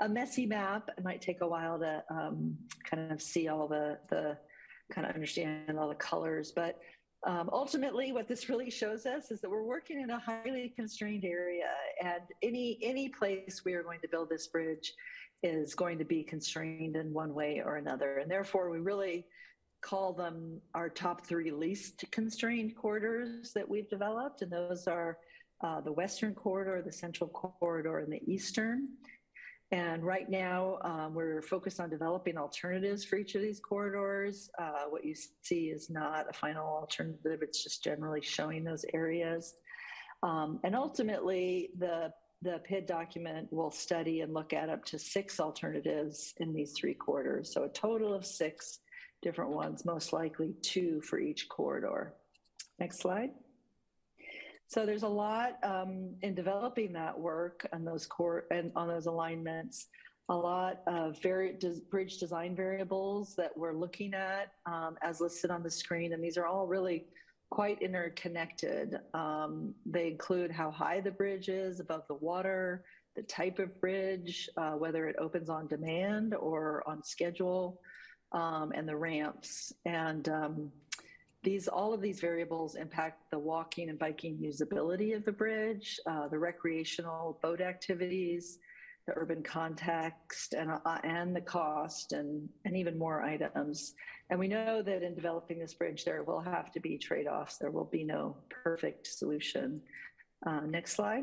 a 0.00 0.08
messy 0.08 0.44
map. 0.44 0.90
It 0.98 1.02
might 1.02 1.22
take 1.22 1.40
a 1.40 1.48
while 1.48 1.78
to 1.78 2.04
um, 2.10 2.58
kind 2.84 3.10
of 3.10 3.22
see 3.22 3.48
all 3.48 3.66
the, 3.66 3.98
the 4.10 4.36
kind 4.92 5.06
of 5.06 5.14
understand 5.14 5.78
all 5.78 5.88
the 5.88 5.94
colors, 5.94 6.52
but 6.54 6.78
um, 7.26 7.50
ultimately, 7.52 8.12
what 8.12 8.28
this 8.28 8.48
really 8.48 8.70
shows 8.70 9.04
us 9.04 9.32
is 9.32 9.40
that 9.40 9.50
we're 9.50 9.64
working 9.64 10.00
in 10.00 10.10
a 10.10 10.18
highly 10.18 10.72
constrained 10.76 11.24
area, 11.24 11.70
and 12.00 12.22
any 12.42 12.78
any 12.82 13.08
place 13.08 13.62
we 13.64 13.74
are 13.74 13.82
going 13.82 14.00
to 14.00 14.08
build 14.08 14.28
this 14.28 14.46
bridge 14.46 14.94
is 15.42 15.74
going 15.74 15.98
to 15.98 16.04
be 16.04 16.22
constrained 16.22 16.94
in 16.94 17.12
one 17.12 17.34
way 17.34 17.60
or 17.64 17.76
another, 17.76 18.18
and 18.18 18.30
therefore 18.30 18.70
we 18.70 18.78
really 18.78 19.26
call 19.82 20.12
them 20.12 20.60
our 20.74 20.88
top 20.88 21.26
three 21.26 21.50
least 21.50 22.04
constrained 22.12 22.76
corridors 22.76 23.52
that 23.52 23.68
we've 23.68 23.90
developed, 23.90 24.42
and 24.42 24.52
those 24.52 24.86
are 24.86 25.18
uh, 25.62 25.80
the 25.80 25.92
Western 25.92 26.34
corridor, 26.34 26.80
the 26.80 26.92
Central 26.92 27.28
corridor, 27.28 27.98
and 27.98 28.12
the 28.12 28.22
Eastern. 28.30 28.88
And 29.72 30.04
right 30.04 30.28
now, 30.30 30.78
um, 30.82 31.14
we're 31.14 31.42
focused 31.42 31.80
on 31.80 31.90
developing 31.90 32.38
alternatives 32.38 33.04
for 33.04 33.16
each 33.16 33.34
of 33.34 33.42
these 33.42 33.58
corridors. 33.58 34.48
Uh, 34.58 34.84
what 34.90 35.04
you 35.04 35.14
see 35.42 35.66
is 35.66 35.90
not 35.90 36.26
a 36.30 36.32
final 36.32 36.66
alternative, 36.66 37.40
it's 37.42 37.64
just 37.64 37.82
generally 37.82 38.22
showing 38.22 38.62
those 38.62 38.84
areas. 38.94 39.54
Um, 40.22 40.60
and 40.64 40.76
ultimately, 40.76 41.70
the 41.78 42.12
the 42.42 42.60
PID 42.64 42.86
document 42.86 43.48
will 43.50 43.70
study 43.70 44.20
and 44.20 44.34
look 44.34 44.52
at 44.52 44.68
up 44.68 44.84
to 44.84 44.98
six 44.98 45.40
alternatives 45.40 46.34
in 46.38 46.52
these 46.52 46.74
three 46.78 46.94
corridors. 46.94 47.52
So 47.52 47.64
a 47.64 47.68
total 47.68 48.12
of 48.12 48.26
six 48.26 48.80
different 49.22 49.52
ones, 49.52 49.84
most 49.84 50.12
likely 50.12 50.54
two 50.62 51.00
for 51.00 51.18
each 51.18 51.48
corridor. 51.48 52.14
Next 52.78 53.00
slide. 53.00 53.30
So 54.68 54.84
there's 54.84 55.04
a 55.04 55.08
lot 55.08 55.58
um, 55.62 56.14
in 56.22 56.34
developing 56.34 56.92
that 56.94 57.18
work 57.18 57.66
and 57.72 57.86
those 57.86 58.06
core 58.06 58.44
and 58.50 58.72
on 58.74 58.88
those 58.88 59.06
alignments. 59.06 59.86
A 60.28 60.36
lot 60.36 60.80
of 60.88 61.20
des 61.20 61.80
bridge 61.88 62.18
design 62.18 62.56
variables 62.56 63.36
that 63.36 63.56
we're 63.56 63.74
looking 63.74 64.12
at 64.12 64.52
um, 64.66 64.96
as 65.02 65.20
listed 65.20 65.52
on 65.52 65.62
the 65.62 65.70
screen, 65.70 66.12
and 66.12 66.22
these 66.22 66.36
are 66.36 66.46
all 66.46 66.66
really 66.66 67.06
quite 67.50 67.80
interconnected. 67.80 68.98
Um, 69.14 69.72
they 69.84 70.08
include 70.08 70.50
how 70.50 70.72
high 70.72 71.00
the 71.00 71.12
bridge 71.12 71.48
is 71.48 71.78
above 71.78 72.02
the 72.08 72.14
water, 72.14 72.84
the 73.14 73.22
type 73.22 73.60
of 73.60 73.80
bridge, 73.80 74.48
uh, 74.56 74.72
whether 74.72 75.06
it 75.06 75.14
opens 75.20 75.48
on 75.48 75.68
demand 75.68 76.34
or 76.34 76.82
on 76.88 77.04
schedule, 77.04 77.80
um, 78.32 78.72
and 78.74 78.88
the 78.88 78.96
ramps. 78.96 79.72
And 79.84 80.28
um, 80.28 80.72
these, 81.46 81.68
all 81.68 81.94
of 81.94 82.00
these 82.00 82.18
variables 82.18 82.74
impact 82.74 83.30
the 83.30 83.38
walking 83.38 83.88
and 83.88 84.00
biking 84.00 84.36
usability 84.36 85.14
of 85.14 85.24
the 85.24 85.30
bridge, 85.30 86.00
uh, 86.04 86.26
the 86.26 86.36
recreational 86.36 87.38
boat 87.40 87.60
activities, 87.60 88.58
the 89.06 89.12
urban 89.14 89.44
context, 89.44 90.54
and, 90.54 90.72
uh, 90.84 90.98
and 91.04 91.36
the 91.36 91.40
cost, 91.40 92.12
and, 92.12 92.48
and 92.64 92.76
even 92.76 92.98
more 92.98 93.22
items. 93.22 93.94
And 94.28 94.40
we 94.40 94.48
know 94.48 94.82
that 94.82 95.04
in 95.04 95.14
developing 95.14 95.60
this 95.60 95.72
bridge, 95.72 96.04
there 96.04 96.24
will 96.24 96.40
have 96.40 96.72
to 96.72 96.80
be 96.80 96.98
trade 96.98 97.28
offs. 97.28 97.58
There 97.58 97.70
will 97.70 97.84
be 97.84 98.02
no 98.02 98.36
perfect 98.50 99.06
solution. 99.06 99.80
Uh, 100.44 100.62
next 100.62 100.94
slide. 100.94 101.22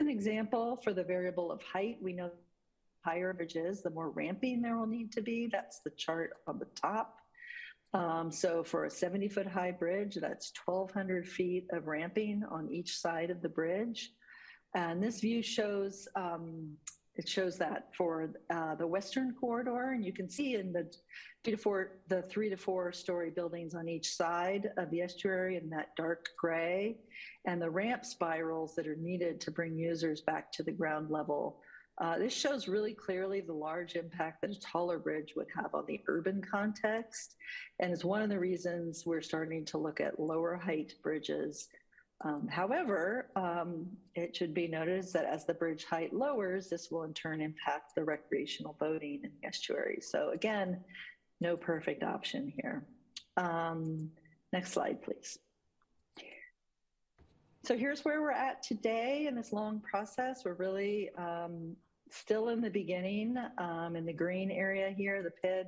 An 0.00 0.08
example 0.08 0.80
for 0.82 0.92
the 0.92 1.04
variable 1.04 1.52
of 1.52 1.62
height, 1.62 1.98
we 2.02 2.12
know 2.12 2.32
higher 3.02 3.32
bridges, 3.32 3.80
the 3.80 3.90
more 3.90 4.10
ramping 4.10 4.60
there 4.60 4.76
will 4.76 4.88
need 4.88 5.12
to 5.12 5.20
be. 5.20 5.46
That's 5.46 5.78
the 5.78 5.90
chart 5.90 6.32
on 6.48 6.58
the 6.58 6.66
top. 6.74 7.20
Um, 7.94 8.30
so 8.30 8.62
for 8.62 8.84
a 8.84 8.90
70 8.90 9.28
foot 9.28 9.46
high 9.46 9.70
bridge, 9.70 10.16
that's 10.20 10.52
1,200 10.64 11.26
feet 11.26 11.66
of 11.72 11.86
ramping 11.86 12.42
on 12.50 12.70
each 12.70 12.98
side 12.98 13.30
of 13.30 13.40
the 13.40 13.48
bridge. 13.48 14.12
And 14.74 15.02
this 15.02 15.20
view 15.20 15.42
shows 15.42 16.06
um, 16.14 16.76
it 17.18 17.28
shows 17.28 17.58
that 17.58 17.88
for 17.96 18.32
uh, 18.48 18.76
the 18.76 18.86
western 18.86 19.34
corridor, 19.34 19.90
and 19.90 20.04
you 20.04 20.12
can 20.12 20.30
see 20.30 20.54
in 20.54 20.72
the 20.72 20.88
three 21.42 21.56
to 21.56 21.56
four 21.56 21.98
the 22.06 22.22
three 22.30 22.48
to 22.48 22.56
four 22.56 22.92
story 22.92 23.30
buildings 23.30 23.74
on 23.74 23.88
each 23.88 24.14
side 24.14 24.70
of 24.76 24.88
the 24.90 25.02
estuary 25.02 25.56
in 25.56 25.68
that 25.70 25.88
dark 25.96 26.28
gray, 26.38 26.96
and 27.44 27.60
the 27.60 27.68
ramp 27.68 28.04
spirals 28.04 28.76
that 28.76 28.86
are 28.86 28.96
needed 28.96 29.40
to 29.40 29.50
bring 29.50 29.76
users 29.76 30.20
back 30.20 30.52
to 30.52 30.62
the 30.62 30.70
ground 30.70 31.10
level 31.10 31.58
uh, 32.00 32.18
this 32.18 32.32
shows 32.32 32.68
really 32.68 32.94
clearly 32.94 33.40
the 33.40 33.52
large 33.52 33.96
impact 33.96 34.40
that 34.40 34.50
a 34.50 34.60
taller 34.60 34.98
bridge 34.98 35.34
would 35.36 35.48
have 35.54 35.74
on 35.74 35.84
the 35.86 36.00
urban 36.06 36.40
context, 36.40 37.34
and 37.80 37.92
is 37.92 38.04
one 38.04 38.22
of 38.22 38.28
the 38.28 38.38
reasons 38.38 39.04
we're 39.04 39.20
starting 39.20 39.64
to 39.64 39.78
look 39.78 40.00
at 40.00 40.20
lower 40.20 40.54
height 40.56 40.94
bridges. 41.02 41.68
Um, 42.24 42.48
however, 42.48 43.30
um, 43.36 43.86
it 44.14 44.34
should 44.34 44.52
be 44.52 44.66
noted 44.66 45.04
that 45.12 45.24
as 45.24 45.46
the 45.46 45.54
bridge 45.54 45.84
height 45.84 46.12
lowers, 46.12 46.68
this 46.68 46.88
will 46.90 47.04
in 47.04 47.14
turn 47.14 47.40
impact 47.40 47.94
the 47.94 48.04
recreational 48.04 48.76
boating 48.80 49.20
in 49.22 49.30
the 49.40 49.46
estuary. 49.46 49.98
So 50.00 50.30
again, 50.30 50.80
no 51.40 51.56
perfect 51.56 52.02
option 52.02 52.52
here. 52.60 52.86
Um, 53.36 54.10
next 54.52 54.72
slide, 54.72 55.02
please. 55.02 55.38
So 57.64 57.76
here's 57.76 58.04
where 58.04 58.22
we're 58.22 58.30
at 58.30 58.62
today 58.62 59.26
in 59.28 59.34
this 59.34 59.52
long 59.52 59.80
process. 59.80 60.42
We're 60.44 60.54
really 60.54 61.10
um, 61.18 61.76
still 62.10 62.48
in 62.48 62.60
the 62.60 62.70
beginning 62.70 63.36
um, 63.58 63.96
in 63.96 64.04
the 64.04 64.12
green 64.12 64.50
area 64.50 64.90
here, 64.90 65.22
the 65.22 65.30
PID. 65.30 65.66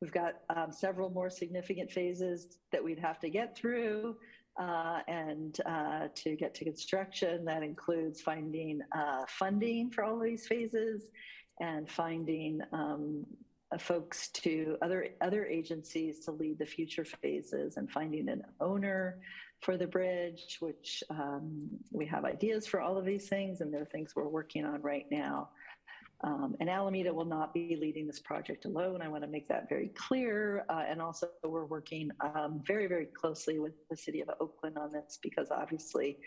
We've 0.00 0.12
got 0.12 0.34
um, 0.54 0.72
several 0.72 1.10
more 1.10 1.30
significant 1.30 1.90
phases 1.90 2.58
that 2.70 2.84
we'd 2.84 2.98
have 2.98 3.18
to 3.20 3.30
get 3.30 3.56
through 3.56 4.16
uh, 4.60 5.00
and 5.08 5.58
uh, 5.66 6.08
to 6.14 6.36
get 6.36 6.54
to 6.56 6.64
construction. 6.64 7.44
That 7.44 7.62
includes 7.62 8.20
finding 8.20 8.80
uh, 8.94 9.24
funding 9.28 9.90
for 9.90 10.04
all 10.04 10.18
these 10.18 10.46
phases 10.46 11.04
and 11.60 11.90
finding 11.90 12.60
um, 12.72 13.24
uh, 13.72 13.78
folks 13.78 14.28
to 14.28 14.76
other 14.82 15.08
other 15.20 15.46
agencies 15.46 16.20
to 16.20 16.30
lead 16.30 16.58
the 16.58 16.66
future 16.66 17.04
phases 17.04 17.76
and 17.76 17.90
finding 17.90 18.28
an 18.28 18.42
owner 18.60 19.18
for 19.60 19.76
the 19.76 19.86
bridge, 19.86 20.58
which 20.60 21.02
um, 21.10 21.68
we 21.90 22.04
have 22.06 22.24
ideas 22.24 22.66
for 22.66 22.80
all 22.80 22.98
of 22.98 23.04
these 23.04 23.28
things, 23.28 23.60
and 23.60 23.72
there 23.72 23.82
are 23.82 23.86
things 23.86 24.12
we're 24.14 24.28
working 24.28 24.64
on 24.64 24.82
right 24.82 25.06
now. 25.10 25.48
Um, 26.22 26.56
and 26.60 26.70
Alameda 26.70 27.12
will 27.12 27.26
not 27.26 27.52
be 27.52 27.76
leading 27.80 28.06
this 28.06 28.20
project 28.20 28.64
alone. 28.64 29.02
I 29.02 29.08
want 29.08 29.22
to 29.22 29.28
make 29.28 29.48
that 29.48 29.68
very 29.68 29.88
clear. 29.88 30.64
Uh, 30.68 30.84
and 30.88 31.00
also, 31.00 31.28
we're 31.44 31.66
working 31.66 32.10
um, 32.20 32.62
very, 32.66 32.86
very 32.86 33.06
closely 33.06 33.58
with 33.58 33.74
the 33.90 33.96
city 33.96 34.22
of 34.22 34.30
Oakland 34.40 34.78
on 34.78 34.92
this 34.92 35.18
because 35.22 35.50
obviously 35.50 36.18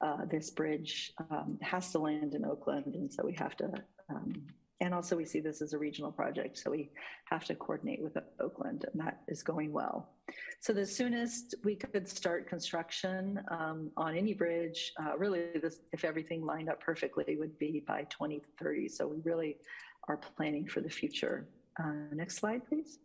uh, 0.00 0.24
this 0.30 0.50
bridge 0.50 1.12
um, 1.30 1.58
has 1.62 1.90
to 1.92 1.98
land 1.98 2.34
in 2.34 2.44
Oakland. 2.44 2.94
And 2.94 3.12
so 3.12 3.24
we 3.24 3.34
have 3.34 3.56
to 3.56 3.72
um, 4.10 4.46
and 4.80 4.94
also, 4.94 5.14
we 5.14 5.26
see 5.26 5.40
this 5.40 5.60
as 5.60 5.74
a 5.74 5.78
regional 5.78 6.10
project, 6.10 6.56
so 6.56 6.70
we 6.70 6.90
have 7.26 7.44
to 7.44 7.54
coordinate 7.54 8.00
with 8.02 8.16
Oakland, 8.40 8.86
and 8.90 9.00
that 9.00 9.20
is 9.28 9.42
going 9.42 9.72
well. 9.72 10.08
So 10.60 10.72
the 10.72 10.86
soonest 10.86 11.54
we 11.64 11.76
could 11.76 12.08
start 12.08 12.48
construction 12.48 13.42
um, 13.50 13.90
on 13.98 14.16
any 14.16 14.32
bridge, 14.32 14.92
uh, 14.98 15.18
really, 15.18 15.48
this, 15.60 15.80
if 15.92 16.02
everything 16.04 16.46
lined 16.46 16.70
up 16.70 16.80
perfectly, 16.80 17.36
would 17.36 17.58
be 17.58 17.84
by 17.86 18.04
2030. 18.04 18.88
So 18.88 19.06
we 19.06 19.20
really 19.22 19.58
are 20.08 20.16
planning 20.16 20.66
for 20.66 20.80
the 20.80 20.88
future. 20.88 21.46
Uh, 21.78 21.92
next 22.12 22.36
slide, 22.36 22.66
please. 22.66 23.00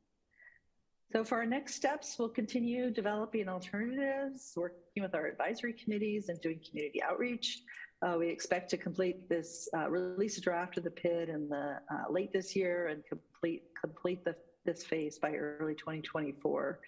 So 1.11 1.23
for 1.23 1.37
our 1.37 1.45
next 1.45 1.75
steps, 1.75 2.15
we'll 2.17 2.29
continue 2.29 2.89
developing 2.89 3.47
alternatives, 3.47 4.53
working 4.55 5.03
with 5.03 5.13
our 5.13 5.27
advisory 5.27 5.73
committees 5.73 6.29
and 6.29 6.39
doing 6.41 6.59
community 6.67 7.03
outreach. 7.03 7.61
Uh, 8.01 8.15
we 8.17 8.29
expect 8.29 8.69
to 8.69 8.77
complete 8.77 9.27
this, 9.29 9.69
uh, 9.75 9.89
release 9.89 10.37
a 10.37 10.41
draft 10.41 10.77
of 10.77 10.83
the 10.83 10.91
PID 10.91 11.29
in 11.29 11.47
the 11.47 11.79
uh, 11.91 12.11
late 12.11 12.31
this 12.33 12.55
year 12.55 12.87
and 12.87 13.03
complete 13.07 13.63
complete 13.79 14.23
the, 14.25 14.35
this 14.65 14.83
phase 14.83 15.17
by 15.17 15.31
early 15.31 15.75
2024. 15.75 16.79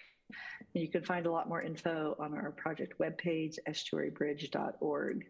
And 0.75 0.83
you 0.83 0.89
can 0.89 1.03
find 1.03 1.25
a 1.25 1.31
lot 1.31 1.47
more 1.47 1.61
info 1.61 2.15
on 2.19 2.33
our 2.33 2.51
project 2.51 2.99
webpage, 2.99 3.55
estuarybridge.org. 3.69 5.25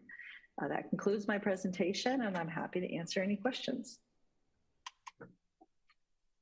Uh, 0.60 0.68
that 0.68 0.90
concludes 0.90 1.28
my 1.28 1.38
presentation, 1.38 2.24
and 2.24 2.36
I'm 2.36 2.48
happy 2.48 2.80
to 2.80 2.95
answer 2.95 3.22
any 3.22 3.36
questions. 3.36 3.99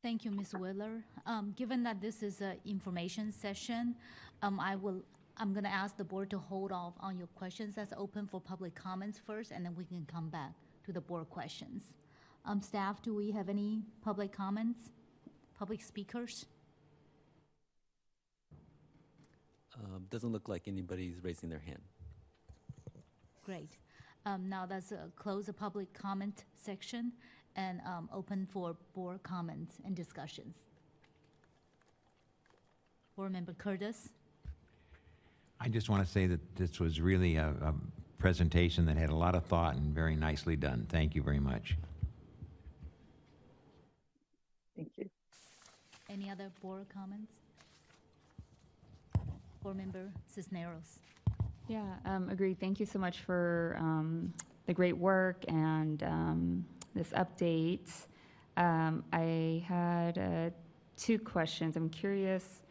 Thank 0.01 0.23
you, 0.23 0.31
Ms. 0.31 0.53
Wheeler. 0.53 1.03
Um, 1.25 1.53
given 1.57 1.83
that 1.83 1.99
this 1.99 2.23
is 2.23 2.39
an 2.39 2.57
information 2.63 3.31
session, 3.31 3.95
um, 4.41 4.59
I 4.59 4.75
will 4.75 5.01
I'm 5.37 5.51
going 5.51 5.65
to 5.65 5.69
ask 5.73 5.97
the 5.97 6.03
board 6.03 6.29
to 6.29 6.37
hold 6.37 6.71
off 6.71 6.93
on 6.99 7.17
your 7.17 7.27
questions 7.27 7.75
that's 7.75 7.93
open 7.97 8.27
for 8.27 8.39
public 8.39 8.73
comments 8.73 9.19
first, 9.25 9.51
and 9.51 9.65
then 9.65 9.75
we 9.75 9.83
can 9.83 10.05
come 10.05 10.29
back 10.29 10.53
to 10.85 10.93
the 10.93 11.01
board 11.01 11.29
questions. 11.29 11.83
Um, 12.45 12.61
staff, 12.61 13.01
do 13.01 13.13
we 13.13 13.31
have 13.31 13.49
any 13.49 13.81
public 14.01 14.31
comments? 14.31 14.91
Public 15.57 15.81
speakers? 15.81 16.45
Um, 19.77 20.05
doesn't 20.09 20.31
look 20.31 20.47
like 20.47 20.67
anybody's 20.67 21.15
raising 21.21 21.49
their 21.49 21.59
hand. 21.59 21.81
Great. 23.43 23.77
Um, 24.25 24.47
now 24.47 24.65
let's 24.69 24.91
uh, 24.91 25.07
close 25.17 25.47
the 25.47 25.53
public 25.53 25.93
comment 25.93 26.45
section 26.55 27.11
and 27.57 27.81
um, 27.85 28.09
open 28.13 28.47
for 28.49 28.77
board 28.93 29.21
comments 29.23 29.75
and 29.85 29.95
discussions. 29.95 30.55
Board 33.15 33.33
Member 33.33 33.53
Curtis? 33.53 34.09
I 35.59 35.69
just 35.69 35.89
want 35.89 36.05
to 36.05 36.11
say 36.11 36.27
that 36.27 36.55
this 36.55 36.79
was 36.79 36.99
really 37.01 37.37
a, 37.37 37.47
a 37.47 37.73
presentation 38.17 38.85
that 38.85 38.97
had 38.97 39.09
a 39.09 39.15
lot 39.15 39.35
of 39.35 39.45
thought 39.45 39.75
and 39.75 39.93
very 39.93 40.15
nicely 40.15 40.55
done. 40.55 40.85
Thank 40.89 41.15
you 41.15 41.21
very 41.21 41.39
much. 41.39 41.77
Thank 44.75 44.91
you. 44.97 45.09
Any 46.09 46.29
other 46.29 46.51
board 46.61 46.87
comments? 46.93 47.31
Board 49.63 49.77
Member 49.77 50.11
Cisneros? 50.27 50.99
Yeah, 51.67 51.83
um, 52.05 52.29
agreed. 52.29 52.59
Thank 52.59 52.79
you 52.79 52.85
so 52.85 52.99
much 52.99 53.21
for 53.21 53.75
um, 53.79 54.33
the 54.67 54.73
great 54.73 54.97
work 54.97 55.43
and 55.47 56.03
um, 56.03 56.65
this 56.93 57.09
update. 57.09 57.89
Um, 58.57 59.03
I 59.11 59.63
had 59.67 60.17
uh, 60.17 60.49
two 60.97 61.17
questions. 61.17 61.75
I'm 61.75 61.89
curious 61.89 62.61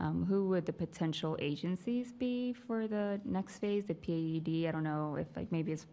um, 0.00 0.24
who 0.24 0.48
would 0.48 0.64
the 0.64 0.72
potential 0.72 1.36
agencies 1.40 2.10
be 2.10 2.54
for 2.54 2.88
the 2.88 3.20
next 3.24 3.58
phase, 3.58 3.84
the 3.84 3.94
PAED? 3.94 4.66
I 4.66 4.72
don't 4.72 4.82
know 4.82 5.16
if 5.16 5.26
like 5.36 5.52
maybe 5.52 5.72
it's 5.72 5.86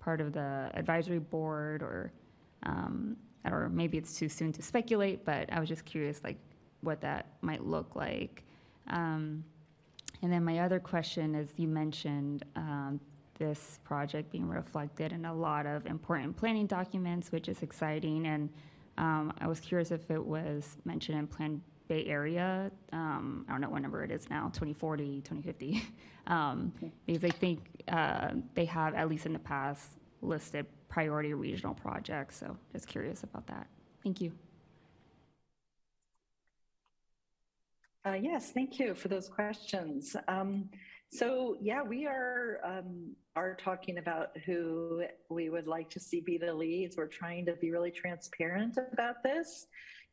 part 0.00 0.20
of 0.20 0.32
the 0.32 0.68
advisory 0.74 1.20
board 1.20 1.82
or, 1.82 2.12
um, 2.64 3.16
or 3.44 3.68
maybe 3.68 3.98
it's 3.98 4.18
too 4.18 4.28
soon 4.28 4.52
to 4.52 4.62
speculate, 4.62 5.24
but 5.24 5.50
I 5.52 5.60
was 5.60 5.68
just 5.68 5.84
curious 5.84 6.20
like 6.24 6.38
what 6.80 7.00
that 7.02 7.26
might 7.40 7.64
look 7.64 7.94
like. 7.94 8.42
Um, 8.88 9.44
and 10.22 10.32
then 10.32 10.44
my 10.44 10.58
other 10.58 10.80
question 10.80 11.36
is 11.36 11.50
you 11.56 11.68
mentioned 11.68 12.44
um, 12.56 13.00
this 13.38 13.78
project 13.84 14.32
being 14.32 14.48
reflected 14.48 15.12
in 15.12 15.24
a 15.24 15.34
lot 15.34 15.66
of 15.66 15.86
important 15.86 16.36
planning 16.36 16.66
documents, 16.66 17.30
which 17.30 17.48
is 17.48 17.62
exciting. 17.62 18.26
And 18.26 18.48
um, 18.98 19.32
I 19.40 19.46
was 19.46 19.60
curious 19.60 19.92
if 19.92 20.10
it 20.10 20.24
was 20.24 20.78
mentioned 20.84 21.18
in 21.18 21.26
Plan 21.28 21.60
Bay 21.88 22.04
Area. 22.06 22.70
Um, 22.92 23.44
I 23.48 23.52
don't 23.52 23.60
know 23.60 23.70
what 23.70 23.82
number 23.82 24.02
it 24.02 24.10
is 24.10 24.28
now, 24.28 24.50
2040, 24.52 25.22
2050. 25.22 25.82
um, 26.26 26.72
because 27.06 27.24
I 27.24 27.30
think 27.30 27.82
uh, 27.88 28.30
they 28.54 28.64
have, 28.66 28.94
at 28.94 29.08
least 29.08 29.26
in 29.26 29.32
the 29.32 29.38
past, 29.38 29.90
listed 30.22 30.66
priority 30.88 31.34
regional 31.34 31.74
projects. 31.74 32.38
So 32.38 32.56
just 32.72 32.86
curious 32.86 33.22
about 33.22 33.46
that. 33.48 33.66
Thank 34.02 34.20
you. 34.20 34.32
Uh, 38.06 38.14
yes, 38.14 38.52
thank 38.52 38.78
you 38.78 38.94
for 38.94 39.08
those 39.08 39.28
questions. 39.28 40.14
Um, 40.28 40.68
so 41.10 41.56
yeah, 41.60 41.82
we 41.82 42.06
are 42.06 42.60
um, 42.64 43.14
are 43.34 43.54
talking 43.54 43.98
about 43.98 44.36
who 44.44 45.04
we 45.28 45.50
would 45.50 45.66
like 45.66 45.90
to 45.90 46.00
see 46.00 46.20
be 46.20 46.38
the 46.38 46.52
leads. 46.52 46.96
We're 46.96 47.06
trying 47.06 47.46
to 47.46 47.54
be 47.54 47.70
really 47.72 47.90
transparent 47.90 48.78
about 48.92 49.22
this 49.22 49.66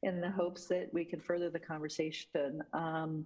in 0.04 0.22
the 0.22 0.30
hopes 0.30 0.68
that 0.68 0.90
we 0.94 1.06
can 1.06 1.20
further 1.20 1.50
the 1.50 1.60
conversation. 1.60 2.62
Um, 2.74 3.26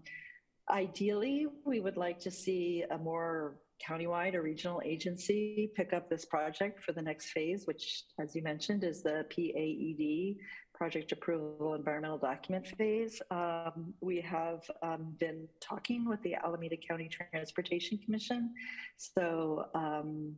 ideally, 0.70 1.48
we 1.66 1.80
would 1.80 1.98
like 1.98 2.20
to 2.20 2.32
see 2.32 2.84
a 2.90 2.98
more 2.98 3.56
countywide 3.86 4.34
or 4.34 4.42
regional 4.42 4.82
agency 4.84 5.72
pick 5.76 5.94
up 5.94 6.10
this 6.10 6.26
project 6.26 6.84
for 6.84 6.94
the 6.94 7.02
next 7.02 7.30
phase, 7.30 7.66
which, 7.66 8.04
as 8.20 8.36
you 8.36 8.42
mentioned, 8.42 8.84
is 8.84 9.04
the 9.04 9.26
PAED, 9.30 10.38
Project 10.74 11.12
Approval 11.12 11.74
Environmental 11.74 12.18
Document 12.18 12.68
Phase. 12.68 13.22
Um, 13.32 13.94
we 14.02 14.22
have 14.22 14.62
um, 14.84 15.16
been 15.20 15.48
talking 15.60 16.08
with 16.08 16.22
the 16.24 16.36
Alameda 16.36 16.78
County 16.78 17.10
Transportation 17.10 17.98
Commission. 17.98 18.54
So, 18.98 19.68
um, 19.74 20.36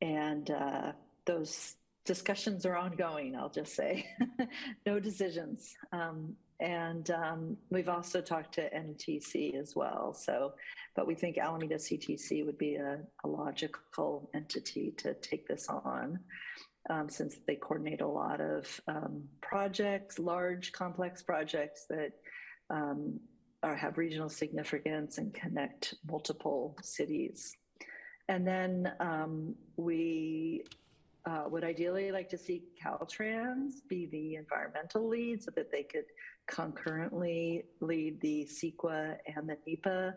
and 0.00 0.50
uh, 0.50 0.92
those 1.26 1.76
discussions 2.04 2.66
are 2.66 2.76
ongoing, 2.76 3.36
I'll 3.36 3.50
just 3.50 3.74
say. 3.74 4.06
no 4.86 4.98
decisions. 4.98 5.74
Um, 5.92 6.34
and 6.60 7.10
um, 7.10 7.56
we've 7.70 7.88
also 7.88 8.20
talked 8.20 8.54
to 8.54 8.70
MTC 8.70 9.56
as 9.56 9.74
well. 9.74 10.14
So, 10.14 10.54
but 10.94 11.06
we 11.06 11.14
think 11.14 11.38
Alameda 11.38 11.74
CTC 11.74 12.46
would 12.46 12.58
be 12.58 12.76
a, 12.76 13.00
a 13.24 13.28
logical 13.28 14.30
entity 14.34 14.92
to 14.98 15.14
take 15.14 15.48
this 15.48 15.68
on. 15.68 16.18
Um, 16.90 17.08
since 17.08 17.36
they 17.46 17.54
coordinate 17.54 18.00
a 18.00 18.06
lot 18.06 18.40
of 18.40 18.80
um, 18.88 19.22
projects, 19.40 20.18
large, 20.18 20.72
complex 20.72 21.22
projects 21.22 21.86
that 21.88 22.10
um, 22.70 23.20
are, 23.62 23.76
have 23.76 23.98
regional 23.98 24.28
significance 24.28 25.18
and 25.18 25.32
connect 25.32 25.94
multiple 26.08 26.76
cities. 26.82 27.56
And 28.28 28.46
then 28.46 28.92
um, 28.98 29.54
we 29.76 30.64
uh, 31.24 31.44
would 31.48 31.64
ideally 31.64 32.10
like 32.10 32.28
to 32.28 32.38
see 32.38 32.64
Caltrans 32.82 33.74
be 33.88 34.06
the 34.06 34.36
environmental 34.36 35.08
lead 35.08 35.42
so 35.42 35.50
that 35.54 35.70
they 35.70 35.84
could 35.84 36.06
concurrently 36.48 37.64
lead 37.80 38.20
the 38.20 38.48
CEQA 38.50 39.16
and 39.36 39.48
the 39.48 39.56
NEPA 39.66 40.14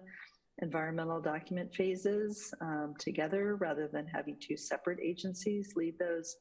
environmental 0.61 1.21
document 1.21 1.73
phases 1.75 2.53
um, 2.61 2.93
together 2.97 3.55
rather 3.55 3.87
than 3.87 4.07
having 4.07 4.37
two 4.39 4.57
separate 4.57 4.99
agencies 5.01 5.73
lead 5.75 5.99
those 5.99 6.37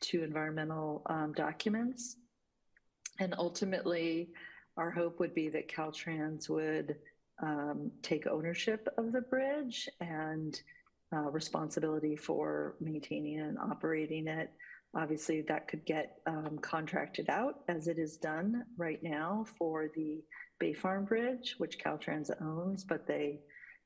two 0.00 0.22
environmental 0.22 1.02
um, 1.06 1.32
documents. 1.34 2.16
And 3.18 3.34
ultimately, 3.36 4.30
our 4.76 4.90
hope 4.90 5.18
would 5.18 5.34
be 5.34 5.48
that 5.50 5.68
Caltrans 5.68 6.48
would 6.48 6.96
um, 7.42 7.90
take 8.02 8.26
ownership 8.26 8.88
of 8.96 9.12
the 9.12 9.22
bridge 9.22 9.88
and 10.00 10.60
uh, 11.14 11.30
responsibility 11.30 12.16
for 12.16 12.76
maintaining 12.80 13.40
and 13.40 13.58
operating 13.58 14.26
it. 14.28 14.50
Obviously, 14.96 15.42
that 15.42 15.68
could 15.68 15.84
get 15.84 16.16
um, 16.26 16.58
contracted 16.62 17.28
out 17.28 17.60
as 17.68 17.88
it 17.88 17.98
is 17.98 18.16
done 18.16 18.64
right 18.76 19.02
now 19.02 19.44
for 19.58 19.88
the 19.94 20.22
Bay 20.58 20.72
Farm 20.72 21.04
Bridge, 21.04 21.54
which 21.58 21.78
Caltrans 21.78 22.30
owns, 22.40 22.84
but 22.84 23.06
they 23.06 23.40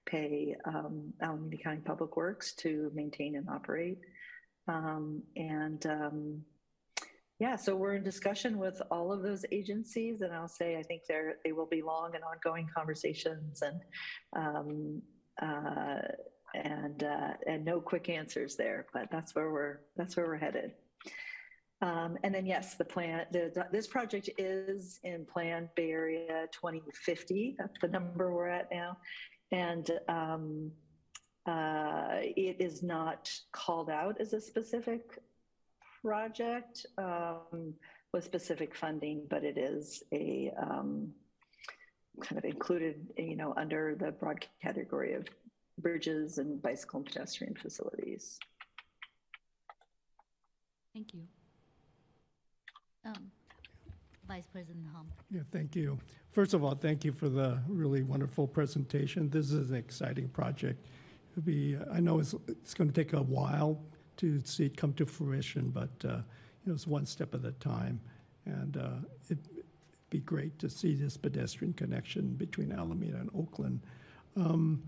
pay 0.06 0.54
um, 0.64 1.12
Alameda 1.20 1.56
County 1.56 1.80
Public 1.84 2.16
Works 2.16 2.54
to 2.56 2.90
maintain 2.94 3.36
and 3.36 3.48
operate. 3.48 3.98
Um, 4.68 5.22
and 5.36 5.84
um, 5.86 6.42
yeah, 7.38 7.56
so 7.56 7.74
we're 7.74 7.96
in 7.96 8.04
discussion 8.04 8.58
with 8.58 8.80
all 8.90 9.12
of 9.12 9.22
those 9.22 9.44
agencies, 9.50 10.20
and 10.20 10.32
I'll 10.32 10.46
say 10.48 10.76
I 10.76 10.82
think 10.82 11.02
there 11.08 11.34
they 11.44 11.50
will 11.50 11.66
be 11.66 11.82
long 11.82 12.12
and 12.14 12.22
ongoing 12.22 12.68
conversations, 12.74 13.62
and 13.62 13.80
um, 14.36 15.02
uh, 15.40 16.02
and 16.54 17.02
uh, 17.02 17.32
and 17.46 17.64
no 17.64 17.80
quick 17.80 18.08
answers 18.08 18.56
there, 18.56 18.86
but 18.92 19.08
that's 19.10 19.34
where 19.34 19.50
we're 19.50 19.80
that's 19.96 20.16
where 20.16 20.26
we're 20.26 20.36
headed. 20.36 20.72
Um, 21.80 22.16
and 22.22 22.34
then 22.34 22.46
yes, 22.46 22.74
the 22.74 22.84
plan 22.84 23.26
the 23.32 23.66
this 23.72 23.86
project 23.86 24.30
is 24.38 25.00
in 25.04 25.24
Plan 25.24 25.68
Bay 25.74 25.90
Area 25.90 26.46
2050. 26.52 27.56
That's 27.58 27.78
the 27.80 27.88
number 27.88 28.32
we're 28.32 28.48
at 28.48 28.68
now, 28.70 28.96
and 29.50 29.90
um, 30.08 30.70
uh, 31.46 32.18
it 32.20 32.56
is 32.60 32.82
not 32.82 33.30
called 33.52 33.90
out 33.90 34.20
as 34.20 34.32
a 34.32 34.40
specific 34.40 35.18
project 36.02 36.86
um, 36.98 37.74
with 38.12 38.24
specific 38.24 38.74
funding, 38.74 39.26
but 39.28 39.42
it 39.42 39.58
is 39.58 40.02
a 40.12 40.52
um, 40.60 41.12
kind 42.20 42.38
of 42.38 42.44
included, 42.44 43.06
you 43.16 43.36
know, 43.36 43.54
under 43.56 43.96
the 43.98 44.12
broad 44.12 44.44
category 44.62 45.14
of 45.14 45.26
bridges 45.78 46.38
and 46.38 46.60
bicycle 46.62 46.98
and 46.98 47.06
pedestrian 47.06 47.54
facilities. 47.54 48.38
Thank 50.94 51.14
you. 51.14 51.22
Um, 53.04 53.30
Vice 54.28 54.46
President 54.46 54.86
Hom. 54.94 55.06
Yeah, 55.30 55.42
thank 55.50 55.74
you. 55.74 55.98
First 56.30 56.54
of 56.54 56.62
all, 56.62 56.74
thank 56.74 57.04
you 57.04 57.12
for 57.12 57.28
the 57.28 57.58
really 57.68 58.02
wonderful 58.02 58.46
presentation. 58.46 59.28
This 59.28 59.50
is 59.50 59.70
an 59.70 59.76
exciting 59.76 60.28
project. 60.28 60.86
It'll 61.32 61.42
be, 61.42 61.76
I 61.92 62.00
know 62.00 62.18
it's, 62.20 62.34
it's 62.46 62.74
going 62.74 62.90
to 62.90 62.94
take 62.94 63.12
a 63.12 63.22
while 63.22 63.82
to 64.18 64.40
see 64.44 64.66
it 64.66 64.76
come 64.76 64.92
to 64.94 65.06
fruition, 65.06 65.70
but, 65.70 65.90
uh, 66.04 66.18
you 66.18 66.66
know, 66.66 66.74
it's 66.74 66.86
one 66.86 67.06
step 67.06 67.34
at 67.34 67.44
a 67.44 67.52
time. 67.52 68.00
And 68.44 68.76
uh, 68.76 69.06
it'd 69.24 69.48
be 70.10 70.20
great 70.20 70.58
to 70.60 70.68
see 70.68 70.94
this 70.94 71.16
pedestrian 71.16 71.72
connection 71.72 72.34
between 72.34 72.72
Alameda 72.72 73.16
and 73.16 73.30
Oakland. 73.34 73.80
Um, 74.36 74.82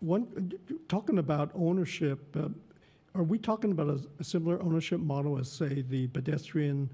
One, 0.00 0.52
talking 0.88 1.18
about 1.18 1.50
ownership, 1.54 2.34
uh, 2.36 2.48
are 3.14 3.22
we 3.22 3.38
talking 3.38 3.70
about 3.70 3.88
a 3.88 4.00
a 4.18 4.24
similar 4.24 4.62
ownership 4.62 5.00
model 5.00 5.38
as, 5.38 5.50
say, 5.50 5.82
the 5.82 6.08
pedestrian 6.08 6.90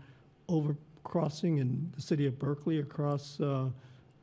overcrossing 0.48 1.60
in 1.60 1.92
the 1.94 2.02
city 2.02 2.26
of 2.26 2.38
Berkeley 2.38 2.80
across 2.80 3.40
uh, 3.40 3.68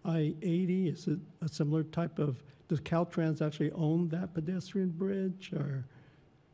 I-80? 0.03 0.93
Is 0.93 1.07
it 1.07 1.19
a 1.41 1.47
similar 1.47 1.83
type 1.83 2.19
of, 2.19 2.43
does 2.67 2.81
Caltrans 2.81 3.41
actually 3.41 3.71
own 3.71 4.09
that 4.09 4.33
pedestrian 4.33 4.89
bridge, 4.89 5.51
or 5.53 5.85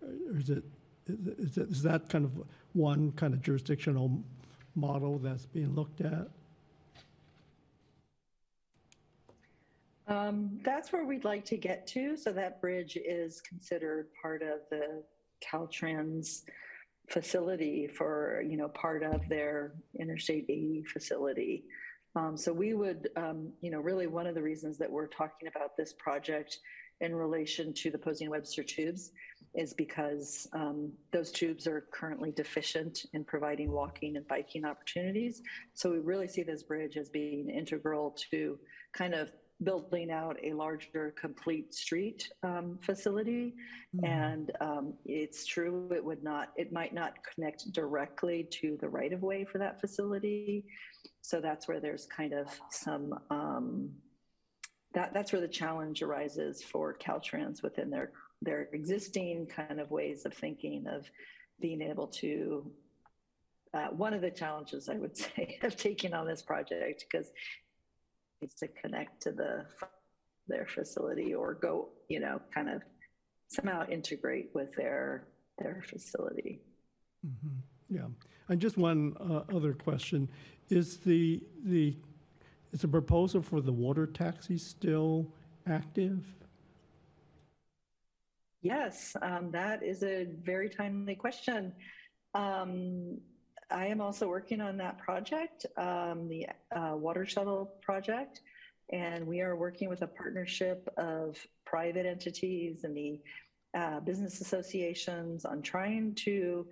or 0.01 0.37
is 0.37 0.49
it, 0.49 0.63
is 1.07 1.57
it, 1.57 1.69
is 1.69 1.81
that 1.83 2.09
kind 2.09 2.25
of 2.25 2.41
one 2.73 3.11
kind 3.13 3.33
of 3.33 3.41
jurisdictional 3.41 4.23
model 4.75 5.17
that's 5.17 5.45
being 5.45 5.73
looked 5.75 6.01
at? 6.01 6.27
Um, 10.09 10.59
that's 10.63 10.91
where 10.91 11.05
we'd 11.05 11.23
like 11.23 11.45
to 11.45 11.57
get 11.57 11.85
to. 11.87 12.17
So 12.17 12.33
that 12.33 12.59
bridge 12.59 12.97
is 12.97 13.41
considered 13.41 14.07
part 14.19 14.41
of 14.41 14.61
the 14.71 15.03
Caltrans 15.39 16.41
facility 17.09 17.87
for, 17.87 18.43
you 18.47 18.57
know, 18.57 18.69
part 18.69 19.03
of 19.03 19.27
their 19.29 19.73
Interstate 19.99 20.45
80 20.49 20.83
facility. 20.91 21.63
Um, 22.15 22.35
so 22.35 22.51
we 22.51 22.73
would, 22.73 23.09
um, 23.15 23.51
you 23.61 23.69
know, 23.69 23.79
really 23.79 24.07
one 24.07 24.25
of 24.25 24.33
the 24.33 24.41
reasons 24.41 24.79
that 24.79 24.91
we're 24.91 25.07
talking 25.07 25.47
about 25.47 25.77
this 25.77 25.93
project 25.93 26.57
in 27.01 27.15
relation 27.15 27.71
to 27.71 27.91
the 27.91 27.97
Posey 27.97 28.27
Webster 28.27 28.63
tubes 28.63 29.11
is 29.53 29.73
because 29.73 30.47
um, 30.53 30.91
those 31.13 31.31
tubes 31.31 31.67
are 31.67 31.85
currently 31.91 32.31
deficient 32.31 33.05
in 33.13 33.23
providing 33.23 33.71
walking 33.71 34.17
and 34.17 34.27
biking 34.27 34.65
opportunities. 34.65 35.43
So 35.73 35.91
we 35.91 35.99
really 35.99 36.27
see 36.27 36.43
this 36.43 36.63
bridge 36.63 36.97
as 36.97 37.09
being 37.09 37.49
integral 37.49 38.15
to 38.31 38.57
kind 38.91 39.13
of 39.13 39.31
building 39.63 40.09
out 40.09 40.37
a 40.43 40.53
larger 40.53 41.13
complete 41.19 41.73
street 41.73 42.29
um, 42.43 42.77
facility. 42.81 43.53
And 44.03 44.51
um, 44.61 44.93
it's 45.05 45.45
true, 45.45 45.89
it 45.93 46.03
would 46.03 46.23
not, 46.23 46.49
it 46.55 46.71
might 46.71 46.93
not 46.93 47.17
connect 47.33 47.71
directly 47.73 48.47
to 48.51 48.77
the 48.79 48.87
right 48.87 49.11
of 49.11 49.21
way 49.21 49.43
for 49.43 49.57
that 49.57 49.81
facility. 49.81 50.65
So 51.21 51.41
that's 51.41 51.67
where 51.67 51.79
there's 51.79 52.05
kind 52.05 52.33
of 52.33 52.47
some, 52.69 53.19
um, 53.29 53.89
that, 54.93 55.13
that's 55.13 55.33
where 55.33 55.41
the 55.41 55.47
challenge 55.47 56.01
arises 56.01 56.63
for 56.63 56.97
Caltrans 56.97 57.61
within 57.61 57.89
their, 57.89 58.11
their 58.41 58.69
existing 58.73 59.47
kind 59.47 59.79
of 59.79 59.91
ways 59.91 60.25
of 60.25 60.33
thinking 60.33 60.87
of 60.87 61.09
being 61.59 61.81
able 61.81 62.07
to 62.07 62.71
uh, 63.73 63.87
one 63.87 64.13
of 64.13 64.21
the 64.21 64.31
challenges 64.31 64.89
I 64.89 64.95
would 64.95 65.17
say 65.17 65.59
of 65.63 65.75
taking 65.75 66.13
on 66.13 66.27
this 66.27 66.41
project 66.41 67.05
because 67.11 67.31
needs 68.41 68.55
to 68.55 68.67
connect 68.67 69.21
to 69.23 69.31
the 69.31 69.65
their 70.47 70.65
facility 70.65 71.33
or 71.33 71.53
go, 71.53 71.89
you 72.07 72.19
know, 72.19 72.41
kind 72.53 72.69
of 72.69 72.81
somehow 73.47 73.87
integrate 73.87 74.49
with 74.53 74.73
their 74.75 75.27
their 75.59 75.83
facility. 75.87 76.61
Yeah. 77.89 78.07
And 78.47 78.59
just 78.59 78.77
one 78.77 79.15
uh, 79.19 79.55
other 79.55 79.73
question. 79.73 80.29
Is 80.69 80.97
the, 80.97 81.43
the, 81.63 81.95
is 82.71 82.81
the 82.81 82.87
proposal 82.87 83.41
for 83.41 83.61
the 83.61 83.71
water 83.71 84.05
taxi 84.05 84.57
still 84.57 85.33
active? 85.67 86.25
Yes, 88.61 89.15
um, 89.21 89.51
that 89.51 89.83
is 89.83 90.03
a 90.03 90.27
very 90.43 90.69
timely 90.69 91.15
question. 91.15 91.73
Um, 92.33 93.19
I 93.71 93.85
am 93.87 94.01
also 94.01 94.27
working 94.27 94.61
on 94.61 94.77
that 94.77 94.97
project, 94.97 95.65
um, 95.77 96.27
the 96.27 96.47
uh, 96.75 96.95
water 96.95 97.25
shuttle 97.25 97.71
project, 97.81 98.41
and 98.91 99.25
we 99.27 99.41
are 99.41 99.55
working 99.55 99.89
with 99.89 100.01
a 100.01 100.07
partnership 100.07 100.87
of 100.97 101.37
private 101.65 102.05
entities 102.05 102.83
and 102.83 102.97
the 102.97 103.19
uh, 103.77 103.99
business 103.99 104.41
associations 104.41 105.45
on 105.45 105.61
trying 105.61 106.15
to 106.15 106.65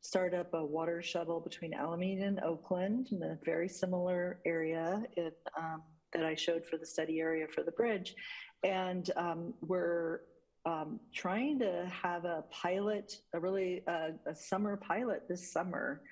start 0.00 0.34
up 0.34 0.54
a 0.54 0.64
water 0.64 1.02
shuttle 1.02 1.40
between 1.40 1.74
Alameda 1.74 2.24
and 2.24 2.40
Oakland 2.40 3.08
in 3.10 3.22
a 3.22 3.38
very 3.44 3.68
similar 3.68 4.38
area 4.44 5.02
in, 5.16 5.32
um, 5.58 5.82
that 6.12 6.24
I 6.24 6.34
showed 6.36 6.64
for 6.64 6.76
the 6.76 6.86
study 6.86 7.20
area 7.20 7.46
for 7.48 7.64
the 7.64 7.72
bridge. 7.72 8.14
And 8.62 9.10
um, 9.16 9.54
we're 9.60 10.20
um, 10.66 11.00
trying 11.12 11.58
to 11.58 11.90
have 11.90 12.24
a 12.24 12.44
pilot, 12.50 13.18
a 13.32 13.40
really 13.40 13.82
uh, 13.88 14.10
a 14.26 14.34
summer 14.36 14.76
pilot 14.76 15.24
this 15.28 15.52
summer. 15.52 16.02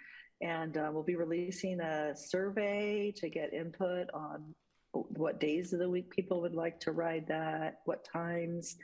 And 0.43 0.77
uh, 0.77 0.91
we'll 0.93 1.05
be 1.05 1.17
releasing 1.17 1.81
a 1.81 2.15
survey 2.17 3.13
to 3.17 3.29
get 3.29 3.55
input 3.55 4.09
on 4.13 4.55
what 4.93 5.41
days 5.41 5.73
of 5.73 5.79
the 5.79 5.89
week 5.89 6.11
people 6.11 6.41
would 6.43 6.55
like 6.55 6.81
to 6.81 6.93
ride 6.93 7.27
that, 7.29 7.81
what 7.85 8.05
times. 8.05 8.77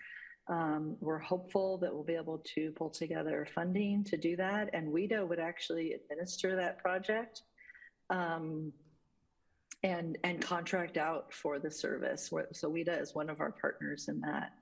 Um, 0.49 0.97
we're 1.01 1.19
hopeful 1.19 1.77
that 1.79 1.93
we'll 1.93 2.05
be 2.05 2.15
able 2.15 2.43
to 2.55 2.71
pull 2.73 2.89
together 2.89 3.47
funding 3.55 4.05
to 4.05 4.17
do 4.17 4.37
that. 4.37 4.71
And 4.73 4.93
WETA 4.93 5.27
would 5.29 5.41
actually 5.41 5.93
administer 5.93 6.57
that 6.57 6.79
project. 6.79 7.43
Um, 8.09 8.73
and 9.85 10.19
and 10.25 10.41
contract 10.41 10.97
out 10.97 11.33
for 11.33 11.59
the 11.59 11.71
service. 11.71 12.31
So 12.53 12.71
WETA 12.71 13.01
is 13.01 13.15
one 13.15 13.31
of 13.31 13.41
our 13.41 13.53
partners 13.53 14.09
in 14.09 14.21
that. 14.21 14.53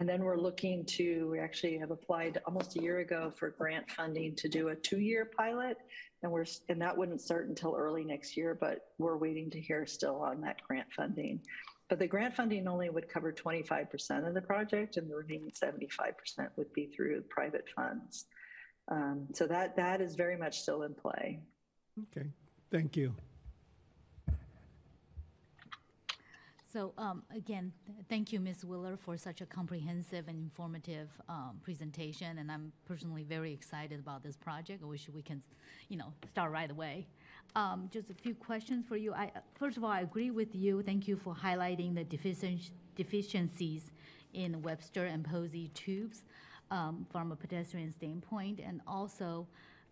And 0.00 0.08
then 0.08 0.24
we're 0.24 0.38
looking 0.38 0.84
to, 0.86 1.30
we 1.30 1.38
actually 1.38 1.78
have 1.78 1.92
applied 1.92 2.40
almost 2.46 2.76
a 2.76 2.82
year 2.82 2.98
ago 2.98 3.32
for 3.36 3.50
grant 3.50 3.88
funding 3.88 4.34
to 4.36 4.48
do 4.48 4.68
a 4.68 4.74
two-year 4.74 5.30
pilot. 5.36 5.76
And 6.22 6.32
we're, 6.32 6.46
and 6.68 6.80
that 6.82 6.96
wouldn't 6.96 7.20
start 7.20 7.48
until 7.48 7.76
early 7.76 8.04
next 8.04 8.36
year, 8.36 8.56
but 8.60 8.88
we're 8.98 9.16
waiting 9.16 9.50
to 9.50 9.60
hear 9.60 9.86
still 9.86 10.16
on 10.16 10.40
that 10.40 10.60
grant 10.66 10.88
funding. 10.92 11.40
But 11.88 12.00
the 12.00 12.08
grant 12.08 12.34
funding 12.34 12.66
only 12.66 12.90
would 12.90 13.08
cover 13.08 13.32
25% 13.32 14.26
of 14.26 14.34
the 14.34 14.42
project 14.42 14.96
and 14.96 15.08
the 15.08 15.14
remaining 15.14 15.52
75% 15.52 16.48
would 16.56 16.72
be 16.72 16.86
through 16.86 17.22
private 17.28 17.66
funds. 17.76 18.26
Um, 18.88 19.28
so 19.32 19.46
that, 19.46 19.76
that 19.76 20.00
is 20.00 20.16
very 20.16 20.36
much 20.36 20.60
still 20.60 20.82
in 20.82 20.94
play. 20.94 21.40
Okay, 22.10 22.26
thank 22.72 22.96
you. 22.96 23.14
So 26.74 26.92
um, 26.98 27.22
again, 27.32 27.72
th- 27.86 27.98
thank 28.08 28.32
you, 28.32 28.40
Ms. 28.40 28.64
Willer, 28.64 28.96
for 28.96 29.16
such 29.16 29.40
a 29.40 29.46
comprehensive 29.46 30.26
and 30.26 30.36
informative 30.36 31.08
um, 31.28 31.60
presentation. 31.62 32.38
And 32.38 32.50
I'm 32.50 32.72
personally 32.84 33.22
very 33.22 33.52
excited 33.52 34.00
about 34.00 34.24
this 34.24 34.36
project. 34.36 34.82
I 34.82 34.86
wish 34.86 35.08
we 35.08 35.22
can, 35.22 35.40
you 35.88 35.96
know, 35.96 36.12
start 36.28 36.50
right 36.50 36.68
away. 36.68 37.06
Um, 37.54 37.88
just 37.92 38.10
a 38.10 38.14
few 38.14 38.34
questions 38.34 38.84
for 38.88 38.96
you. 38.96 39.14
I, 39.14 39.30
first 39.56 39.76
of 39.76 39.84
all, 39.84 39.90
I 39.90 40.00
agree 40.00 40.32
with 40.32 40.52
you. 40.52 40.82
Thank 40.82 41.06
you 41.06 41.16
for 41.16 41.32
highlighting 41.32 41.94
the 41.94 42.04
deficien- 42.04 42.72
deficiencies 42.96 43.92
in 44.32 44.60
Webster 44.62 45.06
and 45.06 45.24
Posey 45.24 45.68
tubes 45.74 46.24
um, 46.72 47.06
from 47.12 47.30
a 47.30 47.36
pedestrian 47.36 47.92
standpoint, 47.92 48.58
and 48.58 48.80
also 48.88 49.46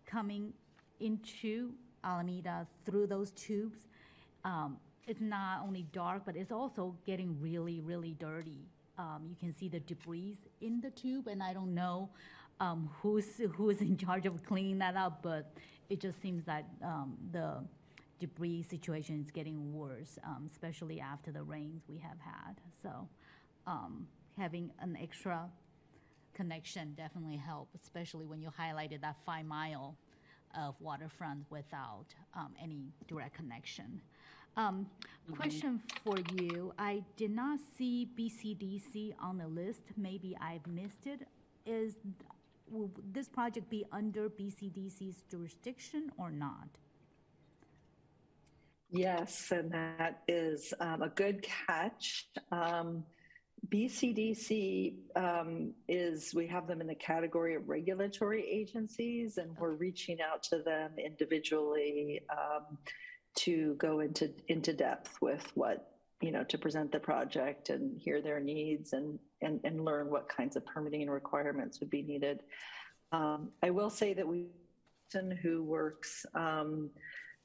coming 0.05 0.53
into 0.99 1.75
Alameda 2.03 2.67
through 2.85 3.07
those 3.07 3.31
tubes. 3.31 3.87
It's 5.07 5.21
not 5.21 5.63
only 5.65 5.87
dark, 5.93 6.23
but 6.25 6.37
it's 6.37 6.53
also 6.53 6.95
getting 7.05 7.37
really, 7.41 7.81
really 7.81 8.15
dirty. 8.19 8.67
Um, 8.99 9.23
you 9.29 9.37
can 9.37 9.53
see 9.53 9.69
the 9.69 9.81
debris 9.81 10.37
in 10.61 10.81
the 10.81 10.91
tube, 10.91 11.27
and 11.27 11.43
I 11.43 11.53
don't 11.53 11.75
know 11.75 12.11
um, 12.61 12.91
who's 13.01 13.27
who's 13.57 13.81
in 13.81 13.97
charge 14.05 14.27
of 14.27 14.45
cleaning 14.45 14.79
that 14.79 14.97
up, 14.97 15.21
but 15.23 15.53
it 15.91 16.01
just 16.01 16.21
seems 16.23 16.45
that 16.45 16.67
um, 16.85 17.17
the 17.33 17.65
debris 18.21 18.63
situation 18.63 19.21
is 19.25 19.31
getting 19.33 19.73
worse, 19.75 20.19
um, 20.25 20.49
especially 20.51 21.01
after 21.01 21.33
the 21.33 21.43
rains 21.43 21.83
we 21.89 21.99
have 21.99 22.19
had. 22.21 22.61
So 22.83 23.09
um, 23.67 24.07
having 24.39 24.71
an 24.81 24.97
extra 25.03 25.51
connection 26.33 26.95
definitely 26.97 27.37
help, 27.37 27.69
especially 27.83 28.27
when 28.27 28.41
you 28.41 28.51
highlighted 28.51 29.01
that 29.01 29.17
five 29.27 29.45
mile 29.45 29.97
of 30.57 30.75
waterfront 30.81 31.45
without 31.51 32.07
um, 32.37 32.53
any 32.63 32.93
direct 33.09 33.35
connection. 33.35 34.01
Um, 34.57 34.87
Question 35.37 35.81
for 36.05 36.17
you, 36.35 36.75
I 36.79 37.03
did 37.17 37.31
not 37.31 37.59
see 37.79 38.09
BCDC 38.19 39.15
on 39.21 39.39
the 39.39 39.47
list, 39.47 39.83
maybe 39.97 40.37
I've 40.41 40.67
missed 40.67 41.07
it. 41.07 41.27
Is, 41.65 41.95
will 42.71 42.91
this 43.13 43.29
project 43.29 43.71
be 43.71 43.85
under 43.93 44.29
BCDC's 44.29 45.23
jurisdiction 45.31 46.11
or 46.19 46.31
not? 46.31 46.69
Yes, 48.91 49.53
and 49.53 49.73
that 49.73 50.23
is 50.29 50.75
um, 50.81 51.03
a 51.03 51.09
good 51.09 51.43
catch. 51.43 52.27
Um, 52.51 53.05
BCDC 53.69 54.97
um, 55.17 55.73
is, 55.89 56.35
we 56.35 56.47
have 56.49 56.67
them 56.67 56.81
in 56.81 56.89
the 56.89 56.95
category 56.97 57.55
of 57.55 57.69
regulatory 57.69 58.45
agencies, 58.47 59.39
and 59.39 59.57
we're 59.57 59.77
reaching 59.77 60.19
out 60.21 60.43
to 60.45 60.59
them 60.59 60.91
individually 60.99 62.21
um, 62.31 62.77
to 63.35 63.75
go 63.75 64.01
into, 64.01 64.31
into 64.49 64.73
depth 64.73 65.17
with 65.21 65.45
what, 65.55 65.93
you 66.21 66.31
know, 66.31 66.45
to 66.45 66.59
present 66.59 66.93
the 66.93 67.01
project 67.01 67.71
and 67.71 68.01
hear 68.01 68.21
their 68.21 68.41
needs 68.41 68.93
and, 68.93 69.19
and, 69.41 69.61
and 69.65 69.85
learn 69.85 70.11
what 70.11 70.29
kinds 70.29 70.57
of 70.57 70.65
permitting 70.67 71.09
requirements 71.09 71.81
would 71.81 71.91
be 71.91 72.03
needed. 72.03 72.41
Um, 73.11 73.51
I 73.63 73.71
will 73.71 73.91
say 73.91 74.15
that 74.15 74.27
we, 74.27 74.47
who 75.43 75.63
works 75.63 76.25
um, 76.35 76.91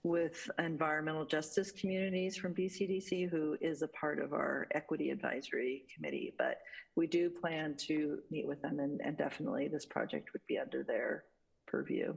with 0.04 0.50
environmental 0.60 1.26
justice 1.26 1.72
communities 1.72 2.38
from 2.38 2.54
BCDC, 2.54 3.30
who 3.30 3.58
is 3.60 3.82
a 3.82 3.88
part 3.90 4.20
of 4.20 4.34
our 4.34 4.68
equity 4.74 5.10
advisory 5.10 5.84
committee. 5.94 6.34
But 6.38 6.60
we 6.96 7.08
do 7.08 7.30
plan 7.30 7.76
to 7.88 8.20
meet 8.32 8.48
with 8.48 8.62
them, 8.62 8.80
and, 8.80 9.02
and 9.04 9.18
definitely 9.18 9.68
this 9.68 9.86
project 9.86 10.30
would 10.34 10.46
be 10.48 10.58
under 10.58 10.84
their 10.84 11.26
purview. 11.68 12.14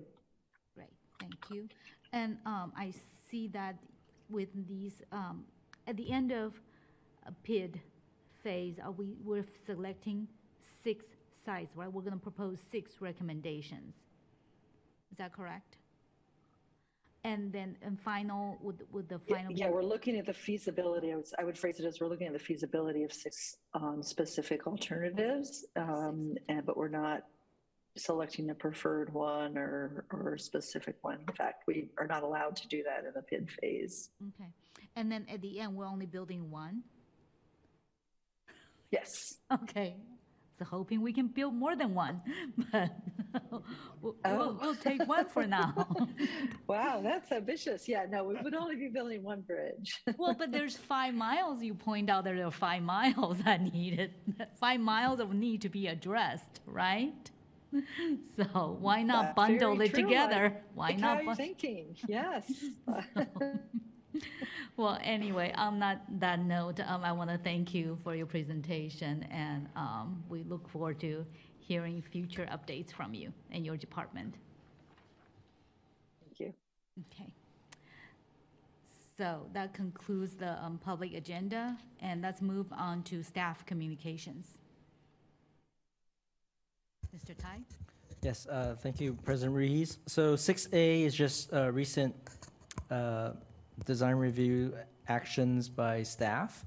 Great, 0.77 0.89
thank 1.19 1.35
you. 1.51 1.69
And 2.13 2.39
um, 2.47 2.73
I 2.77 2.93
see 3.31 3.49
that 3.49 3.77
with 4.29 4.49
these, 4.69 5.03
um, 5.13 5.45
at 5.87 5.97
the 5.97 6.11
end 6.11 6.33
of 6.33 6.61
a 7.27 7.33
PID 7.45 7.81
phase, 8.43 8.79
are 8.83 8.91
we, 8.91 9.15
we're 9.25 9.45
selecting 9.67 10.29
six 10.83 11.07
sites, 11.45 11.77
right? 11.77 11.93
We're 11.93 12.03
going 12.03 12.15
to 12.15 12.19
propose 12.19 12.59
six 12.71 13.01
recommendations. 13.01 13.95
Is 15.11 15.19
that 15.19 15.33
correct? 15.33 15.77
And 17.23 17.53
then, 17.53 17.77
and 17.83 18.01
final, 18.01 18.57
with, 18.63 18.83
with 18.91 19.09
the 19.09 19.19
final. 19.19 19.53
yeah, 19.53 19.69
we're 19.69 19.83
looking 19.83 20.17
at 20.17 20.25
the 20.25 20.33
feasibility. 20.33 21.13
I 21.13 21.17
would, 21.17 21.27
I 21.39 21.45
would 21.45 21.59
phrase 21.59 21.79
it 21.79 21.85
as 21.85 22.01
we're 22.01 22.09
looking 22.09 22.29
at 22.29 22.33
the 22.33 22.39
feasibility 22.39 23.03
of 23.03 23.13
six 23.13 23.57
um, 23.75 24.03
specific 24.03 24.67
alternatives, 24.67 25.67
um, 25.77 26.35
and 26.49 26.65
but 26.65 26.79
we're 26.79 26.89
not 26.89 27.25
selecting 27.97 28.51
a 28.51 28.55
preferred 28.55 29.13
one 29.13 29.59
or 29.59 30.05
or 30.13 30.35
a 30.35 30.39
specific 30.39 30.97
one. 31.03 31.19
In 31.29 31.35
fact, 31.35 31.65
we 31.67 31.89
are 31.99 32.07
not 32.07 32.23
allowed 32.23 32.57
to 32.57 32.69
do 32.69 32.83
that 32.85 33.05
in 33.07 33.13
the 33.15 33.23
PID 33.23 33.49
phase. 33.61 34.11
Okay. 34.35 34.51
And 34.97 35.11
then 35.11 35.27
at 35.33 35.41
the 35.41 35.61
end, 35.61 35.75
we're 35.75 35.87
only 35.87 36.07
building 36.07 36.51
one? 36.51 36.83
Yes. 38.91 39.35
Okay. 39.53 39.97
So 40.59 40.65
hoping 40.67 41.01
we 41.01 41.13
can 41.15 41.29
build 41.29 41.55
more 41.55 41.75
than 41.75 41.95
one, 41.95 42.21
but 42.71 42.91
we'll, 43.51 43.65
we'll, 44.03 44.15
Oh. 44.27 44.59
we'll 44.61 44.75
take 44.75 45.07
one 45.09 45.27
for 45.27 45.47
now. 45.47 45.73
Wow, 46.67 47.01
that's 47.03 47.33
ambitious. 47.33 47.89
Yeah, 47.89 48.05
no, 48.11 48.25
we 48.25 48.35
would 48.37 48.55
only 48.55 48.77
be 48.77 48.89
building 48.89 49.23
one 49.23 49.41
bridge. 49.41 50.03
Well, 50.19 50.35
but 50.35 50.53
there's 50.53 50.77
five 50.77 51.15
miles, 51.15 51.63
you 51.63 51.73
point 51.75 52.11
out 52.11 52.25
there 52.25 52.45
are 52.47 52.51
five 52.51 52.83
miles 52.83 53.39
that 53.39 53.61
needed, 53.73 54.13
five 54.61 54.81
miles 54.81 55.19
of 55.19 55.33
need 55.33 55.63
to 55.63 55.69
be 55.71 55.87
addressed, 55.87 56.61
right? 56.67 57.31
So 58.37 58.77
why 58.81 59.03
not 59.03 59.23
That's 59.23 59.37
bundle 59.37 59.81
it 59.81 59.93
true. 59.95 60.03
together? 60.05 60.53
I 60.57 60.61
Why 60.75 60.93
not? 60.93 61.25
you're 61.25 61.35
thinking? 61.35 61.97
Yes. 62.09 62.45
Well, 64.77 64.99
anyway, 65.03 65.53
on 65.57 65.79
that, 65.81 66.05
that 66.19 66.41
note, 66.41 66.81
um, 66.81 67.05
I 67.05 67.13
want 67.13 67.31
to 67.31 67.39
thank 67.39 67.75
you 67.75 67.99
for 68.03 68.15
your 68.15 68.27
presentation 68.27 69.25
and, 69.31 69.69
um, 69.77 70.25
we 70.29 70.43
look 70.43 70.69
forward 70.69 70.99
to 71.01 71.25
hearing 71.59 72.03
future 72.03 72.49
updates 72.51 72.91
from 72.91 73.15
you 73.15 73.33
and 73.53 73.65
your 73.65 73.77
department. 73.77 74.35
Thank 76.25 76.41
you. 76.41 76.55
Okay. 77.13 77.33
So 79.17 79.47
that 79.53 79.75
concludes 79.75 80.35
the 80.35 80.53
um, 80.65 80.79
public 80.83 81.13
agenda, 81.15 81.77
and 82.01 82.23
let's 82.23 82.41
move 82.41 82.73
on 82.73 83.03
to 83.05 83.23
staff 83.23 83.67
communications. 83.67 84.60
Mr. 87.17 87.37
Tai? 87.37 87.59
Yes, 88.23 88.47
uh, 88.47 88.77
thank 88.79 89.01
you, 89.01 89.15
President 89.25 89.57
Ruiz. 89.57 89.99
So 90.07 90.35
6A 90.35 91.05
is 91.05 91.15
just 91.15 91.53
uh, 91.53 91.73
recent 91.73 92.15
uh, 92.91 93.31
design 93.87 94.17
review 94.17 94.75
actions 95.09 95.69
by 95.69 96.03
staff. 96.03 96.65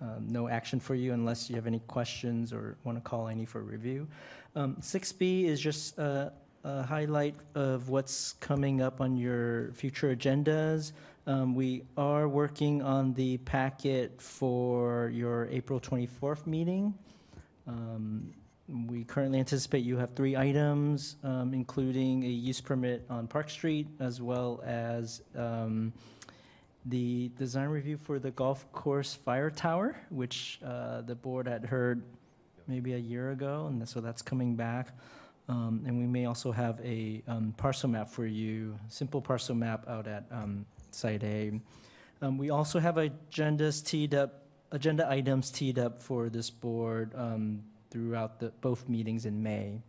Um, 0.00 0.26
No 0.28 0.48
action 0.48 0.80
for 0.80 0.94
you 0.94 1.12
unless 1.12 1.48
you 1.48 1.56
have 1.56 1.66
any 1.66 1.80
questions 1.80 2.52
or 2.52 2.76
want 2.84 2.98
to 2.98 3.02
call 3.02 3.28
any 3.28 3.46
for 3.46 3.62
review. 3.62 4.06
Um, 4.54 4.76
6B 4.76 5.44
is 5.44 5.60
just 5.60 5.98
uh, 5.98 6.30
a 6.64 6.82
highlight 6.82 7.36
of 7.54 7.88
what's 7.88 8.34
coming 8.34 8.82
up 8.82 9.00
on 9.00 9.16
your 9.16 9.72
future 9.72 10.14
agendas. 10.14 10.92
Um, 11.26 11.54
We 11.54 11.84
are 11.96 12.28
working 12.28 12.82
on 12.82 13.14
the 13.14 13.38
packet 13.38 14.20
for 14.20 15.10
your 15.14 15.48
April 15.50 15.80
24th 15.80 16.46
meeting. 16.46 16.94
Um, 17.66 18.34
we 18.68 19.04
currently 19.04 19.38
anticipate 19.38 19.84
you 19.84 19.98
have 19.98 20.14
three 20.14 20.36
items, 20.36 21.16
um, 21.22 21.52
including 21.52 22.24
a 22.24 22.28
use 22.28 22.60
permit 22.60 23.04
on 23.10 23.26
Park 23.26 23.50
Street, 23.50 23.86
as 24.00 24.22
well 24.22 24.62
as 24.64 25.22
um, 25.36 25.92
the 26.86 27.30
design 27.38 27.68
review 27.68 27.96
for 27.96 28.18
the 28.18 28.30
golf 28.30 28.70
course 28.72 29.14
fire 29.14 29.50
tower, 29.50 29.96
which 30.08 30.60
uh, 30.64 31.02
the 31.02 31.14
board 31.14 31.46
had 31.46 31.64
heard 31.64 32.02
maybe 32.66 32.94
a 32.94 32.98
year 32.98 33.32
ago, 33.32 33.66
and 33.66 33.86
so 33.86 34.00
that's 34.00 34.22
coming 34.22 34.56
back. 34.56 34.88
Um, 35.46 35.82
And 35.86 35.98
we 35.98 36.06
may 36.06 36.24
also 36.24 36.52
have 36.52 36.80
a 36.80 37.22
um, 37.28 37.52
parcel 37.58 37.90
map 37.90 38.08
for 38.08 38.24
you, 38.24 38.78
simple 38.88 39.20
parcel 39.20 39.54
map 39.54 39.86
out 39.86 40.06
at 40.06 40.24
um, 40.30 40.64
Site 40.90 41.22
A. 41.22 41.60
Um, 42.22 42.38
We 42.38 42.48
also 42.48 42.80
have 42.80 42.94
agendas 42.94 43.84
teed 43.84 44.14
up, 44.14 44.46
agenda 44.72 45.06
items 45.06 45.50
teed 45.50 45.78
up 45.78 46.00
for 46.00 46.30
this 46.30 46.48
board 46.48 47.12
um, 47.14 47.62
throughout 47.98 48.40
the, 48.40 48.48
both 48.60 48.88
meetings 48.88 49.24
in 49.24 49.40
May. 49.40 49.80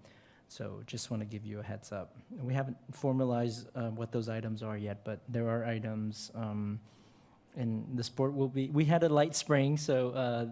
So 0.48 0.84
just 0.85 1.09
want 1.09 1.22
to 1.22 1.25
give 1.25 1.43
you 1.43 1.59
a 1.59 1.64
heads 1.64 1.92
up. 1.92 2.16
We 2.40 2.53
haven't 2.53 2.77
formalized 2.92 3.67
uh, 3.75 3.90
what 3.90 4.11
those 4.11 4.30
items 4.30 4.61
are 4.61 4.77
yet, 4.77 5.03
but 5.03 5.22
there 5.27 5.50
are 5.50 5.66
items, 5.66 6.30
um, 6.35 6.80
and 7.58 7.84
the 7.95 8.03
sport 8.03 8.35
will 8.35 8.48
be, 8.48 8.69
we 8.69 8.85
had 8.85 9.01
a 9.03 9.09
light 9.09 9.35
spring, 9.35 9.75
so 9.75 10.09
uh, 10.11 10.45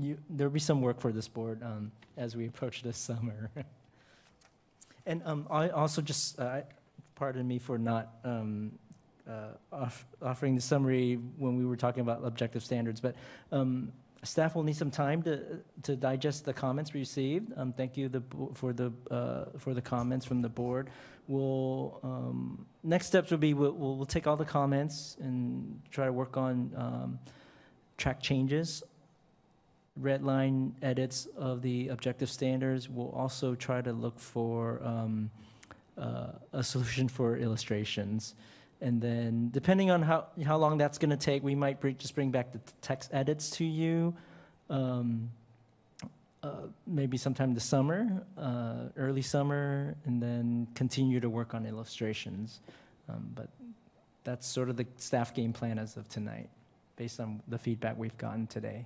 you- 0.00 0.16
there'll 0.30 0.50
be 0.52 0.58
some 0.58 0.80
work 0.80 1.00
for 1.00 1.12
this 1.12 1.28
board 1.28 1.62
um, 1.62 1.92
as 2.16 2.34
we 2.34 2.46
approach 2.46 2.82
this 2.82 2.96
summer. 2.96 3.50
And 5.04 5.20
um, 5.24 5.48
I 5.50 5.68
also 5.70 6.00
just, 6.00 6.38
uh, 6.38 6.60
pardon 7.16 7.48
me 7.48 7.58
for 7.58 7.76
not 7.76 8.08
um, 8.22 8.70
uh, 9.28 9.48
off- 9.72 10.06
offering 10.22 10.54
the 10.54 10.60
summary 10.60 11.16
when 11.38 11.56
we 11.56 11.66
were 11.66 11.76
talking 11.76 12.02
about 12.02 12.24
objective 12.24 12.62
standards, 12.62 13.00
but 13.00 13.16
um, 13.50 13.90
Staff 14.24 14.54
will 14.54 14.62
need 14.62 14.76
some 14.76 14.90
time 14.90 15.22
to, 15.22 15.40
to 15.82 15.96
digest 15.96 16.44
the 16.44 16.52
comments 16.52 16.94
received. 16.94 17.52
Um, 17.56 17.72
thank 17.72 17.96
you 17.96 18.08
the, 18.08 18.22
for 18.54 18.72
the, 18.72 18.92
uh, 19.10 19.58
for 19.58 19.74
the 19.74 19.82
comments 19.82 20.24
from 20.24 20.42
the 20.42 20.48
board. 20.48 20.90
We'll, 21.26 21.98
um, 22.04 22.66
next 22.84 23.06
steps 23.06 23.30
will 23.30 23.38
be, 23.38 23.52
we'll, 23.52 23.72
we'll 23.72 23.96
we'll 23.96 24.06
take 24.06 24.26
all 24.28 24.36
the 24.36 24.44
comments 24.44 25.16
and 25.20 25.80
try 25.90 26.06
to 26.06 26.12
work 26.12 26.36
on, 26.36 26.72
um, 26.76 27.18
track 27.96 28.20
changes, 28.20 28.82
red 29.96 30.22
line 30.22 30.74
edits 30.82 31.26
of 31.36 31.62
the 31.62 31.88
objective 31.88 32.30
standards. 32.30 32.88
We'll 32.88 33.10
also 33.10 33.56
try 33.56 33.82
to 33.82 33.92
look 33.92 34.20
for, 34.20 34.80
um, 34.84 35.30
uh, 35.98 36.32
a 36.52 36.62
solution 36.62 37.08
for 37.08 37.36
illustrations. 37.36 38.34
And 38.82 39.00
then, 39.00 39.50
depending 39.52 39.92
on 39.92 40.02
how, 40.02 40.26
how 40.44 40.56
long 40.56 40.76
that's 40.76 40.98
going 40.98 41.10
to 41.10 41.16
take, 41.16 41.44
we 41.44 41.54
might 41.54 41.80
bring, 41.80 41.96
just 41.96 42.16
bring 42.16 42.32
back 42.32 42.50
the 42.50 42.58
text 42.80 43.10
edits 43.14 43.48
to 43.50 43.64
you. 43.64 44.12
Um, 44.68 45.30
uh, 46.42 46.66
maybe 46.84 47.16
sometime 47.16 47.54
this 47.54 47.62
summer, 47.62 48.24
uh, 48.36 48.88
early 48.96 49.22
summer, 49.22 49.94
and 50.04 50.20
then 50.20 50.66
continue 50.74 51.20
to 51.20 51.30
work 51.30 51.54
on 51.54 51.64
illustrations. 51.64 52.58
Um, 53.08 53.30
but 53.36 53.48
that's 54.24 54.48
sort 54.48 54.68
of 54.68 54.76
the 54.76 54.86
staff 54.96 55.32
game 55.32 55.52
plan 55.52 55.78
as 55.78 55.96
of 55.96 56.08
tonight, 56.08 56.50
based 56.96 57.20
on 57.20 57.40
the 57.46 57.58
feedback 57.58 57.96
we've 57.96 58.18
gotten 58.18 58.48
today. 58.48 58.84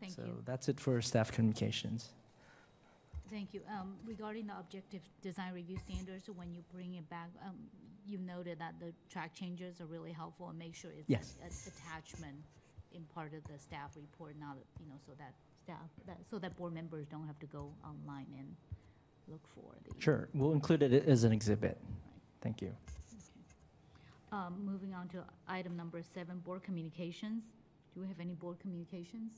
Thank 0.00 0.14
so 0.14 0.22
you. 0.22 0.42
that's 0.44 0.68
it 0.68 0.78
for 0.78 1.02
staff 1.02 1.32
communications. 1.32 2.10
Thank 3.30 3.52
you. 3.54 3.60
Um, 3.68 3.94
Regarding 4.04 4.46
the 4.46 4.58
objective 4.58 5.00
design 5.22 5.52
review 5.52 5.78
standards, 5.78 6.28
when 6.34 6.52
you 6.52 6.62
bring 6.72 6.94
it 6.94 7.08
back, 7.10 7.28
um, 7.44 7.56
you 8.06 8.18
noted 8.18 8.58
that 8.60 8.74
the 8.78 8.92
track 9.10 9.34
changes 9.34 9.80
are 9.80 9.86
really 9.86 10.12
helpful 10.12 10.48
and 10.48 10.58
make 10.58 10.74
sure 10.74 10.90
it's 10.96 11.08
Yes. 11.10 11.36
an 11.42 11.48
attachment 11.72 12.36
in 12.92 13.02
part 13.14 13.34
of 13.34 13.42
the 13.44 13.58
staff 13.58 13.96
report, 13.96 14.36
not, 14.38 14.56
you 14.80 14.86
know, 14.86 14.94
so 15.04 15.12
that 15.18 15.34
staff, 15.64 15.88
that, 16.06 16.18
so 16.30 16.38
that 16.38 16.56
board 16.56 16.72
members 16.72 17.06
don't 17.08 17.26
have 17.26 17.38
to 17.40 17.46
go 17.46 17.72
online 17.84 18.26
and 18.38 18.54
look 19.28 19.44
for 19.48 19.74
the. 19.84 20.00
Sure, 20.00 20.28
we'll 20.34 20.52
include 20.52 20.82
it 20.82 20.92
as 21.08 21.24
an 21.24 21.32
exhibit. 21.32 21.78
Thank 22.40 22.62
you. 22.62 22.74
Um, 24.32 24.64
Moving 24.64 24.94
on 24.94 25.08
to 25.08 25.24
item 25.48 25.76
number 25.76 26.02
seven, 26.02 26.38
board 26.40 26.62
communications. 26.62 27.42
Do 27.94 28.00
we 28.00 28.08
have 28.08 28.20
any 28.20 28.34
board 28.34 28.58
communications? 28.60 29.32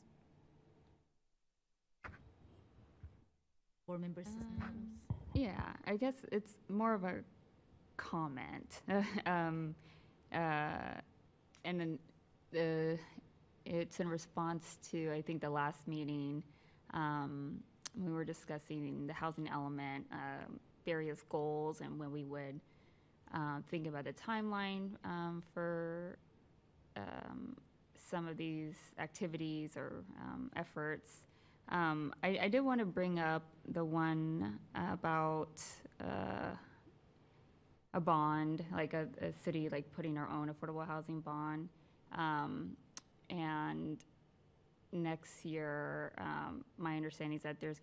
Board 3.89 4.03
members? 4.03 4.27
Um, 4.61 4.91
Yeah, 5.33 5.73
I 5.87 5.97
guess 5.97 6.15
it's 6.31 6.59
more 6.69 6.93
of 6.93 7.05
a 7.05 7.15
comment. 7.97 8.83
um, 9.27 9.75
uh, 10.31 11.01
and 11.65 11.81
then 11.81 11.99
the, 12.53 12.99
it's 13.65 13.99
in 13.99 14.09
response 14.09 14.77
to, 14.91 15.11
I 15.11 15.23
think, 15.23 15.41
the 15.41 15.49
last 15.49 15.89
meeting, 15.89 16.43
um, 16.93 17.61
we 17.97 18.13
were 18.13 18.25
discussing 18.27 19.07
the 19.07 19.15
housing 19.15 19.49
element, 19.49 20.05
um, 20.13 20.61
various 20.85 21.23
goals, 21.31 21.81
and 21.81 21.99
when 21.99 22.13
we 22.13 22.25
would 22.25 22.61
uh, 23.33 23.61
think 23.71 23.87
about 23.87 24.05
the 24.05 24.13
timeline 24.13 24.91
um, 25.03 25.43
for 25.55 26.19
um, 26.95 27.57
some 28.11 28.29
of 28.29 28.37
these 28.37 28.75
activities 28.99 29.79
or 29.79 30.05
um, 30.21 30.51
efforts. 30.57 31.09
Um, 31.71 32.15
I, 32.23 32.39
I 32.43 32.49
did 32.49 32.61
want 32.61 32.81
to 32.81 32.87
bring 32.87 33.19
up 33.19 33.43
the 33.73 33.85
one 33.85 34.59
about 34.75 35.63
uh, 36.01 36.55
a 37.95 38.01
bond, 38.01 38.65
like 38.73 38.95
a, 38.95 39.07
a 39.21 39.33
city 39.45 39.69
like 39.69 39.93
putting 39.95 40.17
our 40.17 40.29
own 40.31 40.49
affordable 40.53 40.87
housing 40.87 41.21
bond. 41.21 41.69
Um, 42.13 42.77
and 43.31 43.99
next 44.93 45.45
year, 45.45 46.13
um, 46.19 46.65
my 46.79 46.97
understanding 46.97 47.37
is 47.37 47.43
that 47.43 47.61
there's, 47.61 47.79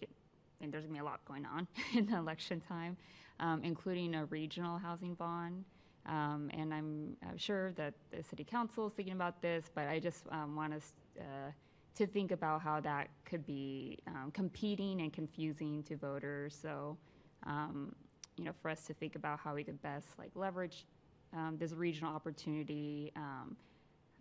and 0.62 0.74
there's 0.74 0.84
gonna 0.86 0.94
be 0.94 1.00
a 1.00 1.04
lot 1.04 1.24
going 1.26 1.46
on 1.46 1.68
in 1.94 2.08
the 2.08 2.18
election 2.18 2.62
time, 2.62 2.98
um, 3.40 3.62
including 3.64 4.16
a 4.16 4.26
regional 4.26 4.80
housing 4.80 5.14
bond. 5.14 5.64
Um, 6.08 6.50
and 6.54 6.74
I'm 6.74 7.18
uh, 7.24 7.32
sure 7.36 7.72
that 7.74 7.94
the 8.12 8.24
city 8.24 8.44
council 8.44 8.88
is 8.88 8.94
thinking 8.94 9.14
about 9.14 9.42
this, 9.42 9.70
but 9.74 9.88
I 9.88 10.00
just 10.00 10.26
um, 10.32 10.56
want 10.56 10.74
to. 10.74 11.22
uh, 11.22 11.52
to 11.96 12.06
think 12.06 12.32
about 12.32 12.62
how 12.62 12.80
that 12.82 13.10
could 13.24 13.46
be 13.46 14.00
um, 14.08 14.32
competing 14.32 15.02
and 15.02 15.14
confusing 15.14 15.82
to 15.84 15.96
voters. 15.96 16.58
So, 16.62 16.98
um, 17.46 17.96
you 18.38 18.44
know, 18.44 18.52
for 18.62 18.70
us 18.70 18.86
to 18.88 18.94
think 18.94 19.16
about 19.16 19.40
how 19.40 19.56
we 19.56 19.64
could 19.64 19.82
best 19.82 20.08
like 20.20 20.32
leverage 20.36 20.86
um, 21.34 21.58
this 21.58 21.74
regional 21.74 22.14
opportunity. 22.14 23.12
Um, 23.16 23.56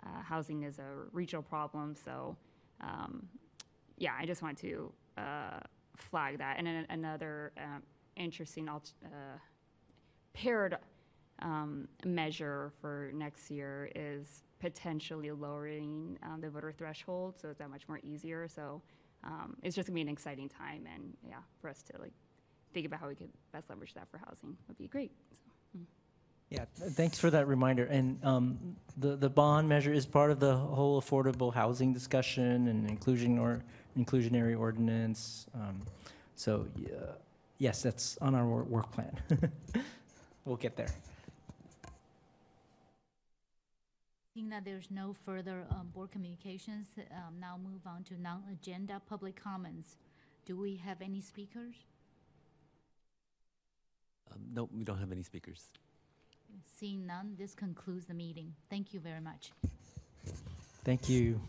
uh, 0.05 0.23
housing 0.23 0.65
is 0.65 0.79
a 0.79 1.07
regional 1.13 1.43
problem, 1.43 1.95
so 1.95 2.37
um, 2.81 3.27
yeah, 3.97 4.13
I 4.19 4.27
just 4.27 4.43
want 4.43 4.59
to 4.59 4.93
uh, 5.17 5.61
flag 5.97 6.39
that. 6.39 6.59
And 6.59 6.67
then 6.67 6.87
another 6.91 7.53
um, 7.57 7.83
interesting 8.17 8.69
alt- 8.69 8.93
uh, 9.05 9.39
paired 10.33 10.77
measure 12.05 12.73
for 12.81 13.11
next 13.15 13.51
year 13.51 13.91
is 13.95 14.43
potentially 14.65 15.31
lowering 15.31 16.19
um, 16.23 16.41
the 16.41 16.49
voter 16.49 16.73
threshold, 16.73 17.35
so 17.39 17.49
it's 17.51 17.59
that 17.59 17.69
much 17.69 17.87
more 17.87 18.01
easier. 18.03 18.49
So 18.49 18.81
um, 19.23 19.57
it's 19.63 19.77
just 19.77 19.89
gonna 19.89 19.95
be 19.95 20.01
an 20.01 20.09
exciting 20.09 20.49
time, 20.49 20.87
and 20.93 21.15
yeah, 21.29 21.37
for 21.61 21.69
us 21.69 21.83
to 21.83 22.01
like 22.01 22.15
think 22.73 22.87
about 22.87 23.01
how 23.01 23.09
we 23.09 23.15
could 23.15 23.29
best 23.53 23.69
leverage 23.69 23.93
that 23.93 24.09
for 24.11 24.17
housing 24.17 24.57
would 24.67 24.79
be 24.79 24.89
great. 24.89 25.13
So. 25.33 25.81
Yeah, 26.49 26.65
thanks 26.77 27.19
for 27.19 27.31
that 27.31 27.47
reminder. 27.47 27.85
And 27.85 28.25
um, 28.25 28.77
the, 28.97 29.17
the 29.17 29.29
bond 29.29 29.69
measure 29.69 29.93
is 29.93 30.07
part 30.07 30.31
of 30.31 30.41
the 30.41 30.57
whole 30.57 31.01
affordable 31.03 31.53
housing 31.53 31.93
discussion 31.93 32.69
and 32.69 32.89
inclusion 32.89 33.39
or 33.39 33.63
inclusionary 33.99 34.59
ordinance. 34.59 35.47
Um, 35.55 35.81
So, 36.37 36.67
yes, 37.59 37.83
that's 37.83 38.17
on 38.21 38.35
our 38.35 38.47
wor- 38.47 38.65
work 38.65 38.91
plan. 38.93 39.19
We'll 40.45 40.57
get 40.59 40.77
there. 40.77 40.93
Seeing 44.35 44.49
that 44.49 44.65
there's 44.65 44.91
no 44.91 45.15
further 45.25 45.65
um, 45.71 45.91
board 45.95 46.11
communications, 46.11 46.89
um, 47.13 47.35
now 47.39 47.57
move 47.57 47.83
on 47.87 48.03
to 48.03 48.21
non-agenda 48.21 49.01
public 49.09 49.41
comments. 49.41 49.97
Do 50.45 50.57
we 50.57 50.75
have 50.85 51.01
any 51.01 51.21
speakers? 51.21 51.77
Um, 54.33 54.41
no, 54.53 54.69
we 54.77 54.83
don't 54.83 54.99
have 54.99 55.13
any 55.13 55.23
speakers. 55.23 55.71
Seeing 56.67 57.07
none, 57.07 57.37
this 57.39 57.55
concludes 57.55 58.07
the 58.07 58.15
meeting. 58.15 58.53
Thank 58.69 58.93
you 58.93 58.99
very 58.99 59.21
much. 59.21 59.53
Thank 60.83 61.09
you. 61.09 61.41